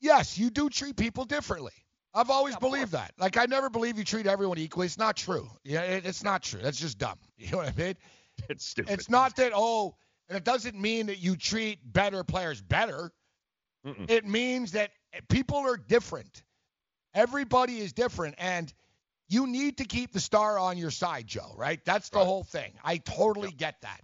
yes, 0.00 0.36
you 0.36 0.50
do 0.50 0.68
treat 0.68 0.96
people 0.96 1.24
differently. 1.26 1.72
I've 2.14 2.30
always 2.30 2.56
believed 2.56 2.92
that. 2.92 3.12
Like, 3.18 3.36
I 3.36 3.46
never 3.46 3.70
believe 3.70 3.98
you 3.98 4.04
treat 4.04 4.26
everyone 4.26 4.58
equally. 4.58 4.86
It's 4.86 4.98
not 4.98 5.16
true. 5.16 5.48
Yeah, 5.62 5.82
it, 5.82 6.06
it's 6.06 6.24
not 6.24 6.42
true. 6.42 6.60
That's 6.62 6.78
just 6.78 6.98
dumb. 6.98 7.18
You 7.36 7.52
know 7.52 7.58
what 7.58 7.68
I 7.68 7.80
mean? 7.80 7.94
It's 8.48 8.64
stupid. 8.64 8.92
It's 8.92 9.10
not 9.10 9.34
that 9.36 9.50
oh, 9.52 9.96
and 10.28 10.36
it 10.36 10.44
doesn't 10.44 10.80
mean 10.80 11.06
that 11.06 11.18
you 11.18 11.34
treat 11.34 11.80
better 11.84 12.22
players 12.22 12.60
better. 12.60 13.10
Mm-mm. 13.84 14.08
It 14.08 14.24
means 14.24 14.72
that 14.72 14.92
people 15.28 15.56
are 15.56 15.76
different. 15.76 16.44
Everybody 17.14 17.80
is 17.80 17.92
different, 17.92 18.36
and 18.38 18.72
you 19.28 19.48
need 19.48 19.78
to 19.78 19.84
keep 19.84 20.12
the 20.12 20.20
star 20.20 20.56
on 20.56 20.78
your 20.78 20.92
side, 20.92 21.26
Joe. 21.26 21.52
Right? 21.56 21.84
That's 21.84 22.10
the 22.10 22.20
whole 22.20 22.44
thing. 22.44 22.70
I 22.84 22.98
totally 22.98 23.50
get 23.50 23.80
that. 23.82 24.00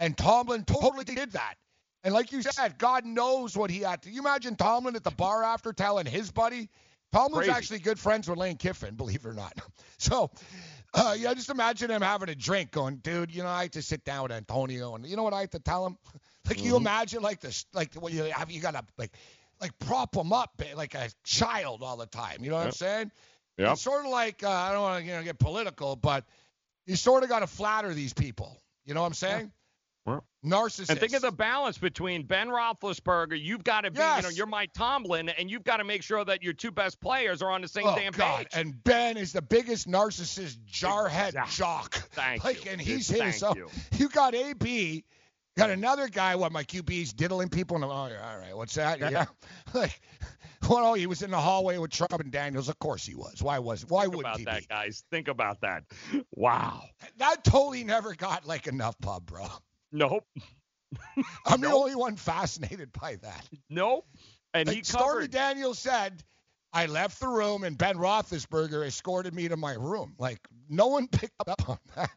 And 0.00 0.16
Tomlin 0.16 0.64
totally 0.64 1.04
did 1.04 1.32
that. 1.32 1.54
And 2.02 2.14
like 2.14 2.32
you 2.32 2.42
said, 2.42 2.78
God 2.78 3.04
knows 3.04 3.56
what 3.56 3.70
he 3.70 3.80
had 3.80 4.02
to. 4.02 4.10
You 4.10 4.20
imagine 4.20 4.56
Tomlin 4.56 4.96
at 4.96 5.04
the 5.04 5.10
bar 5.10 5.44
after 5.44 5.72
telling 5.72 6.06
his 6.06 6.30
buddy. 6.32 6.70
Tomlin's 7.12 7.46
Crazy. 7.46 7.50
actually 7.50 7.78
good 7.80 7.98
friends 7.98 8.28
with 8.28 8.38
Lane 8.38 8.56
Kiffin, 8.56 8.94
believe 8.96 9.24
it 9.24 9.28
or 9.28 9.34
not. 9.34 9.52
So, 9.98 10.30
uh, 10.94 11.14
yeah, 11.18 11.34
just 11.34 11.50
imagine 11.50 11.90
him 11.90 12.00
having 12.00 12.30
a 12.30 12.34
drink, 12.34 12.70
going, 12.70 12.96
dude, 12.96 13.34
you 13.34 13.42
know, 13.42 13.50
I 13.50 13.62
had 13.64 13.72
to 13.72 13.82
sit 13.82 14.02
down 14.02 14.22
with 14.22 14.32
Antonio, 14.32 14.94
and 14.94 15.04
you 15.06 15.14
know 15.14 15.22
what 15.22 15.34
I 15.34 15.40
had 15.40 15.52
to 15.52 15.58
tell 15.58 15.86
him? 15.86 15.98
Like, 16.48 16.64
you 16.64 16.72
Mhm. 16.72 16.78
imagine 16.78 17.22
like 17.22 17.40
this, 17.40 17.66
like 17.74 17.92
what 17.96 18.14
you 18.14 18.22
have, 18.22 18.50
you 18.50 18.62
gotta 18.62 18.82
like, 18.96 19.12
like 19.60 19.78
prop 19.78 20.16
him 20.16 20.32
up 20.32 20.62
like 20.74 20.94
a 20.94 21.10
child 21.22 21.82
all 21.82 21.98
the 21.98 22.06
time. 22.06 22.42
You 22.42 22.48
know 22.48 22.56
what 22.56 22.64
I'm 22.64 22.72
saying? 22.72 23.12
Yep. 23.58 23.72
It's 23.72 23.82
sort 23.82 24.06
of 24.06 24.10
like 24.10 24.42
uh, 24.42 24.48
I 24.48 24.72
don't 24.72 24.80
want 24.80 25.00
to 25.02 25.06
you 25.06 25.14
know 25.16 25.22
get 25.22 25.38
political, 25.38 25.96
but 25.96 26.24
you 26.86 26.96
sort 26.96 27.24
of 27.24 27.28
got 27.28 27.40
to 27.40 27.46
flatter 27.46 27.92
these 27.92 28.14
people. 28.14 28.58
You 28.86 28.94
know 28.94 29.02
what 29.02 29.08
I'm 29.08 29.12
saying? 29.14 29.52
Well, 30.10 30.24
Narcissists. 30.44 30.88
And 30.88 30.98
think 30.98 31.12
of 31.12 31.22
the 31.22 31.32
balance 31.32 31.76
between 31.76 32.22
Ben 32.22 32.48
Roethlisberger. 32.48 33.38
You've 33.38 33.62
got 33.62 33.82
to 33.82 33.90
be, 33.90 34.00
you 34.00 34.22
know, 34.22 34.28
you're 34.30 34.46
Mike 34.46 34.72
Tomlin, 34.72 35.28
and 35.28 35.50
you've 35.50 35.64
got 35.64 35.78
to 35.78 35.84
make 35.84 36.02
sure 36.02 36.24
that 36.24 36.42
your 36.42 36.54
two 36.54 36.70
best 36.70 36.98
players 37.00 37.42
are 37.42 37.50
on 37.50 37.60
the 37.60 37.68
same 37.68 37.86
oh, 37.86 37.94
damn 37.94 38.12
God. 38.12 38.38
page. 38.38 38.48
And 38.54 38.82
Ben 38.82 39.18
is 39.18 39.32
the 39.32 39.42
biggest 39.42 39.86
narcissist 39.86 40.56
jarhead 40.66 41.28
Exactly. 41.28 41.56
jock. 41.56 41.94
Thank 42.12 42.44
like, 42.44 42.64
you. 42.64 42.70
and 42.70 42.80
he's 42.80 43.10
Thank 43.10 43.24
his. 43.24 43.38
So 43.38 43.54
you. 43.54 43.68
you 43.98 44.08
got 44.08 44.34
AB, 44.34 45.04
got 45.58 45.68
another 45.68 46.08
guy. 46.08 46.36
What 46.36 46.52
my 46.52 46.64
QB's 46.64 47.12
diddling 47.12 47.50
people. 47.50 47.76
And 47.76 47.84
I'm, 47.84 47.90
oh, 47.90 47.94
all 47.94 48.38
right, 48.38 48.56
what's 48.56 48.74
that? 48.76 48.98
Yeah. 48.98 49.26
like, 49.74 50.00
well, 50.68 50.86
oh, 50.86 50.94
he 50.94 51.06
was 51.06 51.20
in 51.20 51.30
the 51.30 51.38
hallway 51.38 51.76
with 51.76 51.90
Trump 51.90 52.18
and 52.18 52.30
Daniels. 52.32 52.70
Of 52.70 52.78
course 52.78 53.04
he 53.04 53.14
was. 53.14 53.42
Why 53.42 53.58
was? 53.58 53.84
Why 53.86 54.04
Think 54.04 54.16
wouldn't 54.16 54.34
about 54.34 54.38
he 54.38 54.44
that, 54.46 54.60
be? 54.60 54.66
guys. 54.70 55.04
Think 55.10 55.28
about 55.28 55.60
that. 55.60 55.84
Wow. 56.32 56.84
That 57.18 57.44
totally 57.44 57.84
never 57.84 58.14
got 58.14 58.46
like 58.46 58.66
enough 58.66 58.98
pub, 59.00 59.26
bro. 59.26 59.46
Nope. 59.92 60.24
I'm 61.46 61.60
the 61.60 61.70
only 61.70 61.94
one 61.94 62.16
fascinated 62.16 62.92
by 62.92 63.16
that. 63.16 63.48
Nope. 63.68 64.06
And 64.52 64.68
he 64.68 64.76
Like 64.76 64.84
Stormy 64.84 65.26
covered. 65.26 65.30
Daniels 65.30 65.78
said, 65.78 66.22
I 66.72 66.86
left 66.86 67.20
the 67.20 67.28
room 67.28 67.64
and 67.64 67.76
Ben 67.76 67.96
Roethlisberger 67.96 68.86
escorted 68.86 69.34
me 69.34 69.48
to 69.48 69.56
my 69.56 69.74
room. 69.74 70.14
Like 70.18 70.40
no 70.68 70.88
one 70.88 71.08
picked 71.12 71.34
up 71.46 71.68
on 71.68 71.78
that. 71.96 72.10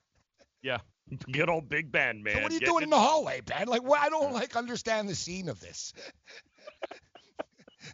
Yeah. 0.62 0.80
Good 1.32 1.50
old 1.50 1.70
Big 1.70 1.92
Ben, 1.92 2.24
man. 2.24 2.36
So 2.36 2.42
what 2.42 2.52
are 2.52 2.54
you 2.54 2.60
Getting 2.60 2.74
doing 2.74 2.84
in 2.84 2.90
the 2.90 3.00
hallway, 3.00 3.42
Ben? 3.42 3.68
Like, 3.68 3.84
well, 3.84 4.00
I 4.02 4.10
don't 4.10 4.34
like 4.34 4.56
understand 4.56 5.10
the 5.10 5.16
scene 5.16 5.50
of 5.50 5.60
this. 5.60 5.94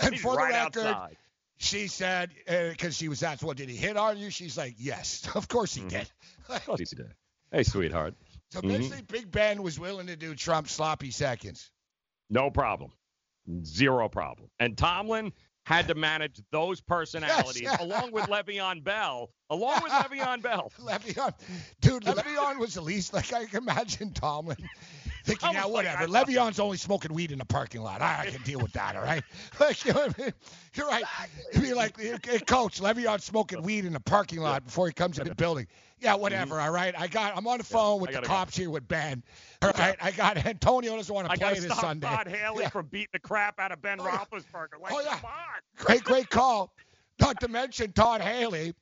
and 0.00 0.12
He's 0.12 0.22
for 0.22 0.36
right 0.36 0.72
the 0.72 0.80
record, 0.80 0.94
outside. 0.94 1.16
she 1.58 1.88
said, 1.88 2.30
uh, 2.48 2.70
because 2.70 2.96
she 2.96 3.08
was 3.08 3.22
asked, 3.22 3.42
"Well, 3.42 3.54
did 3.54 3.68
he 3.68 3.76
hit 3.76 3.96
on 3.96 4.18
you?" 4.18 4.30
She's 4.30 4.56
like, 4.56 4.76
"Yes, 4.78 5.28
of 5.34 5.48
course 5.48 5.74
he 5.74 5.80
mm-hmm. 5.80 5.88
did." 5.88 6.10
Of 6.48 6.64
course 6.64 6.90
he 6.90 6.96
did. 6.96 7.12
Hey, 7.50 7.64
sweetheart. 7.64 8.14
So 8.52 8.60
Mhm. 8.60 8.68
basically, 8.68 9.02
Big 9.02 9.30
Ben 9.30 9.62
was 9.62 9.80
willing 9.80 10.08
to 10.08 10.16
do 10.16 10.34
Trump 10.34 10.68
sloppy 10.68 11.10
seconds. 11.10 11.70
No 12.28 12.50
problem. 12.50 12.92
Zero 13.64 14.10
problem. 14.10 14.50
And 14.60 14.76
Tomlin 14.76 15.32
had 15.64 15.88
to 15.88 15.94
manage 15.94 16.38
those 16.50 16.80
personalities 16.82 17.62
Yes. 17.62 17.80
along 17.80 18.12
with 18.12 18.24
Le'Veon 18.26 18.84
Bell. 18.84 19.30
Along 19.48 19.82
with 19.82 19.90
Le'Veon 19.92 20.42
Bell. 20.42 20.70
Le'Veon, 20.78 21.32
dude, 21.80 22.02
Le'Veon 22.04 22.58
was 22.58 22.74
the 22.74 22.82
least 22.82 23.14
like 23.14 23.32
I 23.32 23.46
can 23.46 23.62
imagine 23.62 24.12
Tomlin 24.12 24.56
thinking, 25.24 25.52
yeah, 25.52 25.64
like, 25.64 25.72
whatever. 25.72 26.02
I 26.02 26.06
Le'Veon's 26.06 26.58
only 26.60 26.76
smoking 26.76 27.14
weed 27.14 27.32
in 27.32 27.38
the 27.38 27.44
parking 27.46 27.80
lot. 27.80 28.02
I, 28.02 28.22
I 28.22 28.30
can 28.30 28.42
deal 28.42 28.60
with 28.60 28.72
that, 28.72 28.96
all 28.96 29.02
right? 29.02 29.22
Like, 29.60 29.82
you 29.84 29.94
know 29.94 30.00
what 30.08 30.20
I 30.20 30.22
mean? 30.24 30.34
You're 30.74 30.88
right. 30.88 31.04
You'd 31.54 31.62
be 31.62 31.74
like, 31.74 31.98
hey, 31.98 32.38
coach, 32.40 32.80
Le'Veon's 32.80 33.24
smoking 33.24 33.62
weed 33.62 33.86
in 33.86 33.92
the 33.94 34.00
parking 34.00 34.40
lot 34.40 34.64
before 34.64 34.88
he 34.88 34.92
comes 34.92 35.18
in 35.18 35.26
the 35.26 35.34
building. 35.34 35.68
Yeah, 36.02 36.14
whatever, 36.16 36.60
all 36.60 36.70
right? 36.72 36.94
I 36.98 37.06
got, 37.06 37.36
I'm 37.36 37.46
on 37.46 37.58
the 37.58 37.64
phone 37.64 38.00
with 38.00 38.10
the 38.10 38.14
gotta 38.14 38.26
go. 38.26 38.32
cops 38.34 38.56
here 38.56 38.70
with 38.70 38.88
Ben. 38.88 39.22
All 39.62 39.70
right, 39.78 39.96
I 40.00 40.10
got 40.10 40.36
Antonio 40.46 40.96
doesn't 40.96 41.14
want 41.14 41.30
to 41.30 41.38
play 41.38 41.54
this 41.60 41.66
Sunday. 41.66 41.66
I 41.66 41.68
got 41.68 41.74
to 41.74 41.80
stop 41.80 41.80
Sunday. 41.80 42.06
Todd 42.06 42.28
Haley 42.28 42.62
Yeah. 42.64 42.68
from 42.70 42.86
beating 42.86 43.08
the 43.12 43.18
crap 43.20 43.60
out 43.60 43.70
of 43.72 43.80
Ben 43.80 43.98
Roethlisberger. 43.98 44.80
Like, 44.80 44.92
Oh, 44.92 45.00
yeah. 45.00 45.16
come 45.18 45.24
on. 45.26 45.84
Great, 45.86 46.02
great 46.04 46.30
call. 46.30 46.74
Not 47.20 47.38
to 47.40 47.48
mention 47.48 47.92
Todd 47.92 48.20
Haley. 48.20 48.74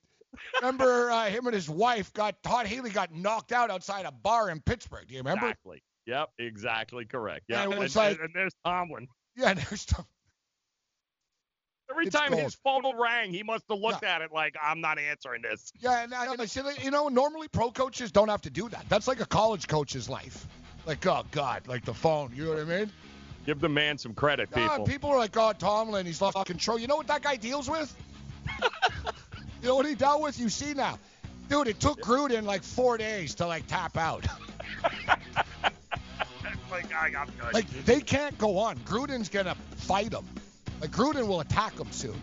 Remember 0.55 1.11
uh, 1.11 1.25
him 1.25 1.45
and 1.45 1.53
his 1.53 1.69
wife 1.69 2.11
got 2.13 2.41
Todd 2.41 2.65
Haley 2.65 2.89
got 2.89 3.13
knocked 3.13 3.51
out 3.51 3.69
outside 3.69 4.05
a 4.05 4.11
bar 4.11 4.49
in 4.49 4.61
Pittsburgh. 4.61 5.05
Do 5.07 5.13
you 5.13 5.19
remember? 5.19 5.45
Exactly. 5.47 5.83
Yep, 6.07 6.29
exactly 6.39 7.05
correct. 7.05 7.45
Yeah, 7.49 7.63
And 7.63 7.73
it 7.73 7.79
and, 7.79 7.95
like- 7.95 8.19
and 8.19 8.29
there's 8.33 8.55
Tomlin. 8.65 9.07
Yeah, 9.35 9.53
there's 9.69 9.85
Tom. 9.85 10.05
Every 11.91 12.07
It's 12.07 12.15
time 12.15 12.29
gold. 12.31 12.41
his 12.41 12.55
phone 12.55 12.83
rang, 12.97 13.31
he 13.31 13.43
must 13.43 13.65
have 13.69 13.79
looked 13.79 14.03
at 14.03 14.21
it 14.21 14.31
like, 14.31 14.55
I'm 14.61 14.79
not 14.79 14.97
answering 14.97 15.41
this. 15.41 15.73
Yeah, 15.79 16.03
and 16.03 16.13
I, 16.13 16.35
I 16.39 16.45
said, 16.45 16.65
you 16.81 16.89
know, 16.89 17.09
normally 17.09 17.49
pro 17.49 17.69
coaches 17.69 18.11
don't 18.11 18.29
have 18.29 18.41
to 18.43 18.49
do 18.49 18.69
that. 18.69 18.85
That's 18.87 19.07
like 19.07 19.19
a 19.19 19.25
college 19.25 19.67
coach's 19.67 20.09
life. 20.09 20.47
Like, 20.85 21.05
oh 21.05 21.23
God, 21.31 21.67
like 21.67 21.83
the 21.85 21.93
phone. 21.93 22.31
You 22.33 22.45
know 22.45 22.51
what 22.51 22.59
I 22.59 22.63
mean? 22.63 22.91
Give 23.45 23.59
the 23.59 23.69
man 23.69 23.97
some 23.97 24.13
credit, 24.13 24.51
people. 24.51 24.85
people 24.85 25.09
are 25.09 25.17
like, 25.17 25.35
oh, 25.35 25.51
Tomlin, 25.53 26.05
he's 26.05 26.21
lost 26.21 26.37
control. 26.45 26.79
You 26.79 26.87
know 26.87 26.95
what 26.95 27.07
that 27.07 27.23
guy 27.23 27.35
deals 27.35 27.69
with? 27.69 27.95
you 29.61 29.67
know 29.67 29.75
what 29.75 29.85
he 29.85 29.95
dealt 29.95 30.21
with? 30.21 30.39
You 30.39 30.47
see 30.47 30.73
now. 30.73 30.97
Dude, 31.49 31.67
it 31.67 31.79
took 31.79 31.99
Gruden 32.01 32.43
like 32.43 32.63
four 32.63 32.97
days 32.97 33.35
to 33.35 33.47
like 33.47 33.67
tap 33.67 33.97
out. 33.97 34.25
like, 36.71 36.93
I. 36.93 37.25
Like 37.51 37.69
they 37.85 37.99
can't 37.99 38.37
go 38.37 38.57
on. 38.57 38.77
Gruden's 38.79 39.27
gonna 39.27 39.55
fight 39.75 40.13
him. 40.13 40.25
Like 40.81 40.91
Gruden 40.91 41.27
will 41.27 41.41
attack 41.41 41.77
him 41.77 41.91
soon. 41.91 42.19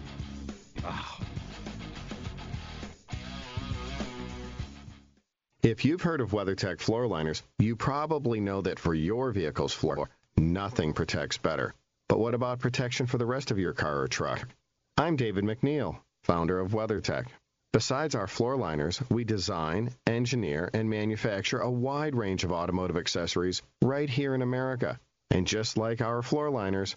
If 5.63 5.85
you've 5.85 6.03
heard 6.03 6.21
of 6.21 6.33
WeatherTech 6.33 6.81
floor 6.81 7.07
liners, 7.07 7.43
you 7.61 7.77
probably 7.77 8.41
know 8.41 8.61
that 8.63 8.81
for 8.81 8.95
your 8.95 9.31
vehicle's 9.31 9.73
floor, 9.73 10.11
nothing 10.37 10.93
protects 10.93 11.39
better. 11.39 11.73
But 12.09 12.19
what 12.19 12.35
about 12.35 12.59
protection 12.59 13.07
for 13.07 13.19
the 13.19 13.27
rest 13.27 13.53
of 13.53 13.59
your 13.59 13.75
car 13.75 14.01
or 14.01 14.09
truck? 14.09 14.49
I'm 14.97 15.15
David 15.15 15.45
MacNeil, 15.45 15.97
founder 16.25 16.59
of 16.59 16.73
WeatherTech. 16.73 17.27
Besides 17.73 18.17
our 18.17 18.27
floor 18.27 18.57
liners, 18.57 19.01
we 19.09 19.23
design, 19.23 19.91
engineer, 20.07 20.69
and 20.73 20.91
manufacture 20.91 21.61
a 21.61 21.71
wide 21.71 22.17
range 22.17 22.43
of 22.43 22.51
automotive 22.51 22.97
accessories 22.97 23.63
right 23.83 24.09
here 24.09 24.35
in 24.35 24.43
America. 24.43 24.99
And 25.31 25.47
just 25.47 25.77
like 25.77 26.01
our 26.01 26.23
floor 26.23 26.51
liners, 26.51 26.97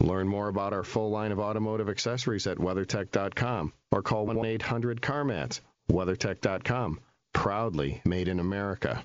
Learn 0.00 0.28
more 0.28 0.48
about 0.48 0.72
our 0.72 0.84
full 0.84 1.10
line 1.10 1.32
of 1.32 1.38
automotive 1.38 1.88
accessories 1.88 2.46
at 2.46 2.58
WeatherTech.com 2.58 3.72
or 3.90 4.02
call 4.02 4.26
1-800-CarMats. 4.26 5.60
WeatherTech.com, 5.90 7.00
proudly 7.32 8.02
made 8.04 8.28
in 8.28 8.40
America. 8.40 9.04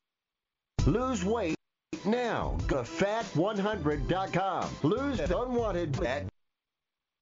Lose 0.87 1.23
weight 1.23 1.55
now. 2.05 2.57
Go 2.67 2.83
to 2.83 2.89
fat100.com. 2.89 4.69
Lose 4.83 5.19
unwanted 5.19 5.95
fat 5.95 6.30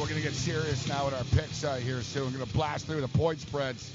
we're 0.00 0.06
going 0.08 0.16
to 0.20 0.26
get 0.26 0.32
serious 0.32 0.88
now 0.88 1.04
with 1.04 1.14
our 1.14 1.24
picks 1.24 1.62
uh, 1.62 1.74
here 1.74 2.00
soon. 2.00 2.24
We're 2.24 2.38
going 2.38 2.46
to 2.46 2.52
blast 2.54 2.86
through 2.86 3.02
the 3.02 3.08
point 3.08 3.38
spreads. 3.40 3.92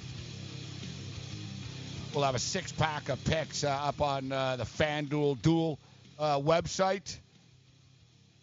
We'll 2.14 2.23
have 2.23 2.36
a 2.36 2.40
six 2.40 2.72
pack 2.72 3.10
of 3.10 3.23
picks 3.26 3.64
uh, 3.64 3.69
up 3.69 4.02
on 4.02 4.32
uh, 4.32 4.57
the 4.57 4.65
FanDuel 4.65 5.41
Duel 5.41 5.80
uh, 6.19 6.40
website. 6.40 7.18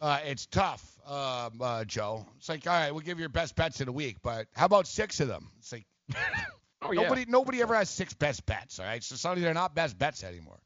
Uh, 0.01 0.19
it's 0.25 0.47
tough, 0.47 0.85
um, 1.07 1.53
uh, 1.61 1.85
Joe. 1.85 2.27
It's 2.39 2.49
like, 2.49 2.67
all 2.67 2.73
right, 2.73 2.91
we'll 2.91 3.03
give 3.03 3.19
you 3.19 3.23
your 3.23 3.29
best 3.29 3.55
bets 3.55 3.79
of 3.79 3.87
the 3.87 3.93
week, 3.93 4.17
but 4.23 4.49
how 4.55 4.67
about 4.67 4.89
six 4.89 5.21
of 5.21 5.29
them? 5.29 5.49
It's 5.61 5.73
like, 5.73 5.87
Oh, 6.83 6.91
yeah. 6.91 7.03
nobody, 7.03 7.27
nobody 7.29 7.63
ever 7.63 7.77
has 7.77 7.89
six 7.89 8.13
best 8.13 8.45
bets, 8.45 8.81
all 8.81 8.87
right? 8.87 9.05
So 9.05 9.15
suddenly 9.15 9.45
they're 9.45 9.55
not 9.55 9.73
best 9.73 9.97
bets 9.97 10.25
anymore. 10.25 10.59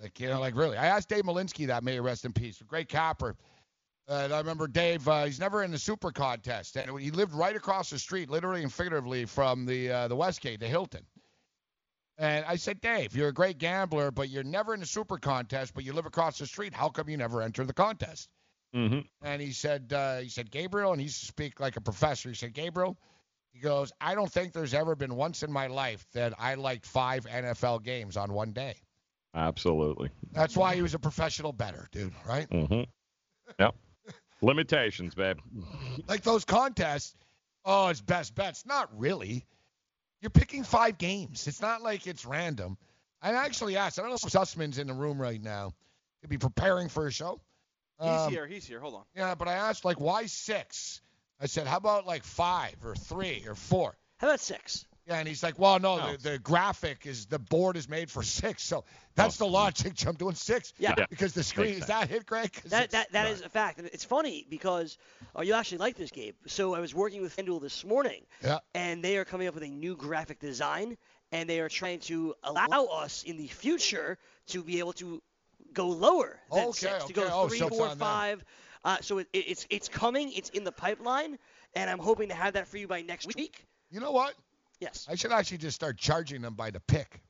Like, 0.00 0.20
you 0.20 0.28
know, 0.28 0.38
like 0.38 0.54
really. 0.54 0.76
I 0.76 0.86
asked 0.86 1.08
Dave 1.08 1.24
Malinsky 1.24 1.66
that, 1.66 1.82
may 1.82 1.94
he 1.94 2.00
rest 2.00 2.24
in 2.24 2.32
peace, 2.32 2.60
a 2.60 2.64
great 2.64 2.88
capper. 2.88 3.34
And 4.08 4.32
I 4.32 4.38
remember 4.38 4.68
Dave, 4.68 5.06
uh, 5.08 5.24
he's 5.24 5.40
never 5.40 5.64
in 5.64 5.72
the 5.72 5.78
super 5.78 6.12
contest. 6.12 6.76
And 6.76 6.98
he 7.00 7.10
lived 7.10 7.34
right 7.34 7.56
across 7.56 7.90
the 7.90 7.98
street, 7.98 8.30
literally 8.30 8.62
and 8.62 8.72
figuratively, 8.72 9.24
from 9.24 9.66
the 9.66 9.90
uh, 9.90 10.08
the 10.08 10.16
Westgate, 10.16 10.60
the 10.60 10.68
Hilton. 10.68 11.04
And 12.18 12.44
I 12.46 12.56
said, 12.56 12.80
Dave, 12.80 13.14
you're 13.14 13.28
a 13.28 13.34
great 13.34 13.58
gambler, 13.58 14.10
but 14.10 14.30
you're 14.30 14.44
never 14.44 14.72
in 14.72 14.80
the 14.80 14.86
super 14.86 15.18
contest, 15.18 15.74
but 15.74 15.84
you 15.84 15.92
live 15.92 16.06
across 16.06 16.38
the 16.38 16.46
street. 16.46 16.72
How 16.72 16.88
come 16.88 17.10
you 17.10 17.16
never 17.16 17.42
enter 17.42 17.64
the 17.64 17.74
contest? 17.74 18.30
Mm-hmm. 18.74 19.00
And 19.22 19.42
he 19.42 19.52
said, 19.52 19.92
uh, 19.92 20.18
he 20.18 20.28
said, 20.28 20.50
Gabriel, 20.50 20.92
and 20.92 21.00
he 21.00 21.06
used 21.06 21.20
to 21.20 21.26
speak 21.26 21.60
like 21.60 21.76
a 21.76 21.80
professor. 21.80 22.28
He 22.28 22.34
said, 22.34 22.54
Gabriel, 22.54 22.96
he 23.52 23.60
goes, 23.60 23.92
I 24.00 24.14
don't 24.14 24.30
think 24.30 24.52
there's 24.52 24.74
ever 24.74 24.94
been 24.94 25.14
once 25.14 25.42
in 25.42 25.52
my 25.52 25.66
life 25.66 26.06
that 26.12 26.32
I 26.38 26.54
liked 26.54 26.86
five 26.86 27.26
NFL 27.26 27.82
games 27.82 28.16
on 28.16 28.32
one 28.32 28.52
day. 28.52 28.76
Absolutely. 29.34 30.10
That's 30.32 30.56
why 30.56 30.74
he 30.74 30.82
was 30.82 30.94
a 30.94 30.98
professional 30.98 31.52
better, 31.52 31.88
dude, 31.92 32.14
right? 32.26 32.48
Mm-hmm. 32.48 32.82
Yep. 33.60 33.76
Limitations, 34.42 35.14
babe. 35.14 35.38
Like 36.08 36.22
those 36.22 36.44
contests, 36.44 37.14
oh, 37.64 37.88
it's 37.88 38.00
best 38.00 38.34
bets. 38.34 38.66
Not 38.66 38.88
really. 38.98 39.46
You're 40.20 40.30
picking 40.30 40.64
five 40.64 40.98
games. 40.98 41.46
It's 41.46 41.60
not 41.60 41.82
like 41.82 42.06
it's 42.06 42.24
random. 42.24 42.76
I 43.22 43.32
actually 43.32 43.76
asked, 43.76 43.98
I 43.98 44.02
don't 44.02 44.10
know 44.10 44.16
if 44.16 44.32
Sussman's 44.32 44.78
in 44.78 44.86
the 44.86 44.94
room 44.94 45.20
right 45.20 45.42
now. 45.42 45.74
He'd 46.20 46.30
be 46.30 46.38
preparing 46.38 46.88
for 46.88 47.06
a 47.06 47.12
show. 47.12 47.40
He's 48.00 48.08
Um, 48.08 48.30
here. 48.30 48.46
He's 48.46 48.66
here. 48.66 48.80
Hold 48.80 48.94
on. 48.94 49.02
Yeah, 49.14 49.34
but 49.34 49.48
I 49.48 49.54
asked, 49.54 49.84
like, 49.84 50.00
why 50.00 50.26
six? 50.26 51.00
I 51.40 51.46
said, 51.46 51.66
how 51.66 51.76
about 51.76 52.06
like 52.06 52.24
five 52.24 52.74
or 52.84 52.94
three 52.94 53.44
or 53.46 53.54
four? 53.54 53.96
How 54.18 54.28
about 54.28 54.40
six? 54.40 54.85
Yeah, 55.06 55.18
and 55.20 55.28
he's 55.28 55.42
like, 55.42 55.56
well, 55.56 55.78
no, 55.78 56.12
the, 56.16 56.30
the 56.30 56.38
graphic 56.40 57.06
is 57.06 57.26
the 57.26 57.38
board 57.38 57.76
is 57.76 57.88
made 57.88 58.10
for 58.10 58.24
six, 58.24 58.64
so 58.64 58.84
that's 59.14 59.36
the 59.36 59.46
logic. 59.46 60.04
I'm 60.04 60.16
doing 60.16 60.34
six. 60.34 60.72
Yeah. 60.78 60.94
Yeah. 60.98 61.06
Because 61.08 61.32
the 61.32 61.44
screen 61.44 61.74
is 61.74 61.86
that 61.86 62.08
hit, 62.08 62.26
Greg? 62.26 62.52
'Cause 62.52 62.72
That 62.72 62.84
it's 62.86 62.92
that 62.92 63.12
that 63.12 63.22
not. 63.24 63.32
is 63.32 63.40
a 63.42 63.48
fact. 63.48 63.78
And 63.78 63.88
it's 63.92 64.04
funny 64.04 64.44
because 64.50 64.98
oh, 65.36 65.42
you 65.42 65.54
actually 65.54 65.78
like 65.78 65.96
this 65.96 66.10
game. 66.10 66.32
So 66.46 66.74
I 66.74 66.80
was 66.80 66.92
working 66.92 67.22
with 67.22 67.36
FanDuel 67.36 67.60
this 67.60 67.84
morning, 67.84 68.22
Yeah. 68.42 68.58
and 68.74 69.02
they 69.04 69.16
are 69.16 69.24
coming 69.24 69.46
up 69.46 69.54
with 69.54 69.62
a 69.62 69.68
new 69.68 69.94
graphic 69.96 70.40
design, 70.40 70.96
and 71.30 71.48
they 71.48 71.60
are 71.60 71.68
trying 71.68 72.00
to 72.00 72.34
allow 72.42 72.86
us 72.86 73.22
in 73.22 73.36
the 73.36 73.46
future 73.46 74.18
to 74.48 74.62
be 74.64 74.80
able 74.80 74.94
to 74.94 75.22
go 75.72 75.86
lower 75.88 76.40
than 76.50 76.64
Okay, 76.68 76.72
six, 76.72 77.04
to 77.04 77.12
go 77.12 77.28
Oh, 77.30 77.48
three, 77.48 77.58
so 77.58 77.68
four, 77.68 77.88
five. 77.90 78.44
Uh, 78.84 78.96
so 79.02 79.18
it, 79.18 79.28
it, 79.32 79.44
it's 79.48 79.66
it's 79.70 79.88
coming. 79.88 80.32
It's 80.32 80.50
in 80.50 80.64
the 80.64 80.72
pipeline, 80.72 81.38
and 81.74 81.88
I'm 81.88 82.00
hoping 82.00 82.28
to 82.30 82.34
have 82.34 82.54
that 82.54 82.66
for 82.66 82.76
you 82.78 82.88
by 82.88 83.02
next 83.02 83.32
week. 83.36 83.64
You 83.90 84.00
know 84.00 84.10
what? 84.10 84.34
Yes. 84.80 85.06
I 85.08 85.14
should 85.14 85.32
actually 85.32 85.58
just 85.58 85.74
start 85.74 85.96
charging 85.98 86.42
them 86.42 86.54
by 86.54 86.70
the 86.70 86.80
pick. 86.80 87.20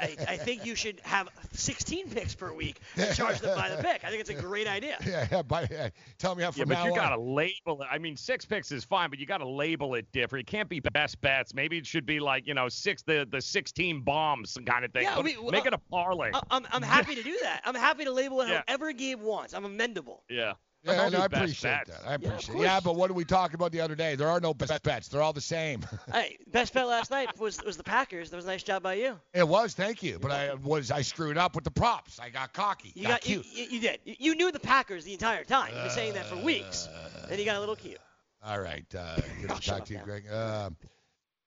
I, 0.00 0.16
I 0.28 0.36
think 0.38 0.66
you 0.66 0.74
should 0.74 1.00
have 1.04 1.28
16 1.52 2.10
picks 2.10 2.34
per 2.34 2.52
week 2.52 2.80
and 2.96 3.14
charge 3.16 3.38
them 3.38 3.56
by 3.56 3.68
the 3.70 3.76
pick. 3.76 4.04
I 4.04 4.08
think 4.08 4.20
it's 4.20 4.30
a 4.30 4.34
great 4.34 4.66
idea. 4.66 4.96
Yeah, 5.06 5.28
yeah, 5.30 5.42
but 5.42 5.70
yeah, 5.70 5.90
tell 6.18 6.34
me 6.34 6.42
how 6.42 6.50
from 6.50 6.60
Yeah, 6.60 6.64
but 6.64 6.74
now 6.74 6.86
you 6.86 6.94
gotta 6.96 7.20
label 7.20 7.80
it. 7.82 7.88
I 7.88 7.98
mean, 7.98 8.16
six 8.16 8.44
picks 8.44 8.72
is 8.72 8.84
fine, 8.84 9.08
but 9.10 9.20
you 9.20 9.26
gotta 9.26 9.48
label 9.48 9.94
it 9.94 10.10
different. 10.12 10.48
It 10.48 10.50
can't 10.50 10.68
be 10.68 10.80
best 10.80 11.20
bets. 11.20 11.54
Maybe 11.54 11.78
it 11.78 11.86
should 11.86 12.06
be 12.06 12.18
like 12.18 12.44
you 12.46 12.54
know 12.54 12.68
six 12.68 13.02
the 13.02 13.26
the 13.30 13.40
16 13.40 14.00
bombs 14.00 14.58
kind 14.66 14.84
of 14.84 14.92
thing. 14.92 15.04
Yeah, 15.04 15.14
Put- 15.14 15.24
we- 15.26 15.50
make 15.52 15.64
uh, 15.64 15.68
it 15.68 15.74
a 15.74 15.78
parlay. 15.90 16.30
I- 16.34 16.40
I'm, 16.50 16.66
I'm 16.72 16.82
happy 16.82 17.14
to 17.14 17.22
do 17.22 17.38
that. 17.42 17.62
I'm 17.64 17.76
happy 17.76 18.04
to 18.04 18.10
label 18.12 18.40
it 18.40 18.48
Yeah. 18.54 18.62
however 18.66 18.92
Gabe 18.92 19.20
wants. 19.20 19.54
I'm 19.54 19.64
amendable. 19.64 20.22
yeah. 20.28 20.54
Yeah, 20.84 20.96
Don't 20.96 21.12
no, 21.12 21.20
I 21.20 21.28
best 21.28 21.42
appreciate 21.42 21.70
bets. 21.86 21.90
that. 21.90 22.00
I 22.06 22.08
Yeah, 22.10 22.14
of 22.16 22.24
appreciate. 22.24 22.58
Yeah, 22.60 22.70
course. 22.72 22.84
but 22.84 22.96
what 22.96 23.06
did 23.08 23.16
we 23.16 23.24
talk 23.24 23.54
about 23.54 23.72
the 23.72 23.80
other 23.80 23.94
day? 23.94 24.16
There 24.16 24.28
are 24.28 24.38
no 24.40 24.52
best 24.52 24.82
bets. 24.82 25.08
They're 25.08 25.22
all 25.22 25.32
the 25.32 25.40
same. 25.40 25.80
Hey, 26.12 26.36
best 26.52 26.74
bet 26.74 26.86
last 26.86 27.10
night 27.10 27.38
was 27.38 27.62
was 27.64 27.76
the 27.76 27.82
Packers. 27.82 28.30
That 28.30 28.36
was 28.36 28.44
a 28.44 28.48
nice 28.48 28.62
job 28.62 28.82
by 28.82 28.94
you. 28.94 29.18
it 29.32 29.48
was, 29.48 29.72
thank 29.74 30.02
you, 30.02 30.18
but 30.18 30.30
I 30.30 30.54
was 30.54 30.90
I 30.90 31.00
screwed 31.02 31.38
up 31.38 31.54
with 31.54 31.64
the 31.64 31.70
props. 31.70 32.20
I 32.20 32.28
got 32.28 32.52
cocky. 32.52 32.92
You 32.94 33.04
got, 33.04 33.22
got, 33.22 33.28
you, 33.28 33.40
cute. 33.40 33.56
you, 33.70 33.74
you 33.76 33.80
did. 33.80 34.00
You, 34.04 34.14
you 34.18 34.34
knew 34.34 34.52
the 34.52 34.60
Packers 34.60 35.04
the 35.04 35.12
entire 35.14 35.44
time. 35.44 35.70
You've 35.74 35.84
been 35.84 35.90
saying 35.90 36.14
that 36.14 36.26
for 36.26 36.36
weeks. 36.36 36.86
Uh, 36.88 37.26
Then 37.28 37.38
you 37.38 37.44
got 37.44 37.56
a 37.56 37.60
little 37.60 37.76
cute. 37.76 37.98
All 38.44 38.60
right, 38.60 38.84
uh, 38.94 39.16
good 39.40 39.50
to 39.50 39.60
talk 39.60 39.86
to 39.86 39.92
you, 39.94 39.98
now. 40.00 40.04
Greg. 40.04 40.24
Um 40.30 40.76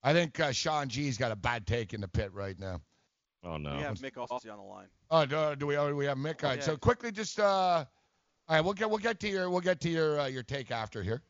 I 0.03 0.13
think 0.13 0.39
uh, 0.39 0.51
Sean 0.51 0.87
G's 0.89 1.17
got 1.17 1.31
a 1.31 1.35
bad 1.35 1.67
take 1.67 1.93
in 1.93 2.01
the 2.01 2.07
pit 2.07 2.31
right 2.33 2.57
now. 2.59 2.81
Oh 3.43 3.57
no. 3.57 3.75
We 3.75 3.83
have 3.83 3.99
Mick 3.99 4.13
Aussie 4.13 4.51
on 4.51 4.57
the 4.57 4.63
line. 4.63 4.87
Oh, 5.11 5.25
do, 5.25 5.55
do 5.55 5.67
we? 5.67 5.77
Oh, 5.77 5.93
we 5.93 6.05
have 6.05 6.17
Mick. 6.17 6.43
All 6.43 6.49
right, 6.49 6.59
Yeah. 6.59 6.65
so 6.65 6.77
quickly, 6.77 7.11
just 7.11 7.39
uh, 7.39 7.85
all 8.49 8.55
right, 8.55 8.61
we'll 8.61 8.73
get 8.73 8.89
we'll 8.89 8.99
get 8.99 9.19
to 9.21 9.29
your 9.29 9.49
we'll 9.49 9.61
get 9.61 9.81
to 9.81 9.89
your 9.89 10.19
uh, 10.21 10.27
your 10.27 10.43
take 10.43 10.71
after 10.71 11.03
here. 11.03 11.21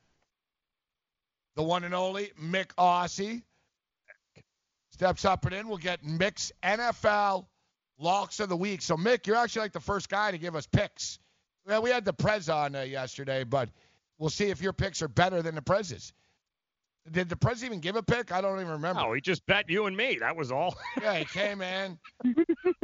The 1.55 1.63
one 1.63 1.83
and 1.83 1.95
only 1.95 2.31
Mick 2.39 2.67
Aussie 2.77 3.41
steps 4.91 5.25
up 5.25 5.45
and 5.45 5.55
in. 5.55 5.67
We'll 5.67 5.77
get 5.77 6.03
Mick's 6.03 6.51
NFL 6.63 7.47
locks 7.97 8.39
of 8.39 8.49
the 8.49 8.57
week. 8.57 8.83
So 8.83 8.95
Mick, 8.95 9.25
you're 9.25 9.35
actually 9.35 9.63
like 9.63 9.73
the 9.73 9.79
first 9.79 10.09
guy 10.09 10.29
to 10.29 10.37
give 10.37 10.55
us 10.55 10.67
picks. 10.67 11.17
Well, 11.65 11.81
we 11.81 11.89
had 11.89 12.05
the 12.05 12.13
Prez 12.13 12.49
on 12.49 12.75
uh, 12.75 12.81
yesterday, 12.81 13.43
but 13.43 13.69
we'll 14.19 14.29
see 14.29 14.49
if 14.49 14.61
your 14.61 14.73
picks 14.73 15.01
are 15.01 15.07
better 15.07 15.41
than 15.41 15.55
the 15.55 15.61
Prez's. 15.61 16.13
Did 17.11 17.29
the 17.29 17.35
Prez 17.35 17.63
even 17.63 17.79
give 17.79 17.95
a 17.95 18.03
pick? 18.03 18.31
I 18.31 18.41
don't 18.41 18.59
even 18.59 18.71
remember. 18.73 19.01
Oh, 19.01 19.13
he 19.13 19.21
just 19.21 19.45
bet 19.45 19.69
you 19.69 19.85
and 19.85 19.95
me. 19.95 20.17
That 20.19 20.35
was 20.35 20.51
all. 20.51 20.75
Yeah, 21.01 21.15
he 21.19 21.25
came 21.25 21.61
in. 21.61 21.97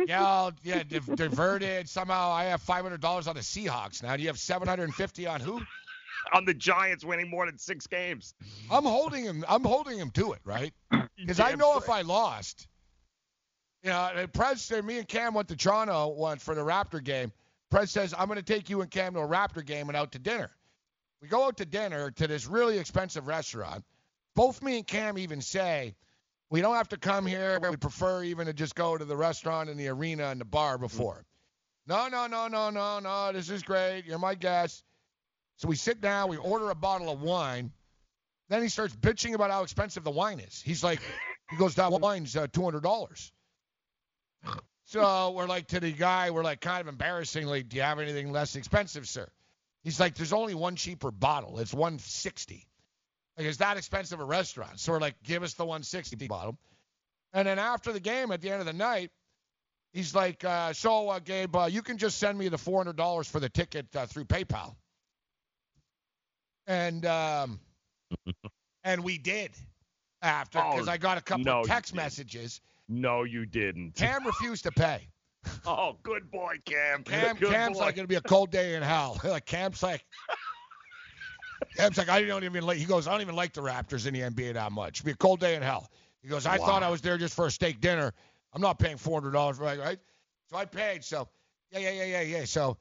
yeah, 0.07 0.49
yeah, 0.63 0.83
div- 0.83 1.15
diverted. 1.15 1.89
Somehow 1.89 2.31
I 2.31 2.45
have 2.45 2.61
five 2.61 2.83
hundred 2.83 3.01
dollars 3.01 3.27
on 3.27 3.35
the 3.35 3.41
Seahawks 3.41 4.03
now. 4.03 4.15
Do 4.15 4.21
you 4.21 4.29
have 4.29 4.39
seven 4.39 4.67
hundred 4.67 4.85
and 4.85 4.95
fifty 4.95 5.25
on 5.27 5.41
who? 5.41 5.61
on 6.31 6.45
the 6.45 6.53
Giants 6.53 7.03
winning 7.03 7.29
more 7.29 7.45
than 7.45 7.57
six 7.57 7.85
games. 7.87 8.33
I'm 8.71 8.83
holding 8.85 9.25
him. 9.25 9.43
I'm 9.47 9.63
holding 9.63 9.97
him 9.97 10.09
to 10.11 10.33
it, 10.33 10.39
right? 10.45 10.73
Because 11.17 11.39
I 11.39 11.55
know 11.55 11.71
straight. 11.79 11.83
if 11.83 11.89
I 11.89 12.01
lost, 12.01 12.67
you 13.83 13.89
know, 13.89 14.09
and 14.15 14.31
Prez 14.31 14.61
said 14.61 14.85
me 14.85 14.99
and 14.99 15.07
Cam 15.07 15.33
went 15.33 15.49
to 15.49 15.55
Toronto 15.55 16.09
once 16.09 16.41
for 16.43 16.55
the 16.55 16.61
Raptor 16.61 17.03
game. 17.03 17.31
Prez 17.69 17.91
says 17.91 18.13
I'm 18.17 18.27
going 18.27 18.37
to 18.37 18.43
take 18.43 18.69
you 18.69 18.81
and 18.81 18.89
Cam 18.89 19.13
to 19.15 19.19
a 19.19 19.27
Raptor 19.27 19.65
game 19.65 19.89
and 19.89 19.97
out 19.97 20.13
to 20.13 20.19
dinner. 20.19 20.51
We 21.21 21.27
go 21.27 21.45
out 21.45 21.57
to 21.57 21.65
dinner 21.65 22.11
to 22.11 22.27
this 22.27 22.47
really 22.47 22.77
expensive 22.79 23.27
restaurant. 23.27 23.83
Both 24.35 24.61
me 24.61 24.77
and 24.77 24.87
Cam 24.87 25.17
even 25.17 25.41
say 25.41 25.95
we 26.49 26.61
don't 26.61 26.75
have 26.75 26.89
to 26.89 26.97
come 26.97 27.25
here. 27.25 27.59
We 27.59 27.75
prefer 27.77 28.23
even 28.23 28.47
to 28.47 28.53
just 28.53 28.75
go 28.75 28.97
to 28.97 29.05
the 29.05 29.17
restaurant 29.17 29.69
and 29.69 29.79
the 29.79 29.87
arena 29.87 30.25
and 30.25 30.39
the 30.39 30.45
bar 30.45 30.77
before. 30.77 31.25
No, 31.87 32.07
no, 32.07 32.27
no, 32.27 32.47
no, 32.47 32.69
no, 32.69 32.99
no. 32.99 33.31
This 33.33 33.49
is 33.49 33.63
great. 33.63 34.05
You're 34.05 34.19
my 34.19 34.35
guest. 34.35 34.83
So 35.57 35.67
we 35.67 35.75
sit 35.75 36.01
down. 36.01 36.29
We 36.29 36.37
order 36.37 36.69
a 36.69 36.75
bottle 36.75 37.09
of 37.09 37.21
wine. 37.21 37.71
Then 38.49 38.61
he 38.61 38.69
starts 38.69 38.95
bitching 38.95 39.33
about 39.33 39.51
how 39.51 39.63
expensive 39.63 40.03
the 40.03 40.11
wine 40.11 40.39
is. 40.39 40.61
He's 40.61 40.83
like, 40.83 41.01
he 41.49 41.57
goes, 41.57 41.75
that 41.75 41.91
wine's 41.91 42.35
uh, 42.35 42.47
$200. 42.47 43.31
So 44.85 45.31
we're 45.31 45.47
like 45.47 45.67
to 45.69 45.79
the 45.79 45.91
guy, 45.91 46.29
we're 46.29 46.43
like 46.43 46.61
kind 46.61 46.81
of 46.81 46.87
embarrassingly, 46.87 47.63
do 47.63 47.77
you 47.77 47.81
have 47.81 47.99
anything 47.99 48.31
less 48.31 48.55
expensive, 48.55 49.07
sir? 49.07 49.27
He's 49.83 49.99
like, 49.99 50.15
there's 50.15 50.33
only 50.33 50.53
one 50.53 50.75
cheaper 50.75 51.09
bottle. 51.09 51.59
It's 51.59 51.73
160. 51.73 52.67
Like, 53.37 53.47
it's 53.47 53.57
that 53.57 53.77
expensive 53.77 54.19
a 54.19 54.25
restaurant. 54.25 54.79
So 54.79 54.91
we're 54.91 54.99
like, 54.99 55.15
give 55.23 55.43
us 55.43 55.53
the 55.53 55.65
160 55.65 56.27
bottle. 56.27 56.57
And 57.33 57.47
then 57.47 57.57
after 57.59 57.91
the 57.91 57.99
game, 57.99 58.31
at 58.31 58.41
the 58.41 58.51
end 58.51 58.59
of 58.59 58.67
the 58.67 58.73
night, 58.73 59.09
he's 59.91 60.13
like, 60.13 60.43
uh, 60.43 60.73
so 60.73 61.09
uh, 61.09 61.19
Gabe, 61.19 61.55
uh, 61.55 61.65
you 61.65 61.81
can 61.81 61.97
just 61.97 62.19
send 62.19 62.37
me 62.37 62.47
the 62.47 62.57
$400 62.57 63.27
for 63.27 63.39
the 63.39 63.49
ticket 63.49 63.87
uh, 63.95 64.05
through 64.05 64.25
PayPal. 64.25 64.75
And 66.67 67.05
um, 67.05 67.59
and 68.83 69.03
we 69.03 69.17
did 69.17 69.51
after 70.21 70.59
because 70.59 70.87
Oh, 70.87 70.91
I 70.91 70.97
got 70.97 71.17
a 71.17 71.21
couple 71.21 71.43
no, 71.43 71.59
of 71.61 71.67
text 71.67 71.93
messages. 71.93 72.61
No, 72.87 73.23
you 73.23 73.45
didn't. 73.45 73.95
Cam 73.95 74.23
refused 74.25 74.63
to 74.63 74.71
pay. 74.71 75.07
Oh, 75.65 75.97
good 76.03 76.31
boy, 76.31 76.55
Cam. 76.65 77.03
Cam, 77.03 77.35
good 77.35 77.49
Cam's 77.51 77.77
boy. 77.77 77.83
like 77.83 77.97
it'll 77.97 78.07
be 78.07 78.15
a 78.15 78.21
cold 78.21 78.49
day 78.51 78.75
in 78.75 78.83
hell. 78.83 79.19
like 79.25 79.45
Cam's 79.45 79.83
like, 79.83 80.05
Cam's 81.75 81.97
like 81.97 82.09
I 82.09 82.23
don't 82.23 82.43
even 82.43 82.65
like. 82.65 82.77
He 82.77 82.85
goes, 82.85 83.07
I 83.07 83.11
don't 83.11 83.21
even 83.21 83.35
like 83.35 83.53
the 83.53 83.61
Raptors 83.61 84.05
in 84.07 84.13
the 84.13 84.21
NBA 84.21 84.53
that 84.53 84.71
much. 84.71 84.99
It'll 84.99 85.05
be 85.07 85.11
a 85.11 85.15
cold 85.15 85.39
day 85.39 85.55
in 85.55 85.61
hell. 85.61 85.89
He 86.21 86.29
goes, 86.29 86.45
I 86.45 86.57
thought 86.57 86.83
I 86.83 86.89
was 86.89 87.01
there 87.01 87.17
just 87.17 87.35
for 87.35 87.47
a 87.47 87.51
steak 87.51 87.81
dinner. 87.81 88.13
I'm 88.53 88.61
not 88.61 88.79
paying 88.79 88.97
four 88.97 89.19
hundred 89.19 89.31
dollars 89.31 89.57
for 89.57 89.71
it, 89.71 89.79
right? 89.79 89.99
So 90.49 90.57
I 90.57 90.65
paid. 90.65 91.03
So 91.03 91.27
yeah, 91.71 91.79
yeah, 91.79 91.91
yeah, 91.91 92.05
yeah, 92.05 92.21
yeah. 92.21 92.45
So 92.45 92.77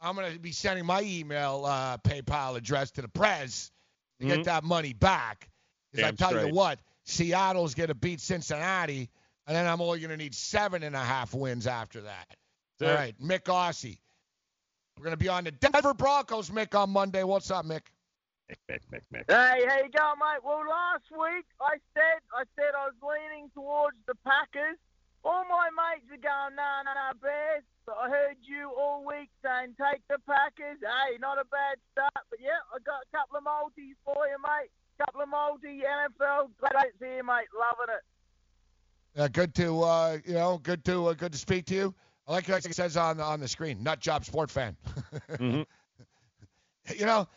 I'm 0.00 0.14
gonna 0.14 0.38
be 0.38 0.52
sending 0.52 0.86
my 0.86 1.02
email 1.02 1.64
uh, 1.66 1.98
PayPal 1.98 2.56
address 2.56 2.90
to 2.92 3.02
the 3.02 3.08
Prez 3.08 3.70
to 4.20 4.26
get 4.26 4.40
Mhm. 4.40 4.44
that 4.44 4.64
money 4.64 4.92
back. 4.92 5.48
Because 5.90 6.04
I 6.04 6.08
Damn 6.08 6.16
tell 6.16 6.46
you 6.46 6.54
what, 6.54 6.80
Seattle's 7.04 7.74
gonna 7.74 7.94
beat 7.94 8.20
Cincinnati, 8.20 9.10
and 9.46 9.56
then 9.56 9.66
I'm 9.66 9.80
only 9.80 10.00
gonna 10.00 10.16
need 10.16 10.34
seven 10.34 10.82
and 10.82 10.96
a 10.96 11.00
half 11.04 11.34
wins 11.34 11.66
after 11.66 12.02
that. 12.02 12.36
That's 12.78 12.90
All 12.90 12.96
right, 12.96 13.20
Mick 13.20 13.44
Aussie. 13.44 13.98
We're 14.98 15.04
gonna 15.04 15.16
be 15.16 15.28
on 15.28 15.44
the 15.44 15.50
Denver 15.50 15.94
Broncos, 15.94 16.50
Mick, 16.50 16.78
on 16.78 16.90
Monday. 16.90 17.24
What's 17.24 17.50
up, 17.50 17.64
Mick? 17.64 17.90
Mick, 18.70 18.84
Mick, 18.92 19.02
Mick. 19.12 19.24
Hey, 19.26 19.64
how 19.66 19.78
you 19.78 19.90
going, 19.90 20.20
mate? 20.20 20.44
Well, 20.44 20.62
last 20.68 21.08
week 21.10 21.46
I 21.60 21.76
said 21.94 22.20
I 22.34 22.44
said 22.56 22.74
I 22.76 22.86
was 22.86 22.98
leaning 23.02 23.50
towards 23.54 23.96
the 24.06 24.14
Packers. 24.24 24.78
All 25.24 25.44
my 25.48 25.70
mates 25.70 26.10
are 26.10 26.18
going, 26.18 26.56
nah, 26.56 26.82
nah, 26.82 26.94
nah, 26.94 27.14
Bears. 27.22 27.62
But 27.86 27.96
I 27.98 28.10
heard 28.10 28.36
you 28.42 28.70
all 28.76 29.04
week 29.04 29.30
saying 29.42 29.74
take 29.78 30.02
the 30.08 30.18
Packers. 30.26 30.78
Hey, 30.82 31.16
not 31.18 31.38
a 31.38 31.44
bad 31.46 31.78
start. 31.92 32.26
But 32.30 32.40
yeah, 32.42 32.62
I 32.74 32.78
got 32.84 33.02
a 33.06 33.16
couple 33.16 33.38
of 33.38 33.44
multis 33.44 33.96
for 34.04 34.26
you, 34.26 34.36
mate. 34.42 34.70
Couple 34.98 35.22
of 35.22 35.28
multi 35.28 35.82
NFL. 35.82 36.50
Glad 36.60 36.70
to 36.72 36.92
see 37.00 37.16
you, 37.16 37.24
mate. 37.24 37.48
Loving 37.54 37.94
it. 37.96 38.04
Yeah, 39.16 39.28
good 39.28 39.54
to 39.56 39.82
uh, 39.82 40.18
you 40.24 40.34
know, 40.34 40.58
good 40.58 40.84
to 40.84 41.08
uh, 41.08 41.14
good 41.14 41.32
to 41.32 41.38
speak 41.38 41.66
to 41.66 41.74
you. 41.74 41.94
I 42.32 42.36
like 42.36 42.48
what 42.48 42.64
it 42.64 42.74
says 42.74 42.96
on 42.96 43.20
on 43.20 43.40
the 43.40 43.48
screen. 43.48 43.82
Nut 43.82 44.00
job 44.00 44.24
sport 44.24 44.50
fan. 44.50 44.76
Mhm. 45.32 45.66
You 46.96 47.06
know, 47.06 47.28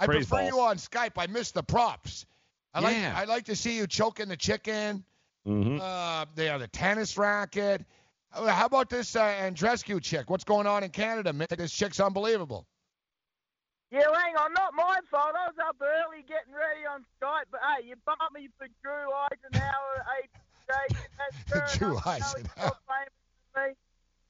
I 0.00 0.06
Praise 0.06 0.26
prefer 0.26 0.42
balls. 0.42 0.48
you 0.50 0.60
on 0.60 0.76
Skype. 0.78 1.12
I 1.16 1.26
miss 1.28 1.52
the 1.52 1.62
props. 1.62 2.26
I 2.74 2.80
like 2.80 2.96
I 2.96 3.24
like 3.24 3.44
to 3.44 3.54
see 3.56 3.76
you 3.76 3.86
choking 3.86 4.28
the 4.28 4.36
chicken. 4.36 5.04
Mhm. 5.46 5.78
Uh, 5.80 6.24
the 6.34 6.56
the 6.58 6.68
tennis 6.68 7.16
racket. 7.18 7.84
Uh, 8.32 8.46
How 8.48 8.66
about 8.66 8.88
this 8.90 9.14
uh, 9.14 9.22
Andreescu 9.22 10.00
chick? 10.02 10.28
What's 10.30 10.44
going 10.44 10.66
on 10.66 10.82
in 10.84 10.90
Canada, 10.90 11.32
Mick? 11.32 11.48
This 11.56 11.72
chick's 11.72 12.00
unbelievable. 12.00 12.66
Yeah, 13.90 14.02
well, 14.10 14.20
hang 14.20 14.36
on, 14.36 14.52
not 14.54 14.72
my 14.74 14.98
fault. 15.10 15.34
I 15.36 15.46
was 15.48 15.56
up 15.68 15.76
early 15.80 16.22
getting 16.22 16.54
ready 16.54 16.86
on 16.86 17.04
Skype, 17.20 17.46
but 17.50 17.60
hey, 17.60 17.88
you 17.88 17.96
bumped 18.06 18.32
me 18.34 18.48
for 18.58 18.66
Drew 18.82 19.12
Eisenhower 19.12 20.04
at 20.06 20.86
AJ. 20.92 20.96
That's 21.48 21.76
Drew 21.78 21.90
enough. 21.92 22.06
You 22.06 22.12
know, 22.12 22.14
he's 22.14 22.22
Eisenhower. 22.34 22.72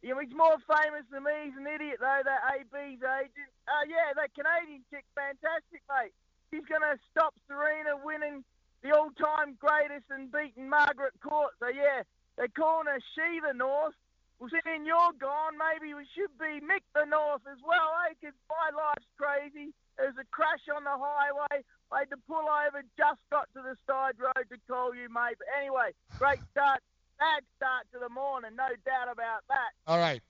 Yeah, 0.03 0.17
he's 0.17 0.33
more 0.33 0.57
famous 0.65 1.05
than 1.13 1.25
me. 1.25 1.53
He's 1.53 1.57
an 1.61 1.69
idiot, 1.69 2.01
though, 2.01 2.23
that 2.25 2.41
AB's 2.57 3.05
agent. 3.05 3.51
Uh, 3.69 3.85
yeah, 3.85 4.17
that 4.17 4.33
Canadian 4.33 4.81
chick, 4.89 5.05
fantastic, 5.15 5.85
mate. 5.93 6.17
He's 6.51 6.65
going 6.65 6.81
to 6.81 6.97
stop 7.13 7.35
Serena 7.47 8.01
winning 8.01 8.43
the 8.83 8.97
all-time 8.97 9.61
greatest 9.61 10.09
and 10.09 10.33
beating 10.33 10.69
Margaret 10.73 11.13
Court. 11.21 11.53
So, 11.61 11.69
yeah, 11.69 12.03
they're 12.37 12.49
calling 12.49 12.89
her 12.89 13.01
She 13.15 13.41
the 13.45 13.53
North. 13.53 13.95
Well, 14.41 14.49
seeing 14.49 14.89
you're 14.89 15.13
gone, 15.21 15.61
maybe 15.61 15.93
we 15.93 16.09
should 16.17 16.33
be 16.41 16.65
Mick 16.65 16.81
the 16.97 17.05
North 17.05 17.45
as 17.45 17.61
well, 17.61 17.93
eh? 18.09 18.17
'Cause 18.25 18.33
my 18.49 18.71
life's 18.73 19.13
crazy. 19.21 19.75
There's 19.99 20.17
a 20.17 20.25
crash 20.33 20.65
on 20.75 20.85
the 20.85 20.97
highway. 20.97 21.61
I 21.93 21.99
had 21.99 22.11
to 22.11 22.17
pull 22.17 22.49
over, 22.49 22.83
just 22.97 23.21
got 23.29 23.53
to 23.53 23.61
the 23.61 23.77
side 23.87 24.19
road 24.19 24.49
to 24.49 24.57
call 24.67 24.95
you, 24.95 25.11
mate. 25.11 25.37
But 25.37 25.49
anyway, 25.59 25.93
great 26.19 26.41
start. 26.53 26.81
Bad 27.21 27.43
start 27.57 27.87
to 27.93 27.99
the 27.99 28.09
morning, 28.09 28.53
no 28.57 28.67
doubt 28.85 29.13
about 29.13 29.43
that. 29.49 29.73
All 29.87 29.99
right. 29.99 30.23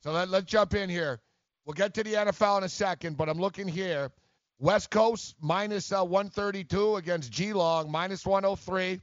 So 0.00 0.10
let, 0.10 0.28
let's 0.28 0.46
jump 0.46 0.74
in 0.74 0.90
here. 0.90 1.20
We'll 1.64 1.74
get 1.74 1.94
to 1.94 2.02
the 2.02 2.14
NFL 2.14 2.58
in 2.58 2.64
a 2.64 2.68
second, 2.68 3.16
but 3.16 3.28
I'm 3.28 3.38
looking 3.38 3.68
here. 3.68 4.10
West 4.58 4.90
Coast 4.90 5.36
minus 5.40 5.92
uh, 5.92 6.04
132 6.04 6.96
against 6.96 7.32
Geelong, 7.32 7.90
minus 7.90 8.26
103. 8.26 9.00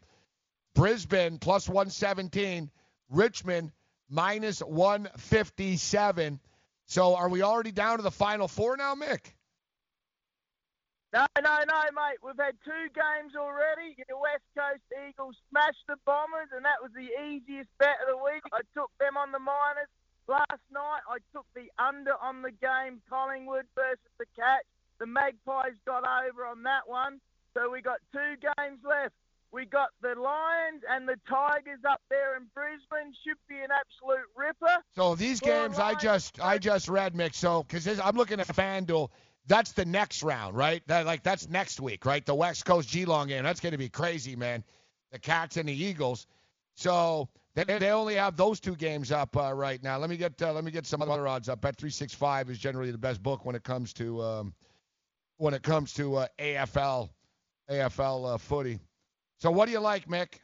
Brisbane 0.76 1.38
plus 1.38 1.68
117. 1.68 2.70
Richmond 3.10 3.72
minus 4.10 4.60
157. 4.60 6.40
So 6.88 7.16
are 7.16 7.30
we 7.30 7.42
already 7.42 7.72
down 7.72 7.98
to 7.98 8.04
the 8.04 8.12
final 8.12 8.48
four 8.48 8.76
now, 8.76 8.96
Mick? 8.96 9.22
No, 11.12 11.26
no, 11.42 11.58
no, 11.66 11.82
mate. 11.98 12.22
We've 12.22 12.38
had 12.38 12.54
two 12.64 12.86
games 12.94 13.34
already. 13.36 13.98
The 13.98 14.18
West 14.18 14.46
Coast 14.54 14.86
Eagles 14.94 15.36
smashed 15.50 15.82
the 15.88 15.98
Bombers, 16.06 16.54
and 16.56 16.64
that 16.66 16.78
was 16.82 16.92
the 16.94 17.10
easiest 17.26 17.70
bet 17.80 17.98
of 18.06 18.14
the 18.14 18.22
week. 18.22 18.44
I 18.54 18.62
took 18.78 18.92
them 19.00 19.18
on 19.18 19.32
the 19.32 19.40
minus. 19.40 19.90
Last 20.28 20.62
night, 20.72 21.02
I 21.10 21.18
took 21.34 21.48
the 21.56 21.72
under 21.82 22.14
on 22.22 22.44
the 22.44 22.52
game, 22.52 23.02
Collingwood 23.10 23.66
versus 23.74 23.98
the 24.20 24.26
Cats. 24.38 24.70
The 25.00 25.08
Magpies 25.08 25.74
got 25.86 26.06
over 26.06 26.46
on 26.46 26.62
that 26.64 26.88
one. 26.88 27.20
So 27.56 27.72
we 27.72 27.82
got 27.82 27.98
two 28.14 28.36
games 28.38 28.80
left. 28.88 29.16
We 29.52 29.66
got 29.66 29.90
the 30.04 30.14
Lions 30.14 30.84
and 30.88 31.10
the 31.10 31.18
Tigers 31.28 31.80
up 31.90 32.02
there 32.10 32.38
in 32.38 32.44
Brisbane. 32.54 33.16
Should 33.26 33.42
be 33.48 33.56
an 33.56 33.70
absolute 33.74 34.28
ripper. 34.36 34.84
So 34.96 35.16
these 35.16 35.40
games, 35.40 35.80
I 35.80 35.96
just 35.96 36.40
I 36.40 36.60
just 36.60 36.88
read 36.88 37.16
Mick. 37.16 37.34
So 37.34 37.64
because 37.64 38.00
I'm 38.00 38.16
looking 38.16 38.40
at 38.40 38.48
FanDuel, 38.48 39.10
that's 39.50 39.72
the 39.74 39.84
next 39.84 40.24
round, 40.24 40.56
right? 40.56 40.82
That 40.88 41.06
like 41.06 41.24
that's 41.24 41.50
next 41.50 41.82
week, 41.82 42.06
right? 42.06 42.26
The 42.26 42.36
West 42.36 42.66
Coast 42.66 42.90
Geelong 42.92 43.28
game. 43.28 43.44
That's 43.44 43.60
going 43.60 43.72
to 43.72 43.78
be 43.78 43.90
crazy, 43.90 44.36
man. 44.36 44.64
The 45.12 45.20
Cats 45.20 45.58
and 45.58 45.68
the 45.68 45.74
Eagles. 45.74 46.28
So 46.76 47.28
they, 47.56 47.64
they 47.64 47.90
only 47.90 48.16
have 48.16 48.38
those 48.38 48.60
two 48.60 48.76
games 48.76 49.12
up 49.12 49.36
uh, 49.36 49.52
right 49.52 49.84
now. 49.84 49.98
Let 49.98 50.10
me 50.10 50.18
get 50.18 50.40
uh, 50.42 50.54
let 50.54 50.64
me 50.64 50.72
get 50.72 50.86
some 50.86 51.02
other 51.02 51.28
odds 51.28 51.50
up. 51.50 51.62
Bet 51.62 51.76
three 51.76 51.90
six 51.90 52.14
five 52.14 52.50
is 52.50 52.60
generally 52.60 52.92
the 52.92 52.98
best 52.98 53.22
book 53.22 53.44
when 53.44 53.56
it 53.56 53.64
comes 53.64 53.92
to 53.94 54.22
um, 54.22 54.54
when 55.38 55.56
it 55.56 55.64
comes 55.64 55.94
to 55.96 56.18
uh, 56.18 56.28
AFL 56.38 57.10
AFL 57.70 58.36
uh, 58.36 58.38
footy. 58.38 58.80
So 59.40 59.50
what 59.50 59.66
do 59.66 59.72
you 59.72 59.80
like, 59.80 60.08
Mick? 60.08 60.36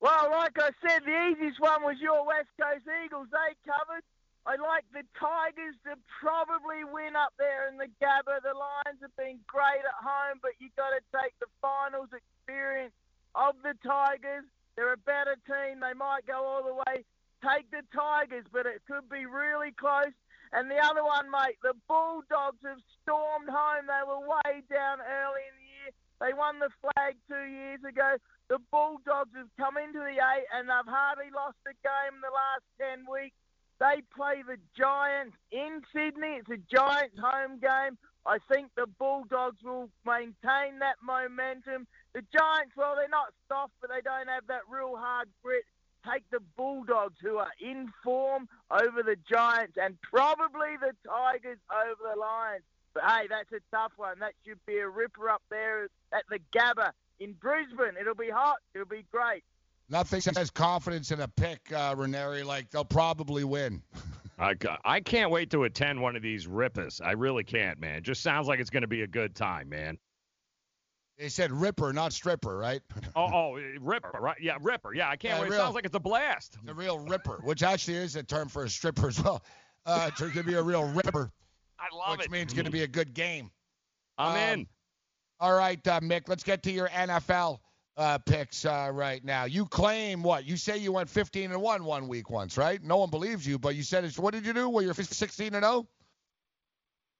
Well, 0.00 0.30
like 0.30 0.58
I 0.58 0.70
said, 0.84 1.02
the 1.04 1.30
easiest 1.30 1.60
one 1.60 1.82
was 1.82 1.96
your 2.00 2.26
West 2.26 2.48
Coast 2.60 2.84
Eagles. 3.04 3.28
They 3.30 3.70
covered. 3.70 4.02
I 4.42 4.58
like 4.58 4.82
the 4.90 5.06
Tigers 5.14 5.78
to 5.86 5.94
probably 6.18 6.82
win 6.82 7.14
up 7.14 7.30
there 7.38 7.70
in 7.70 7.78
the 7.78 7.86
Gabba. 8.02 8.42
The 8.42 8.58
Lions 8.58 8.98
have 8.98 9.14
been 9.14 9.38
great 9.46 9.86
at 9.86 9.98
home, 10.02 10.42
but 10.42 10.58
you've 10.58 10.74
got 10.74 10.90
to 10.90 11.02
take 11.14 11.30
the 11.38 11.46
finals 11.62 12.10
experience 12.10 12.94
of 13.38 13.54
the 13.62 13.78
Tigers. 13.86 14.42
They're 14.74 14.98
a 14.98 15.06
better 15.06 15.38
team. 15.46 15.78
They 15.78 15.94
might 15.94 16.26
go 16.26 16.42
all 16.42 16.66
the 16.66 16.74
way. 16.74 17.06
Take 17.38 17.70
the 17.70 17.86
Tigers, 17.94 18.46
but 18.50 18.66
it 18.66 18.82
could 18.90 19.06
be 19.06 19.30
really 19.30 19.70
close. 19.78 20.14
And 20.50 20.66
the 20.66 20.82
other 20.82 21.06
one, 21.06 21.30
mate, 21.30 21.62
the 21.62 21.78
Bulldogs 21.86 22.60
have 22.66 22.82
stormed 23.02 23.48
home. 23.48 23.86
They 23.86 24.04
were 24.04 24.26
way 24.26 24.66
down 24.66 24.98
early 25.00 25.44
in 25.46 25.54
the 25.54 25.68
year. 25.70 25.90
They 26.18 26.34
won 26.34 26.58
the 26.58 26.74
flag 26.82 27.14
two 27.30 27.46
years 27.46 27.80
ago. 27.86 28.18
The 28.50 28.58
Bulldogs 28.74 29.32
have 29.38 29.48
come 29.54 29.78
into 29.78 30.02
the 30.02 30.18
eight 30.18 30.46
and 30.50 30.68
they've 30.68 30.90
hardly 30.90 31.30
lost 31.30 31.62
a 31.64 31.74
game 31.80 32.14
in 32.18 32.20
the 32.20 32.34
last 32.34 32.66
10 32.78 33.06
weeks. 33.06 33.38
They 33.82 34.00
play 34.14 34.44
the 34.46 34.58
Giants 34.78 35.34
in 35.50 35.82
Sydney. 35.92 36.38
It's 36.38 36.48
a 36.50 36.62
Giants 36.70 37.18
home 37.18 37.58
game. 37.58 37.98
I 38.24 38.38
think 38.48 38.70
the 38.76 38.86
Bulldogs 38.86 39.58
will 39.64 39.90
maintain 40.06 40.78
that 40.78 41.02
momentum. 41.02 41.88
The 42.14 42.22
Giants, 42.32 42.76
well, 42.76 42.94
they're 42.94 43.08
not 43.08 43.34
soft, 43.48 43.72
but 43.80 43.90
they 43.90 44.00
don't 44.00 44.28
have 44.28 44.46
that 44.46 44.70
real 44.70 44.94
hard 44.96 45.28
grit. 45.42 45.64
Take 46.08 46.22
the 46.30 46.38
Bulldogs, 46.56 47.18
who 47.20 47.38
are 47.38 47.50
in 47.60 47.92
form, 48.04 48.48
over 48.70 49.02
the 49.02 49.16
Giants, 49.28 49.76
and 49.76 50.00
probably 50.00 50.76
the 50.80 50.94
Tigers 51.04 51.58
over 51.74 52.14
the 52.14 52.20
Lions. 52.20 52.62
But 52.94 53.02
hey, 53.04 53.26
that's 53.28 53.50
a 53.50 53.76
tough 53.76 53.92
one. 53.96 54.20
That 54.20 54.34
should 54.46 54.64
be 54.64 54.78
a 54.78 54.88
ripper 54.88 55.28
up 55.28 55.42
there 55.50 55.88
at 56.12 56.22
the 56.30 56.38
Gabba 56.56 56.90
in 57.18 57.32
Brisbane. 57.32 57.96
It'll 58.00 58.14
be 58.14 58.30
hot. 58.30 58.58
It'll 58.74 58.86
be 58.86 59.06
great. 59.10 59.42
Nothing 59.92 60.22
says 60.22 60.48
confidence 60.48 61.10
in 61.10 61.20
a 61.20 61.28
pick, 61.28 61.70
uh, 61.70 61.94
Ranieri. 61.94 62.42
Like 62.44 62.70
they'll 62.70 62.82
probably 62.82 63.44
win. 63.44 63.82
I, 64.38 64.56
I 64.86 65.00
can't 65.00 65.30
wait 65.30 65.50
to 65.50 65.64
attend 65.64 66.00
one 66.00 66.16
of 66.16 66.22
these 66.22 66.46
rippers. 66.46 67.02
I 67.04 67.12
really 67.12 67.44
can't, 67.44 67.78
man. 67.78 67.96
It 67.96 68.02
just 68.02 68.22
sounds 68.22 68.48
like 68.48 68.58
it's 68.58 68.70
going 68.70 68.80
to 68.80 68.88
be 68.88 69.02
a 69.02 69.06
good 69.06 69.36
time, 69.36 69.68
man. 69.68 69.98
They 71.18 71.28
said 71.28 71.52
ripper, 71.52 71.92
not 71.92 72.14
stripper, 72.14 72.56
right? 72.56 72.80
oh, 73.16 73.28
oh, 73.32 73.60
ripper, 73.80 74.18
right? 74.18 74.38
Yeah, 74.40 74.56
ripper. 74.62 74.94
Yeah, 74.94 75.10
I 75.10 75.16
can't 75.16 75.34
yeah, 75.34 75.40
wait. 75.42 75.50
Real, 75.50 75.60
it 75.60 75.62
sounds 75.62 75.74
like 75.74 75.84
it's 75.84 75.94
a 75.94 76.00
blast. 76.00 76.56
The 76.64 76.72
real 76.72 76.98
ripper, 76.98 77.40
which 77.44 77.62
actually 77.62 77.98
is 77.98 78.16
a 78.16 78.22
term 78.22 78.48
for 78.48 78.64
a 78.64 78.70
stripper 78.70 79.08
as 79.08 79.22
well. 79.22 79.42
Uh, 79.84 80.04
it's 80.06 80.20
going 80.20 80.32
to 80.32 80.44
be 80.44 80.54
a 80.54 80.62
real 80.62 80.84
ripper. 80.92 81.32
I 81.76 81.92
love 81.92 82.16
which 82.18 82.26
it. 82.26 82.30
Which 82.30 82.38
means 82.38 82.44
it's 82.44 82.52
going 82.54 82.66
to 82.66 82.70
be 82.70 82.84
a 82.84 82.86
good 82.86 83.14
game. 83.14 83.50
I'm 84.16 84.30
um, 84.30 84.60
in. 84.60 84.66
All 85.40 85.54
right, 85.54 85.84
uh, 85.88 85.98
Mick, 85.98 86.28
let's 86.28 86.44
get 86.44 86.62
to 86.62 86.70
your 86.70 86.86
NFL 86.86 87.58
uh, 87.96 88.18
picks 88.18 88.64
uh, 88.64 88.90
right 88.92 89.24
now. 89.24 89.44
You 89.44 89.66
claim 89.66 90.22
what? 90.22 90.44
You 90.44 90.56
say 90.56 90.78
you 90.78 90.92
went 90.92 91.10
15 91.10 91.52
and 91.52 91.60
one 91.60 91.84
one 91.84 92.08
week 92.08 92.30
once, 92.30 92.56
right? 92.56 92.82
No 92.82 92.98
one 92.98 93.10
believes 93.10 93.46
you, 93.46 93.58
but 93.58 93.74
you 93.74 93.82
said 93.82 94.04
it's. 94.04 94.18
What 94.18 94.34
did 94.34 94.46
you 94.46 94.52
do? 94.52 94.68
Well, 94.68 94.82
you're 94.82 94.94
16 94.94 95.54
and 95.54 95.64
0. 95.64 95.86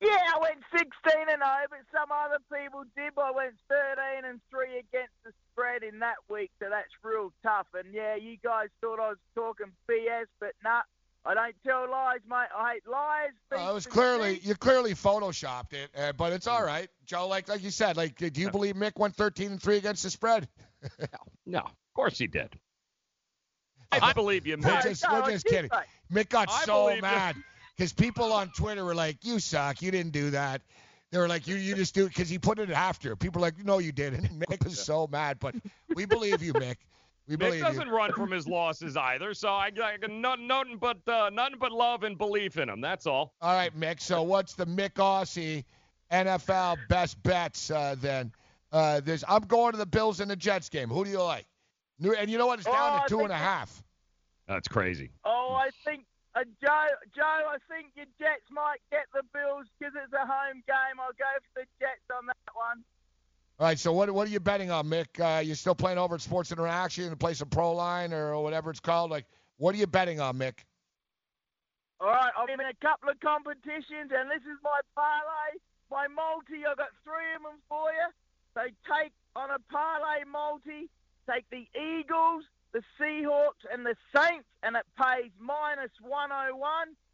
Yeah, 0.00 0.18
I 0.34 0.38
went 0.40 0.58
16 0.76 0.90
and 1.30 1.42
0, 1.42 1.70
but 1.70 1.78
some 1.94 2.10
other 2.10 2.42
people 2.52 2.82
did. 2.96 3.12
I 3.16 3.30
went 3.30 3.54
13 3.68 4.28
and 4.28 4.40
3 4.50 4.78
against 4.78 5.14
the 5.24 5.30
spread 5.52 5.84
in 5.84 6.00
that 6.00 6.16
week, 6.28 6.50
so 6.58 6.66
that's 6.70 6.90
real 7.04 7.32
tough. 7.44 7.68
And 7.74 7.94
yeah, 7.94 8.16
you 8.16 8.36
guys 8.42 8.68
thought 8.80 8.98
I 8.98 9.10
was 9.10 9.22
talking 9.36 9.70
BS, 9.88 10.26
but 10.40 10.54
nah, 10.64 10.82
I 11.24 11.34
don't 11.34 11.54
tell 11.64 11.88
lies, 11.88 12.20
mate. 12.28 12.48
I 12.56 12.72
hate 12.74 12.88
lies. 12.90 13.30
Well, 13.50 13.70
it 13.70 13.74
was 13.74 13.86
clearly 13.86 14.40
you 14.42 14.54
clearly 14.54 14.92
photoshopped 14.94 15.72
it, 15.72 15.90
uh, 15.96 16.12
but 16.12 16.32
it's 16.32 16.46
all 16.46 16.64
right, 16.64 16.88
Joe. 17.06 17.28
Like 17.28 17.48
like 17.48 17.62
you 17.62 17.70
said, 17.70 17.96
like 17.96 18.16
do 18.16 18.40
you 18.40 18.50
believe 18.50 18.74
Mick 18.74 18.98
went 18.98 19.14
13 19.14 19.52
and 19.52 19.62
three 19.62 19.76
against 19.76 20.02
the 20.02 20.10
spread? 20.10 20.48
no, 21.46 21.60
of 21.60 21.94
course 21.94 22.18
he 22.18 22.26
did. 22.26 22.58
I 23.92 24.12
believe 24.12 24.46
you, 24.46 24.56
Mick. 24.56 24.84
We're 24.84 24.90
just, 24.90 25.10
we're 25.10 25.30
just 25.30 25.46
kidding. 25.46 25.70
Mick 26.12 26.28
got 26.28 26.48
I 26.50 26.64
so 26.64 26.96
mad 27.00 27.36
because 27.76 27.92
people 27.92 28.32
on 28.32 28.50
Twitter 28.50 28.84
were 28.84 28.94
like, 28.94 29.18
"You 29.24 29.38
suck. 29.38 29.82
You 29.82 29.90
didn't 29.90 30.12
do 30.12 30.30
that." 30.30 30.62
They 31.10 31.18
were 31.18 31.28
like, 31.28 31.46
"You 31.46 31.56
you 31.56 31.74
just 31.74 31.94
do 31.94 32.06
it 32.06 32.08
because 32.08 32.28
he 32.28 32.38
put 32.38 32.58
it 32.58 32.70
after." 32.70 33.14
People 33.16 33.40
were 33.40 33.46
like, 33.46 33.64
"No, 33.64 33.78
you 33.78 33.92
didn't." 33.92 34.24
Mick 34.40 34.64
was 34.64 34.78
so 34.78 35.06
mad, 35.06 35.38
but 35.38 35.54
we 35.94 36.04
believe 36.04 36.42
you, 36.42 36.54
Mick. 36.54 36.76
We 37.28 37.36
Mick 37.36 37.60
doesn't 37.60 37.86
you. 37.86 37.94
run 37.94 38.12
from 38.12 38.30
his 38.30 38.48
losses 38.48 38.96
either, 38.96 39.32
so 39.32 39.48
I, 39.48 39.66
I 39.66 39.96
got 39.96 40.10
nothing, 40.10 40.46
nothing 40.46 40.76
but 40.76 40.98
uh, 41.08 41.30
nothing 41.32 41.56
but 41.60 41.70
love 41.70 42.02
and 42.02 42.18
belief 42.18 42.58
in 42.58 42.68
him. 42.68 42.80
That's 42.80 43.06
all. 43.06 43.32
All 43.40 43.54
right, 43.54 43.78
Mick. 43.78 44.00
So 44.00 44.22
what's 44.22 44.54
the 44.54 44.66
Mick 44.66 44.94
Aussie 44.94 45.64
NFL 46.10 46.78
best 46.88 47.22
bets 47.22 47.70
uh, 47.70 47.94
then? 48.00 48.32
Uh, 48.72 49.00
there's 49.00 49.22
I'm 49.28 49.42
going 49.42 49.72
to 49.72 49.78
the 49.78 49.86
Bills 49.86 50.20
and 50.20 50.30
the 50.30 50.36
Jets 50.36 50.68
game. 50.68 50.88
Who 50.88 51.04
do 51.04 51.10
you 51.10 51.22
like? 51.22 51.46
And 52.02 52.28
you 52.28 52.38
know 52.38 52.46
what? 52.46 52.58
It's 52.58 52.66
down 52.66 53.00
oh, 53.00 53.02
to 53.02 53.08
two 53.08 53.20
and 53.20 53.32
a 53.32 53.36
half. 53.36 53.82
That's 54.48 54.66
crazy. 54.66 55.10
Oh, 55.24 55.54
I 55.54 55.70
think 55.84 56.04
uh, 56.34 56.44
Joe, 56.60 56.88
Joe, 57.14 57.46
I 57.52 57.58
think 57.68 57.92
your 57.94 58.06
Jets 58.18 58.48
might 58.50 58.80
get 58.90 59.06
the 59.12 59.22
Bills 59.32 59.66
because 59.78 59.94
it's 59.94 60.12
a 60.12 60.26
home 60.26 60.64
game. 60.66 60.96
I'll 60.98 61.14
go 61.14 61.30
for 61.52 61.62
the 61.62 61.66
Jets 61.78 62.08
on 62.10 62.26
that 62.26 62.48
one. 62.56 62.82
All 63.62 63.68
right, 63.68 63.78
so 63.78 63.92
what 63.92 64.10
what 64.10 64.26
are 64.26 64.30
you 64.32 64.40
betting 64.40 64.72
on, 64.72 64.88
Mick? 64.88 65.20
Uh, 65.20 65.38
you 65.38 65.54
still 65.54 65.76
playing 65.76 65.96
over 65.96 66.16
at 66.16 66.20
Sports 66.20 66.50
Interaction 66.50 67.04
and 67.04 67.20
play 67.20 67.32
some 67.32 67.48
Pro 67.48 67.70
Line 67.70 68.12
or 68.12 68.42
whatever 68.42 68.70
it's 68.70 68.80
called? 68.80 69.12
Like, 69.12 69.24
what 69.56 69.72
are 69.72 69.78
you 69.78 69.86
betting 69.86 70.18
on, 70.18 70.36
Mick? 70.36 70.66
All 72.00 72.08
right, 72.08 72.32
I'm 72.36 72.50
in 72.50 72.66
a 72.66 72.74
couple 72.84 73.08
of 73.08 73.20
competitions, 73.20 74.10
and 74.10 74.28
this 74.28 74.42
is 74.42 74.58
my 74.64 74.80
parlay, 74.96 75.62
my 75.92 76.08
multi. 76.08 76.66
I've 76.66 76.76
got 76.76 76.88
three 77.04 77.36
of 77.36 77.42
them 77.44 77.62
for 77.68 77.92
you. 77.92 78.08
So 78.54 78.62
take 78.90 79.12
on 79.36 79.50
a 79.50 79.60
parlay 79.70 80.24
multi, 80.26 80.90
take 81.30 81.46
the 81.50 81.62
Eagles, 81.78 82.42
the 82.72 82.82
Seahawks, 82.98 83.62
and 83.72 83.86
the 83.86 83.94
Saints, 84.10 84.48
and 84.64 84.74
it 84.74 84.86
pays 84.98 85.30
minus 85.38 85.92
101. 86.02 86.58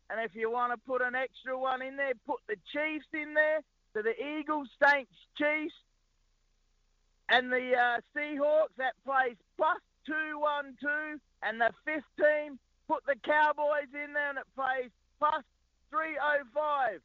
And 0.09 0.19
if 0.25 0.35
you 0.35 0.51
want 0.51 0.73
to 0.73 0.79
put 0.79 1.03
an 1.03 1.15
extra 1.15 1.59
one 1.59 1.83
in 1.83 1.99
there, 1.99 2.15
put 2.27 2.41
the 2.49 2.57
Chiefs 2.73 3.13
in 3.13 3.35
there. 3.35 3.61
So 3.93 4.01
the 4.01 4.17
Eagles, 4.17 4.69
Saints, 4.81 5.13
Chiefs, 5.37 5.75
and 7.29 7.53
the 7.53 7.75
uh, 7.77 8.01
Seahawks, 8.17 8.75
that 8.79 8.95
plays 9.05 9.37
plus 9.57 9.79
212. 10.07 11.21
And 11.43 11.61
the 11.61 11.71
fifth 11.85 12.09
team, 12.19 12.59
put 12.89 13.05
the 13.07 13.15
Cowboys 13.23 13.93
in 13.93 14.13
there 14.15 14.31
and 14.31 14.39
it 14.39 14.49
plays 14.57 14.91
plus 15.19 15.45
305. 15.91 17.01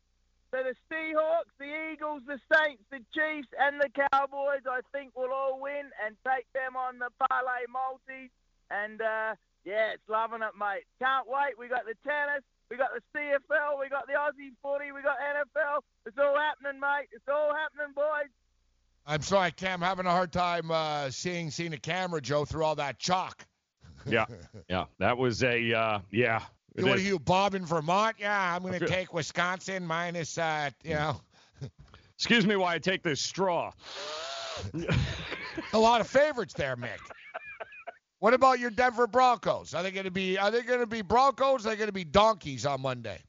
So 0.53 0.61
the 0.61 0.77
Seahawks, 0.87 1.49
the 1.59 1.91
Eagles, 1.91 2.21
the 2.25 2.39
Saints, 2.47 2.83
the 2.89 3.01
Chiefs, 3.11 3.49
and 3.57 3.81
the 3.81 3.89
Cowboys, 3.89 4.63
I 4.69 4.81
think 4.93 5.11
will 5.17 5.33
all 5.33 5.59
win 5.59 5.89
and 6.05 6.15
take 6.21 6.45
them 6.53 6.77
on 6.77 6.99
the 6.99 7.09
parlay 7.17 7.65
multi. 7.67 8.29
And 8.69 9.01
uh, 9.01 9.33
yeah, 9.65 9.97
it's 9.97 10.07
loving 10.07 10.45
it, 10.45 10.53
mate. 10.53 10.85
Can't 11.01 11.27
wait. 11.27 11.57
We 11.57 11.67
got 11.67 11.89
the 11.89 11.97
tennis, 12.05 12.45
we 12.69 12.77
got 12.77 12.93
the 12.93 13.03
CFL, 13.11 13.81
we 13.81 13.89
got 13.89 14.07
the 14.07 14.13
Aussie 14.13 14.53
footy, 14.61 14.93
we 14.93 15.01
got 15.01 15.17
NFL. 15.19 15.81
It's 16.05 16.17
all 16.17 16.37
happening, 16.37 16.79
mate. 16.79 17.09
It's 17.11 17.27
all 17.27 17.51
happening, 17.53 17.93
boys. 17.97 18.29
I'm 19.05 19.21
sorry, 19.21 19.51
Cam. 19.51 19.81
Having 19.81 20.05
a 20.05 20.11
hard 20.11 20.31
time 20.31 20.71
uh, 20.71 21.09
seeing 21.09 21.51
seeing 21.51 21.71
the 21.71 21.77
camera, 21.77 22.21
Joe, 22.21 22.45
through 22.45 22.63
all 22.63 22.75
that 22.75 22.99
chalk. 22.99 23.45
yeah, 24.05 24.25
yeah, 24.69 24.85
that 24.99 25.17
was 25.17 25.43
a 25.43 25.73
uh, 25.73 25.99
yeah. 26.11 26.41
You, 26.75 26.85
what 26.85 26.97
are 26.97 27.01
you, 27.01 27.19
Bob 27.19 27.53
in 27.53 27.65
Vermont? 27.65 28.15
Yeah, 28.19 28.55
I'm 28.55 28.63
going 28.63 28.79
to 28.79 28.87
take 28.87 29.13
Wisconsin 29.13 29.85
minus, 29.85 30.37
uh, 30.39 30.71
you 30.83 30.95
know. 30.95 31.21
Excuse 32.17 32.47
me 32.47 32.55
while 32.55 32.69
I 32.69 32.79
take 32.79 33.03
this 33.03 33.21
straw. 33.21 33.71
a 35.73 35.77
lot 35.77 36.01
of 36.01 36.07
favorites 36.07 36.53
there, 36.53 36.75
Mick. 36.75 36.99
What 38.19 38.33
about 38.33 38.59
your 38.59 38.69
Denver 38.71 39.05
Broncos? 39.05 39.73
Are 39.73 39.83
they 39.83 39.91
going 39.91 40.05
to 40.05 40.11
be 40.11 40.37
Are 40.37 40.49
they 40.49 40.61
going 40.61 40.79
to 40.79 40.87
be 40.87 41.01
Broncos? 41.01 41.65
Or 41.65 41.69
are 41.69 41.71
they 41.71 41.75
going 41.75 41.87
to 41.87 41.93
be 41.93 42.05
donkeys 42.05 42.65
on 42.65 42.81
Monday? 42.81 43.19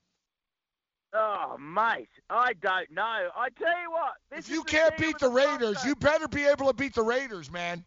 Oh, 1.15 1.57
mate, 1.59 2.09
I 2.29 2.55
don't 2.55 2.91
know. 2.91 3.31
I 3.37 3.49
tell 3.57 3.81
you 3.81 3.91
what, 3.91 4.15
this 4.31 4.47
If 4.47 4.51
you 4.51 4.59
is 4.61 4.65
can't 4.65 4.97
deal 4.97 5.07
beat 5.09 5.15
with 5.15 5.23
the 5.23 5.29
Raiders, 5.31 5.75
Broncos. 5.79 5.85
you 5.85 5.95
better 5.95 6.27
be 6.29 6.45
able 6.45 6.67
to 6.67 6.73
beat 6.75 6.95
the 6.95 7.03
Raiders, 7.03 7.51
man. 7.53 7.85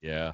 Yeah. 0.00 0.32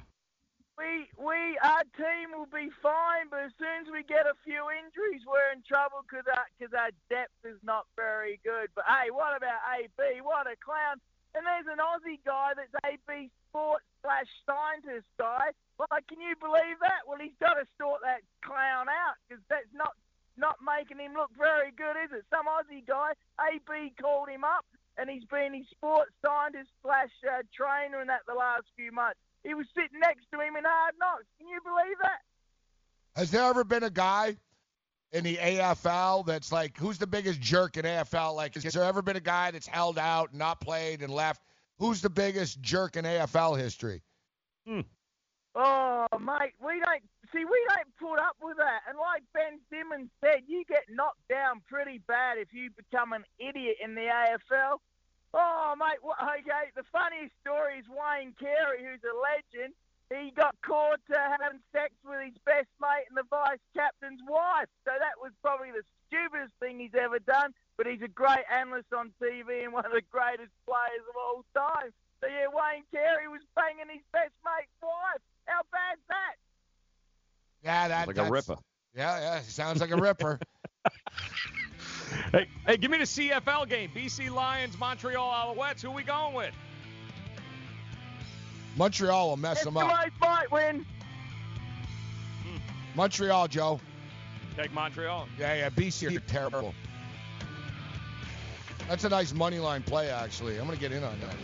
We, 0.79 1.11
we, 1.19 1.59
our 1.61 1.83
team 1.99 2.31
will 2.33 2.47
be 2.49 2.71
fine, 2.81 3.27
but 3.29 3.43
as 3.43 3.51
soon 3.59 3.83
as 3.85 3.91
we 3.91 4.01
get 4.07 4.25
a 4.25 4.33
few 4.47 4.63
injuries, 4.71 5.21
we're 5.27 5.51
in 5.53 5.61
trouble 5.67 6.01
because 6.07 6.25
our, 6.31 6.47
'cause 6.57 6.73
our 6.73 6.89
depth 7.11 7.35
is 7.43 7.59
not 7.61 7.85
very 7.95 8.39
good. 8.43 8.69
But 8.73 8.85
hey, 8.87 9.11
what 9.11 9.35
about 9.35 9.59
AB? 9.77 10.21
What 10.23 10.47
a 10.47 10.55
clown! 10.57 10.97
And 11.35 11.45
there's 11.45 11.67
an 11.69 11.77
Aussie 11.83 12.19
guy 12.25 12.55
that's 12.57 12.73
AB 12.87 13.29
sports 13.51 13.85
slash 14.01 14.25
scientist 14.47 15.05
guy. 15.19 15.51
Like, 15.91 16.07
can 16.07 16.19
you 16.19 16.33
believe 16.39 16.79
that? 16.81 17.05
Well, 17.05 17.19
he's 17.21 17.37
got 17.39 17.55
to 17.61 17.65
sort 17.79 18.01
that 18.01 18.23
clown 18.41 18.89
out 18.89 19.15
because 19.27 19.43
that's 19.49 19.69
not 19.75 19.93
not 20.37 20.57
making 20.65 20.99
him 20.99 21.13
look 21.13 21.31
very 21.37 21.71
good, 21.71 21.95
is 22.03 22.11
it? 22.11 22.25
Some 22.29 22.45
Aussie 22.47 22.85
guy, 22.85 23.13
AB 23.39 23.93
called 23.99 24.29
him 24.29 24.43
up, 24.43 24.65
and 24.97 25.09
he's 25.09 25.25
been 25.25 25.53
his 25.53 25.67
sports 25.71 26.11
scientist 26.23 26.69
slash 26.81 27.09
uh, 27.27 27.43
trainer 27.53 28.01
in 28.01 28.07
that 28.07 28.21
the 28.27 28.33
last 28.33 28.63
few 28.75 28.91
months. 28.91 29.19
He 29.43 29.53
was 29.53 29.65
sitting 29.75 29.99
next 29.99 30.25
to 30.31 30.39
him 30.39 30.55
in 30.55 30.63
Hard 30.63 30.95
Knocks. 30.99 31.25
Can 31.39 31.47
you 31.49 31.59
believe 31.63 31.97
that? 32.01 32.21
Has 33.15 33.31
there 33.31 33.43
ever 33.43 33.63
been 33.63 33.83
a 33.83 33.89
guy 33.89 34.37
in 35.11 35.23
the 35.23 35.37
AFL 35.37 36.25
that's 36.25 36.51
like, 36.51 36.77
who's 36.77 36.97
the 36.97 37.07
biggest 37.07 37.41
jerk 37.41 37.77
in 37.77 37.85
AFL? 37.85 38.35
Like, 38.35 38.53
has 38.55 38.73
there 38.73 38.83
ever 38.83 39.01
been 39.01 39.17
a 39.17 39.21
guy 39.21 39.51
that's 39.51 39.67
held 39.67 39.97
out, 39.97 40.29
and 40.29 40.39
not 40.39 40.61
played, 40.61 41.01
and 41.01 41.11
left? 41.11 41.41
Who's 41.79 42.01
the 42.01 42.09
biggest 42.09 42.61
jerk 42.61 42.95
in 42.95 43.05
AFL 43.05 43.57
history? 43.57 44.01
Oh, 45.55 46.07
mate, 46.19 46.53
we 46.63 46.79
don't 46.79 47.03
see. 47.33 47.45
We 47.45 47.59
don't 47.71 47.91
put 47.97 48.19
up 48.19 48.35
with 48.41 48.57
that. 48.57 48.87
And 48.87 48.97
like 48.97 49.23
Ben 49.33 49.59
Simmons 49.71 50.09
said, 50.23 50.43
you 50.47 50.63
get 50.67 50.85
knocked 50.89 51.27
down 51.29 51.61
pretty 51.67 51.99
bad 52.07 52.37
if 52.37 52.53
you 52.53 52.69
become 52.75 53.13
an 53.13 53.23
idiot 53.39 53.77
in 53.83 53.95
the 53.95 54.07
AFL. 54.11 54.77
Oh, 55.33 55.73
mate. 55.79 56.03
Okay, 56.03 56.75
the 56.75 56.83
funniest 56.91 57.31
story 57.39 57.79
is 57.79 57.87
Wayne 57.87 58.35
Carey, 58.35 58.83
who's 58.83 59.03
a 59.07 59.15
legend. 59.15 59.73
He 60.11 60.35
got 60.35 60.59
caught 60.59 60.99
uh, 61.07 61.15
having 61.39 61.63
sex 61.71 61.95
with 62.03 62.19
his 62.19 62.35
best 62.43 62.67
mate 62.83 63.07
and 63.07 63.15
the 63.15 63.23
vice 63.31 63.63
captain's 63.71 64.19
wife. 64.27 64.67
So 64.83 64.91
that 64.91 65.15
was 65.23 65.31
probably 65.39 65.71
the 65.71 65.87
stupidest 66.11 66.51
thing 66.59 66.83
he's 66.83 66.99
ever 66.99 67.23
done. 67.23 67.55
But 67.79 67.87
he's 67.87 68.03
a 68.03 68.11
great 68.11 68.43
analyst 68.51 68.91
on 68.91 69.15
TV 69.23 69.63
and 69.63 69.71
one 69.71 69.87
of 69.87 69.95
the 69.95 70.03
greatest 70.11 70.51
players 70.67 71.05
of 71.07 71.15
all 71.15 71.47
time. 71.55 71.95
So 72.19 72.27
yeah, 72.27 72.51
Wayne 72.51 72.83
Carey 72.91 73.31
was 73.31 73.41
banging 73.55 73.87
his 73.87 74.03
best 74.11 74.35
mate's 74.43 74.75
wife. 74.83 75.23
How 75.47 75.63
bad's 75.71 76.03
that? 76.11 76.35
Yeah, 77.63 77.87
that, 77.87 78.07
Like 78.07 78.17
a 78.17 78.29
ripper. 78.29 78.57
Yeah, 78.95 79.19
yeah, 79.19 79.41
sounds 79.41 79.81
like 79.81 79.91
a 79.91 79.97
ripper. 79.97 80.39
Hey, 82.33 82.47
hey, 82.65 82.77
give 82.77 82.91
me 82.91 82.97
the 82.97 83.05
CFL 83.05 83.69
game. 83.69 83.89
BC 83.95 84.29
Lions, 84.31 84.77
Montreal 84.77 85.55
Alouettes. 85.55 85.81
Who 85.81 85.91
we 85.91 86.03
going 86.03 86.33
with? 86.33 86.53
Montreal 88.75 89.29
will 89.29 89.37
mess 89.37 89.63
them 89.63 89.77
up. 89.77 89.89
Eskimos 89.89 90.11
might 90.19 90.51
win. 90.51 90.85
Hmm. 92.43 92.57
Montreal, 92.95 93.47
Joe. 93.47 93.79
Take 94.57 94.73
Montreal. 94.73 95.27
Yeah, 95.39 95.53
yeah, 95.55 95.69
BC 95.69 96.15
are 96.15 96.19
terrible. 96.21 96.73
That's 98.87 99.03
a 99.05 99.09
nice 99.09 99.33
money 99.33 99.59
line 99.59 99.83
play, 99.83 100.09
actually. 100.09 100.57
I'm 100.57 100.65
gonna 100.65 100.77
get 100.77 100.91
in 100.91 101.03
on 101.03 101.17
that. 101.21 101.35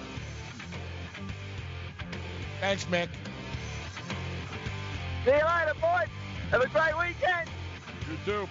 Thanks, 2.59 2.85
Mick. 2.85 3.09
See 5.27 5.33
you 5.33 5.39
later, 5.39 5.73
boys. 5.81 6.07
Have 6.51 6.61
a 6.61 6.69
great 6.69 6.97
weekend. 6.97 7.49
You 8.09 8.17
too. 8.23 8.47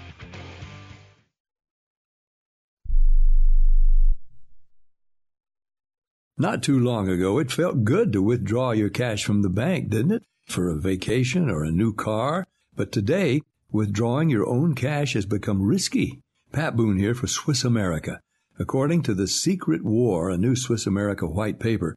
Not 6.37 6.63
too 6.63 6.79
long 6.79 7.09
ago, 7.09 7.39
it 7.39 7.51
felt 7.51 7.85
good 7.85 8.13
to 8.13 8.21
withdraw 8.21 8.73
your 8.73 8.91
cash 8.91 9.25
from 9.25 9.41
the 9.41 9.49
bank, 9.49 9.89
didn't 9.89 10.13
it? 10.13 10.25
For 10.45 10.69
a 10.69 10.79
vacation 10.79 11.49
or 11.49 11.65
a 11.65 11.71
new 11.71 11.95
car. 11.95 12.47
But 12.75 12.93
today, 12.93 13.41
withdrawing 13.73 14.29
your 14.29 14.47
own 14.47 14.75
cash 14.75 15.15
has 15.15 15.25
become 15.25 15.67
risky. 15.67 16.21
Pat 16.53 16.77
Boone 16.77 16.99
here 16.99 17.15
for 17.15 17.27
Swiss 17.27 17.65
America. 17.65 18.21
According 18.59 19.01
to 19.05 19.15
The 19.15 19.29
Secret 19.29 19.83
War, 19.83 20.29
a 20.29 20.37
new 20.37 20.55
Swiss 20.55 20.87
America 20.87 21.27
white 21.27 21.59
paper, 21.59 21.97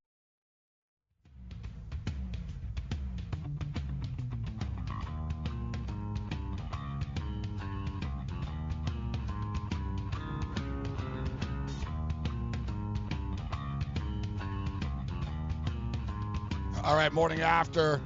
All 16.91 16.97
right, 16.97 17.13
morning 17.13 17.39
after. 17.39 18.01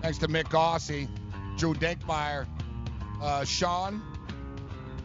Thanks 0.00 0.16
to 0.16 0.26
Mick 0.26 0.44
Aussie, 0.44 1.06
Drew 1.58 1.74
Dinkmeyer. 1.74 2.46
Uh, 3.20 3.44
Sean, 3.44 4.00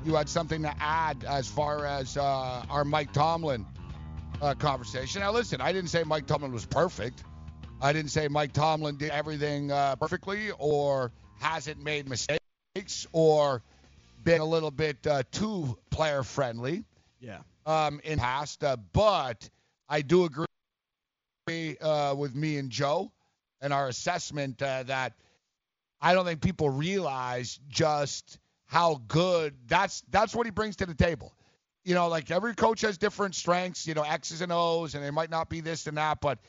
you 0.05 0.15
had 0.15 0.29
something 0.29 0.61
to 0.61 0.73
add 0.81 1.25
as 1.25 1.49
far 1.49 1.85
as 1.85 2.15
uh, 2.15 2.63
our 2.69 2.85
Mike 2.85 3.11
Tomlin 3.11 3.65
uh, 4.41 4.53
conversation. 4.53 5.19
Now, 5.19 5.33
listen, 5.33 5.59
I 5.59 5.73
didn't 5.73 5.89
say 5.89 6.05
Mike 6.05 6.25
Tomlin 6.25 6.53
was 6.53 6.65
perfect. 6.65 7.25
I 7.81 7.91
didn't 7.91 8.11
say 8.11 8.29
Mike 8.29 8.53
Tomlin 8.53 8.95
did 8.95 9.09
everything 9.09 9.69
uh, 9.69 9.97
perfectly 9.97 10.51
or 10.57 11.11
hasn't 11.41 11.83
made 11.83 12.07
mistakes 12.07 13.07
or 13.11 13.61
been 14.23 14.39
a 14.39 14.45
little 14.45 14.71
bit 14.71 15.05
uh, 15.05 15.23
too 15.33 15.77
player 15.89 16.23
friendly 16.23 16.85
Yeah. 17.19 17.39
um, 17.65 17.99
in 18.05 18.19
past. 18.19 18.63
Uh, 18.63 18.77
but 18.93 19.49
I 19.89 20.01
do 20.01 20.23
agree 20.23 20.45
uh, 21.49 22.15
with 22.15 22.35
me 22.35 22.57
and 22.57 22.69
Joe 22.69 23.11
and 23.61 23.73
our 23.73 23.87
assessment 23.87 24.61
uh, 24.61 24.83
that 24.83 25.13
I 26.01 26.13
don't 26.13 26.25
think 26.25 26.41
people 26.41 26.69
realize 26.69 27.59
just 27.67 28.39
how 28.65 29.01
good 29.07 29.55
that's 29.67 30.03
that's 30.09 30.35
what 30.35 30.45
he 30.45 30.51
brings 30.51 30.77
to 30.77 30.85
the 30.85 30.95
table. 30.95 31.33
You 31.83 31.95
know, 31.95 32.07
like 32.07 32.29
every 32.29 32.53
coach 32.55 32.81
has 32.81 32.97
different 32.97 33.35
strengths, 33.35 33.87
you 33.87 33.93
know, 33.93 34.03
X's 34.03 34.41
and 34.41 34.51
O's, 34.51 34.95
and 34.95 35.03
they 35.03 35.11
might 35.11 35.29
not 35.29 35.49
be 35.49 35.61
this 35.61 35.87
and 35.87 35.97
that, 35.97 36.21
but 36.21 36.39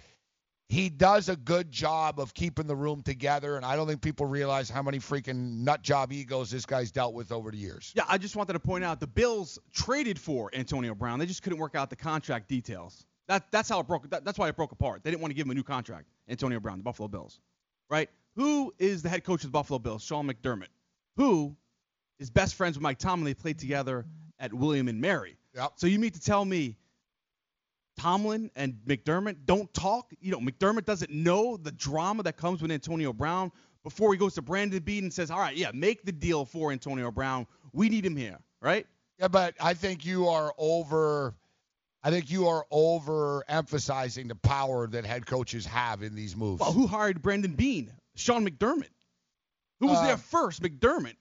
he 0.70 0.88
does 0.88 1.28
a 1.28 1.34
good 1.34 1.72
job 1.72 2.20
of 2.20 2.32
keeping 2.32 2.68
the 2.68 2.76
room 2.76 3.02
together, 3.02 3.56
and 3.56 3.66
I 3.66 3.74
don't 3.74 3.88
think 3.88 4.02
people 4.02 4.26
realize 4.26 4.70
how 4.70 4.82
many 4.82 4.98
freaking 4.98 5.64
nut 5.64 5.82
job 5.82 6.12
egos 6.12 6.48
this 6.50 6.64
guy's 6.64 6.92
dealt 6.92 7.12
with 7.12 7.32
over 7.32 7.50
the 7.50 7.56
years. 7.56 7.92
Yeah, 7.96 8.04
I 8.08 8.18
just 8.18 8.36
wanted 8.36 8.52
to 8.52 8.60
point 8.60 8.84
out 8.84 9.00
the 9.00 9.08
Bills 9.08 9.58
traded 9.72 10.16
for 10.16 10.48
Antonio 10.54 10.94
Brown. 10.94 11.18
They 11.18 11.26
just 11.26 11.42
couldn't 11.42 11.58
work 11.58 11.74
out 11.74 11.90
the 11.90 11.96
contract 11.96 12.48
details. 12.48 13.04
That 13.30 13.48
that's 13.52 13.68
how 13.68 13.78
it 13.78 13.86
broke. 13.86 14.10
That, 14.10 14.24
that's 14.24 14.40
why 14.40 14.48
it 14.48 14.56
broke 14.56 14.72
apart. 14.72 15.04
They 15.04 15.10
didn't 15.12 15.22
want 15.22 15.30
to 15.30 15.36
give 15.36 15.46
him 15.46 15.52
a 15.52 15.54
new 15.54 15.62
contract. 15.62 16.08
Antonio 16.28 16.58
Brown, 16.58 16.78
the 16.78 16.82
Buffalo 16.82 17.06
Bills, 17.06 17.38
right? 17.88 18.10
Who 18.34 18.74
is 18.80 19.02
the 19.02 19.08
head 19.08 19.22
coach 19.22 19.44
of 19.44 19.50
the 19.50 19.52
Buffalo 19.52 19.78
Bills? 19.78 20.02
Sean 20.02 20.28
McDermott. 20.28 20.66
Who 21.16 21.54
is 22.18 22.28
best 22.28 22.56
friends 22.56 22.76
with 22.76 22.82
Mike 22.82 22.98
Tomlin? 22.98 23.24
They 23.24 23.34
played 23.34 23.56
together 23.56 24.04
at 24.40 24.52
William 24.52 24.88
and 24.88 25.00
Mary. 25.00 25.36
Yep. 25.54 25.74
So 25.76 25.86
you 25.86 26.00
mean 26.00 26.10
to 26.10 26.20
tell 26.20 26.44
me 26.44 26.76
Tomlin 27.96 28.50
and 28.56 28.74
McDermott 28.84 29.36
don't 29.44 29.72
talk? 29.74 30.12
You 30.20 30.32
know, 30.32 30.40
McDermott 30.40 30.84
doesn't 30.84 31.12
know 31.12 31.56
the 31.56 31.70
drama 31.70 32.24
that 32.24 32.36
comes 32.36 32.60
with 32.60 32.72
Antonio 32.72 33.12
Brown 33.12 33.52
before 33.84 34.12
he 34.12 34.18
goes 34.18 34.34
to 34.34 34.42
Brandon 34.42 34.82
Beane 34.82 35.04
and 35.04 35.12
says, 35.12 35.30
"All 35.30 35.38
right, 35.38 35.56
yeah, 35.56 35.70
make 35.72 36.02
the 36.02 36.10
deal 36.10 36.44
for 36.44 36.72
Antonio 36.72 37.12
Brown. 37.12 37.46
We 37.72 37.90
need 37.90 38.04
him 38.04 38.16
here." 38.16 38.40
Right? 38.60 38.88
Yeah, 39.20 39.28
but 39.28 39.54
I 39.60 39.74
think 39.74 40.04
you 40.04 40.26
are 40.26 40.52
over. 40.58 41.36
I 42.02 42.10
think 42.10 42.30
you 42.30 42.48
are 42.48 42.64
over 42.70 43.44
emphasizing 43.48 44.28
the 44.28 44.34
power 44.34 44.86
that 44.88 45.04
head 45.04 45.26
coaches 45.26 45.66
have 45.66 46.02
in 46.02 46.14
these 46.14 46.34
moves. 46.36 46.60
Well, 46.60 46.72
who 46.72 46.86
hired 46.86 47.20
Brandon 47.22 47.52
Beane? 47.52 47.92
Sean 48.16 48.46
McDermott. 48.48 48.88
Who 49.80 49.86
was 49.88 49.98
Uh, 49.98 50.06
there 50.06 50.16
first? 50.16 50.62
McDermott. 50.62 51.16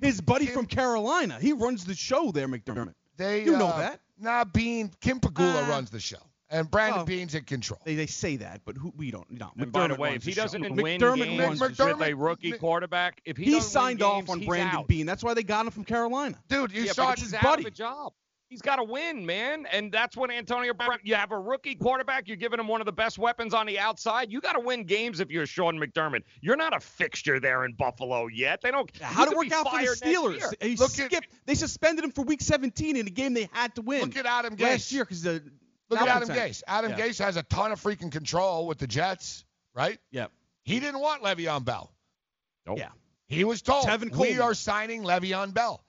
His 0.00 0.20
buddy 0.20 0.46
from 0.46 0.66
Carolina. 0.66 1.38
He 1.40 1.52
runs 1.52 1.84
the 1.84 1.94
show 1.94 2.30
there, 2.30 2.46
McDermott. 2.46 2.94
They 3.16 3.44
you 3.44 3.56
know 3.58 3.66
uh, 3.68 3.78
that. 3.78 4.00
Nah, 4.18 4.44
Beane 4.44 4.90
Kim 5.00 5.18
Pegula 5.20 5.64
Ah. 5.64 5.68
runs 5.68 5.90
the 5.90 5.98
show, 5.98 6.18
and 6.50 6.70
Brandon 6.70 7.00
Oh. 7.00 7.04
Beane's 7.04 7.34
in 7.34 7.44
control. 7.44 7.80
They, 7.84 7.94
they 7.96 8.06
say 8.06 8.36
that, 8.36 8.60
but 8.64 8.76
who 8.76 8.92
we 8.96 9.10
don't. 9.10 9.28
No, 9.30 9.50
And 9.58 9.72
by 9.72 9.88
the 9.88 9.94
McDermott 9.94 9.98
way, 9.98 10.14
if 10.14 10.22
he 10.24 10.30
the 10.30 10.34
show. 10.36 10.42
doesn't 10.42 10.76
win 10.76 11.00
McDermott 11.00 11.24
games 11.24 11.60
runs 11.60 11.76
the 11.76 11.86
with 11.86 12.00
a 12.02 12.14
rookie 12.14 12.52
quarterback, 12.52 13.20
if 13.24 13.36
he, 13.36 13.44
he 13.46 13.50
doesn't 13.52 13.70
signed 13.70 13.98
win 14.00 14.08
off 14.08 14.30
on 14.30 14.38
he's 14.38 14.46
Brandon 14.48 14.76
out. 14.78 14.86
Beane. 14.88 15.04
That's 15.06 15.24
why 15.24 15.34
they 15.34 15.42
got 15.42 15.66
him 15.66 15.72
from 15.72 15.84
Carolina. 15.84 16.38
Dude, 16.48 16.70
you 16.72 16.84
yeah, 16.84 16.92
saw 16.92 17.08
but 17.10 17.18
his 17.18 17.28
he's 17.32 17.34
out 17.34 17.42
buddy. 17.42 17.62
of 17.64 17.66
a 17.66 17.70
job. 17.72 18.12
He's 18.52 18.60
got 18.60 18.76
to 18.76 18.84
win, 18.84 19.24
man, 19.24 19.64
and 19.72 19.90
that's 19.90 20.14
when 20.14 20.30
Antonio 20.30 20.74
Brown. 20.74 20.98
You 21.04 21.14
have 21.14 21.32
a 21.32 21.38
rookie 21.38 21.74
quarterback. 21.74 22.28
You're 22.28 22.36
giving 22.36 22.60
him 22.60 22.68
one 22.68 22.82
of 22.82 22.84
the 22.84 22.92
best 22.92 23.16
weapons 23.16 23.54
on 23.54 23.64
the 23.64 23.78
outside. 23.78 24.30
You 24.30 24.42
got 24.42 24.52
to 24.52 24.60
win 24.60 24.84
games 24.84 25.20
if 25.20 25.30
you're 25.30 25.46
Sean 25.46 25.78
McDermott. 25.78 26.20
You're 26.42 26.56
not 26.58 26.76
a 26.76 26.80
fixture 26.80 27.40
there 27.40 27.64
in 27.64 27.72
Buffalo 27.72 28.26
yet. 28.26 28.60
They 28.60 28.70
don't. 28.70 28.94
How 29.00 29.22
you 29.24 29.30
did 29.30 29.32
it 29.32 29.36
work 29.38 29.52
out 29.52 29.70
for 29.70 29.78
the 29.80 29.86
Steelers? 29.86 30.52
He 30.62 30.76
Look 30.76 30.90
skipped. 30.90 31.28
they 31.46 31.54
suspended 31.54 32.04
him 32.04 32.10
for 32.12 32.24
Week 32.26 32.42
17 32.42 32.94
in 32.94 33.06
a 33.06 33.10
game 33.10 33.32
they 33.32 33.48
had 33.52 33.74
to 33.76 33.80
win. 33.80 34.02
Look 34.02 34.18
at 34.18 34.26
Adam 34.26 34.54
Gase. 34.54 34.60
last 34.62 34.92
year 34.92 35.04
because 35.06 35.22
the 35.22 35.42
Look 35.88 35.98
at 35.98 36.06
Adam 36.08 36.28
malcontent. 36.28 36.52
Gase. 36.56 36.62
Adam 36.68 36.90
Yeah. 36.90 37.06
Gase 37.06 37.24
has 37.24 37.36
a 37.38 37.42
ton 37.44 37.72
of 37.72 37.80
freaking 37.82 38.12
control 38.12 38.66
with 38.66 38.76
the 38.76 38.86
Jets, 38.86 39.46
right? 39.74 39.98
Yep. 40.10 40.30
He 40.64 40.78
didn't 40.78 41.00
want 41.00 41.22
Le'Veon 41.22 41.64
Bell. 41.64 41.90
Nope. 42.66 42.80
Yeah. 42.80 42.90
He 43.28 43.44
was 43.44 43.62
told 43.62 43.86
Tevin 43.86 44.14
we 44.14 44.40
are 44.40 44.52
signing 44.52 45.04
Le'Veon 45.04 45.54
Bell. 45.54 45.82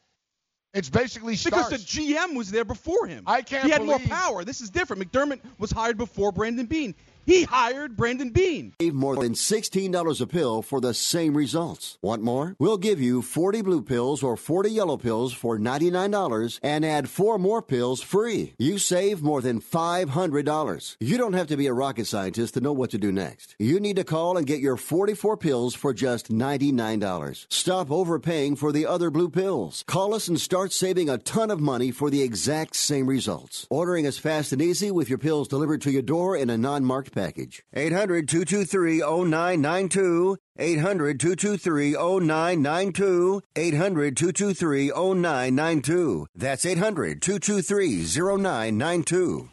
It's 0.74 0.90
basically 0.90 1.36
Because 1.36 1.68
stars. 1.68 1.70
the 1.70 1.78
GM 2.16 2.36
was 2.36 2.50
there 2.50 2.66
before 2.66 3.06
him. 3.06 3.24
I 3.28 3.44
can't 3.44 3.66
He 3.66 3.70
had 3.70 3.84
more 3.84 4.00
power. 4.00 4.44
This 4.44 4.60
is 4.60 4.70
different. 4.72 5.12
McDermott 5.12 5.40
was 5.60 5.72
hired 5.72 5.98
before 5.98 6.32
Brandon 6.32 6.66
Beane. 6.66 6.96
He 7.26 7.44
hired 7.44 7.96
Brandon 7.96 8.32
Beane. 8.32 8.74
Save 8.82 8.94
more 8.94 9.16
than 9.16 9.34
$16 9.34 10.22
a 10.22 10.28
pill 10.28 10.62
for 10.62 10.82
the 10.82 10.94
same 10.94 11.38
results. 11.38 11.98
Want 12.02 12.22
more? 12.22 12.56
We'll 12.60 12.78
give 12.78 13.00
you 13.00 13.22
40 13.22 13.62
blue 13.62 13.82
pills 13.82 14.24
or 14.24 14.36
40 14.36 14.70
yellow 14.70 14.98
pills 14.98 15.32
for 15.34 15.58
$99 15.58 16.60
and 16.62 16.84
add 16.84 17.10
four 17.10 17.40
more 17.40 17.62
pills 17.62 18.02
free. 18.02 18.56
You 18.58 18.78
save 18.78 19.24
more 19.24 19.42
than 19.42 19.62
$500. 19.62 20.98
You 21.00 21.18
don't 21.18 21.34
have 21.34 21.48
to 21.48 21.58
be 21.58 21.68
a 21.68 21.74
rocket 21.74 22.08
scientist 22.08 22.56
to 22.56 22.62
know 22.62 22.74
what 22.74 22.90
to 22.92 22.98
do 22.98 23.12
next. 23.12 23.56
You 23.58 23.80
need 23.80 23.96
to 23.96 24.04
call 24.04 24.38
and 24.38 24.46
get 24.46 24.60
your 24.60 24.76
44 24.76 25.38
pills 25.38 25.74
for 25.76 25.94
just 25.94 26.30
$99. 26.30 27.46
Stop 27.50 27.90
overpaying 27.90 28.58
for 28.58 28.74
the 28.74 28.86
other 28.86 29.10
blue 29.10 29.30
pills. 29.30 29.86
Call 29.88 30.14
us 30.14 30.28
and 30.28 30.40
start 30.40 30.74
saving 30.74 31.10
a 31.10 31.18
ton 31.18 31.52
of 31.52 31.62
money 31.62 31.92
for 31.92 32.10
the 32.10 32.22
exact 32.22 32.76
same 32.76 33.08
results. 33.08 33.66
Ordering 33.70 34.04
is 34.04 34.18
fast 34.18 34.52
and 34.52 34.62
easy 34.62 34.92
with 34.92 35.08
your 35.08 35.18
pills 35.18 35.48
delivered 35.48 35.82
to 35.84 35.92
your 35.92 36.02
door 36.02 36.36
in 36.36 36.50
a 36.50 36.58
non 36.58 36.84
marked 36.84 37.13
package. 37.14 37.64
800 37.74 38.28
223 38.28 39.00
0992. 39.00 40.38
800 40.60 41.20
223 41.20 41.94
0992. 41.94 43.42
800 43.56 44.18
223 44.18 44.92
0992. 44.92 46.28
That's 46.36 46.66
800 46.66 47.22
223 47.22 48.04
0992. 48.06 49.50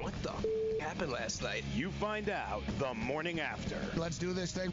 What 0.00 0.14
the 0.22 0.30
f- 0.30 0.44
happened 0.80 1.12
last 1.12 1.42
night? 1.42 1.64
You 1.74 1.90
find 1.92 2.28
out 2.28 2.62
the 2.78 2.94
morning 2.94 3.40
after. 3.40 3.76
Let's 3.96 4.18
do 4.18 4.32
this 4.32 4.52
thing. 4.52 4.72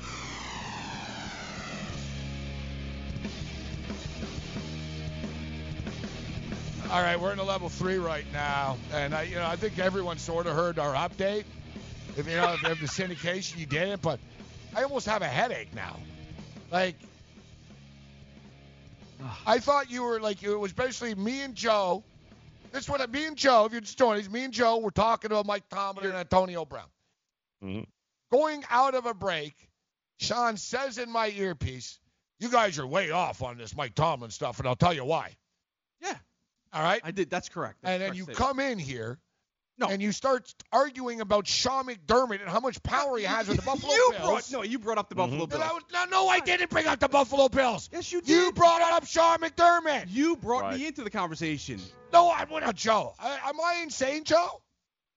All 6.92 7.02
right, 7.02 7.20
we're 7.20 7.34
in 7.34 7.40
a 7.40 7.44
level 7.44 7.68
three 7.68 7.98
right 7.98 8.26
now, 8.32 8.78
and 8.94 9.16
I, 9.16 9.24
you 9.24 9.36
know, 9.36 9.46
I 9.46 9.56
think 9.56 9.80
everyone 9.80 10.20
sort 10.20 10.46
of 10.46 10.56
heard 10.56 10.78
our 10.78 10.94
update. 10.94 11.44
If 12.16 12.28
you 12.28 12.36
know, 12.36 12.54
if, 12.54 12.64
if 12.64 12.80
the 12.80 12.88
syndication, 12.88 13.58
you 13.58 13.66
did 13.66 13.90
it, 13.90 14.02
but 14.04 14.20
I 14.76 14.84
almost 14.84 15.08
have 15.08 15.24
a 15.24 15.28
headache 15.28 15.74
now. 15.74 15.98
Like, 16.72 16.96
I 19.48 19.58
thought 19.58 19.90
you 19.90 20.04
were 20.04 20.20
like 20.20 20.44
it 20.44 20.56
was 20.56 20.74
basically 20.74 21.16
me 21.16 21.42
and 21.42 21.56
Joe. 21.56 22.04
This 22.72 22.84
is 22.84 22.90
what 22.90 23.12
me 23.12 23.26
and 23.26 23.36
Joe. 23.36 23.66
If 23.66 23.72
you're 23.72 23.82
just 23.82 23.98
joining, 23.98 24.24
us, 24.24 24.30
me 24.30 24.44
and 24.44 24.54
Joe 24.54 24.78
were 24.78 24.92
talking 24.92 25.32
about 25.32 25.48
Mike 25.48 25.68
Tomlin 25.70 26.06
and 26.06 26.16
Antonio 26.16 26.66
Brown. 26.66 26.88
Mm-hmm. 27.64 27.84
Going 28.32 28.64
out 28.70 28.94
of 28.94 29.08
a 29.08 29.14
break, 29.14 29.56
Sean 30.20 30.56
says 30.56 31.00
in 31.00 31.10
my 31.10 31.30
earpiece, 31.30 31.98
"You 32.40 32.50
guys 32.50 32.78
are 32.78 32.86
way 32.86 33.10
off 33.10 33.42
on 33.42 33.58
this 33.58 33.76
Mike 33.76 33.96
Tomlin 33.96 34.30
stuff, 34.30 34.60
and 34.60 34.68
I'll 34.68 34.76
tell 34.76 34.94
you 34.94 35.04
why." 35.04 35.36
Yeah. 36.76 36.82
All 36.82 36.86
right. 36.86 37.02
I 37.04 37.12
did. 37.12 37.30
That's 37.30 37.50
correct. 37.50 37.78
That's 37.82 37.94
and 37.94 38.02
then 38.02 38.10
correct 38.10 38.18
you 38.18 38.24
statement. 38.24 38.38
come 38.38 38.60
in 38.60 38.80
here, 38.80 39.18
No. 39.78 39.88
And 39.88 40.02
you 40.02 40.12
start 40.12 40.54
arguing 40.72 41.20
about 41.22 41.48
Sean 41.48 41.86
McDermott 41.86 42.40
and 42.40 42.50
how 42.50 42.60
much 42.62 42.82
power 42.82 43.18
he 43.18 43.26
has 43.26 43.48
with 43.48 43.58
the 43.58 43.64
Buffalo 43.64 43.92
you 43.94 44.12
Bills. 44.12 44.24
brought 44.24 44.52
no, 44.52 44.64
you 44.64 44.80
brought 44.80 44.98
up 44.98 45.10
the 45.10 45.16
Buffalo 45.16 45.48
mm-hmm. 45.48 45.58
Bills. 45.58 45.74
Was- 45.74 45.84
no, 45.92 46.06
no, 46.06 46.28
I 46.30 46.40
didn't 46.40 46.70
bring 46.70 46.88
up 46.88 47.00
the 47.00 47.10
Buffalo 47.10 47.50
Bills. 47.50 47.90
Yes, 47.92 48.12
you 48.12 48.22
did. 48.22 48.30
You 48.30 48.52
brought 48.54 48.82
up 48.82 49.06
Sean 49.06 49.40
McDermott. 49.40 50.06
You 50.08 50.38
brought 50.38 50.62
Right. 50.64 50.80
me 50.80 50.88
into 50.88 51.04
the 51.04 51.10
conversation. 51.10 51.82
No, 52.14 52.32
I'm 52.32 52.50
not 52.50 52.76
Joe. 52.76 53.14
I, 53.20 53.50
am 53.50 53.60
I 53.60 53.82
insane, 53.84 54.24
Joe? 54.24 54.62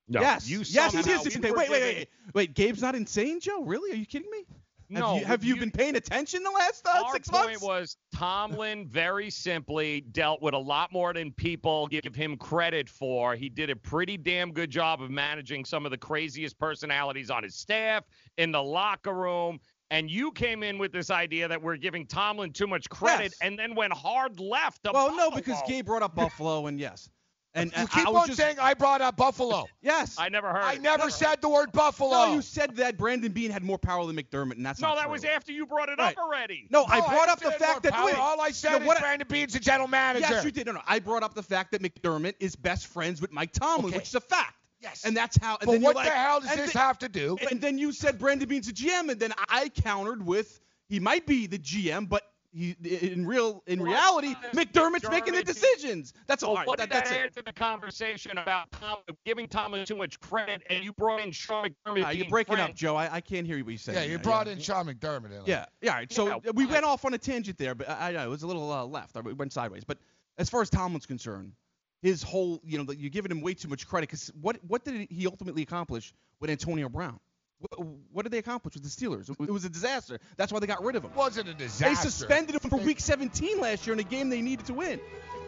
No, 0.08 0.20
yes, 0.22 0.48
you 0.48 0.62
yes, 0.66 0.92
he 0.92 0.98
is 1.00 1.26
insane. 1.26 1.42
were 1.52 1.58
Wait, 1.58 1.70
wait, 1.70 1.82
wait, 1.82 2.08
wait. 2.34 2.54
Gabe's 2.54 2.80
not 2.80 2.94
insane, 2.94 3.40
Joe. 3.40 3.62
Really? 3.62 3.92
Are 3.92 3.96
you 3.96 4.06
kidding 4.06 4.30
me? 4.30 4.46
No, 4.90 5.12
Have 5.14 5.18
you, 5.20 5.26
have 5.26 5.44
you, 5.44 5.54
you- 5.54 5.60
been 5.60 5.70
paying 5.70 5.96
attention 5.96 6.42
the 6.42 6.50
last 6.50 6.86
uh, 6.86 7.02
Our 7.04 7.12
six 7.12 7.28
point 7.28 7.46
months? 7.48 7.62
was 7.62 7.96
Tomlin 8.14 8.86
very 8.88 9.28
simply 9.30 10.00
dealt 10.12 10.40
with 10.40 10.54
a 10.54 10.58
lot 10.58 10.92
more 10.92 11.12
than 11.12 11.30
people 11.32 11.86
give 11.88 12.14
him 12.14 12.36
credit 12.36 12.88
for. 12.88 13.34
He 13.34 13.48
did 13.48 13.68
a 13.70 13.76
pretty 13.76 14.16
damn 14.16 14.52
good 14.52 14.70
job 14.70 15.02
of 15.02 15.10
managing 15.10 15.64
some 15.64 15.84
of 15.84 15.90
the 15.90 15.98
craziest 15.98 16.58
personalities 16.58 17.30
on 17.30 17.42
his 17.42 17.54
staff 17.54 18.04
in 18.38 18.50
the 18.50 18.62
locker 18.62 19.12
room. 19.14 19.58
And 19.90 20.10
you 20.10 20.30
came 20.32 20.62
in 20.62 20.76
with 20.78 20.92
this 20.92 21.10
idea 21.10 21.48
that 21.48 21.60
we're 21.62 21.76
giving 21.76 22.06
Tomlin 22.06 22.52
too 22.52 22.66
much 22.66 22.88
credit, 22.90 23.24
Yes. 23.32 23.38
and 23.40 23.58
then 23.58 23.74
went 23.74 23.92
hard 23.94 24.38
left. 24.38 24.80
Well, 24.92 25.14
no, 25.16 25.30
because 25.30 25.60
Gabe 25.66 25.86
brought 25.86 26.02
up 26.02 26.14
Buffalo, 26.14 26.66
and 26.66 26.78
yes, 26.78 27.08
and 27.54 27.72
You 27.76 27.86
keep 27.88 28.06
I 28.06 28.10
was 28.10 28.22
on 28.22 28.26
just, 28.28 28.38
saying 28.38 28.56
I 28.60 28.74
brought 28.74 29.00
up 29.00 29.16
Buffalo. 29.16 29.66
yes. 29.82 30.16
I 30.18 30.28
never 30.28 30.48
heard. 30.48 30.62
I 30.62 30.74
it. 30.74 30.82
never 30.82 31.10
said 31.10 31.40
the 31.40 31.48
word 31.48 31.72
Buffalo. 31.72 32.10
No, 32.10 32.34
you 32.34 32.42
said 32.42 32.76
that 32.76 32.96
Brandon 32.98 33.32
Beane 33.32 33.50
had 33.50 33.62
more 33.64 33.78
power 33.78 34.06
than 34.06 34.16
McDermott, 34.16 34.52
and 34.56 34.66
that's 34.66 34.80
No, 34.80 34.88
not 34.88 34.96
that 34.96 35.02
true. 35.04 35.12
was 35.12 35.24
after 35.24 35.52
you 35.52 35.66
brought 35.66 35.88
it 35.88 35.98
Right. 35.98 36.16
up 36.16 36.22
already. 36.22 36.66
No, 36.70 36.84
I 36.86 37.00
No, 37.00 37.08
brought 37.08 37.28
up 37.28 37.40
the 37.40 37.50
fact 37.52 37.82
that 37.84 37.92
power. 37.94 38.06
wait, 38.06 38.16
all 38.18 38.40
I 38.40 38.50
said 38.50 38.72
no, 38.72 38.78
is 38.78 38.84
what 38.86 38.96
I- 38.98 39.00
Brandon 39.00 39.26
Beane's 39.28 39.54
a 39.54 39.60
general 39.60 39.88
manager. 39.88 40.26
Yes, 40.30 40.44
you 40.44 40.50
did. 40.50 40.66
No, 40.66 40.72
no. 40.72 40.82
I 40.86 40.98
brought 40.98 41.22
up 41.22 41.34
the 41.34 41.42
fact 41.42 41.72
that 41.72 41.82
McDermott 41.82 42.34
is 42.38 42.54
best 42.54 42.86
friends 42.86 43.20
with 43.20 43.32
Mike 43.32 43.52
Tomlin, 43.52 43.86
Okay. 43.86 43.96
which 43.98 44.08
is 44.08 44.14
a 44.14 44.20
fact. 44.20 44.54
Yes. 44.80 45.04
And 45.04 45.16
that's 45.16 45.36
how. 45.38 45.56
And 45.56 45.66
But 45.66 45.72
then 45.72 45.82
what 45.82 45.96
you're 45.96 46.04
the 46.04 46.10
hell 46.10 46.40
does 46.40 46.50
this 46.54 46.72
then- 46.72 46.82
have 46.82 46.98
to 47.00 47.08
do? 47.08 47.36
And 47.50 47.60
then 47.60 47.78
you 47.78 47.92
said 47.92 48.18
Brandon 48.18 48.48
Beane's 48.48 48.68
a 48.68 48.72
GM, 48.72 49.08
and 49.10 49.18
then 49.18 49.32
I 49.48 49.70
countered 49.70 50.24
with 50.24 50.60
he 50.88 51.00
might 51.00 51.26
be 51.26 51.46
the 51.48 51.58
GM, 51.58 52.06
but 52.08 52.22
he 52.52 52.76
in 52.82 53.26
real 53.26 53.62
in 53.66 53.80
Well, 53.80 53.90
reality 53.92 54.34
uh, 54.34 54.50
McDermott's 54.54 55.08
making 55.10 55.34
the 55.34 55.42
decisions. 55.42 56.12
That's 56.26 56.42
all 56.42 56.50
Well, 56.50 56.58
right. 56.58 56.66
what 56.66 56.78
That, 56.78 56.88
did 56.90 56.96
that's 56.96 57.10
that 57.10 57.20
it. 57.20 57.24
add 57.26 57.36
to 57.36 57.42
the 57.42 57.52
conversation 57.52 58.38
about 58.38 58.70
Tom, 58.72 58.98
giving 59.26 59.46
Tomlin 59.48 59.84
too 59.84 59.96
much 59.96 60.18
credit, 60.20 60.62
and 60.70 60.82
you 60.82 60.92
brought 60.92 61.20
in 61.20 61.30
Sean 61.32 61.66
McDermott? 61.66 62.00
Nah, 62.00 62.10
you're 62.10 62.24
being 62.24 62.30
breaking 62.30 62.58
up, 62.58 62.74
Joe. 62.74 62.96
I, 62.96 63.16
I 63.16 63.20
can't 63.20 63.46
hear 63.46 63.56
you 63.58 63.64
what 63.64 63.70
you're 63.72 63.78
saying. 63.78 63.96
Yeah, 63.98 64.04
you 64.04 64.10
there, 64.10 64.18
brought 64.18 64.46
yeah. 64.46 64.54
in 64.54 64.60
Sean 64.60 64.86
McDermott. 64.86 65.26
In 65.26 65.42
Yeah, 65.46 65.66
yeah. 65.82 65.90
All 65.90 65.96
right. 65.96 66.12
So 66.12 66.26
Yeah, 66.44 66.52
we 66.54 66.66
went 66.66 66.84
off 66.84 67.04
on 67.04 67.14
a 67.14 67.18
tangent 67.18 67.58
there, 67.58 67.74
but 67.74 67.88
I, 67.88 68.08
I 68.08 68.12
know 68.12 68.24
it 68.24 68.28
was 68.28 68.42
a 68.42 68.46
little 68.46 68.70
uh, 68.72 68.84
left. 68.84 69.16
Or 69.16 69.22
we 69.22 69.32
went 69.34 69.52
sideways. 69.52 69.84
But 69.84 69.98
as 70.38 70.48
far 70.48 70.62
as 70.62 70.70
Tomlin's 70.70 71.06
concerned, 71.06 71.52
his 72.00 72.22
whole, 72.22 72.60
you 72.64 72.78
know, 72.82 72.92
you're 72.92 73.10
giving 73.10 73.30
him 73.30 73.40
way 73.40 73.54
too 73.54 73.68
much 73.68 73.86
credit 73.86 74.08
because 74.08 74.30
what 74.40 74.56
what 74.66 74.84
did 74.84 75.08
he 75.10 75.26
ultimately 75.26 75.62
accomplish 75.62 76.14
with 76.40 76.48
Antonio 76.50 76.88
Brown? 76.88 77.18
What, 77.60 77.86
what 78.12 78.22
did 78.22 78.32
they 78.32 78.38
accomplish 78.38 78.74
with 78.74 78.84
the 78.84 78.88
Steelers? 78.88 79.28
It 79.28 79.50
was 79.50 79.64
a 79.64 79.68
disaster. 79.68 80.18
That's 80.36 80.52
why 80.52 80.60
they 80.60 80.66
got 80.66 80.82
rid 80.84 80.94
of 80.96 81.04
him. 81.04 81.10
Wasn't 81.14 81.48
a 81.48 81.54
disaster. 81.54 81.88
They 81.88 81.94
suspended 81.96 82.54
him 82.62 82.70
for 82.70 82.76
Week 82.78 83.00
17 83.00 83.60
last 83.60 83.86
year 83.86 83.94
in 83.94 84.00
a 84.00 84.04
game 84.04 84.28
they 84.30 84.42
needed 84.42 84.66
to 84.66 84.74
win. 84.74 85.00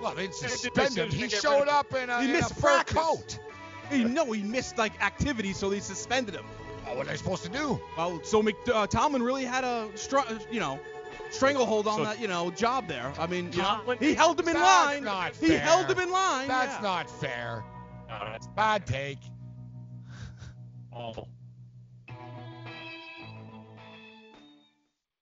Well, 0.03 0.15
they 0.15 0.31
suspended 0.31 1.13
him. 1.13 1.21
He 1.21 1.29
showed 1.29 1.69
up 1.69 1.95
in 1.95 2.11
a, 2.11 2.19
He 2.23 2.25
in 2.31 2.31
a 2.31 2.39
missed 2.39 2.55
fur 2.55 2.61
practice. 2.83 2.97
coat. 2.97 3.39
He, 3.91 4.03
no, 4.05 4.31
he 4.33 4.43
missed 4.43 4.77
like 4.79 5.01
activities, 5.03 5.57
so 5.57 5.69
they 5.71 5.81
suspended 5.81 6.35
him. 6.35 6.45
Oh, 6.89 6.97
what 6.97 7.07
are 7.07 7.11
they 7.11 7.17
supposed 7.17 7.45
to 7.45 7.49
do? 7.51 7.81
Well, 7.97 8.21
so 8.25 8.43
Mc, 8.43 8.57
uh, 8.73 8.87
Tomlin 8.87 9.23
really 9.23 9.45
had 9.45 9.63
a, 9.65 9.89
str- 9.95 10.19
you 10.51 10.59
know, 10.59 10.81
stranglehold 11.31 11.87
on 11.87 11.99
So- 11.99 12.05
that, 12.05 12.21
you 12.21 12.27
know, 12.29 12.51
job 12.51 12.89
there. 12.89 13.13
I 13.19 13.27
mean, 13.27 13.53
you 13.53 13.59
know, 13.59 13.65
Tomlin- 13.65 13.99
he 13.99 14.15
held 14.15 14.41
him 14.41 14.49
in 14.49 14.55
That's 14.55 14.87
line. 14.87 15.05
not 15.05 15.37
He 15.37 15.51
held 15.53 15.91
him 15.91 15.99
in 16.01 16.11
line. 16.11 16.49
That's 16.49 16.75
yeah. 16.77 16.81
not 16.83 17.11
fair. 17.21 17.63
No, 18.09 18.19
that's 18.33 18.47
Bad 18.49 18.87
take. 18.87 19.19
awful. 20.93 21.29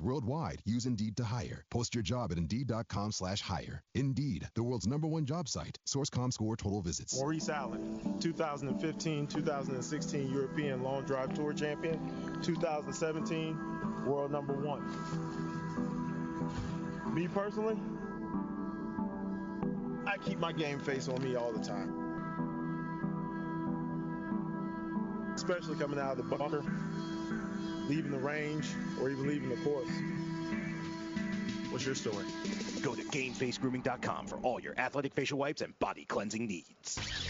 worldwide 0.00 0.62
use 0.64 0.86
Indeed 0.86 1.16
to 1.18 1.24
hire. 1.24 1.64
Post 1.70 1.94
your 1.94 2.02
job 2.02 2.32
at 2.32 2.38
Indeed.com 2.38 3.12
slash 3.12 3.40
hire. 3.40 3.82
Indeed, 3.94 4.48
the 4.54 4.62
world's 4.62 4.86
number 4.86 5.06
one 5.06 5.26
job 5.26 5.48
site. 5.48 5.78
Source.comScore 5.84 6.56
total 6.56 6.82
visits. 6.82 7.16
Maurice 7.16 7.48
Allen, 7.48 8.18
2015 8.20 9.26
2016 9.26 10.32
European 10.32 10.82
Long 10.82 11.04
Drive 11.04 11.34
Tour 11.34 11.52
Champion, 11.52 12.40
2017 12.42 14.04
World 14.06 14.32
Number 14.32 14.54
One. 14.54 14.80
Me 17.14 17.26
personally, 17.28 17.76
I 20.06 20.16
keep 20.18 20.38
my 20.38 20.52
game 20.52 20.78
face 20.78 21.08
on 21.08 21.22
me 21.22 21.36
all 21.36 21.52
the 21.52 21.64
time. 21.64 21.96
Especially 25.34 25.76
coming 25.76 25.98
out 25.98 26.12
of 26.12 26.16
the 26.18 26.36
bunker, 26.36 26.64
leaving 27.90 28.12
the 28.12 28.18
range, 28.18 28.68
or 29.00 29.10
even 29.10 29.26
leaving 29.26 29.48
the 29.48 29.56
course. 29.56 29.88
What's 31.70 31.84
your 31.84 31.96
story? 31.96 32.24
Go 32.82 32.94
to 32.94 33.02
GameFaceGrooming.com 33.02 34.28
for 34.28 34.36
all 34.38 34.60
your 34.60 34.78
athletic 34.78 35.12
facial 35.12 35.38
wipes 35.38 35.60
and 35.60 35.76
body 35.80 36.04
cleansing 36.04 36.46
needs. 36.46 37.29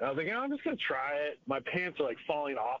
I 0.00 0.08
was 0.08 0.16
like, 0.16 0.26
"Yeah, 0.26 0.38
I'm 0.38 0.50
just 0.50 0.62
to 0.76 0.84
try 0.84 1.14
it. 1.16 1.40
My 1.46 1.60
pants 1.60 1.98
are 2.00 2.04
like 2.04 2.18
falling 2.26 2.56
off. 2.56 2.80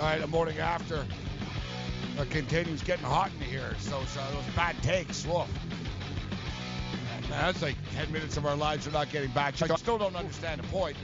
All 0.00 0.06
right, 0.06 0.18
the 0.18 0.26
morning 0.28 0.56
after 0.58 1.04
uh, 2.18 2.24
continues 2.30 2.82
getting 2.82 3.04
hot 3.04 3.30
in 3.38 3.46
here. 3.46 3.74
So, 3.80 4.00
so 4.06 4.20
those 4.32 4.54
bad 4.56 4.82
takes. 4.82 5.26
Whoa. 5.26 5.44
Man, 7.28 7.28
that's 7.28 7.60
like 7.60 7.76
10 7.96 8.10
minutes 8.10 8.38
of 8.38 8.46
our 8.46 8.56
lives 8.56 8.88
are 8.88 8.92
not 8.92 9.10
getting 9.10 9.30
back. 9.32 9.60
I 9.60 9.76
still 9.76 9.98
don't 9.98 10.16
understand 10.16 10.62
the 10.62 10.66
point. 10.68 10.96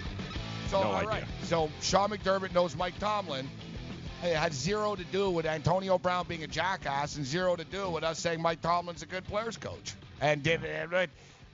So, 0.68 0.80
No 0.80 0.86
all 0.86 0.94
idea. 0.94 1.08
right. 1.10 1.24
So, 1.42 1.70
Sean 1.82 2.08
McDermott 2.08 2.54
knows 2.54 2.74
Mike 2.74 2.98
Tomlin. 2.98 3.46
It 4.24 4.34
had 4.34 4.54
zero 4.54 4.96
to 4.96 5.04
do 5.04 5.28
with 5.30 5.44
Antonio 5.44 5.98
Brown 5.98 6.24
being 6.26 6.44
a 6.44 6.48
jackass 6.48 7.16
and 7.16 7.26
zero 7.26 7.54
to 7.54 7.64
do 7.64 7.90
with 7.90 8.02
us 8.02 8.18
saying 8.18 8.40
Mike 8.40 8.62
Tomlin's 8.62 9.02
a 9.02 9.06
good 9.06 9.24
players 9.24 9.58
coach. 9.58 9.92
And 10.22 10.42
did 10.42 10.62
uh, 10.64 11.06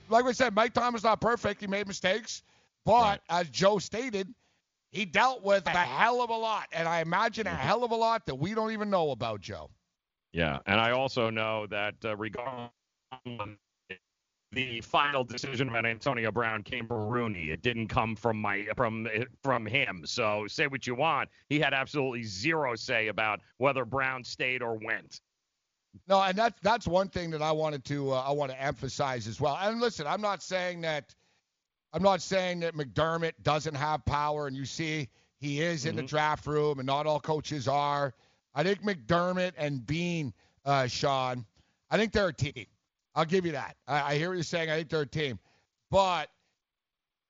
like 0.07 0.23
we 0.23 0.31
said, 0.31 0.55
Mike 0.55 0.73
Tomlin's 0.73 1.03
not 1.03 1.19
perfect. 1.19 1.59
He 1.59 1.67
made 1.67 1.87
mistakes. 1.87 2.41
But 2.85 3.19
as 3.29 3.49
Joe 3.49 3.79
stated, 3.79 4.33
he 4.93 5.05
dealt 5.05 5.43
with 5.43 5.65
a 5.65 5.71
hell 5.71 6.21
of 6.21 6.29
a 6.29 6.37
lot. 6.37 6.67
And 6.71 6.87
I 6.87 7.01
imagine 7.01 7.47
a 7.47 7.55
hell 7.55 7.83
of 7.83 7.91
a 7.91 7.95
lot 7.95 8.25
that 8.27 8.35
we 8.35 8.53
don't 8.53 8.71
even 8.71 8.89
know 8.89 9.11
about, 9.11 9.41
Joe. 9.41 9.69
Yeah, 10.31 10.59
and 10.65 10.79
I 10.79 10.91
also 10.91 11.29
know 11.29 11.67
that 11.67 11.95
uh, 12.05 12.15
regarding 12.15 12.69
the 14.51 14.81
final 14.81 15.23
decision 15.23 15.69
about 15.69 15.85
Antonio 15.85 16.31
Brown 16.31 16.63
came 16.63 16.87
from 16.87 17.07
Rooney. 17.07 17.49
It 17.49 17.61
didn't 17.61 17.87
come 17.87 18.15
from 18.15 18.39
my 18.39 18.67
from 18.77 19.07
from 19.41 19.65
him. 19.65 20.03
So 20.05 20.45
say 20.47 20.67
what 20.67 20.85
you 20.87 20.95
want, 20.95 21.29
he 21.49 21.59
had 21.59 21.73
absolutely 21.73 22.23
zero 22.23 22.75
say 22.75 23.07
about 23.07 23.41
whether 23.57 23.85
Brown 23.85 24.23
stayed 24.23 24.61
or 24.61 24.77
went. 24.77 25.21
No, 26.07 26.21
and 26.21 26.37
that's 26.37 26.59
that's 26.61 26.87
one 26.87 27.09
thing 27.09 27.31
that 27.31 27.41
I 27.41 27.51
wanted 27.51 27.83
to 27.85 28.11
uh, 28.11 28.21
I 28.21 28.31
want 28.31 28.51
to 28.51 28.61
emphasize 28.61 29.27
as 29.27 29.41
well. 29.41 29.57
And 29.61 29.79
listen, 29.79 30.07
I'm 30.07 30.21
not 30.21 30.41
saying 30.41 30.81
that 30.81 31.13
I'm 31.93 32.01
not 32.01 32.21
saying 32.21 32.61
that 32.61 32.75
McDermott 32.75 33.33
doesn't 33.43 33.75
have 33.75 34.03
power, 34.05 34.47
and 34.47 34.57
you 34.57 34.65
see 34.65 35.09
he 35.39 35.61
is 35.61 35.85
in 35.85 35.95
the 35.95 36.01
draft 36.01 36.47
room, 36.47 36.79
and 36.79 36.87
not 36.87 37.05
all 37.05 37.19
coaches 37.19 37.67
are. 37.67 38.13
I 38.55 38.63
think 38.63 38.81
McDermott 38.81 39.51
and 39.57 39.85
Beane, 39.85 40.33
uh, 40.65 40.87
Sean, 40.87 41.45
I 41.91 41.97
think 41.97 42.11
they're 42.11 42.29
a 42.29 42.33
team. 42.33 42.65
I'll 43.13 43.25
give 43.25 43.45
you 43.45 43.51
that. 43.51 43.75
I, 43.87 44.13
I 44.13 44.17
hear 44.17 44.29
what 44.29 44.35
you're 44.35 44.43
saying. 44.43 44.71
I 44.71 44.77
think 44.77 44.89
they're 44.89 45.01
a 45.01 45.05
team, 45.05 45.37
but 45.91 46.29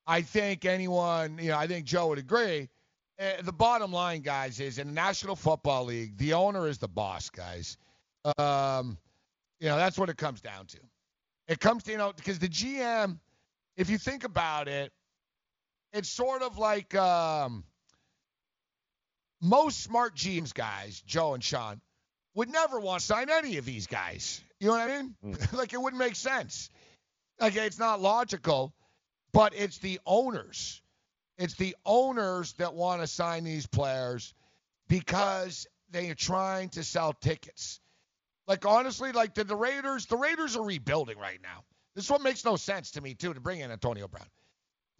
I 0.08 0.22
think 0.22 0.64
anyone, 0.64 1.38
you 1.42 1.50
know, 1.50 1.58
I 1.58 1.68
think 1.68 1.86
Joe 1.86 2.08
would 2.08 2.20
agree. 2.20 2.70
Uh, 3.20 3.42
the 3.44 3.54
bottom 3.54 3.92
line, 3.92 4.22
guys, 4.22 4.60
is 4.60 4.80
in 4.80 4.88
the 4.88 4.94
National 4.94 5.36
Football 5.36 5.86
League, 5.86 6.18
the 6.18 6.34
owner 6.34 6.68
is 6.68 6.78
the 6.78 6.88
boss, 6.88 7.30
guys. 7.30 7.78
Um, 8.38 8.98
you 9.60 9.68
know, 9.68 9.78
that's 9.78 9.98
what 9.98 10.10
it 10.10 10.18
comes 10.18 10.42
down 10.42 10.66
to. 10.68 10.80
It 11.48 11.60
comes 11.60 11.84
to, 11.84 11.92
you 11.92 11.98
know, 11.98 12.14
because 12.16 12.40
the 12.40 12.50
GM, 12.50 13.20
if 13.78 13.90
you 13.90 13.98
think 13.98 14.24
about 14.24 14.68
it, 14.68 14.92
it's 15.94 16.10
sort 16.10 16.42
of 16.42 16.58
like 16.58 16.96
um, 16.96 17.64
most 19.42 19.82
smart 19.82 20.16
GMs 20.16 20.54
guys, 20.54 21.02
Joe 21.06 21.34
and 21.34 21.44
Sean, 21.44 21.82
would 22.36 22.50
never 22.50 22.80
want 22.80 23.02
to 23.02 23.06
sign 23.06 23.30
any 23.30 23.58
of 23.58 23.66
these 23.66 23.88
guys. 23.88 24.42
You 24.60 24.68
know 24.68 24.74
what 24.74 24.90
I 24.90 25.02
mean? 25.02 25.16
like 25.54 25.74
it 25.74 25.82
wouldn't 25.82 26.00
make 26.00 26.16
sense. 26.16 26.70
Like 27.40 27.56
it's 27.56 27.80
not 27.80 28.02
logical, 28.02 28.74
but 29.32 29.54
it's 29.56 29.78
the 29.80 30.00
owners. 30.06 30.82
It's 31.38 31.56
the 31.56 31.76
owners 31.86 32.54
that 32.54 32.74
want 32.74 33.02
to 33.02 33.08
sign 33.08 33.44
these 33.44 33.66
players 33.68 34.34
because 34.88 35.68
they 35.90 36.10
are 36.10 36.16
trying 36.16 36.70
to 36.70 36.84
sell 36.84 37.14
tickets. 37.14 37.80
Like 38.48 38.66
honestly, 38.66 39.12
like 39.12 39.36
the, 39.36 39.44
the 39.44 39.56
Raiders, 39.56 40.06
the 40.06 40.18
Raiders 40.18 40.56
are 40.56 40.64
rebuilding 40.64 41.18
right 41.18 41.40
now. 41.42 41.64
This 41.96 42.10
one 42.10 42.24
makes 42.24 42.44
no 42.44 42.56
sense 42.56 42.92
to 42.92 43.02
me 43.02 43.14
too 43.14 43.34
to 43.34 43.40
bring 43.40 43.60
in 43.60 43.72
Antonio 43.72 44.08
Brown. 44.08 44.28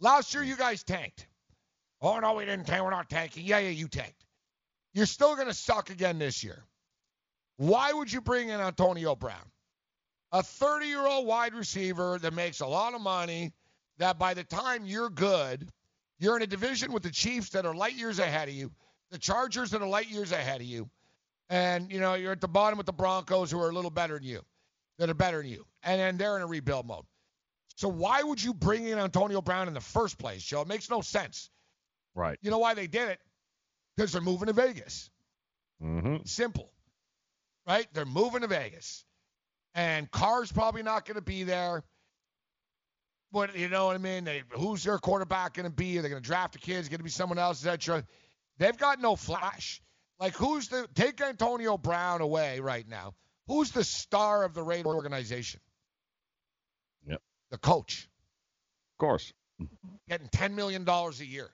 Last 0.00 0.34
year 0.34 0.42
you 0.42 0.56
guys 0.56 0.82
tanked. 0.82 1.26
Oh 2.00 2.18
no, 2.20 2.34
we 2.34 2.44
didn't 2.44 2.66
tank. 2.66 2.82
We're 2.82 2.90
not 2.90 3.08
tanking. 3.08 3.44
Yeah, 3.46 3.58
yeah, 3.58 3.70
you 3.70 3.88
tanked. 3.88 4.24
You're 4.92 5.06
still 5.06 5.34
gonna 5.36 5.54
suck 5.54 5.90
again 5.90 6.18
this 6.18 6.44
year. 6.44 6.64
Why 7.56 7.92
would 7.92 8.12
you 8.12 8.20
bring 8.20 8.48
in 8.48 8.60
Antonio 8.60 9.14
Brown? 9.14 9.50
A 10.32 10.42
30 10.42 10.86
year 10.86 11.06
old 11.06 11.26
wide 11.26 11.54
receiver 11.54 12.18
that 12.18 12.32
makes 12.32 12.60
a 12.60 12.66
lot 12.66 12.94
of 12.94 13.00
money, 13.00 13.52
that 13.98 14.18
by 14.18 14.34
the 14.34 14.44
time 14.44 14.84
you're 14.84 15.10
good, 15.10 15.70
you're 16.18 16.36
in 16.36 16.42
a 16.42 16.46
division 16.46 16.92
with 16.92 17.02
the 17.02 17.10
Chiefs 17.10 17.50
that 17.50 17.66
are 17.66 17.74
light 17.74 17.94
years 17.94 18.18
ahead 18.18 18.48
of 18.48 18.54
you, 18.54 18.72
the 19.10 19.18
Chargers 19.18 19.70
that 19.70 19.82
are 19.82 19.88
light 19.88 20.08
years 20.08 20.32
ahead 20.32 20.60
of 20.60 20.66
you, 20.66 20.88
and 21.48 21.92
you 21.92 22.00
know 22.00 22.14
you're 22.14 22.32
at 22.32 22.40
the 22.40 22.48
bottom 22.48 22.76
with 22.76 22.86
the 22.86 22.92
Broncos 22.92 23.50
who 23.50 23.60
are 23.60 23.70
a 23.70 23.74
little 23.74 23.90
better 23.90 24.18
than 24.18 24.26
you, 24.26 24.44
that 24.98 25.10
are 25.10 25.14
better 25.14 25.38
than 25.38 25.50
you, 25.50 25.66
and 25.82 26.00
then 26.00 26.16
they're 26.16 26.36
in 26.36 26.42
a 26.42 26.46
rebuild 26.46 26.86
mode. 26.86 27.04
So 27.76 27.88
why 27.88 28.22
would 28.22 28.42
you 28.42 28.54
bring 28.54 28.86
in 28.86 28.98
Antonio 28.98 29.40
Brown 29.40 29.68
in 29.68 29.74
the 29.74 29.80
first 29.80 30.18
place, 30.18 30.42
Joe? 30.42 30.62
It 30.62 30.68
makes 30.68 30.88
no 30.90 31.00
sense. 31.00 31.50
Right. 32.14 32.38
You 32.40 32.50
know 32.50 32.58
why 32.58 32.74
they 32.74 32.86
did 32.86 33.08
it? 33.08 33.18
Because 33.96 34.12
they're 34.12 34.22
moving 34.22 34.46
to 34.46 34.52
Vegas. 34.52 35.10
Mm-hmm. 35.82 36.24
Simple. 36.24 36.70
Right? 37.66 37.86
They're 37.92 38.04
moving 38.04 38.42
to 38.42 38.46
Vegas. 38.46 39.04
And 39.74 40.08
Carr's 40.10 40.52
probably 40.52 40.82
not 40.82 41.04
going 41.04 41.16
to 41.16 41.22
be 41.22 41.42
there. 41.42 41.82
But 43.32 43.56
you 43.58 43.68
know 43.68 43.86
what 43.86 43.96
I 43.96 43.98
mean? 43.98 44.22
They, 44.22 44.44
who's 44.50 44.84
their 44.84 44.98
quarterback 44.98 45.54
going 45.54 45.64
to 45.64 45.74
be? 45.74 45.98
Are 45.98 46.02
they 46.02 46.08
going 46.08 46.22
to 46.22 46.26
draft 46.26 46.54
a 46.54 46.60
kid? 46.60 46.76
Is 46.76 46.88
going 46.88 46.98
to 46.98 47.04
be 47.04 47.10
someone 47.10 47.38
else? 47.38 47.66
etc. 47.66 48.04
They've 48.58 48.78
got 48.78 49.00
no 49.00 49.16
flash. 49.16 49.82
Like 50.20 50.36
who's 50.36 50.68
the 50.68 50.86
take 50.94 51.20
Antonio 51.20 51.76
Brown 51.76 52.20
away 52.20 52.60
right 52.60 52.88
now? 52.88 53.14
Who's 53.46 53.70
the 53.70 53.84
star 53.84 54.44
of 54.44 54.54
the 54.54 54.62
Raider 54.62 54.88
organization? 54.88 55.60
Yep. 57.06 57.20
The 57.50 57.58
coach. 57.58 58.08
Of 58.94 58.98
course. 58.98 59.32
Getting 60.08 60.28
ten 60.28 60.54
million 60.54 60.84
dollars 60.84 61.20
a 61.20 61.26
year. 61.26 61.50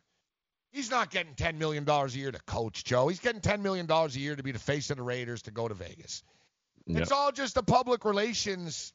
He's 0.73 0.91
not 0.91 1.11
getting 1.11 1.35
ten 1.35 1.59
million 1.59 1.85
dollars 1.85 2.15
a 2.15 2.19
year 2.19 2.31
to 2.31 2.41
coach, 2.41 2.85
Joe. 2.85 3.09
He's 3.09 3.21
getting 3.21 3.41
ten 3.41 3.62
million 3.62 3.87
dollars 3.87 4.17
a 4.17 4.21
year 4.21 4.37
to 4.37 4.43
be 4.43 4.53
the 4.53 4.59
face 4.59 4.91
of 4.91 4.97
the 4.97 5.03
Raiders 5.03 5.43
to 5.43 5.51
go 5.51 5.67
to 5.67 5.75
Vegas. 5.75 6.23
Yep. 6.87 7.03
It's 7.03 7.12
all 7.12 7.33
just 7.33 7.55
the 7.55 7.62
public 7.62 8.05
relations. 8.05 8.93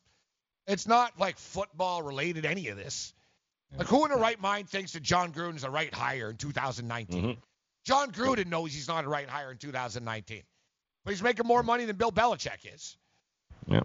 It's 0.67 0.87
not 0.87 1.19
like 1.19 1.37
football 1.37 2.01
related, 2.01 2.45
any 2.45 2.69
of 2.69 2.77
this. 2.77 3.13
Like, 3.77 3.87
who 3.87 4.05
in 4.05 4.11
the 4.11 4.17
right 4.17 4.39
mind 4.39 4.69
thinks 4.69 4.93
that 4.93 5.03
Jon 5.03 5.33
Gruden's 5.33 5.63
the 5.63 5.69
right 5.69 5.93
hire 5.93 6.29
in 6.29 6.37
2019? 6.37 7.23
Mm-hmm. 7.23 7.39
Jon 7.85 8.11
Gruden 8.11 8.47
knows 8.47 8.73
he's 8.73 8.87
not 8.87 9.05
a 9.05 9.07
right 9.07 9.29
hire 9.29 9.51
in 9.51 9.57
2019, 9.57 10.41
but 11.05 11.11
he's 11.11 11.23
making 11.23 11.47
more 11.47 11.63
money 11.63 11.85
than 11.85 11.95
Bill 11.95 12.11
Belichick 12.11 12.73
is. 12.73 12.97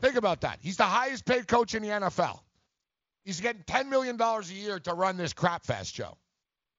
Think 0.01 0.17
about 0.17 0.41
that. 0.41 0.59
He's 0.61 0.77
the 0.77 0.85
highest 0.85 1.25
paid 1.25 1.47
coach 1.47 1.75
in 1.75 1.83
the 1.83 1.89
NFL. 1.89 2.41
He's 3.25 3.41
getting 3.41 3.63
$10 3.63 3.89
million 3.89 4.21
a 4.21 4.43
year 4.53 4.81
to 4.81 4.95
run 4.95 5.17
this 5.17 5.33
crap 5.33 5.65
fest, 5.65 5.95
Joe. 5.95 6.17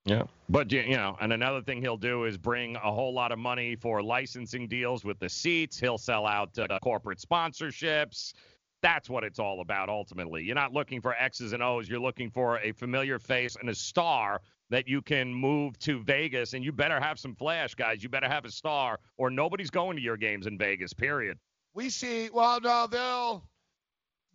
Yeah. 0.06 0.24
But, 0.50 0.72
you 0.72 0.82
you 0.82 0.98
know, 0.98 1.16
and 1.22 1.32
another 1.32 1.62
thing 1.62 1.82
he'll 1.82 1.98
do 1.98 2.26
is 2.26 2.38
bring 2.38 2.76
a 2.76 2.92
whole 2.92 3.14
lot 3.14 3.32
of 3.32 3.40
money 3.40 3.76
for 3.76 4.02
licensing 4.02 4.68
deals 4.68 5.06
with 5.06 5.20
the 5.20 5.30
seats. 5.30 5.80
He'll 5.80 6.00
sell 6.00 6.26
out 6.26 6.58
uh, 6.58 6.80
corporate 6.80 7.20
sponsorships. 7.20 8.34
That's 8.82 9.10
what 9.10 9.24
it's 9.24 9.38
all 9.38 9.62
about 9.62 9.90
ultimately. 9.90 10.44
You're 10.44 10.56
not 10.56 10.74
looking 10.74 11.02
for 11.02 11.14
X's 11.14 11.54
and 11.54 11.62
O's. 11.62 11.88
You're 11.88 12.00
looking 12.00 12.32
for 12.32 12.58
a 12.60 12.72
familiar 12.72 13.20
face 13.20 13.56
and 13.60 13.70
a 13.70 13.76
star 13.76 14.42
that 14.72 14.88
you 14.88 15.02
can 15.02 15.34
move 15.34 15.78
to 15.80 16.02
Vegas. 16.02 16.54
And 16.54 16.64
you 16.64 16.72
better 16.72 17.00
have 17.00 17.20
some 17.20 17.36
flash, 17.36 17.76
guys. 17.76 18.02
You 18.02 18.10
better 18.10 18.30
have 18.30 18.46
a 18.46 18.52
star, 18.52 19.00
or 19.18 19.30
nobody's 19.30 19.70
going 19.70 19.98
to 19.98 20.02
your 20.02 20.18
games 20.18 20.48
in 20.48 20.58
Vegas, 20.58 20.94
period. 20.94 21.38
We 21.74 21.90
see, 21.90 22.30
well, 22.34 22.60
no, 22.62 22.88
they'll, 22.90 23.44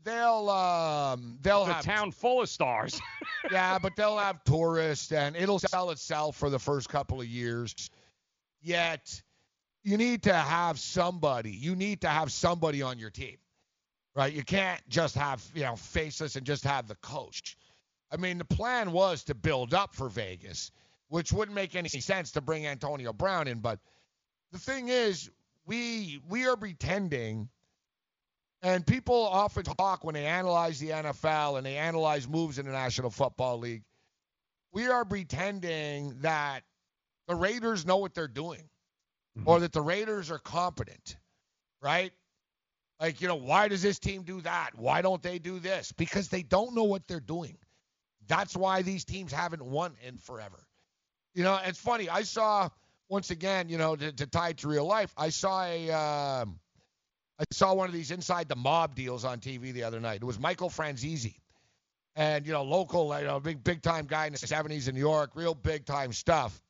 they'll, 0.04 0.50
um, 0.50 1.38
they'll 1.40 1.64
The 1.64 1.72
have 1.72 1.84
a 1.84 1.88
town 1.88 2.12
full 2.12 2.42
of 2.42 2.50
stars. 2.50 3.00
yeah, 3.50 3.78
but 3.78 3.96
they'll 3.96 4.18
have 4.18 4.44
tourists 4.44 5.10
and 5.10 5.34
it'll 5.36 5.58
sell 5.58 5.90
itself 5.90 6.36
for 6.36 6.50
the 6.50 6.58
first 6.58 6.90
couple 6.90 7.20
of 7.20 7.26
years. 7.26 7.74
Yet, 8.60 9.22
you 9.84 9.96
need 9.96 10.24
to 10.24 10.34
have 10.34 10.78
somebody. 10.78 11.50
You 11.50 11.76
need 11.76 12.02
to 12.02 12.08
have 12.08 12.30
somebody 12.30 12.82
on 12.82 12.98
your 12.98 13.10
team, 13.10 13.36
right? 14.14 14.32
You 14.32 14.42
can't 14.42 14.80
just 14.88 15.14
have 15.14 15.42
you 15.54 15.62
know 15.62 15.76
faceless 15.76 16.36
and 16.36 16.44
just 16.44 16.64
have 16.64 16.88
the 16.88 16.96
coach. 16.96 17.56
I 18.12 18.16
mean, 18.18 18.38
the 18.38 18.44
plan 18.44 18.92
was 18.92 19.24
to 19.24 19.34
build 19.34 19.74
up 19.74 19.94
for 19.94 20.08
Vegas, 20.08 20.70
which 21.08 21.32
wouldn't 21.32 21.54
make 21.54 21.74
any 21.76 21.88
sense 21.88 22.32
to 22.32 22.40
bring 22.40 22.66
Antonio 22.66 23.12
Brown 23.12 23.48
in. 23.48 23.60
But 23.60 23.80
the 24.52 24.58
thing 24.58 24.88
is, 24.88 25.30
we 25.66 26.20
we 26.28 26.46
are 26.48 26.56
pretending 26.56 27.48
And 28.62 28.86
people 28.86 29.16
often 29.26 29.64
talk 29.64 30.04
when 30.04 30.14
they 30.14 30.26
analyze 30.26 30.80
the 30.80 30.90
NFL 30.90 31.58
and 31.58 31.66
they 31.66 31.76
analyze 31.76 32.28
moves 32.28 32.58
in 32.58 32.66
the 32.66 32.72
National 32.72 33.10
Football 33.10 33.58
League. 33.58 33.84
We 34.72 34.88
are 34.88 35.04
pretending 35.04 36.20
that 36.22 36.62
the 37.28 37.34
Raiders 37.36 37.86
know 37.86 37.98
what 37.98 38.14
they're 38.14 38.28
doing 38.28 38.68
mm-hmm. 39.38 39.48
or 39.48 39.60
that 39.60 39.72
the 39.72 39.82
Raiders 39.82 40.30
are 40.30 40.38
competent, 40.38 41.16
right? 41.82 42.12
Like, 43.00 43.20
you 43.20 43.28
know, 43.28 43.36
why 43.36 43.68
does 43.68 43.82
this 43.82 43.98
team 43.98 44.22
do 44.24 44.40
that? 44.42 44.72
Why 44.76 45.02
don't 45.02 45.22
they 45.22 45.38
do 45.38 45.58
this? 45.60 45.92
Because 45.92 46.28
they 46.28 46.42
don't 46.42 46.74
know 46.74 46.84
what 46.84 47.06
they're 47.08 47.20
doing. 47.20 47.58
That's 48.28 48.57
why 48.57 48.82
these 48.82 49.05
teams 49.05 49.32
haven't 49.32 49.65
won 49.65 49.94
in 50.07 50.19
forever. 50.19 50.59
You 51.35 51.44
know, 51.44 51.59
it's 51.65 51.78
funny. 51.78 52.09
I 52.09 52.23
saw 52.23 52.70
once 53.09 53.31
again, 53.31 53.69
you 53.69 53.78
know, 53.78 53.94
to, 53.94 54.12
to 54.12 54.27
tie 54.27 54.51
it 54.51 54.59
to 54.59 54.69
real 54.69 54.86
life, 54.86 55.12
I 55.16 55.28
saw 55.28 55.65
a, 55.65 55.90
um, 55.90 56.59
I 57.39 57.44
saw 57.53 57.74
one 57.74 57.86
of 57.86 57.93
these 57.93 58.11
inside 58.11 58.48
the 58.48 58.57
mob 58.57 58.94
deals 58.94 59.24
on 59.24 59.39
TV 59.40 59.73
the 59.73 59.85
other 59.85 60.01
night. 60.01 60.23
It 60.23 60.24
was 60.24 60.39
Michael 60.39 60.70
Franzese, 60.70 61.35
and 62.16 62.47
you 62.47 62.53
know, 62.53 62.62
local, 62.62 63.16
you 63.19 63.27
know, 63.27 63.39
big 63.39 63.62
big 63.62 63.82
time 63.82 64.07
guy 64.07 64.27
in 64.27 64.32
the 64.32 64.39
'70s 64.39 64.89
in 64.89 64.94
New 64.94 65.01
York, 65.01 65.32
real 65.35 65.55
big 65.55 65.85
time 65.85 66.12
stuff. 66.12 66.61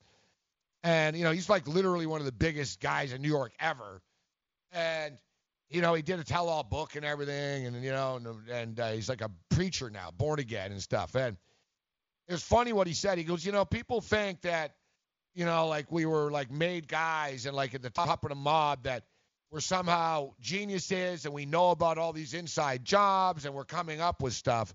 And 0.83 1.16
you 1.16 1.24
know, 1.24 1.31
he's 1.31 1.49
like 1.49 1.66
literally 1.66 2.07
one 2.07 2.20
of 2.20 2.27
the 2.27 2.33
biggest 2.33 2.81
guys 2.81 3.12
in 3.12 3.23
New 3.23 3.28
York 3.28 3.53
ever. 3.61 4.03
And 4.73 5.16
you 5.70 5.80
know, 5.80 5.94
he 5.94 6.02
did 6.02 6.20
a 6.20 6.24
tell-all 6.24 6.62
book 6.62 6.97
and 6.97 7.05
everything, 7.05 7.66
and 7.66 7.82
you 7.82 7.90
know, 7.90 8.16
and, 8.16 8.48
and 8.48 8.80
uh, 8.80 8.93
he's 8.93 9.09
like 9.09 9.20
a 9.20 9.30
preacher 9.51 9.90
now, 9.90 10.10
born 10.16 10.38
again 10.38 10.70
and 10.72 10.80
stuff. 10.80 11.14
And 11.14 11.36
it 12.28 12.32
was 12.32 12.43
funny 12.43 12.72
what 12.72 12.86
he 12.86 12.93
said. 12.93 13.18
He 13.18 13.24
goes, 13.24 13.44
you 13.44 13.52
know, 13.52 13.64
people 13.64 14.01
think 14.01 14.43
that, 14.43 14.74
you 15.34 15.44
know, 15.44 15.66
like 15.68 15.90
we 15.90 16.06
were 16.06 16.30
like 16.30 16.51
made 16.51 16.88
guys 16.88 17.47
and 17.47 17.55
like 17.56 17.74
at 17.74 17.82
the 17.82 17.90
top 17.90 18.24
of 18.24 18.30
the 18.30 18.36
mob 18.36 18.84
that 18.84 19.05
we're 19.51 19.60
somehow 19.60 20.32
geniuses 20.40 21.24
and 21.24 21.32
we 21.32 21.47
know 21.47 21.70
about 21.70 21.98
all 21.98 22.12
these 22.12 22.34
inside 22.34 22.84
jobs 22.84 23.44
and 23.44 23.55
we're 23.55 23.64
coming 23.64 24.01
up 24.01 24.22
with 24.22 24.32
stuff. 24.32 24.74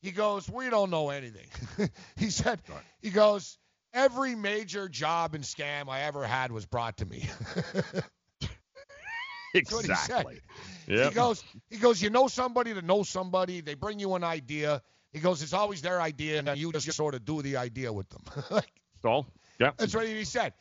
He 0.00 0.10
goes, 0.10 0.48
we 0.48 0.70
don't 0.70 0.90
know 0.90 1.10
anything. 1.10 1.46
he 2.16 2.30
said, 2.30 2.60
he 3.00 3.10
goes, 3.10 3.58
every 3.92 4.34
major 4.34 4.88
job 4.88 5.34
and 5.34 5.44
scam 5.44 5.88
I 5.88 6.02
ever 6.02 6.24
had 6.26 6.50
was 6.50 6.66
brought 6.66 6.98
to 6.98 7.06
me. 7.06 7.28
What 9.70 9.84
he. 9.84 9.90
Exactly. 9.90 10.40
Yep. 10.86 11.08
He 11.08 11.14
goes, 11.14 11.44
he 11.70 11.76
goes, 11.78 12.02
you 12.02 12.10
know 12.10 12.28
somebody 12.28 12.74
to 12.74 12.82
know 12.82 13.02
somebody. 13.02 13.60
They 13.60 13.74
bring 13.74 13.98
you 13.98 14.14
an 14.14 14.24
idea. 14.24 14.82
He 15.12 15.20
goes, 15.20 15.42
it's 15.42 15.52
always 15.52 15.82
their 15.82 16.00
idea, 16.00 16.38
and 16.38 16.58
you 16.58 16.72
just 16.72 16.90
sort 16.92 17.14
of 17.14 17.24
do 17.24 17.42
the 17.42 17.56
idea 17.56 17.92
with 17.92 18.08
them. 18.08 18.62
So, 19.02 19.26
yeah. 19.58 19.72
That's 19.76 19.96
what 19.96 20.06
he 20.06 20.22
said. 20.22 20.52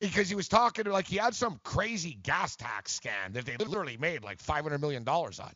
Because 0.00 0.28
he 0.30 0.34
was 0.34 0.48
talking 0.48 0.84
to 0.84 0.92
like 0.92 1.06
he 1.06 1.16
had 1.16 1.34
some 1.34 1.60
crazy 1.64 2.16
gas 2.22 2.56
tax 2.56 2.98
scam 2.98 3.34
that 3.34 3.44
they 3.44 3.58
literally 3.58 3.98
made 3.98 4.24
like 4.24 4.40
five 4.40 4.62
hundred 4.62 4.80
million 4.80 5.04
dollars 5.04 5.38
on. 5.38 5.52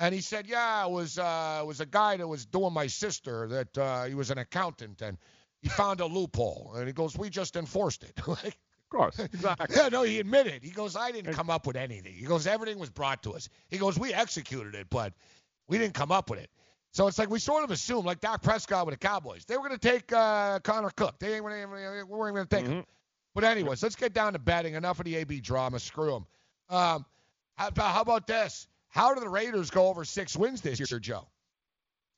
And 0.00 0.14
he 0.14 0.20
said, 0.22 0.46
yeah, 0.48 0.84
it 0.84 0.90
was 0.90 1.18
uh, 1.18 1.60
it 1.62 1.66
was 1.66 1.80
a 1.80 1.86
guy 1.86 2.16
that 2.16 2.26
was 2.26 2.46
doing 2.46 2.72
my 2.72 2.86
sister 2.86 3.46
that 3.48 3.78
uh, 3.78 4.04
he 4.04 4.14
was 4.14 4.30
an 4.30 4.38
accountant 4.38 5.02
and 5.02 5.18
he 5.60 5.68
found 5.68 6.00
a 6.00 6.06
loophole 6.06 6.72
and 6.76 6.86
he 6.86 6.92
goes, 6.92 7.16
we 7.16 7.28
just 7.28 7.54
enforced 7.54 8.02
it. 8.02 8.18
like, 8.26 8.58
course. 8.90 9.18
Exactly. 9.32 9.76
yeah, 9.76 9.88
no, 9.88 10.02
he 10.02 10.18
admitted. 10.18 10.62
He 10.62 10.70
goes, 10.70 10.96
I 10.96 11.10
didn't 11.12 11.32
come 11.32 11.48
up 11.48 11.66
with 11.66 11.76
anything. 11.76 12.12
He 12.12 12.24
goes, 12.24 12.46
everything 12.46 12.78
was 12.78 12.90
brought 12.90 13.22
to 13.22 13.32
us. 13.32 13.48
He 13.68 13.78
goes, 13.78 13.98
we 13.98 14.12
executed 14.12 14.74
it, 14.74 14.88
but 14.90 15.14
we 15.68 15.78
didn't 15.78 15.94
come 15.94 16.12
up 16.12 16.28
with 16.28 16.40
it. 16.40 16.50
So 16.92 17.06
it's 17.06 17.18
like 17.18 17.30
we 17.30 17.38
sort 17.38 17.62
of 17.62 17.70
assumed, 17.70 18.04
like 18.04 18.20
Dak 18.20 18.42
Prescott 18.42 18.84
with 18.84 18.94
the 18.94 18.98
Cowboys, 18.98 19.44
they 19.44 19.56
were 19.56 19.68
going 19.68 19.78
to 19.78 19.88
take 19.88 20.12
uh, 20.12 20.58
Connor 20.60 20.90
Cook. 20.90 21.18
They 21.20 21.34
ain't, 21.34 21.44
we 21.44 21.50
weren't 21.50 22.34
going 22.34 22.46
to 22.46 22.56
take 22.56 22.66
him. 22.66 22.84
But 23.34 23.44
anyways, 23.44 23.82
let's 23.82 23.94
get 23.94 24.12
down 24.12 24.32
to 24.32 24.40
betting. 24.40 24.74
Enough 24.74 24.98
of 24.98 25.04
the 25.04 25.16
AB 25.16 25.40
drama. 25.40 25.78
Screw 25.78 26.16
him. 26.16 26.26
Um, 26.68 27.06
how, 27.56 27.68
about, 27.68 27.94
how 27.94 28.00
about 28.00 28.26
this? 28.26 28.66
How 28.88 29.14
do 29.14 29.20
the 29.20 29.28
Raiders 29.28 29.70
go 29.70 29.86
over 29.88 30.04
six 30.04 30.36
wins 30.36 30.60
this 30.60 30.80
year, 30.80 30.98
Joe? 30.98 31.28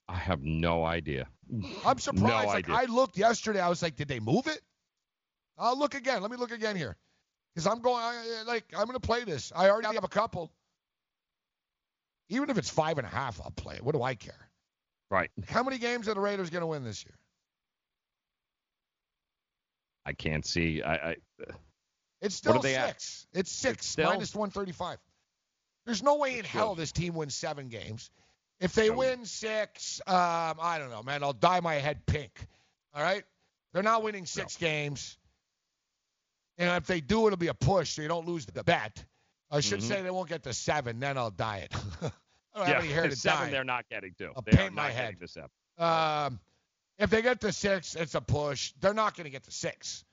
I 0.09 0.16
have 0.16 0.43
no 0.43 0.85
idea. 0.85 1.28
I'm 1.85 1.99
surprised. 1.99 2.47
No 2.47 2.53
like 2.53 2.70
idea. 2.70 2.74
I 2.74 2.85
looked 2.85 3.19
yesterday, 3.19 3.61
I 3.61 3.69
was 3.69 3.82
like, 3.82 3.97
did 3.97 4.09
they 4.09 4.20
move 4.20 4.47
it? 4.47 4.61
I'll 5.59 5.79
look 5.79 5.95
again. 5.95 6.23
Let 6.23 6.31
me 6.31 6.37
look 6.37 6.51
again 6.53 6.77
here, 6.77 6.97
because 7.55 7.66
I'm 7.66 7.81
going. 7.81 8.03
I, 8.03 8.43
like 8.47 8.65
I'm 8.77 8.87
going 8.87 8.99
to 8.99 9.07
play 9.07 9.24
this. 9.24 9.53
I 9.55 9.70
already 9.70 9.95
have 9.95 10.05
a 10.05 10.09
couple. 10.09 10.51
Even 12.29 12.49
if 12.51 12.57
it's 12.59 12.70
five 12.70 12.99
and 12.99 13.07
a 13.07 13.11
half, 13.11 13.41
I'll 13.43 13.51
play 13.51 13.77
it. 13.77 13.83
What 13.83 13.95
do 13.95 14.03
I 14.03 14.15
care? 14.15 14.49
Right. 15.11 15.31
How 15.49 15.62
many 15.62 15.77
games 15.77 16.09
are 16.09 16.15
the 16.15 16.20
Raiders 16.20 16.49
going 16.49 16.62
to 16.62 16.66
win 16.66 16.83
this 16.85 17.05
year? 17.05 17.15
I 20.07 20.12
can't 20.15 20.45
see. 20.47 20.83
I, 20.83 20.95
I 20.95 21.16
It's 22.20 22.35
still 22.35 22.55
are 22.57 22.62
they 22.62 22.74
at? 22.74 23.01
six. 23.01 23.27
It's 23.33 23.53
six 23.53 23.87
still- 23.87 24.09
minus 24.09 24.35
135. 24.35 24.99
There's 25.85 26.03
no 26.03 26.16
way 26.16 26.39
in 26.39 26.45
hell 26.45 26.74
this 26.77 26.93
team 26.93 27.15
wins 27.15 27.35
seven 27.35 27.69
games. 27.69 28.11
If 28.61 28.73
they 28.74 28.91
win 28.91 29.24
six, 29.24 30.01
um, 30.07 30.15
I 30.61 30.79
don't 30.79 30.91
know, 30.91 31.03
man. 31.03 31.24
I'll 31.24 31.33
dye 31.33 31.59
my 31.61 31.74
head 31.74 32.07
pink. 32.07 32.31
All 32.95 33.03
right? 33.03 33.24
They're 33.73 33.83
not 33.83 34.05
winning 34.05 34.24
six 34.24 34.57
games. 34.57 35.19
And 36.59 36.69
if 36.77 36.87
they 36.87 37.01
do, 37.01 37.27
it'll 37.27 37.37
be 37.39 37.49
a 37.49 37.55
push, 37.55 37.91
so 37.95 38.03
you 38.03 38.09
don't 38.09 38.27
lose 38.27 38.47
the 38.47 38.62
bet. 38.62 39.05
I 39.51 39.61
should 39.61 39.81
Mhm. 39.81 39.89
say 39.89 40.03
they 40.03 40.11
won't 40.11 40.29
get 40.29 40.43
to 40.45 40.53
seven, 40.55 41.01
then 41.01 41.19
I'll 41.19 41.31
dye 41.31 41.59
it. 41.59 41.74
I 42.55 42.59
don't 42.59 42.69
yeah, 42.69 42.74
have 42.74 42.85
any 42.85 42.93
hair 42.93 43.09
to 43.09 43.16
seven 43.16 43.51
they're 43.51 43.65
not 43.65 43.89
getting 43.89 44.15
to. 44.19 44.33
I'll 44.37 44.43
they 44.43 44.53
paint 44.53 44.74
my 44.74 44.91
head. 44.91 45.19
to 45.20 45.29
seven. 45.29 45.51
Um, 45.79 46.41
if 46.99 47.11
they 47.11 47.23
get 47.23 47.41
to 47.41 47.53
six, 47.53 47.95
it's 47.97 48.15
a 48.15 48.20
push. 48.20 48.73
They're 48.81 48.95
not 48.95 49.16
going 49.16 49.24
to 49.24 49.31
get 49.31 49.45
to 49.45 49.51
six. 49.51 50.05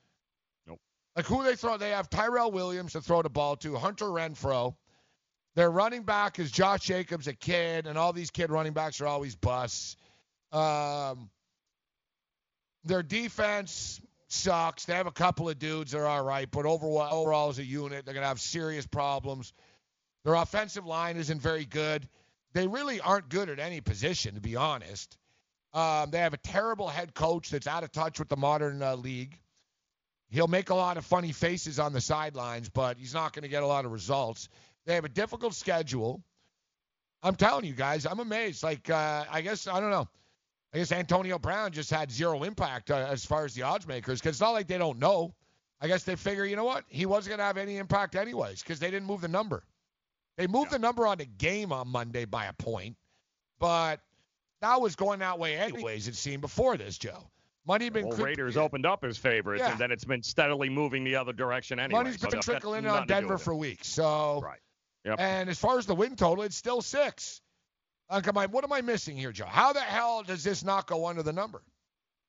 Nope. 0.66 0.80
Like 1.14 1.26
who 1.26 1.42
they 1.44 1.56
throw? 1.56 1.76
They 1.76 1.90
have 1.90 2.08
Tyrell 2.10 2.50
Williams 2.50 2.92
to 2.92 3.00
throw 3.02 3.22
the 3.22 3.28
ball 3.30 3.56
to, 3.56 3.76
Hunter 3.76 4.06
Renfrow. 4.06 4.74
Their 5.56 5.70
running 5.70 6.04
back 6.04 6.38
is 6.38 6.50
Josh 6.50 6.80
Jacobs, 6.82 7.26
a 7.26 7.34
kid, 7.34 7.86
and 7.86 7.98
all 7.98 8.12
these 8.12 8.30
kid 8.30 8.50
running 8.50 8.72
backs 8.72 9.00
are 9.00 9.06
always 9.06 9.36
busts. 9.36 9.96
Um, 10.52 11.30
their 12.84 13.02
defense 13.02 14.00
sucks. 14.32 14.84
They 14.84 14.94
have 14.94 15.06
a 15.06 15.12
couple 15.12 15.48
of 15.48 15.58
dudes 15.58 15.92
that 15.92 15.98
are 15.98 16.06
all 16.06 16.24
right, 16.24 16.50
but 16.50 16.66
overall, 16.66 17.08
overall 17.10 17.48
as 17.48 17.58
a 17.58 17.64
unit, 17.64 18.04
they're 18.04 18.14
going 18.14 18.22
to 18.22 18.28
have 18.28 18.40
serious 18.40 18.86
problems. 18.86 19.52
Their 20.24 20.34
offensive 20.34 20.86
line 20.86 21.16
isn't 21.16 21.40
very 21.40 21.64
good. 21.64 22.08
They 22.52 22.66
really 22.66 23.00
aren't 23.00 23.28
good 23.28 23.48
at 23.48 23.58
any 23.58 23.80
position, 23.80 24.34
to 24.34 24.40
be 24.40 24.56
honest. 24.56 25.16
Um, 25.72 26.10
they 26.10 26.18
have 26.18 26.34
a 26.34 26.38
terrible 26.38 26.88
head 26.88 27.14
coach 27.14 27.50
that's 27.50 27.66
out 27.66 27.84
of 27.84 27.92
touch 27.92 28.18
with 28.18 28.28
the 28.28 28.36
modern 28.36 28.82
uh, 28.82 28.96
league. 28.96 29.38
He'll 30.30 30.48
make 30.48 30.70
a 30.70 30.74
lot 30.74 30.96
of 30.96 31.04
funny 31.04 31.32
faces 31.32 31.78
on 31.78 31.92
the 31.92 32.00
sidelines, 32.00 32.68
but 32.68 32.96
he's 32.98 33.14
not 33.14 33.32
going 33.32 33.42
to 33.42 33.48
get 33.48 33.62
a 33.62 33.66
lot 33.66 33.84
of 33.84 33.92
results. 33.92 34.48
They 34.86 34.94
have 34.94 35.04
a 35.04 35.08
difficult 35.08 35.54
schedule. 35.54 36.22
I'm 37.22 37.34
telling 37.34 37.64
you 37.64 37.74
guys, 37.74 38.06
I'm 38.06 38.20
amazed. 38.20 38.62
Like, 38.62 38.88
uh, 38.90 39.24
I 39.30 39.40
guess, 39.42 39.66
I 39.66 39.80
don't 39.80 39.90
know. 39.90 40.08
I 40.72 40.78
guess 40.78 40.92
Antonio 40.92 41.38
Brown 41.38 41.72
just 41.72 41.90
had 41.90 42.10
zero 42.10 42.42
impact 42.44 42.90
uh, 42.90 43.06
as 43.10 43.24
far 43.24 43.44
as 43.44 43.54
the 43.54 43.62
odds 43.62 43.86
makers 43.88 44.20
because 44.20 44.36
it's 44.36 44.40
not 44.40 44.50
like 44.50 44.68
they 44.68 44.78
don't 44.78 44.98
know. 44.98 45.34
I 45.80 45.88
guess 45.88 46.04
they 46.04 46.14
figure, 46.14 46.44
you 46.44 46.56
know 46.56 46.64
what? 46.64 46.84
He 46.88 47.06
wasn't 47.06 47.30
going 47.30 47.38
to 47.38 47.44
have 47.44 47.56
any 47.56 47.78
impact 47.78 48.14
anyways 48.14 48.62
because 48.62 48.78
they 48.78 48.90
didn't 48.90 49.06
move 49.06 49.22
the 49.22 49.28
number. 49.28 49.64
They 50.36 50.46
moved 50.46 50.70
the 50.70 50.78
number 50.78 51.06
on 51.06 51.18
the 51.18 51.24
game 51.24 51.72
on 51.72 51.88
Monday 51.88 52.24
by 52.24 52.46
a 52.46 52.52
point, 52.52 52.96
but 53.58 54.00
that 54.60 54.80
was 54.80 54.94
going 54.94 55.18
that 55.20 55.38
way 55.38 55.56
anyways, 55.56 56.06
it 56.06 56.14
seemed, 56.14 56.40
before 56.42 56.76
this, 56.76 56.98
Joe. 56.98 57.30
Money 57.66 57.90
been 57.90 58.06
Well, 58.08 58.16
creep- 58.16 58.26
Raiders 58.26 58.56
opened 58.56 58.86
up 58.86 59.04
as 59.04 59.18
favorites, 59.18 59.60
Yeah. 59.62 59.72
and 59.72 59.80
then 59.80 59.90
it's 59.90 60.04
been 60.04 60.22
steadily 60.22 60.68
moving 60.68 61.04
the 61.04 61.16
other 61.16 61.32
direction 61.32 61.78
anyway. 61.78 62.02
Money's 62.02 62.20
so 62.20 62.28
been 62.28 62.36
that's 62.38 62.46
trickling 62.46 62.84
in 62.84 62.90
on 62.90 63.06
Denver 63.06 63.38
for 63.38 63.54
weeks. 63.54 63.88
So, 63.88 64.40
Right. 64.42 64.60
Yep. 65.04 65.18
and 65.18 65.50
as 65.50 65.58
far 65.58 65.78
as 65.78 65.86
the 65.86 65.94
win 65.94 66.16
total, 66.16 66.44
it's 66.44 66.56
still 66.56 66.80
six. 66.82 67.42
Like, 68.10 68.26
am 68.26 68.36
I, 68.36 68.46
what 68.46 68.64
am 68.64 68.72
I 68.72 68.80
missing 68.80 69.16
here, 69.16 69.32
Joe? 69.32 69.46
How 69.46 69.72
the 69.72 69.80
hell 69.80 70.22
does 70.22 70.42
this 70.42 70.64
not 70.64 70.86
go 70.86 71.06
under 71.06 71.22
the 71.22 71.32
number? 71.32 71.62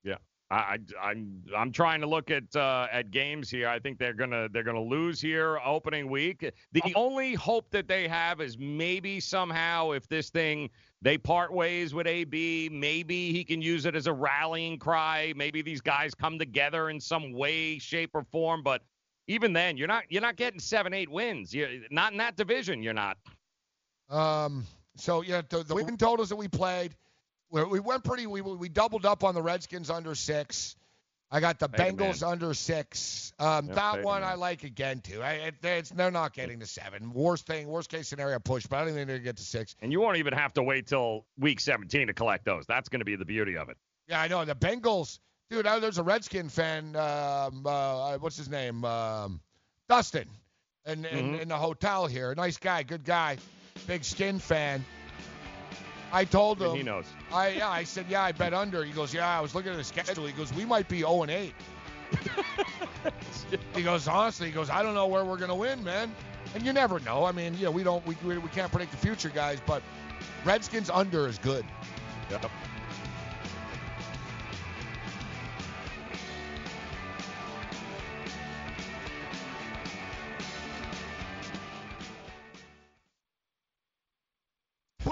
Yeah, 0.03 0.17
I, 0.51 0.77
I'm 1.01 1.41
I'm 1.55 1.71
trying 1.71 2.01
to 2.01 2.07
look 2.07 2.29
at 2.29 2.55
uh, 2.55 2.87
at 2.91 3.09
games 3.09 3.49
here. 3.49 3.67
I 3.67 3.79
think 3.79 3.97
they're 3.97 4.13
gonna 4.13 4.47
they're 4.51 4.63
gonna 4.63 4.81
lose 4.81 5.21
here 5.21 5.59
opening 5.65 6.09
week. 6.09 6.51
The 6.73 6.93
only 6.95 7.33
hope 7.33 7.71
that 7.71 7.87
they 7.87 8.07
have 8.07 8.41
is 8.41 8.57
maybe 8.59 9.19
somehow 9.19 9.91
if 9.91 10.07
this 10.07 10.29
thing 10.29 10.69
they 11.01 11.17
part 11.17 11.53
ways 11.53 11.93
with 11.93 12.05
AB, 12.05 12.69
maybe 12.71 13.31
he 13.31 13.43
can 13.43 13.61
use 13.61 13.85
it 13.85 13.95
as 13.95 14.07
a 14.07 14.13
rallying 14.13 14.77
cry. 14.77 15.33
Maybe 15.35 15.61
these 15.61 15.81
guys 15.81 16.13
come 16.13 16.37
together 16.37 16.89
in 16.89 16.99
some 16.99 17.33
way, 17.33 17.79
shape, 17.79 18.11
or 18.13 18.23
form. 18.23 18.61
But 18.61 18.81
even 19.27 19.53
then, 19.53 19.77
you're 19.77 19.87
not 19.87 20.03
you're 20.09 20.21
not 20.21 20.35
getting 20.35 20.59
seven 20.59 20.93
eight 20.93 21.09
wins. 21.09 21.53
You're 21.53 21.69
not 21.89 22.11
in 22.11 22.17
that 22.17 22.35
division. 22.35 22.83
You're 22.83 22.93
not. 22.93 23.17
Um, 24.09 24.65
so 24.95 25.21
yeah, 25.21 25.41
the, 25.49 25.63
the 25.63 25.75
win 25.75 25.97
totals 25.97 26.29
that 26.29 26.35
we 26.35 26.47
played, 26.47 26.95
we, 27.49 27.63
we 27.63 27.79
went 27.79 28.03
pretty. 28.03 28.27
We 28.27 28.41
we 28.41 28.69
doubled 28.69 29.05
up 29.05 29.23
on 29.23 29.35
the 29.35 29.41
Redskins 29.41 29.89
under 29.89 30.15
six. 30.15 30.75
I 31.33 31.39
got 31.39 31.59
the 31.59 31.69
Bengals 31.69 32.27
under 32.27 32.53
six. 32.53 33.31
Um, 33.39 33.67
that 33.67 34.03
one 34.03 34.19
man. 34.19 34.29
I 34.29 34.33
like 34.33 34.65
again 34.65 34.99
too. 34.99 35.23
I, 35.23 35.31
it, 35.33 35.55
it's, 35.63 35.89
they're 35.89 36.11
not 36.11 36.33
getting 36.33 36.59
to 36.59 36.65
seven. 36.65 37.13
Worst 37.13 37.47
thing, 37.47 37.67
worst 37.67 37.89
case 37.89 38.09
scenario 38.09 38.37
push, 38.39 38.65
but 38.67 38.77
I 38.77 38.79
don't 38.85 38.93
think 38.93 39.07
they're 39.07 39.15
gonna 39.15 39.23
get 39.23 39.37
to 39.37 39.43
six. 39.43 39.75
And 39.81 39.93
you 39.93 40.01
won't 40.01 40.17
even 40.17 40.33
have 40.33 40.51
to 40.55 40.63
wait 40.63 40.87
till 40.87 41.25
week 41.39 41.61
17 41.61 42.07
to 42.07 42.13
collect 42.13 42.43
those. 42.43 42.65
That's 42.67 42.89
going 42.89 42.99
to 42.99 43.05
be 43.05 43.15
the 43.15 43.23
beauty 43.23 43.55
of 43.55 43.69
it. 43.69 43.77
Yeah, 44.09 44.19
I 44.19 44.27
know 44.27 44.43
the 44.43 44.55
Bengals, 44.55 45.19
dude. 45.49 45.65
I, 45.65 45.79
there's 45.79 45.99
a 45.99 46.03
Redskin 46.03 46.49
fan. 46.49 46.97
Um, 46.97 47.65
uh, 47.65 48.17
what's 48.17 48.35
his 48.35 48.49
name? 48.49 48.83
Um, 48.83 49.39
Dustin, 49.87 50.27
in, 50.85 51.05
in 51.05 51.25
Mhm. 51.35 51.41
in 51.43 51.47
the 51.47 51.57
hotel 51.57 52.07
here. 52.07 52.35
Nice 52.35 52.57
guy, 52.57 52.83
good 52.83 53.05
guy. 53.05 53.37
Big 53.87 54.03
skin 54.03 54.39
fan. 54.39 54.83
I 56.13 56.25
told 56.25 56.61
him. 56.61 56.75
He 56.75 56.83
knows. 56.83 57.05
I 57.31 57.49
yeah, 57.49 57.69
I 57.69 57.83
said 57.83 58.05
yeah, 58.09 58.23
I 58.23 58.31
bet 58.31 58.53
under. 58.53 58.83
He 58.83 58.91
goes 58.91 59.13
yeah, 59.13 59.37
I 59.37 59.41
was 59.41 59.55
looking 59.55 59.71
at 59.71 59.77
the 59.77 59.83
schedule. 59.83 60.25
He 60.25 60.33
goes 60.33 60.53
we 60.53 60.65
might 60.65 60.87
be 60.87 60.99
0 60.99 61.23
and 61.23 61.31
8. 61.31 61.53
he 63.75 63.83
goes 63.83 64.07
honestly, 64.07 64.47
he 64.47 64.53
goes 64.53 64.69
I 64.69 64.83
don't 64.83 64.93
know 64.93 65.07
where 65.07 65.23
we're 65.23 65.37
gonna 65.37 65.55
win, 65.55 65.83
man. 65.83 66.13
And 66.53 66.65
you 66.65 66.73
never 66.73 66.99
know. 66.99 67.23
I 67.23 67.31
mean, 67.31 67.53
you 67.53 67.65
know, 67.65 67.71
we 67.71 67.83
don't 67.83 68.05
we 68.05 68.15
we, 68.25 68.37
we 68.37 68.49
can't 68.49 68.71
predict 68.71 68.91
the 68.91 68.97
future, 68.97 69.29
guys, 69.29 69.59
but 69.65 69.81
Redskins 70.43 70.89
under 70.89 71.27
is 71.27 71.37
good. 71.37 71.65
Yep. 72.29 72.51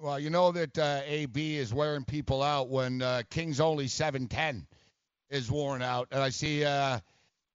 Well, 0.00 0.18
you 0.20 0.30
know 0.30 0.52
that 0.52 0.78
uh, 0.78 1.00
AB 1.06 1.56
is 1.56 1.74
wearing 1.74 2.04
people 2.04 2.42
out 2.42 2.68
when 2.68 3.02
uh, 3.02 3.22
King's 3.30 3.60
only 3.60 3.88
710 3.88 4.66
is 5.30 5.50
worn 5.50 5.82
out, 5.82 6.08
and 6.12 6.22
I 6.22 6.30
see 6.30 6.64
uh, 6.64 7.00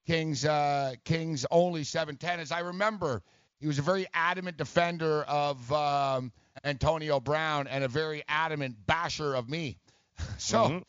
King's 0.08 0.44
uh, 0.46 0.96
King's 1.06 1.46
only 1.52 1.84
710. 1.86 2.42
As 2.42 2.52
I 2.52 2.60
remember, 2.60 3.24
he 3.60 3.68
was 3.68 3.80
a 3.80 3.82
very 3.82 4.08
adamant 4.14 4.58
defender 4.58 5.24
of 5.24 5.72
um, 5.72 6.34
Antonio 6.66 7.20
Brown 7.22 7.68
and 7.68 7.84
a 7.84 7.88
very 7.88 8.24
adamant 8.28 8.76
basher 8.86 9.34
of 9.36 9.50
me. 9.50 9.78
so, 10.38 10.58
Mm-hmm. 10.58 10.80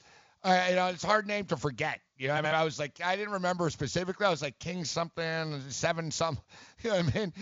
uh, 0.43 0.66
you 0.70 0.74
know, 0.74 0.89
it's 0.89 1.05
a 1.05 1.06
hard 1.06 1.26
name 1.28 1.47
to 1.47 1.56
forget. 1.56 2.01
You 2.16 2.28
know, 2.28 2.35
what 2.35 2.44
I 2.44 2.48
mean, 2.48 2.55
I 2.60 2.64
was 2.64 2.78
like, 2.78 3.01
I 3.05 3.16
didn't 3.16 3.35
remember 3.35 3.70
specifically. 3.70 4.26
I 4.26 4.31
was 4.31 4.43
like 4.43 4.59
King 4.59 4.85
something, 4.85 5.60
seven 5.70 6.10
some. 6.10 6.39
You 6.82 6.90
know 6.90 6.97
what 6.97 7.14
I 7.14 7.18
mean? 7.18 7.32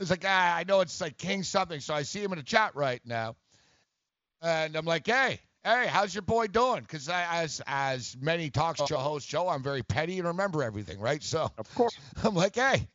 It's 0.00 0.10
like 0.10 0.24
ah, 0.26 0.56
I 0.56 0.64
know 0.64 0.80
it's 0.80 1.00
like 1.00 1.18
King 1.18 1.42
something. 1.42 1.80
So 1.80 1.94
I 1.94 2.02
see 2.02 2.22
him 2.22 2.32
in 2.32 2.38
the 2.38 2.44
chat 2.44 2.74
right 2.74 3.00
now. 3.04 3.36
And 4.42 4.76
I'm 4.76 4.84
like, 4.84 5.06
hey, 5.06 5.40
hey, 5.64 5.86
how's 5.88 6.14
your 6.14 6.22
boy 6.22 6.46
doing? 6.46 6.82
Because 6.82 7.08
as 7.08 7.60
as 7.66 8.16
many 8.20 8.50
talk 8.50 8.76
show 8.76 8.98
hosts, 8.98 9.28
Joe, 9.28 9.48
I'm 9.48 9.62
very 9.62 9.82
petty 9.82 10.18
and 10.18 10.28
remember 10.28 10.62
everything, 10.62 11.00
right? 11.00 11.22
So 11.22 11.50
of 11.58 11.74
course, 11.74 11.96
I'm 12.24 12.34
like, 12.34 12.54
hey, 12.54 12.88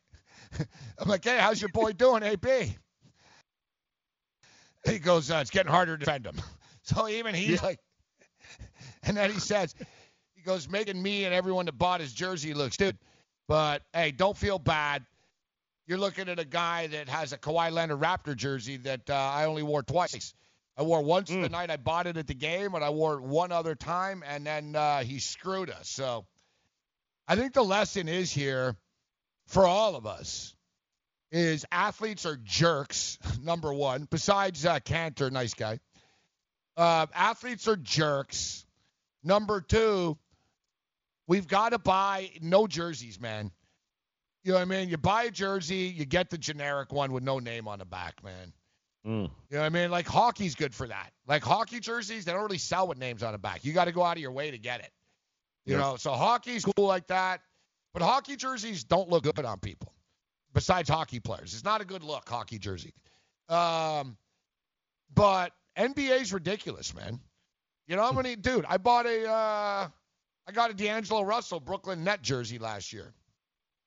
I'm 0.98 1.08
like, 1.08 1.24
hey, 1.24 1.38
how's 1.38 1.60
your 1.60 1.70
boy 1.70 1.92
doing, 1.92 2.22
AB? 2.22 2.76
He 4.86 4.98
goes, 4.98 5.30
uh, 5.30 5.36
it's 5.36 5.50
getting 5.50 5.72
harder 5.72 5.96
to 5.96 6.04
defend 6.04 6.26
him. 6.26 6.36
So 6.86 7.08
even 7.08 7.34
he's 7.34 7.62
Yeah. 7.62 7.62
like, 7.62 7.78
and 9.04 9.16
then 9.16 9.30
he 9.30 9.40
says, 9.40 9.74
he 10.34 10.42
goes, 10.42 10.68
making 10.68 11.02
me 11.02 11.24
and 11.24 11.32
everyone 11.32 11.64
that 11.64 11.78
bought 11.78 12.00
his 12.00 12.12
jersey 12.12 12.52
look 12.52 12.74
stupid. 12.74 12.98
But 13.48 13.80
hey, 13.94 14.10
don't 14.10 14.36
feel 14.36 14.58
bad. 14.58 15.02
You're 15.86 15.96
looking 15.96 16.28
at 16.28 16.38
a 16.38 16.44
guy 16.44 16.88
that 16.88 17.08
has 17.08 17.32
a 17.32 17.38
Kawhi 17.38 17.72
Leonard 17.72 18.00
Raptor 18.00 18.36
jersey 18.36 18.76
that 18.76 19.08
uh, 19.08 19.14
I 19.14 19.46
only 19.46 19.62
wore 19.62 19.82
twice. 19.82 20.34
I 20.76 20.82
wore 20.82 21.02
once 21.02 21.28
the 21.28 21.48
night 21.48 21.70
I 21.70 21.76
bought 21.76 22.06
it 22.06 22.16
at 22.16 22.26
the 22.26 22.34
game, 22.34 22.74
and 22.74 22.82
I 22.84 22.90
wore 22.90 23.14
it 23.14 23.22
one 23.22 23.52
other 23.52 23.74
time, 23.74 24.24
and 24.26 24.44
then 24.44 24.74
uh, 24.74 25.04
he 25.04 25.20
screwed 25.20 25.70
us. 25.70 25.88
So 25.88 26.26
I 27.28 27.36
think 27.36 27.52
the 27.52 27.62
lesson 27.62 28.08
is 28.08 28.32
here 28.32 28.76
for 29.46 29.66
all 29.66 29.94
of 29.94 30.06
us 30.06 30.54
is 31.30 31.64
athletes 31.70 32.26
are 32.26 32.36
jerks, 32.36 33.18
number 33.42 33.72
one, 33.72 34.06
besides 34.10 34.66
uh, 34.66 34.80
Cantor, 34.80 35.30
nice 35.30 35.54
guy. 35.54 35.78
Uh, 36.76 37.06
athletes 37.14 37.68
are 37.68 37.76
jerks. 37.76 38.64
Number 39.22 39.60
two, 39.60 40.18
we've 41.26 41.46
got 41.46 41.70
to 41.70 41.78
buy 41.78 42.30
no 42.40 42.66
jerseys, 42.66 43.20
man. 43.20 43.50
You 44.42 44.52
know 44.52 44.58
what 44.58 44.62
I 44.62 44.64
mean? 44.66 44.88
You 44.88 44.98
buy 44.98 45.24
a 45.24 45.30
jersey, 45.30 45.92
you 45.96 46.04
get 46.04 46.30
the 46.30 46.36
generic 46.36 46.92
one 46.92 47.12
with 47.12 47.22
no 47.22 47.38
name 47.38 47.66
on 47.68 47.78
the 47.78 47.86
back, 47.86 48.22
man. 48.22 48.52
Mm. 49.06 49.24
You 49.50 49.56
know 49.56 49.60
what 49.60 49.66
I 49.66 49.68
mean? 49.68 49.90
Like 49.90 50.06
hockey's 50.06 50.54
good 50.54 50.74
for 50.74 50.86
that. 50.88 51.12
Like 51.26 51.42
hockey 51.42 51.78
jerseys, 51.80 52.24
they 52.24 52.32
don't 52.32 52.42
really 52.42 52.58
sell 52.58 52.88
with 52.88 52.98
names 52.98 53.22
on 53.22 53.32
the 53.32 53.38
back. 53.38 53.64
You 53.64 53.72
got 53.72 53.84
to 53.84 53.92
go 53.92 54.02
out 54.02 54.16
of 54.16 54.22
your 54.22 54.32
way 54.32 54.50
to 54.50 54.58
get 54.58 54.80
it. 54.80 54.90
You 55.66 55.74
Yeah. 55.74 55.80
know, 55.80 55.96
so 55.96 56.12
hockey's 56.12 56.64
cool 56.64 56.86
like 56.86 57.06
that. 57.08 57.40
But 57.92 58.02
hockey 58.02 58.36
jerseys 58.36 58.82
don't 58.84 59.08
look 59.08 59.24
good 59.24 59.44
on 59.44 59.58
people. 59.60 59.92
Besides 60.52 60.88
hockey 60.88 61.20
players, 61.20 61.52
it's 61.54 61.64
not 61.64 61.80
a 61.80 61.84
good 61.84 62.02
look 62.02 62.28
hockey 62.28 62.58
jersey. 62.58 62.94
Um, 63.48 64.16
but 65.14 65.52
NBA's 65.76 66.32
ridiculous, 66.32 66.94
man. 66.94 67.20
You 67.86 67.96
know 67.96 68.02
how 68.02 68.12
many, 68.12 68.36
dude? 68.36 68.64
I 68.68 68.78
bought 68.78 69.06
a, 69.06 69.28
uh, 69.28 69.88
I 70.46 70.52
got 70.52 70.70
a 70.70 70.74
D'Angelo 70.74 71.22
Russell 71.22 71.60
Brooklyn 71.60 72.04
Net 72.04 72.22
jersey 72.22 72.58
last 72.58 72.92
year. 72.92 73.12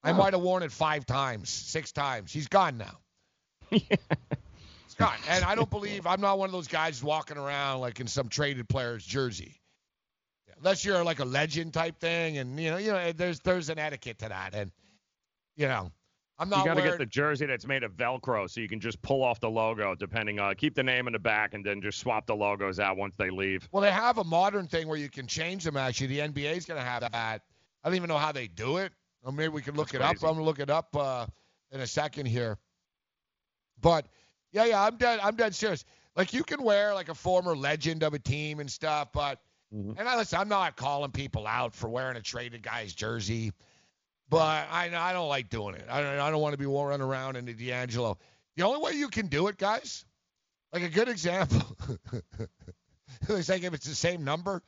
I 0.03 0.14
might 0.14 0.34
have 0.34 0.41
worn 0.41 0.64
it 0.64 0.72
five 0.72 1.06
times, 1.06 1.49
six 1.49 1.91
times. 1.91 2.31
He's 2.31 2.48
gone 2.48 2.77
now. 2.77 2.99
He's 3.69 3.84
and 4.99 5.44
I 5.45 5.56
don't 5.56 5.69
believe 5.69 6.07
I'm 6.07 6.22
not 6.22 6.40
one 6.40 6.48
of 6.48 6.53
those 6.53 6.68
guys 6.68 7.03
walking 7.03 7.38
around 7.38 7.82
like 7.82 7.99
in 7.99 8.07
some 8.07 8.30
traded 8.30 8.68
player's 8.68 9.06
jersey. 9.06 9.60
Unless 10.57 10.84
you're 10.84 11.03
like 11.03 11.19
a 11.19 11.26
legend 11.26 11.74
type 11.74 11.99
thing, 11.99 12.40
and 12.40 12.60
you 12.60 12.72
know, 12.72 12.78
you 12.78 12.91
know, 12.91 13.11
there's 13.11 13.40
there's 13.41 13.69
an 13.69 13.78
etiquette 13.78 14.18
to 14.19 14.30
that, 14.30 14.56
and 14.56 14.72
you 15.56 15.68
know, 15.68 15.91
I'm 16.40 16.49
not 16.49 16.60
you 16.60 16.65
got 16.65 16.74
to 16.76 16.82
get 16.82 16.98
the 16.98 17.06
jersey 17.06 17.45
that's 17.45 17.68
made 17.68 17.84
of 17.84 17.91
Velcro, 17.94 18.49
so 18.49 18.60
you 18.60 18.68
can 18.68 18.80
just 18.80 18.99
pull 19.03 19.24
off 19.24 19.40
the 19.40 19.49
logo, 19.49 19.94
depending 19.94 20.40
on 20.40 20.56
keep 20.56 20.74
the 20.74 20.82
name 20.82 21.06
in 21.06 21.14
the 21.14 21.19
back, 21.19 21.53
and 21.53 21.64
then 21.64 21.80
just 21.80 21.99
swap 21.99 22.26
the 22.26 22.36
logos 22.36 22.80
out 22.80 22.98
once 22.98 23.14
they 23.18 23.30
leave. 23.30 23.69
Well, 23.72 23.84
they 23.84 23.91
have 23.91 24.18
a 24.18 24.24
modern 24.24 24.68
thing 24.68 24.88
where 24.88 24.98
you 24.98 25.10
can 25.10 25.28
change 25.28 25.64
them. 25.64 25.78
Actually, 25.78 26.07
the 26.07 26.19
NBA's 26.19 26.65
going 26.65 26.80
to 26.80 26.86
have 26.86 27.02
that. 27.02 27.14
I 27.14 27.90
don't 27.90 27.95
even 27.95 28.07
know 28.07 28.18
how 28.18 28.32
they 28.32 28.48
do 28.48 28.78
it. 28.78 28.91
Or 29.24 29.32
maybe 29.32 29.49
we 29.49 29.61
can 29.61 29.76
look 29.76 29.90
That's 29.90 29.95
it 29.95 30.02
up. 30.02 30.30
I'm 30.30 30.36
going 30.36 30.38
to 30.38 30.44
look 30.44 30.60
it 30.60 30.69
up 30.69 30.95
uh, 30.95 31.26
in 31.72 31.82
a 31.82 31.88
second 31.88 32.28
here. 32.28 32.57
But 33.82 34.07
yeah, 34.57 34.65
yeah, 34.65 34.84
I'm 34.84 34.97
dead. 34.97 35.19
I'm 35.21 35.35
dead 35.35 35.55
serious. 35.55 35.85
Like 36.15 36.34
you 36.34 36.43
can 36.43 36.63
wear 36.63 36.93
like 36.93 37.09
a 37.09 37.15
former 37.15 37.55
legend 37.55 38.03
of 38.03 38.13
a 38.13 38.19
team 38.19 38.59
and 38.59 38.69
stuff, 38.69 39.09
but 39.13 39.39
Mm-hmm. 39.75 39.99
and 39.99 40.07
I 40.07 40.15
listen. 40.15 40.39
I'm 40.39 40.47
not 40.47 40.77
calling 40.77 41.11
people 41.11 41.45
out 41.45 41.75
for 41.75 41.89
wearing 41.89 42.15
a 42.15 42.21
traded 42.21 42.63
guy's 42.63 42.93
jersey, 42.93 43.51
but 44.29 44.65
I 44.71 44.89
I 44.95 45.11
don't 45.11 45.27
like 45.27 45.49
doing 45.49 45.75
it. 45.75 45.84
I 45.89 46.01
don't 46.01 46.19
I 46.19 46.31
don't 46.31 46.39
want 46.39 46.53
to 46.53 46.57
be 46.57 46.65
running 46.65 47.01
around 47.01 47.35
in 47.35 47.43
the 47.43 47.53
D'Angelo. 47.53 48.17
The 48.55 48.63
only 48.63 48.79
way 48.81 48.93
you 48.93 49.09
can 49.09 49.27
do 49.27 49.47
it, 49.49 49.57
guys, 49.57 50.05
like 50.71 50.84
a 50.84 50.88
good 50.89 51.09
example. 51.09 51.61
it's 53.29 53.49
like 53.49 53.63
if 53.63 53.73
it's 53.73 53.85
the 53.85 53.93
same 53.93 54.23
number. 54.23 54.63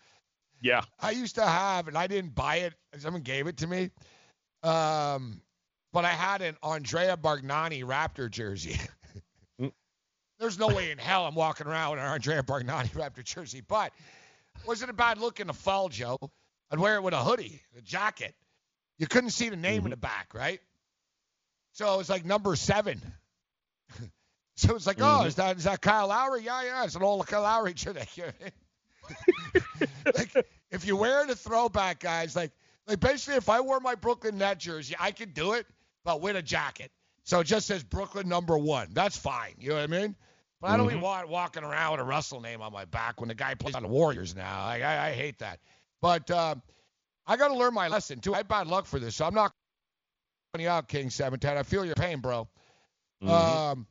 Yeah. 0.61 0.81
I 0.99 1.11
used 1.11 1.35
to 1.35 1.45
have, 1.45 1.87
and 1.87 1.97
I 1.97 2.07
didn't 2.07 2.35
buy 2.35 2.57
it. 2.57 2.73
Someone 2.97 3.21
gave 3.21 3.47
it 3.47 3.55
to 3.59 3.67
me. 3.67 3.91
Um, 4.63 5.41
but 5.93 6.03
I 6.03 6.09
had 6.09 6.41
an 6.41 6.57
Andrea 6.61 7.15
Bargnani 7.15 7.85
Raptor 7.85 8.29
jersey. 8.29 8.77
There's 10.39 10.57
no 10.57 10.67
way 10.67 10.91
in 10.91 10.97
hell 10.97 11.25
I'm 11.25 11.35
walking 11.35 11.67
around 11.67 11.91
with 11.91 11.99
an 11.99 12.05
Andrea 12.05 12.43
Bargnani 12.43 12.89
Raptor 12.91 13.23
jersey, 13.23 13.61
but 13.61 13.91
wasn't 14.65 14.89
a 14.89 14.93
bad 14.93 15.17
look 15.17 15.39
in 15.39 15.47
the 15.47 15.53
fall, 15.53 15.89
Joe. 15.89 16.17
I'd 16.71 16.79
wear 16.79 16.95
it 16.95 17.03
with 17.03 17.13
a 17.13 17.23
hoodie, 17.23 17.61
a 17.77 17.81
jacket. 17.81 18.33
You 18.97 19.07
couldn't 19.07 19.31
see 19.31 19.49
the 19.49 19.57
name 19.57 19.77
in 19.77 19.81
mm-hmm. 19.81 19.89
the 19.91 19.97
back, 19.97 20.33
right? 20.33 20.59
So 21.73 21.93
it 21.93 21.97
was 21.97 22.09
like 22.09 22.25
number 22.25 22.55
seven. 22.55 23.01
so 24.55 24.75
it's 24.75 24.87
like, 24.87 25.01
oh, 25.01 25.03
mm-hmm. 25.03 25.27
is 25.27 25.35
that 25.35 25.57
is 25.57 25.63
that 25.65 25.81
Kyle 25.81 26.07
Lowry? 26.07 26.43
Yeah, 26.43 26.63
yeah, 26.63 26.83
it's 26.83 26.95
an 26.95 27.03
old 27.03 27.27
Kyle 27.27 27.41
Lowry 27.41 27.73
jersey. 27.75 27.99
You 28.15 28.23
know 28.23 28.31
what 28.37 28.41
I 28.41 28.43
mean? 28.43 30.33
like 30.35 30.47
if 30.71 30.85
you're 30.85 30.97
wearing 30.97 31.29
a 31.29 31.35
throwback, 31.35 31.99
guys, 31.99 32.35
like 32.35 32.51
like 32.87 32.99
basically 32.99 33.35
if 33.35 33.49
I 33.49 33.61
wore 33.61 33.79
my 33.79 33.95
Brooklyn 33.95 34.37
Net 34.37 34.59
jersey, 34.59 34.95
I 34.99 35.11
could 35.11 35.33
do 35.33 35.53
it, 35.53 35.65
but 36.05 36.21
with 36.21 36.35
a 36.35 36.41
jacket. 36.41 36.91
So 37.23 37.41
it 37.41 37.45
just 37.45 37.67
says 37.67 37.83
Brooklyn 37.83 38.27
number 38.27 38.57
one. 38.57 38.89
That's 38.93 39.17
fine. 39.17 39.53
You 39.59 39.69
know 39.69 39.75
what 39.75 39.83
I 39.83 39.87
mean? 39.87 40.15
But 40.61 40.71
I 40.71 40.77
don't 40.77 40.87
even 40.87 41.01
want 41.01 41.29
walking 41.29 41.63
around 41.63 41.93
with 41.93 42.01
a 42.01 42.03
Russell 42.03 42.41
name 42.41 42.61
on 42.61 42.73
my 42.73 42.85
back 42.85 43.21
when 43.21 43.29
the 43.29 43.35
guy 43.35 43.55
plays 43.55 43.75
on 43.75 43.83
the 43.83 43.89
Warriors 43.89 44.35
now. 44.35 44.65
Like, 44.65 44.83
I, 44.83 45.09
I 45.09 45.11
hate 45.11 45.39
that. 45.39 45.59
But 46.01 46.29
um, 46.31 46.61
I 47.25 47.37
got 47.37 47.47
to 47.47 47.55
learn 47.55 47.73
my 47.73 47.87
lesson 47.87 48.19
too. 48.19 48.33
I 48.33 48.37
had 48.37 48.47
bad 48.47 48.67
luck 48.67 48.85
for 48.85 48.99
this, 48.99 49.15
so 49.15 49.25
I'm 49.25 49.33
not 49.33 49.53
calling 50.53 50.63
you 50.63 50.69
out, 50.69 50.87
King 50.89 51.09
Seven 51.09 51.39
Ten. 51.39 51.57
I 51.57 51.63
feel 51.63 51.85
your 51.85 51.95
pain, 51.95 52.19
bro. 52.19 52.47
Um, 53.25 53.85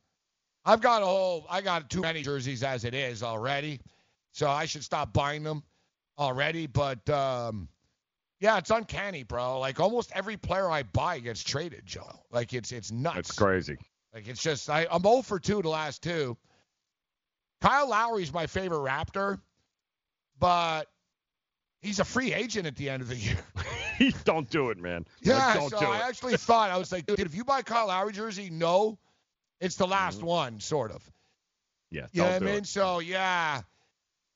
I've 0.65 0.81
got 0.81 1.01
a 1.01 1.05
whole, 1.05 1.45
I 1.49 1.61
got 1.61 1.89
too 1.89 2.01
many 2.01 2.21
jerseys 2.21 2.63
as 2.63 2.83
it 2.83 2.93
is 2.93 3.23
already, 3.23 3.79
so 4.31 4.49
I 4.49 4.65
should 4.65 4.83
stop 4.83 5.13
buying 5.13 5.43
them 5.43 5.63
already. 6.17 6.67
But 6.67 7.07
um, 7.09 7.69
yeah, 8.39 8.57
it's 8.57 8.69
uncanny, 8.69 9.23
bro. 9.23 9.59
Like 9.59 9.79
almost 9.79 10.11
every 10.15 10.37
player 10.37 10.69
I 10.69 10.83
buy 10.83 11.19
gets 11.19 11.43
traded, 11.43 11.85
Joe. 11.85 12.11
Like 12.31 12.53
it's 12.53 12.71
it's 12.71 12.91
nuts. 12.91 13.15
That's 13.15 13.31
crazy. 13.33 13.77
Like 14.13 14.27
it's 14.27 14.41
just 14.41 14.69
I, 14.69 14.87
I'm 14.91 15.03
0 15.03 15.21
for 15.21 15.39
two 15.39 15.61
the 15.61 15.69
last 15.69 16.03
two. 16.03 16.37
Kyle 17.61 17.89
Lowry's 17.89 18.33
my 18.33 18.47
favorite 18.47 18.79
Raptor, 18.79 19.39
but 20.39 20.85
he's 21.81 21.99
a 21.99 22.05
free 22.05 22.33
agent 22.33 22.67
at 22.67 22.75
the 22.75 22.89
end 22.89 23.01
of 23.01 23.09
the 23.09 23.15
year. 23.15 23.37
don't 24.23 24.49
do 24.49 24.69
it, 24.69 24.77
man. 24.77 25.05
Yeah, 25.21 25.35
Like, 25.47 25.53
don't 25.55 25.69
so 25.69 25.79
do 25.79 25.85
I 25.85 26.07
actually 26.07 26.37
thought 26.37 26.71
I 26.71 26.77
was 26.77 26.91
like, 26.91 27.05
dude, 27.05 27.19
if 27.19 27.35
you 27.35 27.43
buy 27.43 27.61
Kyle 27.61 27.87
Lowry 27.87 28.13
jersey, 28.13 28.49
no, 28.49 28.97
it's 29.59 29.75
the 29.75 29.87
last 29.87 30.17
Mm-hmm. 30.19 30.25
one, 30.27 30.59
sort 30.61 30.91
of. 30.91 31.03
yeah, 31.91 32.07
You 32.13 32.21
know 32.21 32.27
what 32.29 32.35
I 32.35 32.39
mean? 32.45 32.55
it. 32.59 32.67
So 32.67 32.99
yeah, 32.99 33.61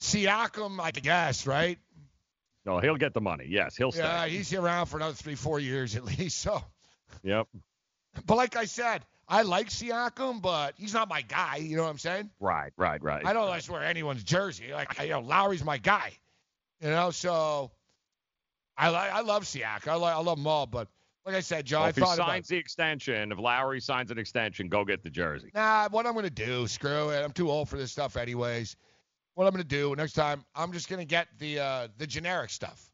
Siakam, 0.01 0.79
I 0.81 0.91
guess, 0.91 1.47
right? 1.47 1.79
No, 2.65 2.79
he'll 2.79 2.95
get 2.97 3.13
the 3.13 3.21
money. 3.21 3.45
Yes, 3.49 3.75
he'll 3.75 3.91
stay. 3.91 4.01
Yeah, 4.03 4.25
he's 4.25 4.53
around 4.53 4.85
for 4.87 4.97
another 4.97 5.13
three, 5.15 5.35
four 5.35 5.59
years 5.59 5.95
at 5.95 6.03
least. 6.19 6.39
So, 6.39 6.61
Yep. 7.23 7.47
but 8.25 8.35
like 8.35 8.55
I 8.55 8.65
said, 8.65 9.05
I 9.27 9.43
like 9.43 9.69
Siakam, 9.69 10.41
but 10.41 10.73
he's 10.77 10.93
not 10.93 11.07
my 11.09 11.21
guy. 11.21 11.57
You 11.57 11.77
know 11.77 11.83
what 11.83 11.89
I'm 11.89 11.97
saying? 11.97 12.29
Right, 12.39 12.71
right, 12.77 13.01
right. 13.01 13.25
I 13.25 13.33
don't 13.33 13.47
like 13.47 13.63
to 13.63 13.71
wear 13.71 13.83
anyone's 13.83 14.23
jersey. 14.23 14.73
Like 14.73 14.99
you 15.01 15.09
know, 15.09 15.21
Lowry's 15.21 15.63
my 15.63 15.77
guy. 15.77 16.11
You 16.81 16.89
know, 16.89 17.11
so 17.11 17.71
I 18.77 18.89
like 18.89 19.11
I 19.11 19.21
love 19.21 19.43
Siak. 19.43 19.87
I 19.87 19.95
like 19.95 20.15
I 20.15 20.19
love 20.19 20.37
them 20.37 20.47
all, 20.47 20.65
but 20.65 20.87
like 21.25 21.35
I 21.35 21.39
said, 21.39 21.65
John, 21.65 21.81
Well, 21.81 21.85
I 21.85 21.89
if 21.89 21.95
he 21.95 22.05
signs 22.05 22.47
the 22.49 22.57
extension, 22.57 23.31
if 23.31 23.39
Lowry 23.39 23.79
signs 23.79 24.11
an 24.11 24.17
extension, 24.17 24.67
go 24.67 24.83
get 24.83 25.03
the 25.03 25.09
jersey. 25.09 25.51
nah. 25.55 25.87
What 25.89 26.05
I'm 26.05 26.15
gonna 26.15 26.29
do? 26.29 26.67
Screw 26.67 27.09
it. 27.09 27.23
I'm 27.23 27.31
too 27.31 27.49
old 27.49 27.69
for 27.69 27.77
this 27.77 27.91
stuff, 27.91 28.17
anyways. 28.17 28.75
What 29.35 29.45
I'm 29.45 29.51
gonna 29.51 29.63
do 29.63 29.95
next 29.95 30.13
time? 30.13 30.43
I'm 30.53 30.73
just 30.73 30.89
gonna 30.89 31.05
get 31.05 31.27
the 31.39 31.59
uh, 31.59 31.87
the 31.97 32.05
generic 32.05 32.49
stuff. 32.49 32.89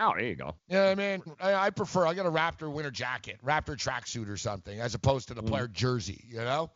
Oh, 0.00 0.14
there 0.16 0.26
you 0.26 0.34
go. 0.34 0.56
Yeah, 0.68 0.86
I 0.86 0.94
mean? 0.94 1.22
I, 1.38 1.54
I 1.54 1.70
prefer 1.70 2.06
I 2.06 2.14
get 2.14 2.24
a 2.24 2.30
Raptor 2.30 2.72
winter 2.72 2.90
jacket, 2.90 3.38
Raptor 3.44 3.76
tracksuit 3.76 4.30
or 4.30 4.38
something, 4.38 4.80
as 4.80 4.94
opposed 4.94 5.28
to 5.28 5.34
the 5.34 5.42
mm-hmm. 5.42 5.50
player 5.50 5.68
jersey. 5.68 6.24
You 6.26 6.38
know, 6.38 6.70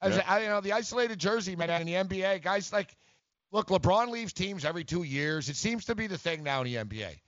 as 0.00 0.16
Yeah. 0.16 0.24
I, 0.26 0.40
you 0.40 0.48
know, 0.48 0.60
the 0.62 0.72
isolated 0.72 1.18
jersey, 1.18 1.56
man, 1.56 1.70
in 1.70 1.86
the 1.86 1.92
NBA, 1.92 2.42
guys 2.42 2.72
like, 2.72 2.96
look, 3.52 3.68
LeBron 3.68 4.08
leaves 4.08 4.32
teams 4.32 4.64
every 4.64 4.84
two 4.84 5.02
years. 5.02 5.50
It 5.50 5.56
seems 5.56 5.84
to 5.86 5.94
be 5.94 6.06
the 6.06 6.16
thing 6.16 6.42
now 6.42 6.62
in 6.62 6.72
the 6.72 6.76
NBA. 6.76 7.20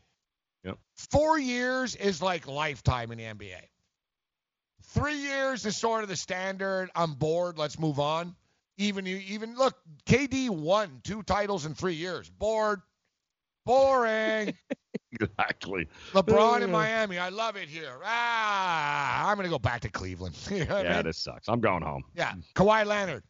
Yep. 0.65 0.79
Four 1.11 1.39
years 1.39 1.95
is 1.97 2.23
like 2.23 2.49
lifetime 2.49 3.13
in 3.13 3.19
the 3.19 3.25
NBA. 3.25 3.61
Three 4.85 5.17
years 5.17 5.67
is 5.67 5.77
sort 5.77 6.03
of 6.03 6.09
the 6.09 6.17
standard. 6.17 6.91
I'm 6.95 7.13
bored. 7.13 7.59
Let's 7.59 7.79
move 7.79 7.99
on. 7.99 8.35
Even 8.79 9.05
you, 9.05 9.17
even 9.29 9.57
look, 9.57 9.77
KD 10.07 10.49
won 10.49 11.01
two 11.05 11.23
titles 11.23 11.67
in 11.67 11.75
three 11.75 11.95
years. 11.95 12.31
Bored. 12.31 12.81
Boring. 13.65 14.55
Exactly. 15.21 15.89
LeBron 16.13 16.63
in 16.63 16.71
Miami. 16.71 17.19
I 17.19 17.29
love 17.29 17.57
it 17.57 17.69
here. 17.69 17.93
Ah, 18.05 19.29
I'm 19.31 19.37
gonna 19.37 19.49
go 19.49 19.59
back 19.59 19.81
to 19.83 19.89
Cleveland. 19.91 20.37
You 20.51 20.65
know 20.65 20.77
what 20.77 20.87
I 20.87 20.91
Yeah, 20.91 20.97
mean? 20.97 21.05
this 21.07 21.19
sucks. 21.19 21.49
I'm 21.49 21.61
going 21.61 21.83
home. 21.83 22.05
Yeah. 22.15 22.35
Kawhi 22.55 22.85
Leonard. 22.87 23.23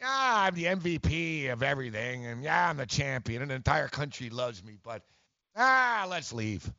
yeah, 0.00 0.08
I'm 0.10 0.54
the 0.54 0.64
MVP 0.64 1.50
of 1.52 1.62
everything, 1.62 2.26
and 2.26 2.42
yeah, 2.42 2.68
I'm 2.70 2.76
the 2.76 2.86
champion, 2.86 3.42
and 3.42 3.50
the 3.50 3.54
entire 3.56 3.88
country 3.88 4.30
loves 4.30 4.64
me, 4.64 4.76
but 4.82 5.02
ah, 5.56 6.06
let's 6.08 6.32
leave. 6.32 6.70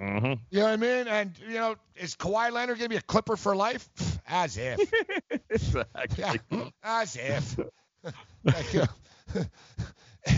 Mm-hmm. 0.00 0.32
You 0.50 0.58
know 0.60 0.64
what 0.64 0.72
I 0.72 0.76
mean? 0.76 1.06
And 1.08 1.38
you 1.46 1.54
know, 1.54 1.76
is 1.96 2.14
Kawhi 2.16 2.50
Leonard 2.50 2.78
gonna 2.78 2.88
be 2.88 2.96
a 2.96 3.02
Clipper 3.02 3.36
for 3.36 3.54
life? 3.54 3.88
As 4.26 4.56
if. 4.56 4.78
exactly. 5.50 6.24
Yeah, 6.50 6.68
as 6.82 7.16
if. 7.16 7.58
Like, 8.44 8.72
you 8.72 8.80
know, 8.80 9.44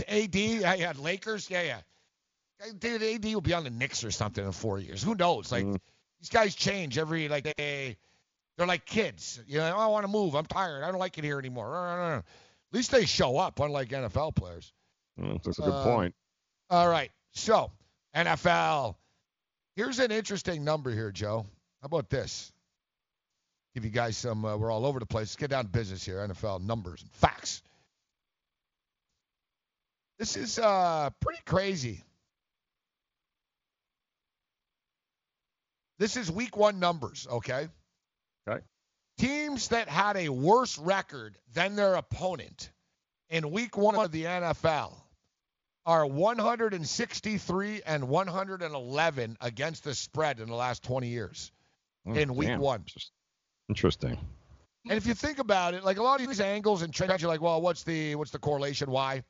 AD, 0.07 0.35
yeah, 0.35 0.73
yeah, 0.73 0.93
Lakers, 0.97 1.49
yeah, 1.49 1.61
yeah. 1.61 1.79
Dude, 2.79 3.03
AD 3.03 3.25
will 3.25 3.41
be 3.41 3.53
on 3.53 3.63
the 3.63 3.69
Knicks 3.69 4.03
or 4.03 4.11
something 4.11 4.43
in 4.43 4.51
four 4.51 4.79
years. 4.79 5.03
Who 5.03 5.15
knows? 5.15 5.51
Like 5.51 5.65
these 6.19 6.29
guys 6.29 6.55
change 6.55 6.97
every 6.97 7.27
like 7.27 7.43
they 7.57 7.97
they're 8.57 8.67
like 8.67 8.85
kids. 8.85 9.39
You 9.47 9.57
know, 9.59 9.73
"Oh, 9.75 9.79
I 9.79 9.87
want 9.87 10.05
to 10.05 10.11
move. 10.11 10.35
I'm 10.35 10.45
tired. 10.45 10.83
I 10.83 10.89
don't 10.91 10.99
like 10.99 11.17
it 11.17 11.23
here 11.23 11.37
anymore. 11.37 11.75
At 11.77 12.23
least 12.71 12.91
they 12.91 13.05
show 13.05 13.37
up, 13.37 13.59
unlike 13.59 13.89
NFL 13.89 14.35
players. 14.35 14.71
Mm, 15.19 15.43
That's 15.43 15.59
a 15.59 15.61
good 15.61 15.73
Um, 15.73 15.83
point. 15.83 16.15
All 16.69 16.87
right. 16.87 17.11
So, 17.33 17.71
NFL. 18.15 18.95
Here's 19.75 19.99
an 19.99 20.11
interesting 20.11 20.63
number 20.63 20.91
here, 20.91 21.11
Joe. 21.11 21.45
How 21.81 21.85
about 21.85 22.09
this? 22.09 22.51
Give 23.73 23.83
you 23.83 23.91
guys 23.91 24.15
some, 24.15 24.45
uh, 24.45 24.55
we're 24.55 24.71
all 24.71 24.85
over 24.85 24.99
the 24.99 25.05
place. 25.05 25.23
Let's 25.27 25.35
get 25.35 25.49
down 25.49 25.65
to 25.65 25.69
business 25.69 26.03
here. 26.05 26.17
NFL 26.25 26.61
numbers 26.63 27.01
and 27.01 27.11
facts. 27.11 27.61
This 30.17 30.37
is 30.37 30.57
uh, 30.59 31.09
pretty 31.19 31.41
crazy. 31.45 32.01
This 35.97 36.17
is 36.17 36.31
week 36.31 36.57
one 36.57 36.79
numbers, 36.79 37.27
okay? 37.29 37.67
Okay. 38.47 38.61
Teams 39.17 39.69
that 39.69 39.87
had 39.87 40.17
a 40.17 40.29
worse 40.29 40.77
record 40.77 41.37
than 41.53 41.75
their 41.75 41.95
opponent 41.95 42.71
in 43.29 43.51
week 43.51 43.77
one 43.77 43.95
of 43.95 44.11
the 44.11 44.25
NFL 44.25 44.93
are 45.85 46.05
163 46.05 47.81
and 47.85 48.07
111 48.07 49.37
against 49.39 49.83
the 49.83 49.93
spread 49.95 50.39
in 50.39 50.49
the 50.49 50.55
last 50.55 50.83
20 50.83 51.07
years 51.07 51.51
oh, 52.07 52.13
in 52.13 52.35
week 52.35 52.49
damn. 52.49 52.59
one. 52.59 52.83
Interesting. 53.69 54.17
And 54.87 54.97
if 54.97 55.07
you 55.07 55.13
think 55.13 55.39
about 55.39 55.73
it, 55.73 55.83
like 55.83 55.97
a 55.97 56.03
lot 56.03 56.21
of 56.21 56.27
these 56.27 56.41
angles 56.41 56.81
and 56.81 56.93
trends, 56.93 57.21
you're 57.21 57.31
like, 57.31 57.41
well, 57.41 57.61
what's 57.61 57.83
the 57.83 58.15
what's 58.15 58.31
the 58.31 58.39
correlation? 58.39 58.91
Why? 58.91 59.23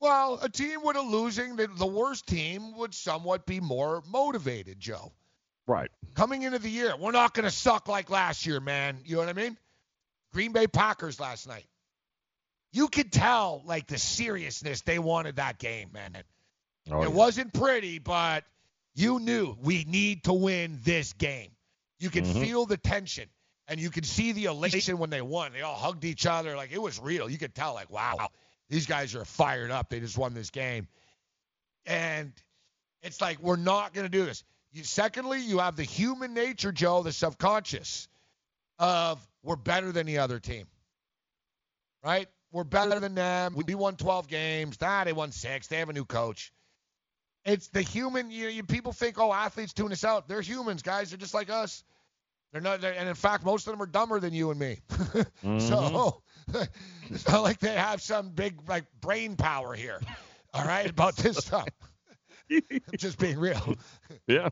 Well, 0.00 0.38
a 0.40 0.48
team 0.48 0.82
with 0.82 0.96
a 0.96 1.02
losing, 1.02 1.56
the, 1.56 1.66
the 1.66 1.86
worst 1.86 2.26
team 2.26 2.74
would 2.78 2.94
somewhat 2.94 3.44
be 3.44 3.60
more 3.60 4.02
motivated, 4.08 4.80
Joe. 4.80 5.12
Right. 5.70 5.90
Coming 6.14 6.42
into 6.42 6.58
the 6.58 6.68
year, 6.68 6.96
we're 6.96 7.12
not 7.12 7.32
going 7.32 7.44
to 7.44 7.50
suck 7.50 7.86
like 7.86 8.10
last 8.10 8.44
year, 8.44 8.58
man. 8.58 8.98
You 9.04 9.14
know 9.14 9.20
what 9.20 9.28
I 9.28 9.34
mean? 9.34 9.56
Green 10.32 10.50
Bay 10.50 10.66
Packers 10.66 11.20
last 11.20 11.46
night. 11.46 11.64
You 12.72 12.88
could 12.88 13.12
tell, 13.12 13.62
like, 13.64 13.86
the 13.86 13.98
seriousness 13.98 14.80
they 14.82 14.98
wanted 14.98 15.36
that 15.36 15.58
game, 15.58 15.90
man. 15.92 16.16
It, 16.16 16.26
Oh, 16.90 17.02
it 17.02 17.08
yeah. 17.10 17.14
wasn't 17.14 17.52
pretty, 17.52 18.00
but 18.00 18.44
you 18.94 19.20
knew 19.20 19.56
we 19.60 19.84
need 19.84 20.24
to 20.24 20.32
win 20.32 20.80
this 20.82 21.12
game. 21.12 21.50
You 22.00 22.10
could 22.10 22.24
Mhm. 22.24 22.40
feel 22.40 22.66
the 22.66 22.76
tension, 22.76 23.28
and 23.68 23.78
you 23.78 23.90
could 23.90 24.06
see 24.06 24.32
the 24.32 24.46
elation 24.46 24.98
when 24.98 25.10
they 25.10 25.20
won. 25.20 25.52
They 25.52 25.60
all 25.60 25.76
hugged 25.76 26.04
each 26.04 26.26
other. 26.26 26.56
Like, 26.56 26.72
it 26.72 26.82
was 26.82 26.98
real. 26.98 27.30
You 27.30 27.38
could 27.38 27.54
tell, 27.54 27.74
like, 27.74 27.90
wow, 27.90 28.30
these 28.68 28.86
guys 28.86 29.14
are 29.14 29.24
fired 29.24 29.70
up. 29.70 29.88
They 29.90 30.00
just 30.00 30.18
won 30.18 30.34
this 30.34 30.50
game. 30.50 30.88
And 31.86 32.32
it's 33.02 33.20
like, 33.20 33.38
we're 33.40 33.56
not 33.56 33.92
going 33.92 34.06
to 34.06 34.10
do 34.10 34.24
this. 34.24 34.42
You, 34.72 34.84
secondly, 34.84 35.40
you 35.40 35.58
have 35.58 35.76
the 35.76 35.84
human 35.84 36.34
nature, 36.34 36.72
Joe, 36.72 37.02
the 37.02 37.12
subconscious 37.12 38.08
of 38.78 39.24
we're 39.42 39.56
better 39.56 39.92
than 39.92 40.06
the 40.06 40.18
other 40.18 40.38
team. 40.38 40.66
Right? 42.04 42.28
We're 42.52 42.64
better 42.64 42.98
than 42.98 43.14
them. 43.14 43.54
We 43.54 43.74
won 43.74 43.96
12 43.96 44.28
games. 44.28 44.80
Nah, 44.80 45.04
they 45.04 45.12
won 45.12 45.32
six. 45.32 45.66
They 45.66 45.78
have 45.78 45.88
a 45.88 45.92
new 45.92 46.04
coach. 46.04 46.52
It's 47.44 47.68
the 47.68 47.82
human. 47.82 48.30
You, 48.30 48.48
you 48.48 48.64
people 48.64 48.92
think, 48.92 49.18
oh, 49.18 49.32
athletes 49.32 49.72
tune 49.72 49.92
us 49.92 50.04
out. 50.04 50.28
They're 50.28 50.40
humans, 50.40 50.82
guys. 50.82 51.10
They're 51.10 51.18
just 51.18 51.34
like 51.34 51.50
us. 51.50 51.84
They're 52.52 52.60
not. 52.60 52.80
They're, 52.80 52.92
and 52.92 53.08
in 53.08 53.14
fact, 53.14 53.44
most 53.44 53.66
of 53.66 53.72
them 53.72 53.80
are 53.80 53.86
dumber 53.86 54.20
than 54.20 54.32
you 54.32 54.50
and 54.50 54.58
me. 54.58 54.78
So 55.42 56.22
mm-hmm. 56.50 56.62
it's 57.14 57.26
not 57.26 57.42
like 57.42 57.60
they 57.60 57.74
have 57.74 58.02
some 58.02 58.30
big 58.30 58.68
like 58.68 58.84
brain 59.00 59.36
power 59.36 59.74
here. 59.74 60.00
All 60.52 60.64
right, 60.64 60.90
about 60.90 61.16
this 61.16 61.38
stuff. 61.38 61.68
I'm 62.50 62.80
just 62.98 63.18
being 63.18 63.38
real. 63.38 63.76
Yeah. 64.26 64.48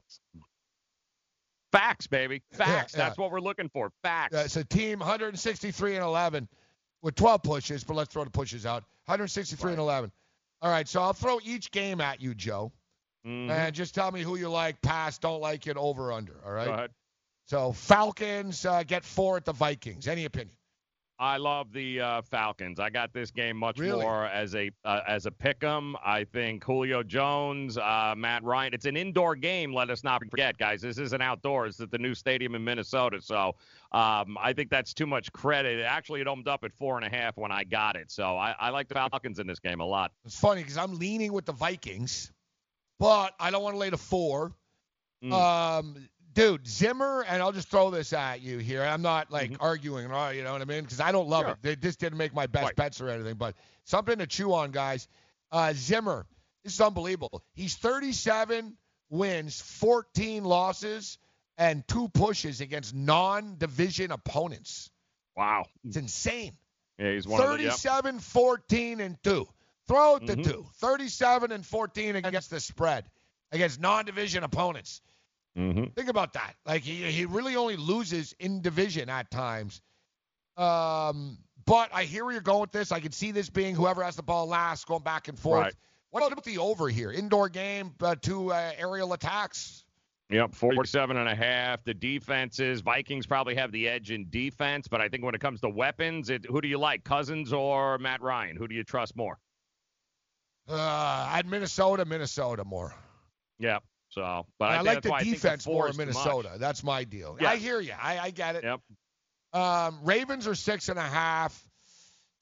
Facts, 1.73 2.07
baby. 2.07 2.43
Facts. 2.53 2.95
yeah. 2.95 3.05
That's 3.05 3.19
what 3.19 3.31
we're 3.31 3.41
looking 3.41 3.69
for. 3.69 3.91
Facts. 4.03 4.35
Uh, 4.35 4.43
it's 4.45 4.57
a 4.57 4.65
team 4.65 4.99
163 5.01 5.97
and 5.97 6.05
11 6.05 6.49
with 7.03 7.15
12 7.15 7.43
pushes, 7.43 7.85
but 7.85 7.95
let's 7.95 8.13
throw 8.13 8.25
the 8.25 8.31
pushes 8.31 8.65
out. 8.67 8.85
163 9.07 9.73
and 9.73 9.81
11. 9.81 10.11
All 10.63 10.71
right, 10.71 10.89
so 10.89 11.01
I'll 11.03 11.13
throw 11.13 11.39
each 11.45 11.71
game 11.71 12.01
at 12.01 12.21
you, 12.21 12.35
Joe, 12.35 12.73
Mhm. 13.27 13.51
and 13.51 13.75
just 13.75 13.95
tell 13.95 14.11
me 14.11 14.23
who 14.23 14.37
you 14.37 14.49
like, 14.51 14.81
pass, 14.83 15.19
don't 15.19 15.41
like 15.41 15.67
it, 15.69 15.77
over, 15.77 16.11
under. 16.13 16.35
All 16.45 16.53
right. 16.53 16.67
Go 16.67 16.73
ahead. 16.73 16.91
So 17.47 17.73
Falcons 17.73 18.67
uh, 18.67 18.83
get 18.83 19.05
four 19.05 19.37
at 19.37 19.45
the 19.45 19.53
Vikings. 19.53 20.09
Any 20.09 20.25
opinion? 20.25 20.57
I 21.21 21.37
love 21.37 21.73
the 21.73 22.01
uh, 22.01 22.23
Falcons. 22.23 22.79
I 22.79 22.91
got 22.91 23.13
this 23.13 23.31
game 23.31 23.57
much 23.57 23.79
Really? 23.79 24.03
more 24.03 24.27
as 24.27 24.55
a 24.55 24.71
uh, 24.85 25.01
as 25.07 25.27
a 25.27 25.31
pick'em. 25.33 25.95
I 26.05 26.25
think 26.25 26.63
Julio 26.63 27.03
Jones, 27.03 27.77
uh, 27.77 28.15
Matt 28.17 28.45
Ryan. 28.45 28.73
It's 28.73 28.87
an 28.87 28.97
indoor 28.97 29.35
game. 29.35 29.73
Let 29.75 29.91
us 29.91 30.05
not 30.05 30.23
forget, 30.31 30.57
guys. 30.59 30.81
This 30.81 30.99
isn't 30.99 31.21
outdoors. 31.21 31.81
At 31.81 31.91
the 31.91 31.99
new 31.99 32.15
stadium 32.15 32.55
in 32.55 32.63
Minnesota. 32.63 33.21
So 33.21 33.57
um, 33.91 34.39
I 34.41 34.53
think 34.55 34.71
that's 34.71 34.95
too 34.95 35.07
much 35.07 35.33
credit. 35.33 35.85
Actually, 35.85 36.21
it 36.21 36.29
opened 36.29 36.47
up 36.47 36.63
at 36.63 36.73
four 36.73 36.97
and 36.97 37.05
a 37.05 37.11
half 37.11 37.37
when 37.37 37.51
I 37.51 37.65
got 37.65 37.97
it. 37.97 38.11
So 38.13 38.37
I, 38.37 38.55
I 38.59 38.71
like 38.71 38.87
the 38.89 38.95
Falcons 38.95 39.41
in 39.41 39.47
this 39.47 39.59
game 39.59 39.81
a 39.81 39.87
lot. 39.87 40.13
It's 40.25 40.39
funny 40.39 40.63
because 40.63 40.77
I'm 40.77 40.99
leaning 40.99 41.33
with 41.33 41.47
the 41.47 41.53
Vikings, 41.53 42.31
but 43.01 43.35
I 43.41 43.51
don't 43.51 43.63
want 43.63 43.75
to 43.75 43.79
lay 43.79 43.91
the 43.91 43.99
four. 43.99 44.53
Mm. 45.25 45.33
Um, 45.33 46.09
dude, 46.39 46.67
Zimmer, 46.69 47.25
and 47.29 47.43
I'll 47.43 47.51
just 47.51 47.69
throw 47.69 47.91
this 47.91 48.13
at 48.13 48.41
you 48.43 48.59
here. 48.59 48.83
I'm 48.85 49.03
not 49.03 49.31
like 49.33 49.57
arguing, 49.59 50.13
uh, 50.13 50.29
you 50.29 50.45
know 50.45 50.53
what 50.53 50.63
I 50.63 50.67
mean? 50.67 50.85
Because 50.85 51.01
I 51.01 51.11
don't 51.11 51.29
love 51.29 51.43
Sure. 51.43 51.51
it. 51.51 51.59
They, 51.63 51.75
this 51.75 51.97
didn't 51.97 52.17
make 52.17 52.33
my 52.33 52.47
best 52.47 52.65
Right. 52.65 52.77
bets 52.77 53.01
or 53.01 53.09
anything, 53.09 53.35
but 53.35 53.57
something 53.85 54.19
to 54.19 54.27
chew 54.27 54.53
on, 54.55 54.71
guys. 54.71 55.09
Uh, 55.51 55.73
Zimmer, 55.75 56.27
this 56.63 56.75
is 56.75 56.81
unbelievable. 56.81 57.43
He's 57.55 57.75
37 57.75 58.77
wins, 59.11 59.61
14 59.61 60.45
losses, 60.45 61.19
and 61.57 61.87
two 61.89 62.09
pushes 62.11 62.61
against 62.61 62.95
non-division 62.95 64.13
opponents. 64.13 64.91
Wow. 65.37 65.65
It's 65.85 65.97
insane. 65.97 66.57
Yeah, 66.99 67.15
he's 67.15 67.27
one 67.27 67.41
of 67.43 67.49
the. 67.59 67.65
Yep. 67.65 67.73
37, 67.73 68.21
14, 68.21 69.01
and 69.01 69.21
2. 69.25 69.49
Throw 69.89 70.15
out 70.15 70.27
the 70.27 70.37
Mhm. 70.37 70.45
two. 70.45 70.67
37 70.75 71.51
and 71.51 71.67
14 71.67 72.15
against 72.15 72.51
the 72.51 72.61
spread, 72.61 73.11
against 73.51 73.81
non 73.81 74.05
division 74.05 74.45
opponents. 74.45 75.01
Mm-hmm. 75.59 75.85
Think 75.97 76.09
about 76.09 76.35
that. 76.35 76.55
Like, 76.65 76.83
he, 76.83 77.03
he 77.11 77.25
really 77.25 77.57
only 77.57 77.77
loses 77.77 78.35
in 78.39 78.63
division 78.63 79.09
at 79.09 79.31
times. 79.31 79.81
Um, 80.57 81.39
but 81.67 81.91
I 81.93 82.05
hear 82.05 82.25
where 82.25 82.33
you're 82.33 82.43
going 82.43 82.61
with 82.61 82.73
this. 82.73 82.93
I 82.93 83.01
can 83.01 83.13
see 83.13 83.33
this 83.33 83.51
being 83.51 83.75
whoever 83.75 84.03
has 84.03 84.17
the 84.17 84.23
ball 84.23 84.47
last, 84.47 84.87
going 84.87 85.03
back 85.03 85.29
and 85.29 85.39
forth. 85.39 85.65
Right. 85.65 85.75
What 86.11 86.33
about 86.33 86.45
the 86.45 86.59
over 86.59 86.89
here? 86.89 87.13
Indoor 87.13 87.49
game, 87.49 87.93
uh, 88.01 88.15
two 88.21 88.53
uh, 88.53 88.73
aerial 88.79 89.13
attacks. 89.13 89.85
Yep, 90.31 90.55
47 90.55 91.17
and 91.17 91.29
a 91.29 91.35
half. 91.35 91.83
The 91.85 91.95
defenses, 91.95 92.81
Vikings 92.81 93.27
probably 93.27 93.55
have 93.55 93.73
the 93.73 93.89
edge 93.89 94.11
in 94.11 94.27
defense, 94.29 94.87
but 94.87 95.01
I 95.01 95.09
think 95.09 95.25
when 95.25 95.35
it 95.35 95.41
comes 95.41 95.61
to 95.63 95.69
weapons, 95.71 96.29
it, 96.29 96.45
who 96.45 96.61
do 96.61 96.69
you 96.69 96.79
like, 96.79 97.03
Cousins 97.03 97.53
or 97.53 97.99
Matt 97.99 98.21
Ryan? 98.21 98.57
Who 98.57 98.69
do 98.69 98.75
you 98.75 98.85
trust 98.85 99.17
more? 99.17 99.39
Uh, 100.69 101.31
at 101.33 101.47
Minnesota, 101.47 102.05
Minnesota 102.05 102.63
more. 102.63 102.95
Yep. 103.59 103.83
So, 104.11 104.47
but 104.59 104.71
I, 104.71 104.77
I, 104.77 104.81
like 104.81 105.03
the 105.03 105.11
why 105.11 105.19
I 105.19 105.23
think 105.23 105.35
defense 105.35 105.67
more 105.67 105.87
in 105.87 105.93
too 105.93 105.99
much. 105.99 106.07
Minnesota. 106.07 106.57
That's 106.59 106.83
my 106.83 107.05
deal. 107.05 107.37
Yeah. 107.41 107.51
I 107.51 107.57
hear 107.57 107.81
you. 107.81 107.93
I, 108.01 108.19
I 108.19 108.31
get 108.31 108.57
it. 108.57 108.65
Yep. 108.65 108.81
Um, 109.53 109.99
Ravens 110.03 110.47
are 110.47 110.55
six 110.55 110.89
and 110.89 110.99
a 110.99 111.03
half. 111.03 111.63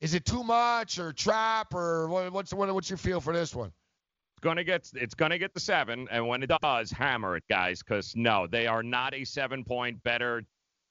Is 0.01 0.15
it 0.15 0.25
too 0.25 0.45
much 0.45 0.99
or 0.99 1.13
trap 1.13 1.75
or 1.75 2.09
what, 2.09 2.33
what's 2.33 2.53
what, 2.53 2.73
what's 2.75 2.91
your 2.91 2.99
feel 2.99 3.21
for 3.21 3.33
this 3.33 3.55
one? 3.55 3.69
It's 3.69 4.43
gonna 4.43 4.65
get 4.65 4.91
it's 4.95 5.15
gonna 5.15 5.39
get 5.39 5.55
the 5.55 5.61
seven, 5.61 6.07
and 6.11 6.27
when 6.29 6.43
it 6.43 6.51
does, 6.63 6.91
hammer 6.91 7.37
it, 7.37 7.45
guys, 7.49 7.83
because 7.83 8.15
no, 8.15 8.47
they 8.47 8.67
are 8.67 8.83
not 8.83 9.15
a 9.15 9.25
seven 9.25 9.65
point 9.65 10.03
better. 10.03 10.43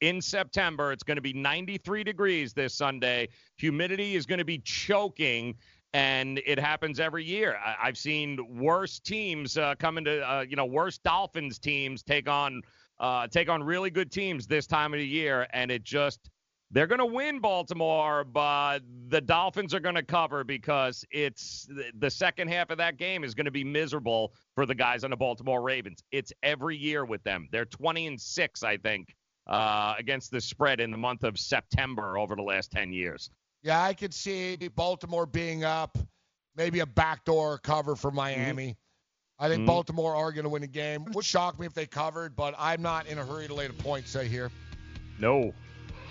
In 0.01 0.21
September, 0.21 0.91
it's 0.91 1.03
going 1.03 1.15
to 1.15 1.21
be 1.21 1.31
93 1.31 2.03
degrees 2.03 2.53
this 2.53 2.73
Sunday. 2.73 3.29
Humidity 3.57 4.15
is 4.15 4.25
going 4.25 4.39
to 4.39 4.45
be 4.45 4.57
choking, 4.57 5.55
and 5.93 6.41
it 6.45 6.59
happens 6.59 6.99
every 6.99 7.23
year. 7.23 7.57
I, 7.63 7.75
I've 7.83 7.97
seen 7.97 8.37
worse 8.57 8.99
teams 8.99 9.57
uh, 9.57 9.75
come 9.79 9.97
into, 9.97 10.21
uh, 10.21 10.41
you 10.41 10.55
know, 10.55 10.65
worse 10.65 10.97
Dolphins 10.97 11.59
teams 11.59 12.03
take 12.03 12.27
on 12.29 12.61
uh, 12.99 13.27
take 13.27 13.49
on 13.49 13.61
really 13.61 13.89
good 13.89 14.11
teams 14.11 14.47
this 14.47 14.67
time 14.67 14.93
of 14.93 14.99
the 14.99 15.07
year, 15.07 15.47
and 15.51 15.69
it 15.69 15.83
just 15.83 16.29
they're 16.71 16.87
going 16.87 16.99
to 16.99 17.05
win 17.05 17.39
Baltimore, 17.39 18.23
but 18.23 18.79
the 19.07 19.21
Dolphins 19.21 19.73
are 19.73 19.79
going 19.79 19.95
to 19.95 20.03
cover 20.03 20.43
because 20.43 21.05
it's 21.11 21.69
the- 21.99 22.09
second 22.09 22.47
half 22.47 22.69
of 22.69 22.77
that 22.77 22.97
game 22.97 23.23
is 23.23 23.35
going 23.35 23.45
to 23.45 23.51
be 23.51 23.63
miserable 23.63 24.33
for 24.55 24.65
the 24.65 24.75
guys 24.75 25.03
on 25.03 25.11
the 25.11 25.17
Baltimore 25.17 25.61
Ravens. 25.61 26.03
It's 26.11 26.33
every 26.43 26.75
year 26.75 27.05
with 27.05 27.23
them. 27.23 27.47
They're 27.51 27.65
20 27.65 28.07
and 28.07 28.21
6, 28.21 28.63
I 28.63 28.77
think, 28.77 29.15
uh, 29.47 29.95
against 29.97 30.31
the 30.31 30.41
spread 30.41 30.79
in 30.79 30.91
the 30.91 30.97
month 30.97 31.23
of 31.23 31.37
September 31.37 32.17
over 32.17 32.35
the 32.35 32.41
last 32.41 32.71
10 32.71 32.91
years. 32.93 33.29
Yeah, 33.65 33.81
I 33.81 33.95
could 33.95 34.13
see 34.13 34.55
Baltimore 34.75 35.25
being 35.25 35.63
up, 35.63 35.97
maybe 36.55 36.81
a 36.81 36.85
backdoor 36.85 37.57
cover 37.57 37.95
for 37.95 38.11
Miami. 38.11 38.77
I 39.39 39.49
think 39.49 39.63
Mhm. 39.63 39.65
Baltimore 39.65 40.15
are 40.15 40.31
going 40.31 40.43
to 40.43 40.49
win 40.49 40.61
the 40.61 40.67
game. 40.67 41.03
Would 41.13 41.25
shock 41.25 41.59
me 41.59 41.65
if 41.65 41.73
they 41.73 41.87
covered, 41.87 42.35
but 42.35 42.53
I'm 42.59 42.83
not 42.83 43.07
in 43.07 43.17
a 43.17 43.25
hurry 43.25 43.47
to 43.47 43.55
lay 43.55 43.65
the 43.65 43.73
points 43.73 44.15
right 44.15 44.29
here. 44.29 44.51
No. 45.19 45.51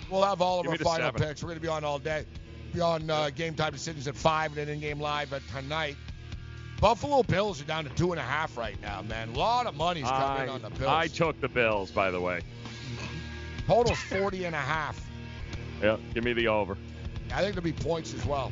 We'll 0.09 0.23
have 0.23 0.41
all 0.41 0.59
of 0.59 0.65
Give 0.65 0.73
our 0.73 0.77
final 0.79 1.07
seven. 1.07 1.21
picks. 1.21 1.41
We're 1.41 1.47
going 1.47 1.57
to 1.59 1.61
be 1.61 1.69
on 1.69 1.85
all 1.85 1.97
day. 1.97 2.25
Be 2.73 2.81
on 2.81 3.09
uh, 3.09 3.29
game 3.29 3.55
time 3.55 3.71
decisions 3.71 4.05
at 4.09 4.17
five 4.17 4.51
and 4.51 4.57
then 4.57 4.67
in 4.67 4.81
game 4.81 4.99
live 4.99 5.31
at 5.31 5.41
tonight. 5.47 5.95
Buffalo 6.81 7.23
Bills 7.23 7.61
are 7.61 7.65
down 7.65 7.85
to 7.85 7.89
two 7.91 8.11
and 8.11 8.19
a 8.19 8.23
half 8.23 8.57
right 8.57 8.79
now, 8.81 9.01
man. 9.01 9.29
A 9.29 9.39
lot 9.39 9.65
of 9.65 9.75
money's 9.75 10.03
coming 10.03 10.43
in 10.43 10.49
I, 10.49 10.53
on 10.53 10.61
the 10.61 10.69
Bills. 10.71 10.91
I 10.91 11.07
took 11.07 11.39
the 11.39 11.47
Bills, 11.47 11.89
by 11.89 12.11
the 12.11 12.19
way. 12.19 12.41
Total's 13.65 13.97
40 14.01 14.43
and 14.43 14.53
a 14.55 14.59
half. 14.59 14.99
Yeah, 15.81 15.95
give 16.13 16.25
me 16.25 16.33
the 16.33 16.49
over. 16.49 16.77
I 17.35 17.41
think 17.41 17.53
there'll 17.53 17.65
be 17.65 17.73
points 17.73 18.13
as 18.13 18.25
well. 18.25 18.49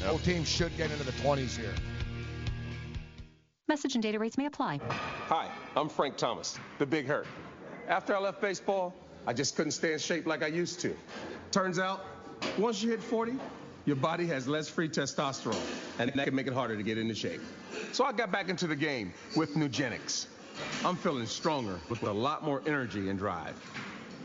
Yep. 0.00 0.10
Both 0.12 0.24
teams 0.24 0.48
should 0.48 0.76
get 0.76 0.92
into 0.92 1.02
the 1.02 1.10
20s 1.10 1.56
here. 1.56 1.74
Message 3.66 3.94
and 3.94 4.02
data 4.02 4.20
rates 4.20 4.38
may 4.38 4.46
apply. 4.46 4.78
Hi, 5.26 5.50
I'm 5.74 5.88
Frank 5.88 6.16
Thomas, 6.16 6.56
the 6.78 6.86
Big 6.86 7.06
Hurt. 7.06 7.26
After 7.88 8.14
I 8.14 8.20
left 8.20 8.40
baseball, 8.40 8.94
I 9.26 9.32
just 9.32 9.56
couldn't 9.56 9.72
stay 9.72 9.92
in 9.92 9.98
shape 9.98 10.24
like 10.24 10.44
I 10.44 10.46
used 10.46 10.78
to. 10.82 10.96
Turns 11.50 11.80
out, 11.80 12.04
once 12.58 12.80
you 12.80 12.90
hit 12.90 13.02
40, 13.02 13.32
your 13.86 13.96
body 13.96 14.24
has 14.28 14.46
less 14.46 14.68
free 14.68 14.88
testosterone, 14.88 15.60
and 15.98 16.12
that 16.14 16.26
can 16.26 16.34
make 16.36 16.46
it 16.46 16.52
harder 16.52 16.76
to 16.76 16.84
get 16.84 16.98
into 16.98 17.14
shape. 17.14 17.40
So 17.90 18.04
I 18.04 18.12
got 18.12 18.30
back 18.30 18.48
into 18.48 18.68
the 18.68 18.76
game 18.76 19.12
with 19.34 19.56
Nugenix. 19.56 20.28
I'm 20.84 20.94
feeling 20.94 21.26
stronger 21.26 21.80
with 21.88 22.04
a 22.04 22.12
lot 22.12 22.44
more 22.44 22.62
energy 22.68 23.10
and 23.10 23.18
drive. 23.18 23.60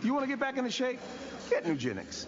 You 0.03 0.13
want 0.13 0.23
to 0.23 0.29
get 0.29 0.39
back 0.39 0.57
into 0.57 0.69
shape? 0.69 0.99
Get 1.49 1.65
Nugenix. 1.65 2.27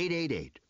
888 0.00 0.69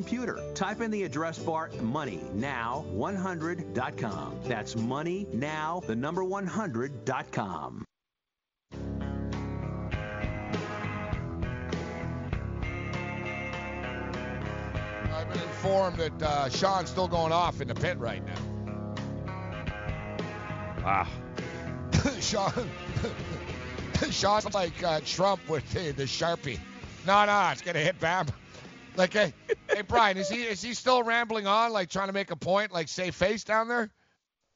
Type 0.53 0.81
in 0.81 0.91
the 0.91 1.03
address 1.03 1.39
bar 1.39 1.69
MoneyNow100.com. 1.69 4.41
That's 4.43 4.75
MoneyNow, 4.75 5.85
the 5.85 5.95
number 5.95 6.23
100.com. 6.23 7.85
I've 15.13 15.29
been 15.29 15.41
informed 15.41 15.97
that 15.97 16.21
uh, 16.21 16.49
Sean's 16.49 16.89
still 16.89 17.07
going 17.07 17.31
off 17.31 17.61
in 17.61 17.67
the 17.67 17.75
pit 17.75 17.99
right 17.99 18.25
now. 18.25 18.33
Ah. 20.83 21.07
Sean, 22.19 22.51
Sean's 24.09 24.53
like 24.53 24.83
uh, 24.83 24.99
Trump 25.05 25.47
with 25.47 25.69
the, 25.71 25.91
the 25.91 26.03
sharpie. 26.03 26.59
No, 27.05 27.25
no, 27.25 27.49
it's 27.51 27.61
gonna 27.61 27.79
hit 27.79 27.99
Bam. 27.99 28.27
Like, 28.95 29.13
hey, 29.13 29.33
hey, 29.81 29.87
Brian, 29.87 30.17
is 30.17 30.29
he 30.29 30.43
is 30.43 30.61
he 30.61 30.73
still 30.73 31.03
rambling 31.03 31.47
on, 31.47 31.73
like 31.73 31.89
trying 31.89 32.07
to 32.07 32.13
make 32.13 32.31
a 32.31 32.35
point, 32.35 32.71
like 32.71 32.87
say 32.87 33.11
face 33.11 33.43
down 33.43 33.67
there? 33.67 33.89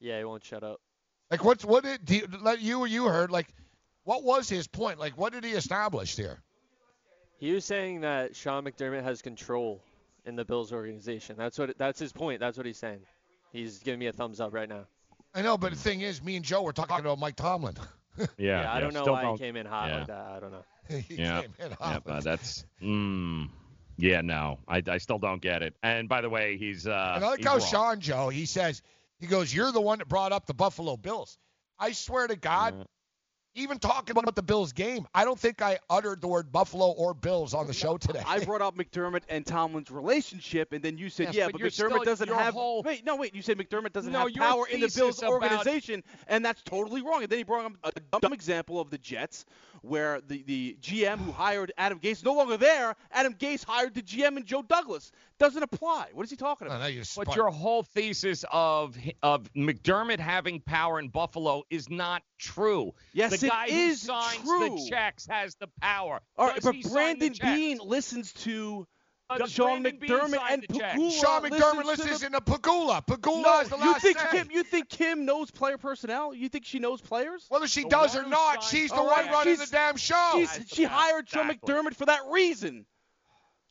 Yeah, 0.00 0.18
he 0.18 0.24
won't 0.24 0.44
shut 0.44 0.62
up. 0.62 0.80
Like, 1.30 1.44
what's 1.44 1.64
what 1.64 1.84
did 1.84 2.04
do 2.04 2.16
you, 2.16 2.28
like 2.40 2.62
you 2.62 2.84
you 2.86 3.06
heard? 3.06 3.30
Like, 3.30 3.48
what 4.04 4.22
was 4.22 4.48
his 4.48 4.66
point? 4.66 4.98
Like, 4.98 5.18
what 5.18 5.32
did 5.32 5.44
he 5.44 5.52
establish 5.52 6.16
here? 6.16 6.38
He 7.38 7.52
was 7.52 7.64
saying 7.64 8.00
that 8.00 8.34
Sean 8.34 8.64
McDermott 8.64 9.02
has 9.02 9.20
control 9.20 9.82
in 10.24 10.36
the 10.36 10.44
Bills 10.44 10.72
organization. 10.72 11.36
That's 11.38 11.58
what 11.58 11.76
that's 11.78 11.98
his 11.98 12.12
point. 12.12 12.40
That's 12.40 12.56
what 12.56 12.66
he's 12.66 12.78
saying. 12.78 13.00
He's 13.52 13.78
giving 13.78 14.00
me 14.00 14.06
a 14.06 14.12
thumbs 14.12 14.40
up 14.40 14.52
right 14.52 14.68
now. 14.68 14.86
I 15.34 15.42
know, 15.42 15.58
but 15.58 15.72
the 15.72 15.78
thing 15.78 16.00
is, 16.00 16.22
me 16.22 16.36
and 16.36 16.44
Joe 16.44 16.62
were 16.62 16.72
talking 16.72 16.98
about 16.98 17.18
Mike 17.18 17.36
Tomlin. 17.36 17.74
Yeah, 18.38 18.72
I 18.72 18.80
don't 18.80 18.94
know 18.94 19.02
still 19.02 19.12
why 19.12 19.20
don't- 19.20 19.32
he 19.38 19.44
came 19.44 19.56
in 19.56 19.66
hot 19.66 19.90
yeah. 19.90 19.98
like 19.98 20.06
that. 20.06 20.26
I 20.26 20.40
don't 20.40 20.50
know. 20.50 20.64
he 20.88 21.16
yeah, 21.16 21.42
came 21.42 21.52
in 21.58 21.70
yeah, 21.70 21.76
hot. 21.78 22.02
but 22.02 22.24
that's 22.24 22.64
mm, 22.82 23.46
yeah, 23.96 24.20
no, 24.20 24.58
I, 24.68 24.82
I 24.88 24.98
still 24.98 25.18
don't 25.18 25.40
get 25.40 25.62
it. 25.62 25.74
And 25.82 26.08
by 26.08 26.20
the 26.20 26.30
way, 26.30 26.56
he's 26.56 26.86
uh, 26.86 27.12
And 27.16 27.24
I 27.24 27.28
like 27.30 27.44
how. 27.44 27.58
Sean 27.58 28.00
Joe, 28.00 28.28
he 28.28 28.46
says, 28.46 28.82
he 29.18 29.26
goes, 29.26 29.54
You're 29.54 29.72
the 29.72 29.80
one 29.80 29.98
that 29.98 30.08
brought 30.08 30.32
up 30.32 30.46
the 30.46 30.54
Buffalo 30.54 30.96
Bills. 30.96 31.38
I 31.78 31.92
swear 31.92 32.26
to 32.26 32.36
God, 32.36 32.86
even 33.56 33.78
talking 33.78 34.16
about 34.16 34.34
the 34.34 34.42
Bills 34.42 34.72
game, 34.72 35.06
I 35.14 35.24
don't 35.24 35.38
think 35.38 35.62
I 35.62 35.78
uttered 35.90 36.20
the 36.20 36.28
word 36.28 36.52
Buffalo 36.52 36.90
or 36.92 37.14
Bills 37.14 37.54
on 37.54 37.66
the 37.66 37.72
show 37.72 37.96
today. 37.96 38.22
I 38.26 38.44
brought 38.44 38.62
up 38.62 38.76
McDermott 38.76 39.22
and 39.28 39.44
Tomlin's 39.44 39.90
relationship, 39.90 40.72
and 40.72 40.82
then 40.82 40.98
you 40.98 41.08
said, 41.10 41.26
Yes, 41.28 41.34
"Yeah, 41.34 41.44
but 41.46 41.54
but, 41.54 41.60
McDermott 41.62 41.72
still- 41.72 42.04
doesn't 42.04 42.28
have." 42.28 42.54
whole- 42.54 42.82
Wait, 42.82 43.04
no, 43.04 43.16
wait. 43.16 43.34
You 43.34 43.42
said 43.42 43.58
McDermott 43.58 43.92
doesn't 43.92 44.12
No, 44.12 44.20
have 44.20 44.30
your 44.30 44.44
power 44.44 44.66
in 44.68 44.80
the 44.80 44.92
Bills 44.94 45.18
about- 45.18 45.30
organization, 45.32 46.04
and 46.28 46.44
that's 46.44 46.62
totally 46.62 47.02
wrong. 47.02 47.22
And 47.22 47.30
then 47.30 47.38
he 47.38 47.44
brought 47.44 47.64
up 47.66 47.94
a 48.12 48.18
dumb 48.20 48.32
example 48.32 48.78
of 48.80 48.90
the 48.90 48.98
Jets, 48.98 49.46
where 49.82 50.20
the, 50.20 50.42
the 50.44 50.76
GM 50.80 51.18
who 51.18 51.32
hired 51.32 51.72
Adam 51.78 51.98
Gase 51.98 52.12
is 52.12 52.24
no 52.24 52.34
longer 52.34 52.56
there. 52.56 52.94
Adam 53.12 53.34
Gase 53.34 53.64
hired 53.64 53.94
the 53.94 54.02
GM 54.02 54.36
and 54.36 54.44
Joe 54.44 54.62
Douglas. 54.62 55.12
Doesn't 55.38 55.62
apply. 55.62 56.08
What 56.14 56.24
is 56.24 56.30
he 56.30 56.36
talking 56.36 56.66
about? 56.66 56.80
But 57.14 57.36
your 57.36 57.50
whole 57.50 57.82
thesis 57.82 58.44
of 58.50 58.96
of 59.22 59.52
McDermott 59.52 60.18
having 60.18 60.60
power 60.60 60.98
in 60.98 61.08
Buffalo 61.08 61.62
is 61.68 61.90
not 61.90 62.22
true. 62.38 62.94
Yes, 63.12 63.38
the 63.38 63.45
it 63.46 63.50
guy 63.50 63.66
is 63.66 64.02
who 64.02 64.06
signs 64.08 64.42
true. 64.44 64.68
the 64.70 64.86
checks 64.90 65.26
has 65.28 65.54
the 65.56 65.68
power. 65.80 66.20
All 66.36 66.46
right, 66.48 66.56
Does 66.60 66.64
but 66.82 66.92
Brandon? 66.92 67.32
Beane 67.40 67.78
listens 67.82 68.32
to 68.44 68.86
Does 69.36 69.50
Sean 69.50 69.82
Brandon 69.82 70.00
McDermott 70.08 70.40
and 70.50 70.62
the? 70.62 70.78
Pegula. 70.78 71.20
Sean 71.20 71.42
McDermott 71.42 71.84
listens 71.84 71.98
listens 72.10 72.20
to 72.20 72.26
in 72.26 72.32
the 72.32 72.40
Pegula. 72.40 73.04
Pegula 73.06 73.42
No, 73.42 73.58
has 73.58 73.68
the 73.68 73.76
you 73.76 73.82
last 73.90 74.02
think 74.02 74.18
say. 74.18 74.26
Kim? 74.30 74.50
You 74.50 74.62
think 74.62 74.88
Kim 74.88 75.24
knows 75.24 75.50
player 75.50 75.78
personnel? 75.78 76.32
You 76.34 76.48
think 76.48 76.64
she 76.64 76.78
knows 76.78 77.00
players? 77.00 77.46
Whether 77.48 77.66
she 77.66 77.84
does 77.84 78.14
or 78.16 78.24
not, 78.26 78.62
she's 78.62 78.90
the 78.90 78.96
All 78.96 79.06
one 79.06 79.24
right, 79.26 79.30
running 79.32 79.56
she's- 79.56 79.68
the 79.70 79.76
damn 79.76 79.96
show. 79.96 80.32
She's, 80.36 80.68
she 80.68 80.84
hired 80.84 81.26
Joe 81.26 81.42
McDermott 81.42 81.94
for 81.96 82.06
that 82.06 82.20
reason. 82.30 82.86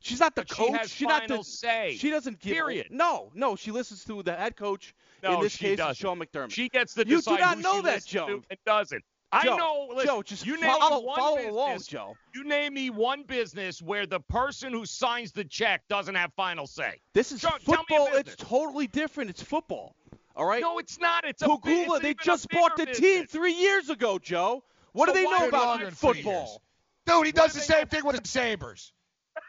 She's 0.02 0.20
not 0.20 0.36
the 0.36 0.42
But 0.44 0.50
she 0.50 0.56
coach. 0.68 0.78
has 0.78 0.92
She's 0.92 1.08
not 1.08 1.28
the 1.28 1.42
say, 1.42 1.95
She 1.98 2.12
doesn't 2.12 2.40
give. 2.40 2.54
period. 2.54 2.88
No, 2.92 3.32
no. 3.34 3.56
She 3.56 3.72
listens 3.72 4.04
to 4.06 4.22
the 4.22 4.36
head 4.36 4.56
coach. 4.56 4.94
No, 5.24 5.36
in 5.38 5.42
this 5.42 5.54
she 5.54 5.66
case, 5.66 5.78
doesn't. 5.78 5.95
Sean 5.95 6.20
McDermott. 6.20 6.52
She 6.52 6.70
gets 6.70 6.94
to 6.94 7.08
You 7.08 7.22
do 7.22 7.38
not 7.38 7.56
who 7.56 7.62
know 7.64 7.82
that, 7.82 8.06
Joe. 8.06 8.28
to 8.28 8.44
and 8.52 8.60
doesn't. 8.68 9.04
I 9.32 9.44
Joe, 9.44 9.58
know. 9.58 9.88
Listen, 9.92 10.08
Joe, 10.08 10.22
just 10.24 10.45
you 10.45 10.56
name 10.60 10.70
follow- 10.80 11.02
me 11.02 11.06
one 11.08 11.20
follow 11.20 11.36
business, 11.36 11.54
along, 11.54 11.80
Joe. 11.88 12.18
You 12.34 12.44
name 12.44 12.74
me 12.74 12.90
one 12.90 13.24
business 13.24 13.82
where 13.82 14.06
the 14.06 14.20
person 14.20 14.72
who 14.72 14.86
signs 14.86 15.32
the 15.32 15.44
check 15.44 15.82
doesn't 15.90 16.16
have 16.16 16.32
final 16.36 16.68
say. 16.68 17.02
This 17.14 17.32
is 17.32 17.42
Joe, 17.42 17.50
tell 17.50 17.58
me 17.90 17.95
a 17.95 18.00
football. 18.00 18.08
It's 18.18 18.36
totally 18.38 18.88
different. 18.88 19.30
It's 19.32 19.42
football. 19.42 19.95
All 20.36 20.45
right. 20.45 20.62
No, 20.62 20.80
it's 20.80 21.00
not. 21.00 21.26
It's 21.26 21.42
a 21.42 21.48
Pegula. 21.48 22.02
big- 22.02 22.02
they 22.02 22.14
just 22.24 22.50
bought 22.50 22.78
the 22.78 22.86
bigger 22.86 23.00
team 23.00 23.26
three 23.26 23.54
years 23.54 23.90
ago, 23.90 24.20
Joe. 24.20 24.64
What 24.94 25.10
So 25.10 25.14
do 25.16 25.22
they 25.22 25.30
know 25.30 25.48
about 25.48 25.66
longer 25.66 25.86
than 25.86 25.94
three 25.95 26.22
football? 26.22 26.62
Dude, 27.06 27.26
he 27.26 27.32
does 27.32 27.54
the 27.54 27.60
same 27.60 27.88
thing 27.88 28.06
with 28.06 28.22
the 28.22 28.28
Sabres. 28.28 28.94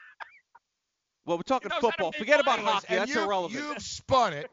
Well, 1.25 1.39
we're 1.39 1.43
talking 1.43 1.71
knows 1.71 1.75
how 1.75 1.81
to 1.81 1.93
football. 1.93 2.13
Forget 2.13 2.39
about 2.39 2.61
hockey. 2.61 2.95
That's 2.95 3.13
you, 3.13 3.21
irrelevant. 3.21 3.61
You've 3.61 3.83
spun 3.83 4.33
it. 4.33 4.49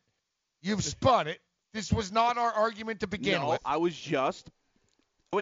You've 0.64 0.84
spun 0.84 1.28
it. 1.28 1.40
This 1.72 1.94
was 1.94 2.12
not 2.12 2.38
our 2.40 2.52
argument 2.52 3.02
to 3.02 3.08
begin 3.08 3.42
no, 3.42 3.50
with. 3.52 3.62
I 3.64 3.78
was 3.78 3.96
just, 3.96 4.50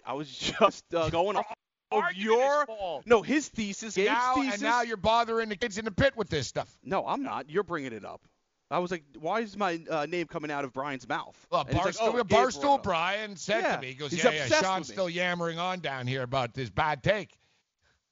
I 0.05 0.13
was 0.13 0.29
just 0.59 0.93
uh, 0.93 1.09
going 1.09 1.37
off 1.37 1.53
of 1.91 2.03
your, 2.15 2.65
no, 3.05 3.21
his 3.21 3.49
thesis, 3.49 3.95
Gabe's 3.95 4.07
now, 4.09 4.35
thesis. 4.35 4.53
and 4.53 4.61
now 4.63 4.81
you're 4.81 4.95
bothering 4.97 5.49
the 5.49 5.57
kids 5.57 5.77
in 5.77 5.83
the 5.85 5.91
pit 5.91 6.13
with 6.15 6.29
this 6.29 6.47
stuff. 6.47 6.73
no, 6.83 7.05
I'm 7.05 7.23
not. 7.23 7.49
You're 7.49 7.63
bringing 7.63 7.91
it 7.93 8.05
up. 8.05 8.21
I 8.69 8.79
was 8.79 8.89
like, 8.89 9.03
why 9.19 9.41
is 9.41 9.57
my 9.57 9.81
uh, 9.89 10.05
name 10.05 10.27
coming 10.27 10.49
out 10.49 10.63
of 10.63 10.71
Brian's 10.71 11.07
mouth? 11.09 11.35
Well, 11.51 11.65
And 11.67 11.75
he's 11.77 11.85
like, 11.85 11.95
oh, 11.99 12.23
Barstool 12.23 12.77
it. 12.77 12.83
Brian 12.83 13.35
said 13.35 13.63
Yeah, 13.63 13.75
to 13.75 13.81
me, 13.81 13.87
he 13.89 13.93
goes, 13.95 14.11
he's 14.11 14.23
yeah, 14.23 14.31
yeah, 14.31 14.45
Sean's 14.61 14.87
me. 14.87 14.93
still 14.93 15.09
yammering 15.09 15.59
on 15.59 15.81
down 15.81 16.07
here 16.07 16.23
about 16.23 16.53
this 16.53 16.69
bad 16.69 17.03
take. 17.03 17.37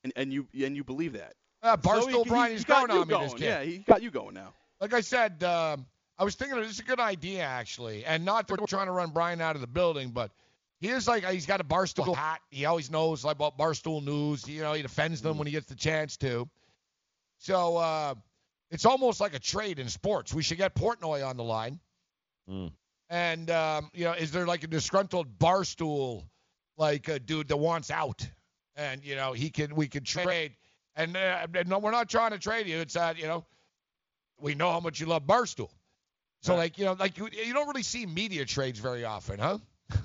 And, 0.03 0.11
and 0.17 0.33
you 0.33 0.47
and 0.61 0.75
you 0.75 0.83
believe 0.83 1.13
that? 1.13 1.33
Uh, 1.63 1.77
So 1.81 1.89
Barstool 1.89 2.23
he, 2.25 2.29
Brian, 2.29 2.51
he, 2.51 2.57
he's 2.57 2.65
going 2.65 2.91
on 2.91 3.07
me, 3.07 3.11
going. 3.13 3.23
this 3.23 3.33
kid. 3.33 3.41
Yeah, 3.43 3.63
he 3.63 3.77
got 3.77 4.01
you 4.01 4.11
going 4.11 4.33
now. 4.33 4.53
Like 4.81 4.93
I 4.93 4.99
said, 5.01 5.41
um, 5.45 5.85
I 6.17 6.25
was 6.25 6.35
thinking 6.35 6.59
this 6.59 6.71
is 6.71 6.79
a 6.79 6.83
good 6.83 6.99
idea 6.99 7.43
actually, 7.43 8.03
and 8.03 8.25
not 8.25 8.47
that 8.49 8.59
we're 8.59 8.67
trying 8.67 8.87
to 8.87 8.91
run 8.91 9.11
Brian 9.11 9.39
out 9.39 9.55
of 9.55 9.61
the 9.61 9.67
building, 9.67 10.09
but 10.09 10.31
he 10.79 10.89
is 10.89 11.07
like 11.07 11.25
he's 11.25 11.45
got 11.45 11.59
a 11.61 11.63
barstool 11.63 12.15
hat. 12.15 12.39
He 12.49 12.65
always 12.65 12.89
knows 12.89 13.23
like 13.23 13.35
about 13.35 13.57
barstool 13.57 14.03
news. 14.03 14.47
You 14.47 14.61
know, 14.61 14.73
he 14.73 14.81
defends 14.81 15.21
them 15.21 15.37
when 15.37 15.45
he 15.45 15.51
gets 15.51 15.67
the 15.67 15.75
chance 15.75 16.17
to. 16.17 16.47
So 17.37 17.77
uh, 17.77 18.15
it's 18.71 18.85
almost 18.85 19.19
like 19.19 19.33
a 19.33 19.39
trade 19.39 19.79
in 19.79 19.89
sports. 19.89 20.33
We 20.33 20.43
should 20.43 20.57
get 20.57 20.75
Portnoy 20.75 21.25
on 21.25 21.37
the 21.37 21.43
line. 21.43 21.79
Mm. 22.49 22.71
And 23.09 23.49
um, 23.49 23.89
you 23.93 24.05
know, 24.05 24.13
is 24.13 24.31
there 24.31 24.45
like 24.45 24.63
a 24.63 24.67
disgruntled 24.67 25.37
barstool 25.37 26.23
like 26.77 27.09
a 27.09 27.19
dude 27.19 27.49
that 27.49 27.57
wants 27.57 27.91
out, 27.91 28.27
and 28.75 29.03
you 29.03 29.15
know 29.15 29.33
he 29.33 29.49
can 29.49 29.75
we 29.75 29.87
can 29.87 30.03
trade. 30.03 30.55
And 30.95 31.15
uh, 31.15 31.45
no, 31.65 31.79
we're 31.79 31.91
not 31.91 32.09
trying 32.09 32.31
to 32.31 32.39
trade 32.39 32.67
you. 32.67 32.77
It's 32.77 32.93
that 32.93 33.17
you 33.19 33.27
know 33.27 33.45
we 34.39 34.55
know 34.55 34.71
how 34.71 34.79
much 34.79 34.99
you 34.99 35.05
love 35.05 35.23
barstool. 35.23 35.69
So 36.41 36.55
like 36.55 36.77
you 36.77 36.85
know 36.85 36.93
like 36.93 37.17
you 37.17 37.27
you 37.31 37.53
don't 37.53 37.67
really 37.67 37.83
see 37.83 38.05
media 38.05 38.45
trades 38.45 38.79
very 38.79 39.03
often, 39.03 39.39
huh? 39.39 39.57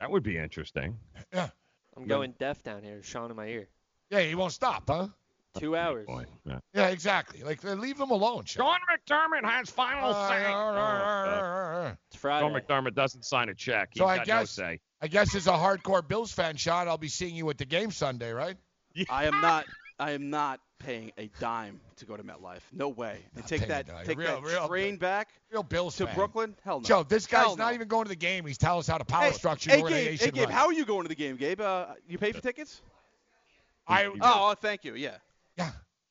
That 0.00 0.10
would 0.10 0.22
be 0.22 0.36
interesting. 0.36 0.98
Yeah. 1.32 1.48
I'm 1.96 2.06
going 2.06 2.34
deaf 2.38 2.62
down 2.62 2.82
here, 2.82 3.02
Sean 3.02 3.30
in 3.30 3.36
my 3.36 3.46
ear. 3.46 3.68
Yeah, 4.10 4.20
he 4.20 4.34
won't 4.34 4.52
stop, 4.52 4.84
huh? 4.88 5.08
Two 5.58 5.76
hours. 5.76 6.06
Boy, 6.06 6.24
yeah. 6.44 6.58
Yeah, 6.74 6.88
exactly. 6.88 7.44
Like 7.44 7.64
uh, 7.64 7.74
leave 7.74 7.98
him 7.98 8.10
alone. 8.10 8.44
Sean. 8.44 8.76
Sean 9.08 9.28
McDermott 9.30 9.48
has 9.48 9.70
final 9.70 10.12
say. 10.28 11.96
It's 12.08 12.16
Friday. 12.16 12.44
Sean 12.44 12.60
McDermott 12.60 12.94
doesn't 12.94 13.24
sign 13.24 13.48
a 13.48 13.54
check. 13.54 13.90
He's 13.92 14.00
So 14.00 14.06
I 14.06 14.16
got 14.16 14.26
guess 14.26 14.58
no 14.58 14.64
say. 14.64 14.80
I 15.00 15.06
guess 15.06 15.34
as 15.36 15.46
a 15.46 15.52
hardcore 15.52 16.06
Bills 16.06 16.32
fan, 16.32 16.56
Sean, 16.56 16.88
I'll 16.88 16.98
be 16.98 17.08
seeing 17.08 17.36
you 17.36 17.48
at 17.50 17.58
the 17.58 17.66
game 17.66 17.92
Sunday, 17.92 18.32
right? 18.32 18.56
I 19.08 19.26
am 19.26 19.40
not. 19.40 19.66
I 19.98 20.10
am 20.12 20.30
not 20.30 20.60
paying 20.78 21.12
a 21.16 21.30
dime 21.40 21.80
to 21.96 22.04
go 22.04 22.16
to 22.16 22.22
MetLife. 22.22 22.60
No 22.72 22.88
way. 22.88 23.20
And 23.36 23.46
take 23.46 23.68
that. 23.68 23.86
Take 24.04 24.18
Real- 24.18 24.40
that 24.40 24.42
real 24.42 24.68
train 24.68 24.96
back 24.96 25.28
Real 25.50 25.62
Bills 25.62 25.96
to 25.96 26.06
fan. 26.06 26.14
Brooklyn. 26.14 26.54
Hell 26.64 26.80
no. 26.80 26.84
Joe, 26.86 27.02
this 27.04 27.26
guy's 27.26 27.42
Hell 27.44 27.56
not 27.56 27.68
no. 27.70 27.74
even 27.74 27.88
going 27.88 28.04
to 28.04 28.08
the 28.10 28.16
game. 28.16 28.44
He's 28.46 28.58
telling 28.58 28.80
us 28.80 28.86
how 28.86 28.98
to 28.98 29.04
power 29.04 29.24
Hey, 29.26 29.32
structure 29.32 29.70
hey, 29.70 29.76
the 29.76 29.82
Gabe, 29.82 29.92
organization 29.92 30.24
hey, 30.26 30.30
Gabe, 30.32 30.42
runs. 30.44 30.54
how 30.54 30.66
are 30.66 30.72
you 30.72 30.84
going 30.84 31.02
to 31.02 31.08
the 31.08 31.14
game, 31.14 31.36
Gabe? 31.36 31.60
Uh, 31.60 31.86
you 32.08 32.18
pay 32.18 32.32
for 32.32 32.40
tickets? 32.42 32.82
I, 33.86 34.06
Oh, 34.06 34.16
oh, 34.22 34.54
thank 34.60 34.84
you. 34.84 34.94
Yeah. 34.94 35.16
Yeah. 35.56 35.70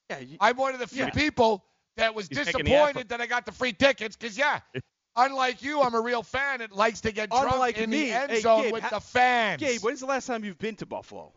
Yeah. 0.09 0.19
you- 0.19 0.37
I'm 0.39 0.55
one 0.57 0.73
of 0.73 0.79
the 0.79 0.87
few 0.87 1.03
Yeah. 1.05 1.09
people 1.11 1.63
that 1.97 2.15
was 2.15 2.27
He's 2.27 2.37
disappointed 2.39 3.09
that 3.09 3.21
I 3.21 3.25
got 3.27 3.45
the 3.45 3.51
free 3.51 3.73
tickets 3.73 4.15
because, 4.15 4.37
yeah, 4.37 4.61
unlike 5.15 5.61
you, 5.61 5.81
I'm 5.81 5.93
a 5.93 6.01
real 6.01 6.23
fan 6.23 6.59
that 6.59 6.71
likes 6.71 7.01
to 7.01 7.11
get 7.11 7.29
drunk 7.29 7.51
Unlike 7.53 7.77
in 7.77 7.89
me, 7.89 8.05
the 8.05 8.11
end 8.13 8.31
hey, 8.31 8.41
zone 8.41 8.63
Gabe, 8.63 8.73
with 8.73 8.83
ha- 8.83 8.89
the 8.89 8.99
fans. 9.01 9.59
Gabe, 9.61 9.81
when's 9.81 9.99
the 9.99 10.05
last 10.07 10.25
time 10.25 10.43
you've 10.43 10.57
been 10.57 10.75
to 10.77 10.85
Buffalo? 10.85 11.31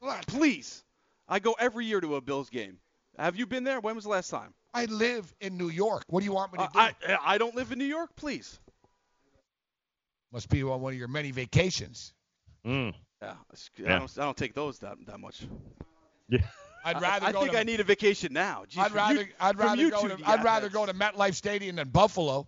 What? 0.00 0.26
Please. 0.26 0.82
I 1.28 1.38
go 1.38 1.52
every 1.58 1.86
year 1.86 2.00
to 2.00 2.16
a 2.16 2.20
Bills 2.20 2.50
game. 2.50 2.78
Have 3.18 3.36
you 3.36 3.46
been 3.46 3.64
there? 3.64 3.80
When 3.80 3.94
was 3.94 4.04
the 4.04 4.10
last 4.10 4.30
time? 4.30 4.52
I 4.74 4.84
live 4.84 5.32
in 5.40 5.56
New 5.56 5.70
York. 5.70 6.04
What 6.08 6.20
do 6.20 6.26
you 6.26 6.32
want 6.32 6.52
me 6.52 6.58
to 6.58 6.64
Uh, 6.64 6.68
do? 6.68 6.78
I 6.78 7.18
I 7.34 7.38
don't 7.38 7.54
live 7.54 7.72
in 7.72 7.78
New 7.78 7.86
York. 7.86 8.14
Please. 8.14 8.58
Must 10.32 10.48
be 10.48 10.62
on 10.62 10.80
one 10.80 10.92
of 10.92 10.98
your 10.98 11.08
many 11.08 11.30
vacations. 11.30 12.12
Mm. 12.66 12.94
Yeah. 13.22 13.34
it's- 13.52 13.70
I 13.78 13.98
don't 13.98 14.18
I 14.18 14.24
don't 14.24 14.36
take 14.36 14.54
those 14.54 14.78
that 14.80 14.98
that 15.06 15.18
much. 15.18 15.46
Yeah. 16.28 16.40
I'd 16.84 16.96
I- 16.96 17.00
rather 17.00 17.26
I, 17.26 17.32
go 17.32 17.40
think 17.40 17.52
to 17.52 17.58
I 17.58 17.62
need 17.64 17.80
a 17.80 17.84
vacation 17.84 18.32
now. 18.32 18.64
Jeez, 18.68 18.78
I'd 18.82 18.92
rather 18.92 19.22
you, 19.22 19.28
I'd 19.40 19.58
rather 19.58 19.90
go 19.90 20.08
to 20.08 20.18
you 20.18 20.24
I'd 20.26 20.44
rather 20.44 20.68
go 20.68 20.84
to 20.86 20.92
MetLife 20.94 21.34
Stadium 21.34 21.76
than 21.76 21.88
Buffalo. 21.88 22.46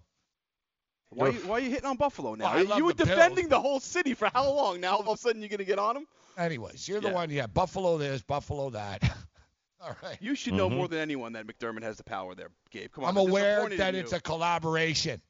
Why, 1.11 1.31
why 1.33 1.57
are 1.57 1.61
you 1.61 1.71
hitting 1.71 1.87
on 1.87 1.97
Buffalo 1.97 2.35
now? 2.35 2.55
Well, 2.55 2.77
you 2.77 2.85
were 2.85 2.93
the 2.93 3.07
Bills. 3.07 3.17
defending 3.17 3.49
the 3.49 3.59
whole 3.59 3.81
city 3.81 4.13
for 4.13 4.29
how 4.33 4.53
long? 4.53 4.81
Now 4.81 4.97
all 4.97 5.01
of 5.01 5.09
a 5.09 5.17
sudden 5.17 5.41
you're 5.41 5.49
gonna 5.49 5.65
get 5.65 5.79
on 5.79 5.95
them? 5.95 6.07
Anyways, 6.39 6.89
you're 6.89 7.01
the 7.01 7.09
Yeah. 7.09 7.15
one. 7.15 7.31
Yeah, 7.31 7.47
Buffalo 7.49 7.99
this, 7.99 8.23
Buffalo 8.23 8.71
that. 8.71 9.03
All 9.81 9.97
right. 10.03 10.17
You 10.21 10.35
should 10.35 10.55
know 10.55 10.69
Mhm. 10.71 10.77
more 10.77 10.89
than 10.89 10.99
anyone 11.01 11.33
that 11.35 11.47
McDermott 11.47 11.83
has 11.83 11.97
the 11.97 12.05
power 12.05 12.35
there, 12.35 12.49
Gabe. 12.71 12.91
Come 12.93 13.05
on. 13.05 13.11
Mm-hmm. 13.11 13.19
I'm 13.19 13.29
aware 13.29 13.69
that 13.77 13.95
it's 13.95 14.13
a 14.13 14.21
collaboration. 14.21 15.21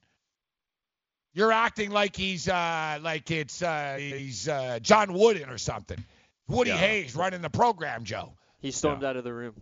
You're 1.35 1.53
acting 1.53 1.91
like 1.91 2.17
he's 2.17 2.49
uh 2.49 2.99
like 3.03 3.31
it's 3.31 3.63
uh 3.63 3.97
he's 3.99 4.49
uh 4.49 4.79
John 4.81 5.13
Wooden 5.13 5.51
or 5.51 5.59
something. 5.59 6.03
Woody 6.49 6.71
Yeah. 6.71 6.79
Hayes 6.79 7.15
running 7.15 7.43
the 7.43 7.51
program, 7.51 8.05
Joe. 8.05 8.33
He 8.61 8.71
stormed 8.71 9.05
out 9.05 9.17
of 9.17 9.25
the 9.25 9.33
room. 9.33 9.55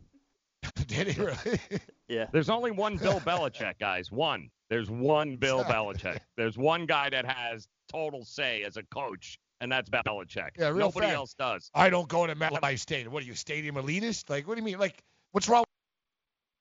Did 0.86 1.08
he 1.08 1.20
really? 1.20 1.60
Yeah. 2.08 2.26
There's 2.30 2.48
only 2.50 2.70
one 2.70 2.98
Bill 2.98 3.18
Belichick, 3.18 3.80
guys. 3.80 4.12
One. 4.12 4.50
There's 4.70 4.88
one 4.88 5.36
Bill 5.38 5.64
Belichick. 5.64 6.20
There's 6.36 6.56
one 6.56 6.86
guy 6.86 7.10
that 7.10 7.24
has 7.26 7.66
total 7.88 8.24
say 8.24 8.62
as 8.62 8.76
a 8.76 8.84
coach, 8.84 9.40
and 9.60 9.70
that's 9.70 9.88
Belichick. 9.88 10.50
Yeah, 10.58 10.68
real 10.68 10.78
Nobody 10.78 11.06
fan. 11.06 11.16
else 11.16 11.34
does. 11.34 11.70
I 11.74 11.90
don't 11.90 12.08
go 12.08 12.26
to 12.26 12.34
MetLife 12.34 12.78
Stadium. 12.78 13.12
What 13.12 13.22
are 13.22 13.26
you, 13.26 13.34
stadium 13.34 13.76
elitist? 13.76 14.28
Like, 14.30 14.46
what 14.46 14.54
do 14.54 14.60
you 14.60 14.64
mean? 14.64 14.78
Like, 14.78 15.02
what's 15.32 15.48
wrong 15.48 15.64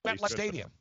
with 0.04 0.20
MetLife. 0.20 0.30
Stadium? 0.30 0.72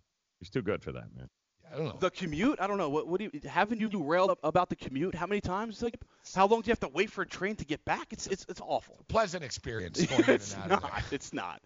He's 0.40 0.50
too 0.50 0.62
good 0.62 0.82
for 0.82 0.92
that, 0.92 1.04
man. 1.16 1.28
I 1.72 1.76
don't 1.76 1.86
know. 1.86 1.96
The 1.98 2.10
commute? 2.10 2.60
I 2.60 2.66
don't 2.66 2.78
know. 2.78 2.88
What, 2.88 3.08
what 3.08 3.18
do 3.18 3.30
you 3.32 3.48
haven't 3.48 3.80
you 3.80 3.90
railed 4.02 4.36
about 4.44 4.68
the 4.68 4.76
commute? 4.76 5.14
How 5.14 5.26
many 5.26 5.40
times? 5.40 5.82
Like, 5.82 5.98
how 6.34 6.46
long 6.46 6.60
do 6.60 6.68
you 6.68 6.72
have 6.72 6.80
to 6.80 6.88
wait 6.88 7.10
for 7.10 7.22
a 7.22 7.26
train 7.26 7.56
to 7.56 7.64
get 7.64 7.84
back? 7.84 8.12
It's 8.12 8.26
it's 8.26 8.46
it's 8.48 8.60
awful. 8.60 8.96
Pleasant 9.08 9.42
experience 9.42 10.04
going 10.06 10.24
in 10.24 10.30
it's 10.30 10.54
and 10.54 10.64
out 10.64 10.72
of 10.72 10.82
not. 10.82 10.92
there. 10.92 11.02
It's 11.10 11.32
not. 11.32 11.60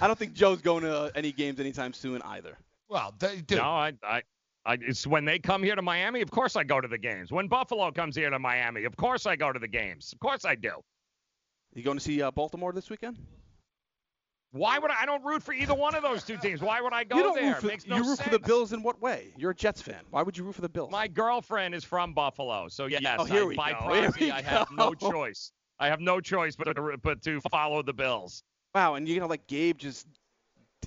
I 0.00 0.06
don't 0.06 0.18
think 0.18 0.34
Joe's 0.34 0.60
going 0.60 0.82
to 0.82 1.10
any 1.14 1.32
games 1.32 1.60
anytime 1.60 1.94
soon 1.94 2.20
either. 2.22 2.58
Well, 2.88 3.14
they 3.18 3.40
do. 3.40 3.56
No, 3.56 3.62
I, 3.62 3.94
I, 4.02 4.22
I, 4.66 4.76
it's 4.80 5.06
when 5.06 5.24
they 5.24 5.38
come 5.38 5.62
here 5.62 5.76
to 5.76 5.82
Miami. 5.82 6.20
Of 6.22 6.30
course, 6.30 6.56
I 6.56 6.64
go 6.64 6.80
to 6.80 6.88
the 6.88 6.98
games. 6.98 7.30
When 7.30 7.46
Buffalo 7.46 7.90
comes 7.92 8.16
here 8.16 8.30
to 8.30 8.38
Miami, 8.38 8.84
of 8.84 8.96
course 8.96 9.24
I 9.24 9.36
go 9.36 9.52
to 9.52 9.58
the 9.58 9.68
games. 9.68 10.12
Of 10.12 10.18
course 10.18 10.44
I 10.44 10.56
do. 10.56 10.72
You 11.74 11.82
going 11.84 11.98
to 11.98 12.02
see 12.02 12.20
uh, 12.20 12.30
Baltimore 12.32 12.72
this 12.72 12.90
weekend? 12.90 13.18
Why 14.52 14.78
would 14.78 14.90
I? 14.90 15.02
I 15.02 15.06
don't 15.06 15.24
root 15.24 15.42
for 15.42 15.52
either 15.52 15.74
one 15.74 15.94
of 15.94 16.02
those 16.02 16.22
two 16.24 16.36
teams. 16.38 16.62
Why 16.62 16.80
would 16.80 16.92
I 16.94 17.04
go 17.04 17.16
you 17.16 17.22
don't 17.24 17.34
there? 17.36 17.52
root 17.52 17.60
for, 17.60 17.66
Makes 17.66 17.86
no 17.86 17.96
you 17.96 18.02
root 18.04 18.16
sense. 18.16 18.22
for 18.22 18.30
the 18.30 18.38
Bills 18.38 18.72
in 18.72 18.82
what 18.82 19.00
way? 19.02 19.34
You're 19.36 19.50
a 19.50 19.54
Jets 19.54 19.82
fan. 19.82 20.00
Why 20.10 20.22
would 20.22 20.36
you 20.36 20.44
root 20.44 20.54
for 20.54 20.62
the 20.62 20.68
Bills? 20.68 20.90
My 20.90 21.06
girlfriend 21.08 21.74
is 21.74 21.84
from 21.84 22.14
Buffalo, 22.14 22.68
so 22.68 22.86
yes, 22.86 23.02
Oh, 23.18 23.24
here 23.24 23.42
I, 23.42 23.46
we 23.46 23.56
by 23.56 23.72
go. 23.72 23.92
Here 23.92 24.10
we 24.18 24.30
I 24.30 24.40
have 24.42 24.68
no 24.72 24.94
choice. 24.94 25.52
I 25.78 25.88
have 25.88 26.00
no 26.00 26.20
choice 26.20 26.56
but 26.56 26.74
to, 26.74 26.96
but 27.02 27.22
to 27.22 27.40
follow 27.50 27.82
the 27.82 27.92
Bills. 27.92 28.42
Wow, 28.74 28.94
and 28.94 29.06
you're 29.06 29.18
gonna 29.18 29.28
let 29.30 29.46
Gabe 29.46 29.76
just 29.76 30.06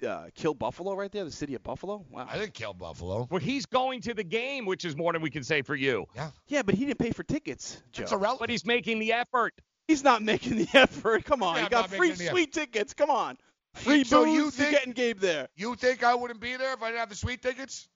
uh, 0.03 0.25
kill 0.35 0.53
Buffalo 0.53 0.93
right 0.95 1.11
there, 1.11 1.23
the 1.25 1.31
city 1.31 1.55
of 1.55 1.63
Buffalo? 1.63 2.05
Wow. 2.09 2.27
I 2.29 2.37
didn't 2.37 2.53
kill 2.53 2.73
Buffalo. 2.73 3.27
Well, 3.29 3.39
he's 3.39 3.65
going 3.65 4.01
to 4.01 4.13
the 4.13 4.23
game, 4.23 4.65
which 4.65 4.85
is 4.85 4.95
more 4.95 5.13
than 5.13 5.21
we 5.21 5.29
can 5.29 5.43
say 5.43 5.61
for 5.61 5.75
you. 5.75 6.05
Yeah. 6.15 6.31
Yeah, 6.47 6.61
but 6.63 6.75
he 6.75 6.85
didn't 6.85 6.99
pay 6.99 7.11
for 7.11 7.23
tickets, 7.23 7.81
Joe. 7.91 8.03
It's 8.03 8.11
irrelevant. 8.11 8.39
But 8.41 8.49
he's 8.49 8.65
making 8.65 8.99
the 8.99 9.13
effort. 9.13 9.53
He's 9.87 10.03
not 10.03 10.21
making 10.21 10.57
the 10.57 10.67
effort. 10.73 11.25
Come 11.25 11.41
on, 11.43 11.55
Yeah, 11.55 11.59
you 11.61 11.65
I'm 11.65 11.71
got 11.71 11.89
not 11.89 11.97
free 11.97 12.09
making 12.09 12.25
the 12.25 12.31
sweet 12.31 12.53
tickets. 12.53 12.93
Come 12.93 13.09
on, 13.09 13.37
free 13.73 14.03
So 14.03 14.23
booze. 14.25 14.33
you 14.33 14.41
You're 14.41 14.51
think- 14.51 14.71
getting 14.71 14.93
Gabe 14.93 15.19
there. 15.19 15.47
You 15.55 15.75
think 15.75 16.03
I 16.03 16.15
wouldn't 16.15 16.39
be 16.39 16.55
there 16.57 16.73
if 16.73 16.81
I 16.83 16.87
didn't 16.89 16.99
have 16.99 17.09
the 17.09 17.15
sweet 17.15 17.41
tickets? 17.41 17.87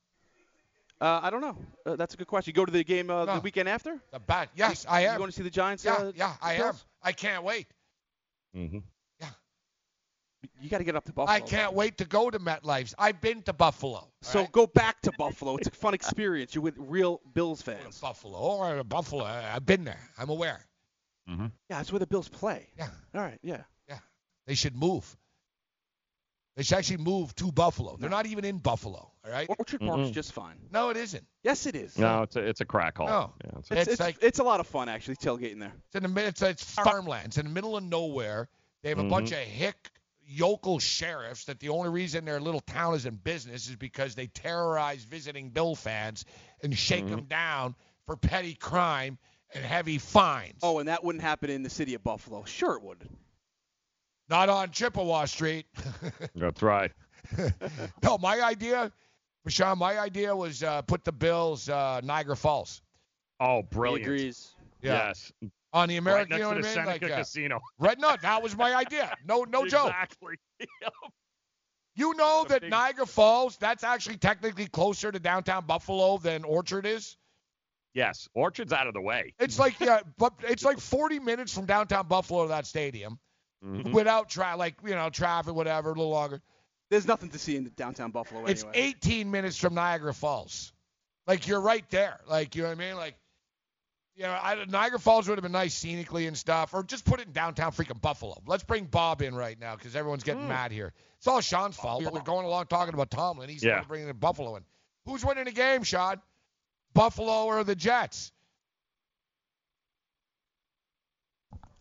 Uh, 1.02 1.20
I 1.24 1.30
don't 1.32 1.42
know. 1.42 1.58
Uh, 1.86 1.96
that's 1.98 2.14
a 2.14 2.18
good 2.18 2.28
question. 2.28 2.52
You 2.52 2.56
go 2.56 2.66
to 2.66 2.72
the 2.72 2.84
game 2.84 3.10
uh, 3.10 3.26
No. 3.26 3.36
the 3.36 3.42
weekend 3.42 3.68
after? 3.68 4.00
The 4.12 4.20
bat. 4.20 4.50
Yes, 4.56 4.86
You- 4.86 4.90
I 4.92 5.00
am. 5.02 5.04
You 5.04 5.10
am. 5.12 5.18
going 5.18 5.30
to 5.32 5.36
see 5.36 5.44
the 5.44 5.50
Giants? 5.50 5.84
Yeah, 5.84 5.94
uh, 5.96 6.12
yeah, 6.16 6.34
I 6.42 6.54
am. 6.56 6.76
I 7.02 7.12
can't 7.12 7.44
wait. 7.44 7.68
Mm-hmm. 8.56 8.80
You 10.64 10.70
got 10.70 10.78
to 10.78 10.84
get 10.86 10.96
up 10.96 11.04
to 11.06 11.14
Buffalo. 11.14 11.36
I 11.36 11.42
can't 11.42 11.74
wait 11.74 11.98
to 11.98 12.06
go 12.06 12.30
to 12.30 12.40
MetLife's. 12.40 12.96
I've 12.98 13.20
been 13.20 13.42
to 13.44 13.54
Buffalo. 13.54 14.08
So 14.22 14.46
go 14.52 14.66
back 14.66 15.02
to 15.02 15.12
Buffalo. 15.18 15.58
It's 15.58 15.68
a 15.68 15.72
fun 15.72 15.94
experience. 15.94 16.56
You're 16.56 16.62
with 16.64 16.76
real 16.78 17.20
Bills 17.34 17.62
fans. 17.62 18.00
Buffalo. 18.00 18.36
All 18.38 18.62
right, 18.62 18.82
Buffalo. 18.88 19.26
I- 19.26 19.54
I've 19.56 19.66
been 19.66 19.84
there. 19.84 20.00
I'm 20.18 20.30
aware. 20.30 20.66
Mm-hmm. 21.30 21.44
Yeah, 21.70 21.78
that's 21.78 21.92
where 21.92 22.00
the 22.00 22.08
Bills 22.08 22.30
play. 22.30 22.68
Yeah. 22.78 22.88
All 23.14 23.22
right. 23.22 23.40
Yeah. 23.44 23.64
Yeah. 23.90 24.00
They 24.48 24.56
should 24.56 24.76
move. 24.76 25.18
They 26.56 26.64
should 26.64 26.78
actually 26.78 26.98
move 26.98 27.34
to 27.36 27.52
Buffalo. 27.52 27.98
They're 28.00 28.10
not 28.10 28.28
even 28.28 28.46
in 28.46 28.60
Buffalo. 28.60 29.12
All 29.26 29.32
right. 29.32 29.48
Orchard 29.50 29.82
Park's 29.82 30.10
Mm-mm. 30.10 30.14
just 30.14 30.32
fine. 30.34 30.56
No, 30.72 30.90
it 30.92 30.98
isn't. 30.98 31.26
Yes, 31.44 31.66
it 31.66 31.76
is. 31.76 31.98
No, 31.98 32.22
it's 32.24 32.36
a 32.36 32.40
it's 32.48 32.62
a 32.62 32.66
crack 32.66 32.98
hole. 32.98 33.08
No. 33.08 33.34
Yeah, 33.44 33.52
it's 33.58 33.72
It's, 33.72 33.82
It's 33.82 33.92
it's, 33.94 34.00
like- 34.00 34.18
it's 34.22 34.40
a 34.40 34.44
lot 34.44 34.60
of 34.60 34.68
fun 34.68 34.88
actually 34.88 35.16
tailgating 35.16 35.60
there. 35.60 35.74
It's 35.88 35.96
in 35.96 36.04
the 36.04 36.10
mid. 36.10 36.26
It's, 36.28 36.42
it's 36.42 36.64
farmland. 36.76 37.28
It's 37.28 37.38
in 37.38 37.46
the 37.48 37.52
middle 37.52 37.76
of 37.76 37.84
nowhere. 37.84 38.48
They 38.84 38.90
have 38.90 39.00
a 39.00 39.04
bunch 39.06 39.32
Mhm. 39.32 39.42
of 39.42 39.48
hick 39.48 39.90
yokel 40.28 40.80
sheriffs 40.80 41.46
that 41.46 41.60
the 41.60 41.70
only 41.70 41.90
reason 41.90 42.26
their 42.26 42.40
little 42.40 42.60
town 42.62 42.96
is 42.96 43.06
in 43.06 43.16
business 43.16 43.68
is 43.70 43.76
because 43.76 44.16
they 44.16 44.28
terrorize 44.28 45.04
visiting 45.04 45.50
Bill 45.50 45.76
fans 45.76 46.26
and 46.62 46.78
shake 46.78 47.06
Mhm. 47.06 47.10
them 47.10 47.24
down 47.26 47.76
for 48.06 48.16
petty 48.16 48.54
crime 48.56 49.18
and 49.54 49.64
heavy 49.64 49.98
fines. 49.98 50.60
Oh, 50.64 50.80
and 50.80 50.88
that 50.88 51.04
wouldn't 51.04 51.24
happen 51.24 51.50
in 51.50 51.64
the 51.64 51.70
city 51.70 51.94
of 51.94 52.04
Buffalo. 52.04 52.44
Sure, 52.46 52.76
it 52.76 52.82
would. 52.84 53.08
Not 54.30 54.50
on 54.50 54.72
Chippewa 54.72 55.26
Street. 55.26 55.66
That's 56.36 56.62
right. 56.62 56.92
no, 58.02 58.18
my 58.18 58.42
idea, 58.42 58.92
Rashawn, 59.48 59.78
my 59.78 60.00
idea 60.00 60.36
was 60.36 60.64
uh, 60.64 60.82
put 60.84 61.04
the 61.04 61.12
Bills 61.12 61.70
uh, 61.70 62.02
Niagara 62.04 62.36
Falls. 62.36 62.82
Oh, 63.40 63.58
He 63.62 63.68
brilliant. 63.70 64.06
agrees. 64.06 64.56
Yeah. 64.82 65.08
Yes. 65.08 65.32
On 65.74 65.90
the 65.90 65.98
American, 65.98 66.30
right 66.30 66.30
next 66.30 66.38
you 66.40 66.44
know 66.44 66.50
to 66.52 66.56
what 66.56 66.62
the 66.64 66.68
I 66.70 66.76
mean? 66.76 66.86
Seneca 66.86 67.06
Like, 67.06 67.14
uh, 67.14 67.18
Casino. 67.18 67.60
right? 67.80 68.00
No, 68.00 68.16
that 68.22 68.44
was 68.44 68.56
my 68.56 68.76
idea. 68.76 69.12
No, 69.26 69.44
no 69.44 69.66
joke. 69.68 69.88
Exactly. 69.88 70.36
You 71.96 72.16
know 72.16 72.44
that 72.50 72.64
Niagara 72.64 73.06
Falls, 73.06 73.56
that's 73.58 73.84
actually 73.84 74.18
technically 74.18 74.66
closer 74.66 75.12
to 75.12 75.20
downtown 75.20 75.66
Buffalo 75.68 76.18
than 76.18 76.44
Orchard 76.44 76.88
is. 76.88 77.18
yes. 77.94 78.28
Orchard's 78.34 78.74
out 78.74 78.88
of 78.88 78.96
the 78.96 79.02
way. 79.02 79.36
It's 79.40 79.60
like 79.60 79.80
yeah, 79.80 80.00
but 80.18 80.34
it's 80.42 80.64
like 80.66 80.80
40 80.80 81.20
minutes 81.20 81.54
from 81.54 81.68
downtown 81.68 82.08
Buffalo 82.08 82.44
to 82.44 82.50
that 82.50 82.66
stadium 82.66 83.20
Mhm. 83.64 83.94
without 83.94 84.30
tra- 84.30 84.56
like 84.58 84.76
you 84.84 84.96
know 84.96 85.10
traffic, 85.12 85.54
whatever, 85.54 85.90
a 85.90 85.94
little 85.94 86.10
longer. 86.10 86.42
There's 86.90 87.06
nothing 87.08 87.30
to 87.30 87.38
see 87.38 87.58
in 87.58 87.72
downtown 87.76 88.10
Buffalo 88.10 88.46
It's 88.46 88.64
anyway. 88.64 88.88
18 88.98 89.30
minutes 89.30 89.58
from 89.58 89.76
Niagara 89.76 90.16
Falls. 90.16 90.74
Like 91.28 91.48
you're 91.48 91.62
right 91.62 91.88
there. 91.92 92.20
Like 92.28 92.56
you 92.56 92.64
know 92.64 92.70
what 92.70 92.78
I 92.82 92.88
mean? 92.88 92.96
Like 92.96 93.16
you 94.16 94.24
know, 94.24 94.32
I, 94.32 94.64
Niagara 94.66 95.00
Falls 95.00 95.28
would 95.28 95.38
have 95.38 95.44
been 95.44 95.52
nice 95.52 95.74
scenically 95.74 96.28
and 96.28 96.38
stuff, 96.38 96.74
or 96.74 96.84
just 96.84 97.04
put 97.06 97.20
it 97.20 97.28
in 97.28 97.34
downtown 97.34 97.72
freaking 97.72 98.00
Buffalo. 98.02 98.42
Let's 98.46 98.64
bring 98.64 98.86
Bob 98.86 99.22
in 99.22 99.34
right 99.36 99.60
now 99.60 99.76
because 99.76 99.96
everyone's 99.96 100.24
getting 100.24 100.44
Hmm. 100.44 100.50
mad 100.50 100.72
here. 100.72 100.94
It's 101.18 101.28
all 101.28 101.42
Sean's 101.42 101.76
fault. 101.76 102.04
We're 102.04 102.22
going 102.22 102.46
along 102.46 102.68
talking 102.68 102.94
about 102.94 103.10
Tomlin. 103.10 103.50
He's 103.50 103.64
Yeah. 103.64 103.78
yeah. 103.78 103.84
bringing 103.84 104.10
in 104.10 104.18
Buffalo 104.18 104.56
in. 104.56 104.66
Who's 105.06 105.26
winning 105.26 105.46
the 105.46 105.52
game, 105.52 105.84
Sean? 105.84 106.22
Buffalo 106.94 107.46
or 107.46 107.64
the 107.64 107.76
Jets? 107.76 108.32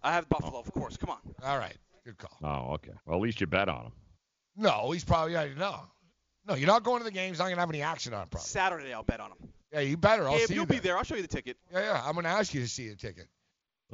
I 0.03 0.13
have 0.15 0.29
Buffalo, 0.29 0.59
of 0.59 0.73
course. 0.73 0.97
Come 0.97 1.11
on. 1.11 1.19
All 1.45 1.59
right, 1.59 1.77
good 2.05 2.19
call. 2.19 2.37
Oh, 2.43 2.75
okay. 2.75 2.93
Well, 3.07 3.17
at 3.17 3.23
least 3.23 3.41
you 3.41 3.47
bet 3.47 3.69
on 3.69 3.87
him. 3.87 3.93
No, 4.57 4.91
he's 4.91 5.05
probably 5.05 5.35
yeah, 5.35 5.47
no. 5.57 5.81
No, 6.47 6.55
you're 6.55 6.67
not 6.67 6.83
going 6.83 6.99
to 6.99 7.05
the 7.05 7.11
game. 7.11 7.29
He's 7.31 7.39
not 7.39 7.49
gonna 7.49 7.61
have 7.61 7.71
any 7.71 7.83
action 7.83 8.13
on 8.15 8.23
it, 8.25 8.31
probably. 8.31 8.47
Saturday, 8.47 8.93
I'll 8.93 9.03
bet 9.03 9.21
on 9.21 9.31
them. 9.31 9.49
Yeah, 9.73 9.81
you 9.81 9.97
better. 9.97 10.29
I'll 10.29 10.37
Gabe, 10.39 10.49
see 10.49 10.55
you'll 10.55 10.63
you 10.65 10.67
be 10.67 10.75
there. 10.75 10.83
there. 10.83 10.97
I'll 10.99 11.05
show 11.05 11.15
you 11.15 11.23
the 11.23 11.29
ticket. 11.29 11.57
Yeah, 11.73 11.81
yeah. 11.81 12.03
I'm 12.05 12.15
gonna 12.15 12.29
ask 12.29 12.53
you 12.53 12.61
to 12.61 12.69
see 12.69 12.89
the 12.89 12.97
ticket. 12.97 13.29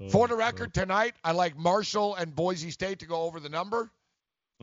Oh, 0.01 0.09
For 0.09 0.28
the 0.28 0.36
record, 0.36 0.73
tonight 0.75 1.15
I 1.25 1.33
like 1.33 1.57
Marshall 1.57 2.15
and 2.15 2.35
Boise 2.35 2.70
State 2.70 3.01
to 3.01 3.07
go 3.07 3.23
over 3.23 3.41
the 3.41 3.49
number, 3.49 3.91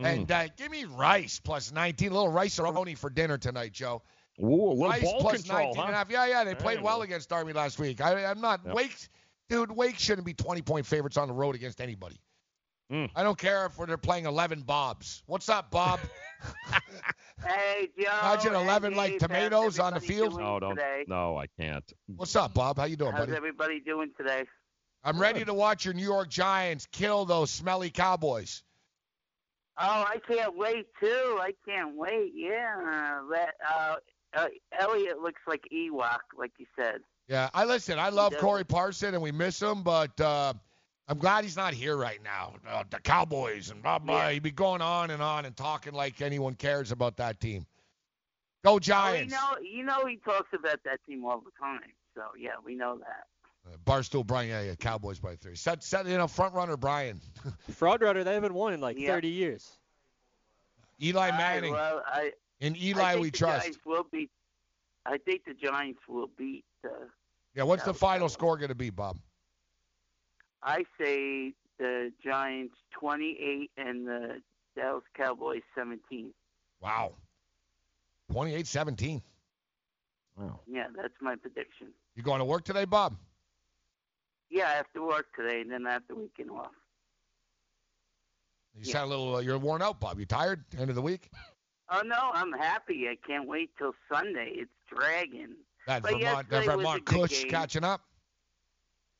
Mm. 0.00 0.04
and 0.04 0.30
uh, 0.32 0.48
give 0.58 0.70
me 0.70 0.84
Rice 0.84 1.40
plus 1.42 1.72
19. 1.72 2.10
A 2.10 2.14
little 2.14 2.28
rice 2.30 2.58
only 2.58 2.94
for 2.94 3.08
dinner 3.08 3.38
tonight, 3.38 3.72
Joe. 3.72 4.02
Ooh, 4.42 4.44
a 4.44 4.48
little 4.72 4.88
Rice 4.88 5.02
ball 5.02 5.20
plus 5.20 5.42
control, 5.42 5.74
19 5.74 5.76
huh? 5.76 5.82
and 5.86 5.94
a 5.94 5.96
half. 5.96 6.10
Yeah, 6.10 6.26
yeah. 6.26 6.44
They 6.44 6.54
played 6.54 6.82
well 6.82 7.00
against 7.00 7.32
Army 7.32 7.54
last 7.54 7.78
week. 7.78 8.02
I, 8.02 8.26
I'm 8.26 8.42
not 8.42 8.60
Yep. 8.66 8.74
Wake, 8.74 8.94
dude. 9.48 9.70
Wake 9.70 9.98
shouldn't 9.98 10.26
be 10.26 10.34
20 10.34 10.60
point 10.60 10.84
favorites 10.84 11.16
on 11.16 11.28
the 11.28 11.34
road 11.34 11.54
against 11.54 11.80
anybody. 11.80 12.16
Mm. 12.90 13.10
I 13.16 13.22
don't 13.22 13.38
care 13.38 13.66
if 13.66 13.76
they're 13.76 13.96
playing 13.96 14.26
11 14.26 14.62
Bobs. 14.62 15.22
What's 15.26 15.48
up, 15.48 15.70
Bob? 15.70 16.00
Hey, 17.44 17.90
Joe. 17.98 18.08
Imagine 18.22 18.54
and 18.54 18.64
11 18.64 18.94
like 18.94 19.18
tomatoes 19.18 19.78
on 19.78 19.94
the 19.94 20.00
field. 20.00 20.38
No, 20.38 20.58
don't. 20.58 20.76
Today? 20.76 21.04
No, 21.06 21.36
I 21.36 21.46
can't. 21.60 21.84
What's 22.16 22.34
up, 22.34 22.54
Bob? 22.54 22.78
How 22.78 22.84
you 22.84 22.96
doing, 22.96 23.12
How's 23.12 23.26
buddy? 23.26 23.36
everybody 23.36 23.80
doing 23.80 24.10
today? 24.16 24.44
I'm 25.04 25.20
ready 25.20 25.44
to 25.44 25.54
watch 25.54 25.84
your 25.84 25.94
New 25.94 26.02
York 26.02 26.30
Giants 26.30 26.88
kill 26.90 27.26
those 27.26 27.50
smelly 27.50 27.90
Cowboys. 27.90 28.62
Oh, 29.78 30.04
I 30.08 30.16
can't 30.26 30.56
wait 30.56 30.86
too. 30.98 31.38
I 31.38 31.52
can't 31.68 31.94
wait. 31.94 32.32
Yeah, 32.34 33.20
that 33.30 33.54
uh, 33.70 33.96
uh, 34.34 34.46
Elliott 34.78 35.20
looks 35.20 35.42
like 35.46 35.62
Ewok, 35.70 36.20
like 36.38 36.52
you 36.58 36.66
said. 36.74 37.00
Yeah, 37.28 37.50
I 37.52 37.66
listen. 37.66 37.98
I 37.98 38.08
love. 38.08 38.36
Corey 38.38 38.64
Parson, 38.64 39.12
and 39.12 39.22
we 39.22 39.32
miss 39.32 39.60
him, 39.60 39.82
but 39.82 40.18
uh, 40.20 40.54
I'm 41.08 41.18
glad 41.18 41.44
he's 41.44 41.56
not 41.56 41.72
here 41.72 41.96
right 41.96 42.20
now. 42.22 42.54
Uh, 42.68 42.82
the 42.90 42.98
Cowboys 42.98 43.70
and 43.70 43.82
blah 43.82 43.98
blah. 43.98 44.26
Yeah. 44.26 44.32
He'd 44.32 44.42
be 44.42 44.50
going 44.50 44.82
on 44.82 45.10
and 45.10 45.22
on 45.22 45.44
and 45.44 45.56
talking 45.56 45.92
like 45.92 46.20
anyone 46.20 46.54
cares 46.54 46.90
about 46.90 47.16
that 47.18 47.40
team. 47.40 47.64
Go 48.64 48.74
Oh, 48.74 48.80
you 49.12 49.26
know, 49.28 49.56
you 49.62 49.84
know, 49.84 50.06
he 50.06 50.16
talks 50.16 50.48
about 50.52 50.82
that 50.84 50.98
team 51.08 51.24
all 51.24 51.40
the 51.40 51.52
time. 51.60 51.92
So 52.16 52.22
yeah, 52.36 52.54
we 52.64 52.74
know 52.74 52.98
that. 52.98 53.26
Uh, 53.64 53.76
Barstool 53.84 54.26
Brian, 54.26 54.48
yeah, 54.48 54.62
yeah, 54.62 54.74
Cowboys 54.74 55.20
by 55.20 55.36
three. 55.36 55.54
Set, 55.54 55.84
set, 55.84 56.06
you 56.06 56.16
know, 56.16 56.26
front 56.26 56.54
runner 56.54 56.76
Brian. 56.76 57.20
Fraud 57.70 58.02
runner, 58.02 58.24
they 58.24 58.34
haven't 58.34 58.54
won 58.54 58.72
in 58.72 58.80
like 58.80 58.98
Yeah. 58.98 59.12
30 59.14 59.28
years. 59.28 59.78
Eli 61.00 61.26
All 61.26 61.30
right, 61.30 61.38
Manning. 61.38 61.72
well, 61.72 62.02
I, 62.06 62.32
In 62.60 62.74
I 62.74 62.78
Eli, 62.78 63.10
think 63.12 63.22
we 63.22 63.30
the 63.30 63.36
trust. 63.38 63.62
Giants 63.64 63.78
will 63.84 64.06
beat. 64.10 64.30
I 65.04 65.18
think 65.18 65.44
the 65.44 65.54
Giants 65.54 66.00
will 66.08 66.30
beat. 66.36 66.64
Uh, 66.84 66.88
Yeah, 67.54 67.62
what's 67.64 67.84
the 67.84 67.94
final 67.94 68.28
score 68.28 68.56
going 68.56 68.70
to 68.70 68.74
be, 68.74 68.90
Bob? 68.90 69.18
I 70.66 70.84
say 71.00 71.54
the 71.78 72.12
Giants 72.22 72.74
28 72.98 73.70
and 73.76 74.06
the 74.06 74.42
Dallas 74.76 75.04
Cowboys 75.16 75.62
17. 75.78 76.32
Wow. 76.82 77.12
28-17. 78.32 79.22
Wow. 80.36 80.60
Yeah, 80.66 80.88
that's 80.94 81.14
my 81.22 81.36
prediction. 81.36 81.88
You 82.16 82.22
going 82.22 82.40
to 82.40 82.44
work 82.44 82.64
today, 82.64 82.84
Bob? 82.84 83.16
Yeah, 84.50 84.68
I 84.68 84.72
have 84.72 84.92
to 84.94 85.06
work 85.06 85.26
today, 85.36 85.60
and 85.60 85.70
then 85.70 85.86
I 85.86 85.92
have 85.92 86.02
the 86.08 86.16
weekend 86.16 86.50
off. 86.50 86.72
You 88.74 88.82
Yeah. 88.84 88.92
sound 88.92 89.06
a 89.06 89.16
little. 89.16 89.36
Uh, 89.36 89.40
you're 89.40 89.58
worn 89.58 89.82
out, 89.82 90.00
Bob. 90.00 90.18
You 90.18 90.26
tired? 90.26 90.64
End 90.76 90.90
of 90.90 90.96
the 90.96 91.02
week? 91.02 91.30
Oh 91.88 92.02
no, 92.04 92.16
I'm 92.32 92.52
happy. 92.52 93.06
I 93.08 93.16
can't 93.26 93.46
wait 93.48 93.70
till 93.78 93.92
Sunday. 94.12 94.50
It's 94.54 94.70
dragging. 94.92 95.54
That 95.86 96.02
But 96.02 96.12
Vermont, 96.12 96.50
that 96.50 96.56
yesterday 96.56 96.58
was 96.58 96.74
a 96.74 96.76
Vermont 96.76 97.04
good 97.04 97.30
Kush 97.30 97.44
catching 97.44 97.84
up. 97.84 98.02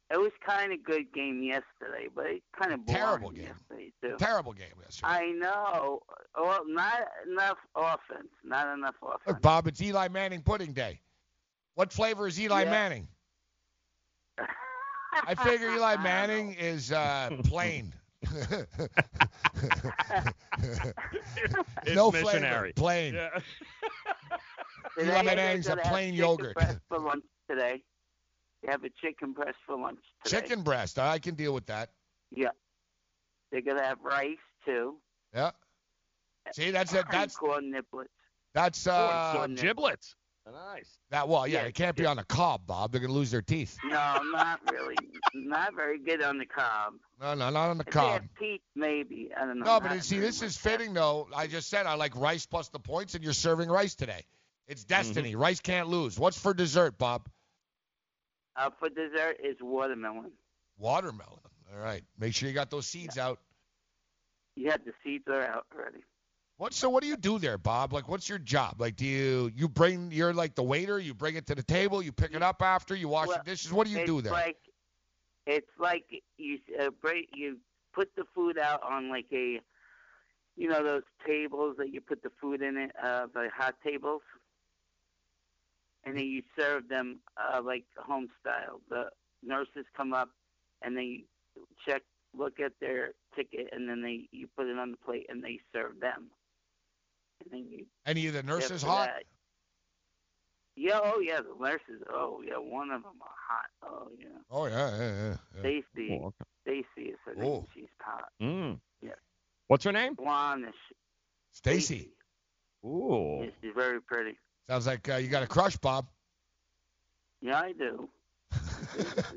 It 0.09 0.19
was 0.19 0.31
kind 0.47 0.73
of 0.73 0.85
good 0.85 1.13
game 1.13 1.43
yesterday, 1.43 2.07
but 2.15 2.27
it 2.27 2.43
kind 2.57 2.73
of 2.73 2.87
Terrible 2.87 3.31
game. 3.31 3.47
yesterday 3.47 3.93
too. 4.03 4.15
Terrible 4.19 4.53
game 4.53 4.69
yesterday. 4.81 5.09
I 5.09 5.31
know. 5.33 6.01
Well, 6.41 6.61
not 6.69 7.01
enough 7.29 7.59
offense. 7.75 8.29
Not 8.45 8.73
enough 8.77 8.95
offense. 9.03 9.23
Look, 9.27 9.43
Bob, 9.43 9.67
it's 9.67 9.81
Eli 9.83 10.07
Manning 10.09 10.43
pudding 10.43 10.73
day. 10.73 11.01
What 11.75 11.93
flavor 11.93 12.29
is 12.29 12.39
Eli 12.41 12.63
Yeah. 12.63 12.71
Manning? 12.71 13.09
I 15.27 15.35
figure 15.35 15.71
Eli 15.71 15.97
Manning 16.03 16.53
is 16.55 16.93
uh, 16.93 17.31
plain. 17.45 17.93
It's 21.85 21.95
no 21.95 22.11
missionary. 22.11 22.73
flavor, 22.77 23.13
plain. 23.13 23.15
Yeah. 23.15 23.41
Eli 24.99 25.23
Manning's 25.23 25.69
a 25.69 25.77
plain 25.77 26.15
yogurt. 26.15 26.57
for 26.89 26.99
lunch 26.99 27.25
today. 27.49 27.83
They 28.63 28.71
have 28.71 28.85
a 28.85 28.91
chicken 29.03 29.33
breast 29.33 29.57
for 29.67 29.77
lunch 29.79 30.01
today. 30.25 30.41
Chicken 30.41 30.63
breast. 30.63 30.99
I 30.99 31.19
can 31.19 31.35
deal 31.35 31.53
with 31.55 31.67
that. 31.67 31.91
Yeah. 32.31 32.51
They're 33.51 33.61
gonna 33.61 33.85
have 33.85 33.99
rice 34.03 34.37
too. 34.65 34.97
Yeah. 35.35 35.51
See, 36.53 36.71
that's 36.71 36.93
it. 36.95 37.07
That's 37.11 37.37
corn 37.37 37.73
niblets. 37.73 38.07
that's 38.55 38.87
uh 38.87 39.33
corn 39.37 39.55
giblets. 39.55 40.15
Nice. 40.51 40.99
that. 41.11 41.29
Well, 41.29 41.45
yeah, 41.47 41.63
Yeah, 41.63 41.67
it 41.67 41.75
can't 41.75 41.97
be 41.97 42.07
on 42.07 42.17
the 42.17 42.25
cob, 42.25 42.67
Bob. 42.69 42.93
They're 42.93 43.01
gonna 43.01 43.13
lose 43.13 43.33
their 43.33 43.43
teeth. 43.43 43.77
No, 43.85 44.21
not 44.33 44.61
really. 44.71 44.95
not 45.35 45.75
very 45.75 45.99
good 45.99 46.23
on 46.23 46.39
the 46.39 46.47
cob. 46.47 46.95
No, 47.21 47.35
no, 47.35 47.51
not 47.51 47.71
on 47.71 47.79
the 47.79 47.83
If 47.83 47.87
they 47.87 48.01
cob. 48.01 48.13
have 48.23 48.35
Pete, 48.39 48.63
maybe. 48.77 49.31
I 49.37 49.41
don't 49.45 49.59
know. 49.59 49.65
No, 49.65 49.81
but 49.81 49.93
Not 49.93 50.05
see, 50.05 50.21
this 50.21 50.43
is 50.43 50.57
fitting 50.57 50.95
though. 50.95 51.27
I 51.35 51.49
just 51.49 51.69
said 51.69 51.87
I 51.87 51.95
like 51.95 52.15
rice 52.17 52.47
plus 52.47 52.69
the 52.69 52.79
points, 52.79 53.15
and 53.17 53.25
you're 53.25 53.33
serving 53.33 53.69
rice 53.69 53.97
today. 53.97 54.25
It's 54.69 54.85
destiny. 54.85 55.35
Rice 55.35 55.61
can't 55.61 55.89
lose. 55.89 56.19
What's 56.19 56.39
for 56.39 56.55
dessert, 56.55 56.97
Bob? 56.99 57.29
Uh, 58.57 58.71
for 58.79 58.89
dessert 58.89 59.39
is 59.43 59.57
watermelon. 59.61 60.33
Watermelon. 60.79 61.41
All 61.73 61.81
right. 61.81 62.03
Make 62.19 62.35
sure 62.35 62.49
you 62.49 62.55
got 62.55 62.71
those 62.71 62.87
seeds 62.87 63.19
out. 63.19 63.39
Yeah, 64.55 64.77
the 64.77 64.93
seeds 65.05 65.25
are 65.29 65.43
out 65.43 65.67
already. 65.75 65.99
What 66.59 66.73
so 66.73 66.89
what 66.89 67.03
do 67.03 67.09
you 67.09 67.19
do 67.19 67.39
there, 67.39 67.59
Bob? 67.59 67.93
Like 67.93 68.09
what's 68.09 68.31
your 68.31 68.39
job? 68.39 68.77
Like 68.79 68.97
do 68.97 69.05
you 69.05 69.53
you 69.55 69.69
bring 69.69 70.11
you're 70.11 70.33
like 70.33 70.55
the 70.55 70.63
waiter, 70.63 70.99
you 70.99 71.13
bring 71.13 71.37
it 71.37 71.47
to 71.49 71.55
the 71.55 71.63
table, 71.63 72.03
you 72.03 72.13
pick 72.13 72.35
it 72.35 72.43
up 72.43 72.63
after, 72.63 72.95
you 72.95 73.09
wash 73.09 73.29
Well, 73.29 73.39
the 73.45 73.51
dishes. 73.51 73.73
What 73.73 73.87
do 73.87 73.93
you 73.93 74.07
do 74.07 74.19
it's 74.19 74.25
there? 74.25 74.33
Like, 74.33 74.57
it's 75.47 75.71
like 75.79 76.05
you 76.39 76.59
uh, 76.81 76.89
break, 77.03 77.29
you 77.35 77.59
put 77.93 78.09
the 78.17 78.25
food 78.35 78.59
out 78.59 78.83
on 78.83 79.11
like 79.11 79.27
a, 79.33 79.61
you 80.57 80.69
know, 80.69 80.83
those 80.83 81.03
tables 81.27 81.77
that 81.77 81.93
you 81.93 82.01
put 82.01 82.23
the 82.23 82.31
food 82.41 82.63
in 82.63 82.79
it, 82.79 82.93
uh, 83.03 83.27
the 83.35 83.51
hot 83.55 83.75
tables, 83.85 84.23
and 86.07 86.17
then 86.17 86.25
you 86.27 86.43
serve 86.59 86.89
them 86.89 87.19
uh, 87.37 87.61
like 87.61 87.85
home 87.99 88.29
style. 88.41 88.81
The 88.89 89.07
nurses 89.43 89.85
come 89.97 90.15
up 90.15 90.31
and 90.83 90.97
they 90.97 91.25
check, 91.87 92.03
look 92.35 92.61
at 92.61 92.73
their 92.81 93.11
ticket, 93.35 93.69
and 93.73 93.89
then 93.89 94.03
they 94.03 94.29
you 94.31 94.47
put 94.57 94.69
it 94.69 94.79
on 94.79 94.93
the 94.93 94.97
plate 94.97 95.27
and 95.29 95.43
they 95.43 95.59
serve 95.75 96.01
them. 96.01 96.31
And 97.43 97.53
then 97.53 97.67
you 97.69 97.87
Any 98.07 98.29
of 98.29 98.35
the 98.35 98.43
nurses 98.43 98.83
after 98.83 98.87
hot? 98.87 99.09
that- 99.09 99.25
yeah, 100.79 101.01
oh 101.03 101.21
yeah, 101.21 101.41
the 101.41 101.55
nurses. 101.59 102.03
Oh 102.13 102.43
yeah, 102.47 102.59
one 102.59 102.91
of 102.91 103.03
them 103.03 103.15
are 103.23 103.29
hot. 103.49 103.71
Oh 103.83 104.09
yeah. 104.19 104.27
Oh 104.51 104.67
yeah, 104.67 104.99
yeah, 104.99 104.99
yeah. 104.99 105.37
yeah. 105.55 105.61
Stacy. 105.61 106.21
Oh, 106.23 106.27
okay. 106.27 106.85
Stacy 106.95 107.09
is 107.09 107.19
her 107.25 107.35
name. 107.35 107.45
Oh. 107.47 107.67
She's 107.75 107.89
hot. 107.99 108.29
Mm. 108.43 108.79
Yeah. 109.01 109.11
What's 109.69 109.85
her 109.85 109.93
name? 109.93 110.15
Blonde. 110.15 110.67
Stacy. 111.53 112.13
Ooh. 112.85 113.41
Yeah, 113.45 113.51
she's 113.63 113.73
very 113.75 114.03
pretty. 114.03 114.37
Sounds 114.69 114.87
like 114.87 115.09
uh, 115.09 115.17
you 115.17 115.29
got 115.29 115.43
a 115.43 115.47
crush, 115.47 115.77
Bob. 115.77 116.09
Yeah, 117.41 117.61
I 117.61 117.73
do. 117.73 118.09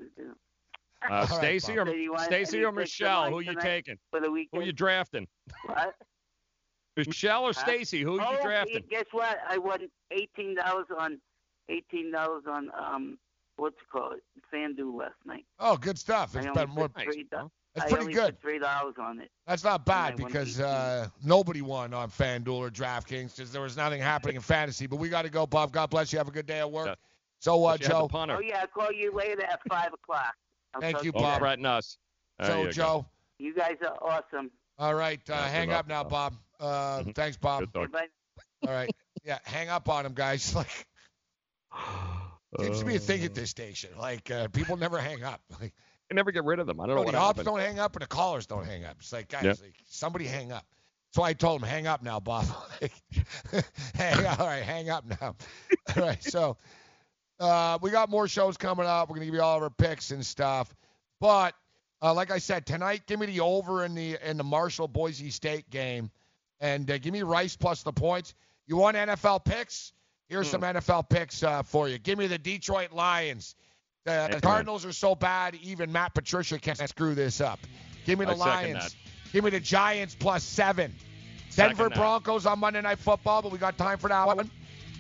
Uh, 1.10 1.26
Stacy 1.28 1.76
Bob. 1.78 1.88
or 1.88 1.92
So 1.92 1.96
you 1.96 2.12
want 2.12 2.24
Stacy 2.24 2.64
or 2.66 2.74
Michelle? 2.74 3.22
mine 3.22 3.32
Who 3.32 3.40
you 3.40 3.56
taking? 3.62 3.98
For 4.12 4.20
the 4.20 4.26
Who 4.28 4.34
weekend. 4.34 4.66
you 4.66 4.74
drafting? 4.74 5.28
What? 5.66 5.96
Michelle 6.98 7.44
or 7.46 7.54
Huh? 7.54 7.62
Stacy? 7.62 8.02
Who 8.02 8.20
oh, 8.20 8.32
you 8.34 8.42
drafting? 8.42 8.84
Guess 8.90 9.06
what? 9.12 9.38
I 9.48 9.58
won 9.60 9.88
eighteen 10.12 10.56
dollars 10.56 10.88
on 10.98 11.22
eighteen 11.70 12.12
dollars 12.12 12.44
on 12.48 12.70
um 12.78 13.18
what's 13.56 13.78
it 13.78 13.90
called? 13.90 14.16
FanDuel 14.54 14.94
last 15.00 15.16
night. 15.26 15.46
Oh, 15.58 15.78
good 15.78 15.98
stuff. 15.98 16.36
I 16.36 16.40
It's 16.40 16.48
only 16.48 16.66
been 16.66 16.76
more. 16.76 16.90
put 16.90 17.04
three 17.04 17.26
do- 17.32 17.50
That's 17.80 17.92
I 17.94 17.96
pretty 17.96 18.02
only 18.04 18.14
good. 18.14 18.36
Put 18.36 18.42
three 18.42 18.60
dollars 18.60 18.96
on 19.00 19.20
it. 19.20 19.30
That's 19.48 19.64
not 19.64 19.86
bad 19.86 20.16
because 20.18 20.60
uh, 20.60 21.08
nobody 21.24 21.62
won 21.62 21.94
on 21.94 22.10
FanDuel 22.10 22.54
or 22.54 22.70
DraftKings 22.70 23.36
because 23.36 23.52
there 23.52 23.62
was 23.62 23.76
nothing 23.78 24.02
happening 24.02 24.36
in 24.36 24.42
fantasy. 24.42 24.88
But 24.88 24.98
we 24.98 25.10
got 25.10 25.24
to 25.24 25.30
go, 25.30 25.46
Bob. 25.46 25.72
God 25.72 25.90
bless 25.90 26.12
you. 26.14 26.20
Have 26.20 26.28
a 26.28 26.32
good 26.32 26.46
day 26.46 26.60
at 26.60 26.72
work. 26.72 26.98
So, 27.40 27.64
uh, 27.66 27.72
But 27.74 27.80
you 27.82 27.86
had 27.88 27.96
the 27.96 28.00
Joe. 28.02 28.08
punter. 28.10 28.36
Oh 28.36 28.40
yeah, 28.42 28.60
I'll 28.62 28.68
call 28.68 28.92
you 28.92 29.12
later 29.14 29.44
at 29.44 29.60
five 29.70 29.94
o'clock. 29.94 30.34
I'll 30.74 30.82
Thank 30.82 31.04
you, 31.04 31.12
to 31.12 31.18
Don't 31.18 31.22
Bob. 31.24 31.40
threaten 31.40 31.66
us. 31.66 31.98
There 32.38 32.48
So, 32.48 32.58
you 32.60 32.66
go. 32.66 32.72
Joe. 32.72 33.06
You 33.40 33.54
guys 33.56 33.78
are 33.82 33.98
awesome. 34.02 34.52
All 34.78 34.94
right. 34.94 35.22
Uh, 35.30 35.42
hang 35.44 35.70
good 35.70 35.76
up 35.76 35.88
now, 35.88 36.04
Bob. 36.04 36.36
Uh, 36.60 37.00
Mhm. 37.04 37.16
Thanks, 37.16 37.38
Bob. 37.38 37.62
Good 37.72 37.92
talk. 37.92 38.02
All 38.68 38.74
right. 38.74 38.90
Yeah, 39.24 39.40
hang 39.44 39.70
up 39.70 39.88
on 39.90 40.06
him, 40.06 40.14
guys. 40.14 40.54
Like, 40.56 40.86
seems 42.60 42.80
to 42.80 42.86
be 42.86 42.96
a 42.96 43.00
thing 43.00 43.22
Uh. 43.22 43.26
at 43.26 43.36
this 43.36 43.50
station. 43.50 43.92
Like, 43.98 44.30
uh, 44.32 44.48
people 44.50 44.78
never 44.78 45.00
hang 45.00 45.24
up. 45.24 45.42
Like, 45.62 45.74
I 46.12 46.16
never 46.16 46.32
get 46.32 46.44
rid 46.44 46.60
of 46.60 46.68
them. 46.68 46.80
I 46.82 46.88
don't 46.88 46.96
know 46.96 47.02
no, 47.04 47.06
what 47.06 47.16
happened. 47.16 47.46
don't 47.46 47.60
hang 47.60 47.80
up 47.80 47.96
and 47.96 48.02
the 48.02 48.08
callers 48.08 48.46
don't 48.48 48.66
hang 48.66 48.84
up. 48.86 48.96
It's 49.00 49.14
like, 49.14 49.28
guys, 49.30 49.44
Yeah. 49.44 49.50
like, 49.62 49.76
somebody 49.86 50.26
hang 50.26 50.52
up. 50.52 50.66
So 51.12 51.24
I 51.24 51.34
told 51.34 51.62
him, 51.62 51.68
hang 51.68 51.88
up 51.88 52.04
now, 52.04 52.20
Bob. 52.20 52.46
Like, 52.82 52.92
hang, 53.96 54.26
all 54.26 54.46
right, 54.48 54.64
hang 54.64 54.90
up 54.90 55.06
now. 55.22 55.36
All 55.96 56.04
right, 56.04 56.24
so 56.24 56.56
uh, 57.40 57.78
we 57.82 57.90
got 57.90 58.10
more 58.10 58.28
shows 58.28 58.58
coming 58.58 58.86
up. 58.86 59.10
We're 59.10 59.16
gonna 59.16 59.26
give 59.26 59.34
you 59.36 59.42
all 59.42 59.58
of 59.58 59.64
our 59.64 59.70
picks 59.70 60.12
and 60.12 60.24
stuff. 60.26 60.74
But 61.20 61.56
uh, 62.02 62.14
like 62.14 62.32
I 62.32 62.38
said, 62.38 62.66
tonight, 62.66 63.02
give 63.08 63.20
me 63.20 63.26
the 63.26 63.40
over 63.40 63.84
in 63.86 63.96
the 63.96 64.18
in 64.28 64.38
the 64.38 64.44
Marshall 64.44 64.88
Boise 64.88 65.30
State 65.32 65.70
game, 65.70 66.12
and 66.60 66.90
uh, 66.90 66.98
give 67.00 67.12
me 67.14 67.24
Rice 67.24 67.56
plus 67.56 67.82
the 67.84 67.92
points. 67.92 68.34
You 68.68 68.78
want 68.78 68.96
NFL 68.98 69.44
picks? 69.46 69.94
Here's 70.28 70.48
Hmm. 70.48 70.62
some 70.62 70.76
NFL 70.76 71.10
picks 71.10 71.42
uh, 71.44 71.64
for 71.64 71.90
you. 71.90 71.98
Give 71.98 72.18
me 72.20 72.28
the 72.28 72.38
Detroit 72.38 72.92
Lions. 72.92 73.56
The, 74.06 74.30
the 74.32 74.42
Cardinals 74.42 74.86
are 74.86 74.94
so 74.94 75.16
bad, 75.16 75.56
even 75.56 75.92
Matt 75.92 76.14
Patricia 76.14 76.58
can't 76.58 76.78
screw 76.78 77.16
this 77.16 77.42
up. 77.42 77.60
Give 78.06 78.18
me 78.18 78.26
the 78.26 78.32
I 78.32 78.36
Lions. 78.36 78.96
Give 79.34 79.44
me 79.44 79.50
the 79.52 79.60
Giants 79.60 80.16
plus 80.16 80.44
seven. 80.44 80.96
Second 81.50 81.78
Denver 81.78 81.90
that. 81.90 81.98
Broncos 81.98 82.46
on 82.46 82.60
Monday 82.60 82.82
Night 82.82 83.00
Football, 83.00 83.42
but 83.42 83.52
we 83.52 83.58
got 83.58 83.78
time 83.78 83.98
for 83.98 84.08
that 84.10 84.26
one. 84.26 84.50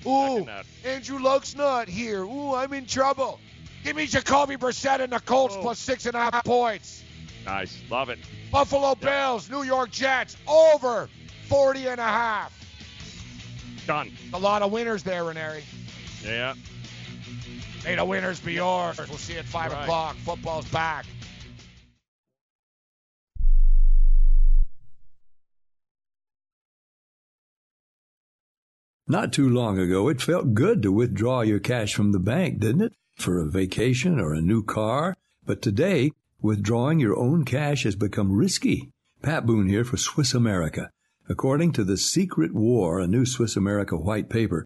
Ooh. 0.05 0.47
Andrew 0.85 1.19
Luck's 1.19 1.55
not 1.55 1.87
here. 1.87 2.23
Ooh, 2.23 2.53
I'm 2.53 2.73
in 2.73 2.85
trouble. 2.85 3.39
Give 3.83 3.95
me 3.95 4.05
Jacoby 4.05 4.57
Brissett 4.57 4.99
and 4.99 5.11
the 5.11 5.19
Colts 5.19 5.55
Oh. 5.57 5.61
plus 5.61 5.79
six 5.79 6.05
and 6.05 6.15
a 6.15 6.19
half 6.19 6.43
points. 6.43 7.03
Nice. 7.45 7.77
Love 7.89 8.09
it. 8.09 8.19
Buffalo 8.51 8.95
Bills, 8.95 9.49
New 9.49 9.63
York 9.63 9.91
Jets, 9.91 10.35
over 10.47 11.09
40 11.47 11.87
and 11.87 11.99
a 11.99 12.03
half. 12.03 12.53
Done. 13.87 14.11
A 14.33 14.39
lot 14.39 14.61
of 14.61 14.71
winners 14.71 15.03
there, 15.03 15.23
Ranieri. 15.23 15.63
Yeah. 16.23 16.53
May 17.83 17.95
the 17.95 18.05
winners 18.05 18.39
be 18.39 18.53
yours. 18.53 18.97
We'll 18.97 19.17
see 19.17 19.33
you 19.33 19.39
at 19.39 19.45
5 19.45 19.71
Right. 19.71 19.83
o'clock. 19.83 20.15
Football's 20.17 20.67
back. 20.69 21.05
Not 29.07 29.33
too 29.33 29.49
long 29.49 29.79
ago, 29.79 30.07
it 30.07 30.21
felt 30.21 30.53
good 30.53 30.83
to 30.83 30.91
withdraw 30.91 31.41
your 31.41 31.59
cash 31.59 31.95
from 31.95 32.11
the 32.11 32.19
bank, 32.19 32.59
didn't 32.59 32.81
it? 32.83 32.93
For 33.17 33.39
a 33.39 33.49
vacation 33.49 34.19
or 34.19 34.33
a 34.33 34.41
new 34.41 34.63
car. 34.63 35.15
But 35.45 35.61
today, 35.61 36.11
withdrawing 36.41 36.99
your 36.99 37.17
own 37.17 37.43
cash 37.43 37.83
has 37.83 37.95
become 37.95 38.31
risky. 38.31 38.91
Pat 39.23 39.45
Boone 39.45 39.67
here 39.67 39.83
for 39.83 39.97
Swiss 39.97 40.33
America. 40.33 40.91
According 41.27 41.73
to 41.73 41.83
The 41.83 41.97
Secret 41.97 42.53
War, 42.53 42.99
a 42.99 43.07
new 43.07 43.25
Swiss 43.25 43.55
America 43.55 43.97
white 43.97 44.29
paper, 44.29 44.65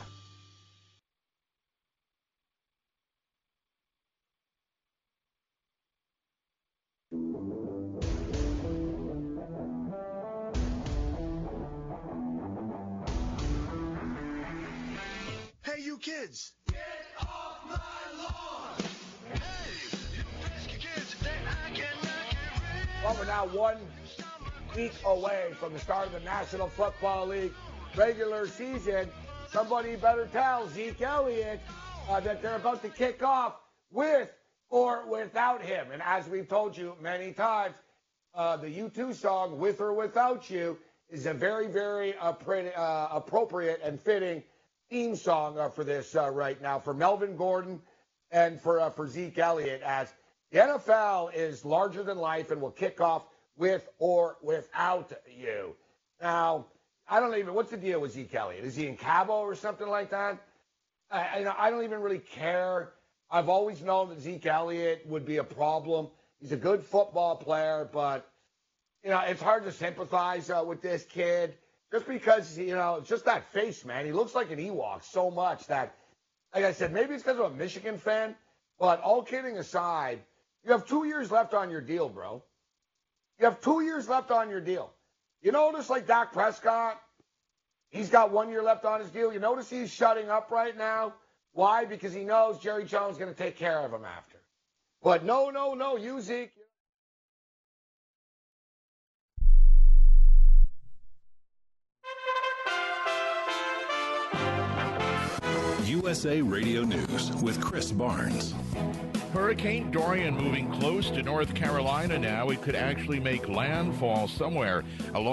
maidsailors.com. 16.01 16.51
Hey, 19.33 20.71
you 20.71 20.79
kids! 20.79 21.15
Well, 23.03 23.15
we're 23.19 23.25
now 23.25 23.45
one 23.47 23.77
week 24.75 24.93
away 25.05 25.51
from 25.59 25.73
the 25.73 25.79
start 25.79 26.07
of 26.07 26.13
the 26.13 26.19
National 26.21 26.67
Football 26.67 27.27
League 27.27 27.53
regular 27.95 28.47
season. 28.47 29.09
Somebody 29.51 29.95
better 29.95 30.27
tell 30.27 30.67
Zeke 30.69 31.01
Elliott 31.01 31.59
uh, 32.09 32.19
that 32.21 32.41
they're 32.41 32.55
about 32.55 32.81
to 32.83 32.89
kick 32.89 33.21
off 33.21 33.57
with 33.91 34.29
or 34.69 35.05
without 35.07 35.61
him. 35.61 35.91
And 35.91 36.01
as 36.03 36.27
we've 36.27 36.47
told 36.47 36.77
you 36.77 36.95
many 37.01 37.33
times, 37.33 37.75
uh, 38.33 38.55
the 38.57 38.69
U2 38.69 39.13
song 39.13 39.59
"With 39.59 39.81
or 39.81 39.93
Without 39.93 40.49
You" 40.49 40.77
is 41.09 41.25
a 41.25 41.33
very, 41.33 41.67
very 41.67 42.15
uh, 42.17 43.07
appropriate 43.11 43.81
and 43.83 43.99
fitting 43.99 44.41
theme 44.91 45.15
song 45.15 45.57
uh, 45.57 45.69
for 45.69 45.85
this 45.85 46.17
uh, 46.17 46.29
right 46.29 46.61
now 46.61 46.77
for 46.77 46.93
Melvin 46.93 47.37
Gordon 47.37 47.81
and 48.29 48.59
for 48.59 48.81
uh, 48.81 48.89
for 48.89 49.07
Zeke 49.07 49.37
Elliott 49.37 49.81
as 49.83 50.13
the 50.51 50.59
NFL 50.59 51.33
is 51.33 51.63
larger 51.63 52.03
than 52.03 52.17
life 52.17 52.51
and 52.51 52.61
will 52.61 52.71
kick 52.71 52.99
off 52.99 53.25
with 53.55 53.87
or 53.99 54.35
without 54.43 55.13
you. 55.33 55.77
Now, 56.21 56.65
I 57.07 57.21
don't 57.21 57.37
even 57.37 57.53
what's 57.53 57.71
the 57.71 57.77
deal 57.77 58.01
with 58.01 58.11
Zeke 58.11 58.35
Elliott? 58.35 58.65
Is 58.65 58.75
he 58.75 58.85
in 58.85 58.97
Cabo 58.97 59.39
or 59.39 59.55
something 59.55 59.87
like 59.87 60.11
that? 60.11 60.43
I, 61.09 61.45
I, 61.57 61.71
don't 61.71 61.85
even 61.85 62.01
really 62.01 62.19
care. 62.19 62.91
I've 63.29 63.49
always 63.49 63.81
known 63.81 64.09
that 64.09 64.19
Zeke 64.19 64.45
Elliott 64.45 65.05
would 65.07 65.25
be 65.25 65.37
a 65.37 65.43
problem. 65.43 66.07
He's 66.41 66.51
a 66.51 66.57
good 66.57 66.83
football 66.83 67.37
player, 67.37 67.89
but 67.91 68.29
you 69.05 69.09
know 69.09 69.21
it's 69.21 69.41
hard 69.41 69.63
to 69.63 69.71
sympathize 69.71 70.49
uh, 70.49 70.65
with 70.67 70.81
this 70.81 71.05
kid 71.05 71.53
just 71.91 72.07
because 72.07 72.57
you 72.57 72.75
know 72.75 72.95
it's 72.95 73.09
just 73.09 73.25
that 73.25 73.51
face, 73.51 73.83
man. 73.85 74.05
He 74.05 74.11
looks 74.11 74.33
like 74.33 74.51
an 74.51 74.59
Ewok 74.59 75.03
so 75.03 75.29
much 75.29 75.67
that, 75.67 75.95
like 76.53 76.63
I 76.63 76.71
said, 76.71 76.93
maybe 76.93 77.13
it's 77.13 77.23
because 77.23 77.39
I'm 77.39 77.53
a 77.53 77.55
Michigan 77.55 77.97
fan. 77.97 78.35
But 78.79 79.01
all 79.01 79.21
kidding 79.21 79.57
aside, 79.57 80.19
you 80.65 80.71
have 80.71 80.87
two 80.87 81.05
years 81.05 81.31
left 81.31 81.53
on 81.53 81.69
your 81.69 81.81
deal, 81.81 82.09
bro. 82.09 82.41
You 83.39 83.45
have 83.45 83.61
two 83.61 83.81
years 83.81 84.07
left 84.07 84.31
on 84.31 84.49
your 84.49 84.61
deal. 84.61 84.91
You 85.41 85.51
notice, 85.51 85.89
like 85.89 86.07
Dak 86.07 86.33
Prescott, 86.33 87.01
he's 87.89 88.09
got 88.09 88.31
one 88.31 88.49
year 88.49 88.63
left 88.63 88.85
on 88.85 89.01
his 89.01 89.09
deal. 89.09 89.33
You 89.33 89.39
notice 89.39 89.69
he's 89.69 89.91
shutting 89.91 90.29
up 90.29 90.51
right 90.51 90.77
now. 90.77 91.13
Why? 91.53 91.85
Because 91.85 92.13
he 92.13 92.23
knows 92.23 92.59
Jerry 92.59 92.85
Jones 92.85 93.13
is 93.13 93.17
going 93.17 93.33
to 93.33 93.37
take 93.37 93.57
care 93.57 93.79
of 93.79 93.91
him 93.91 94.05
after. 94.05 94.37
But 95.03 95.25
no, 95.25 95.49
no, 95.49 95.73
no, 95.73 95.97
you 95.97 96.21
Zeke. 96.21 96.51
USA 106.01 106.41
Radio 106.41 106.81
News 106.81 107.31
with 107.43 107.61
Chris 107.61 107.91
Barnes. 107.91 108.55
Hurricane 109.33 109.91
Dorian 109.91 110.35
moving 110.35 110.67
close 110.71 111.11
to 111.11 111.21
North 111.21 111.53
Carolina 111.53 112.17
now. 112.17 112.49
It 112.49 112.63
could 112.63 112.75
actually 112.75 113.19
make 113.19 113.47
landfall 113.47 114.27
somewhere 114.27 114.83
along 115.13 115.31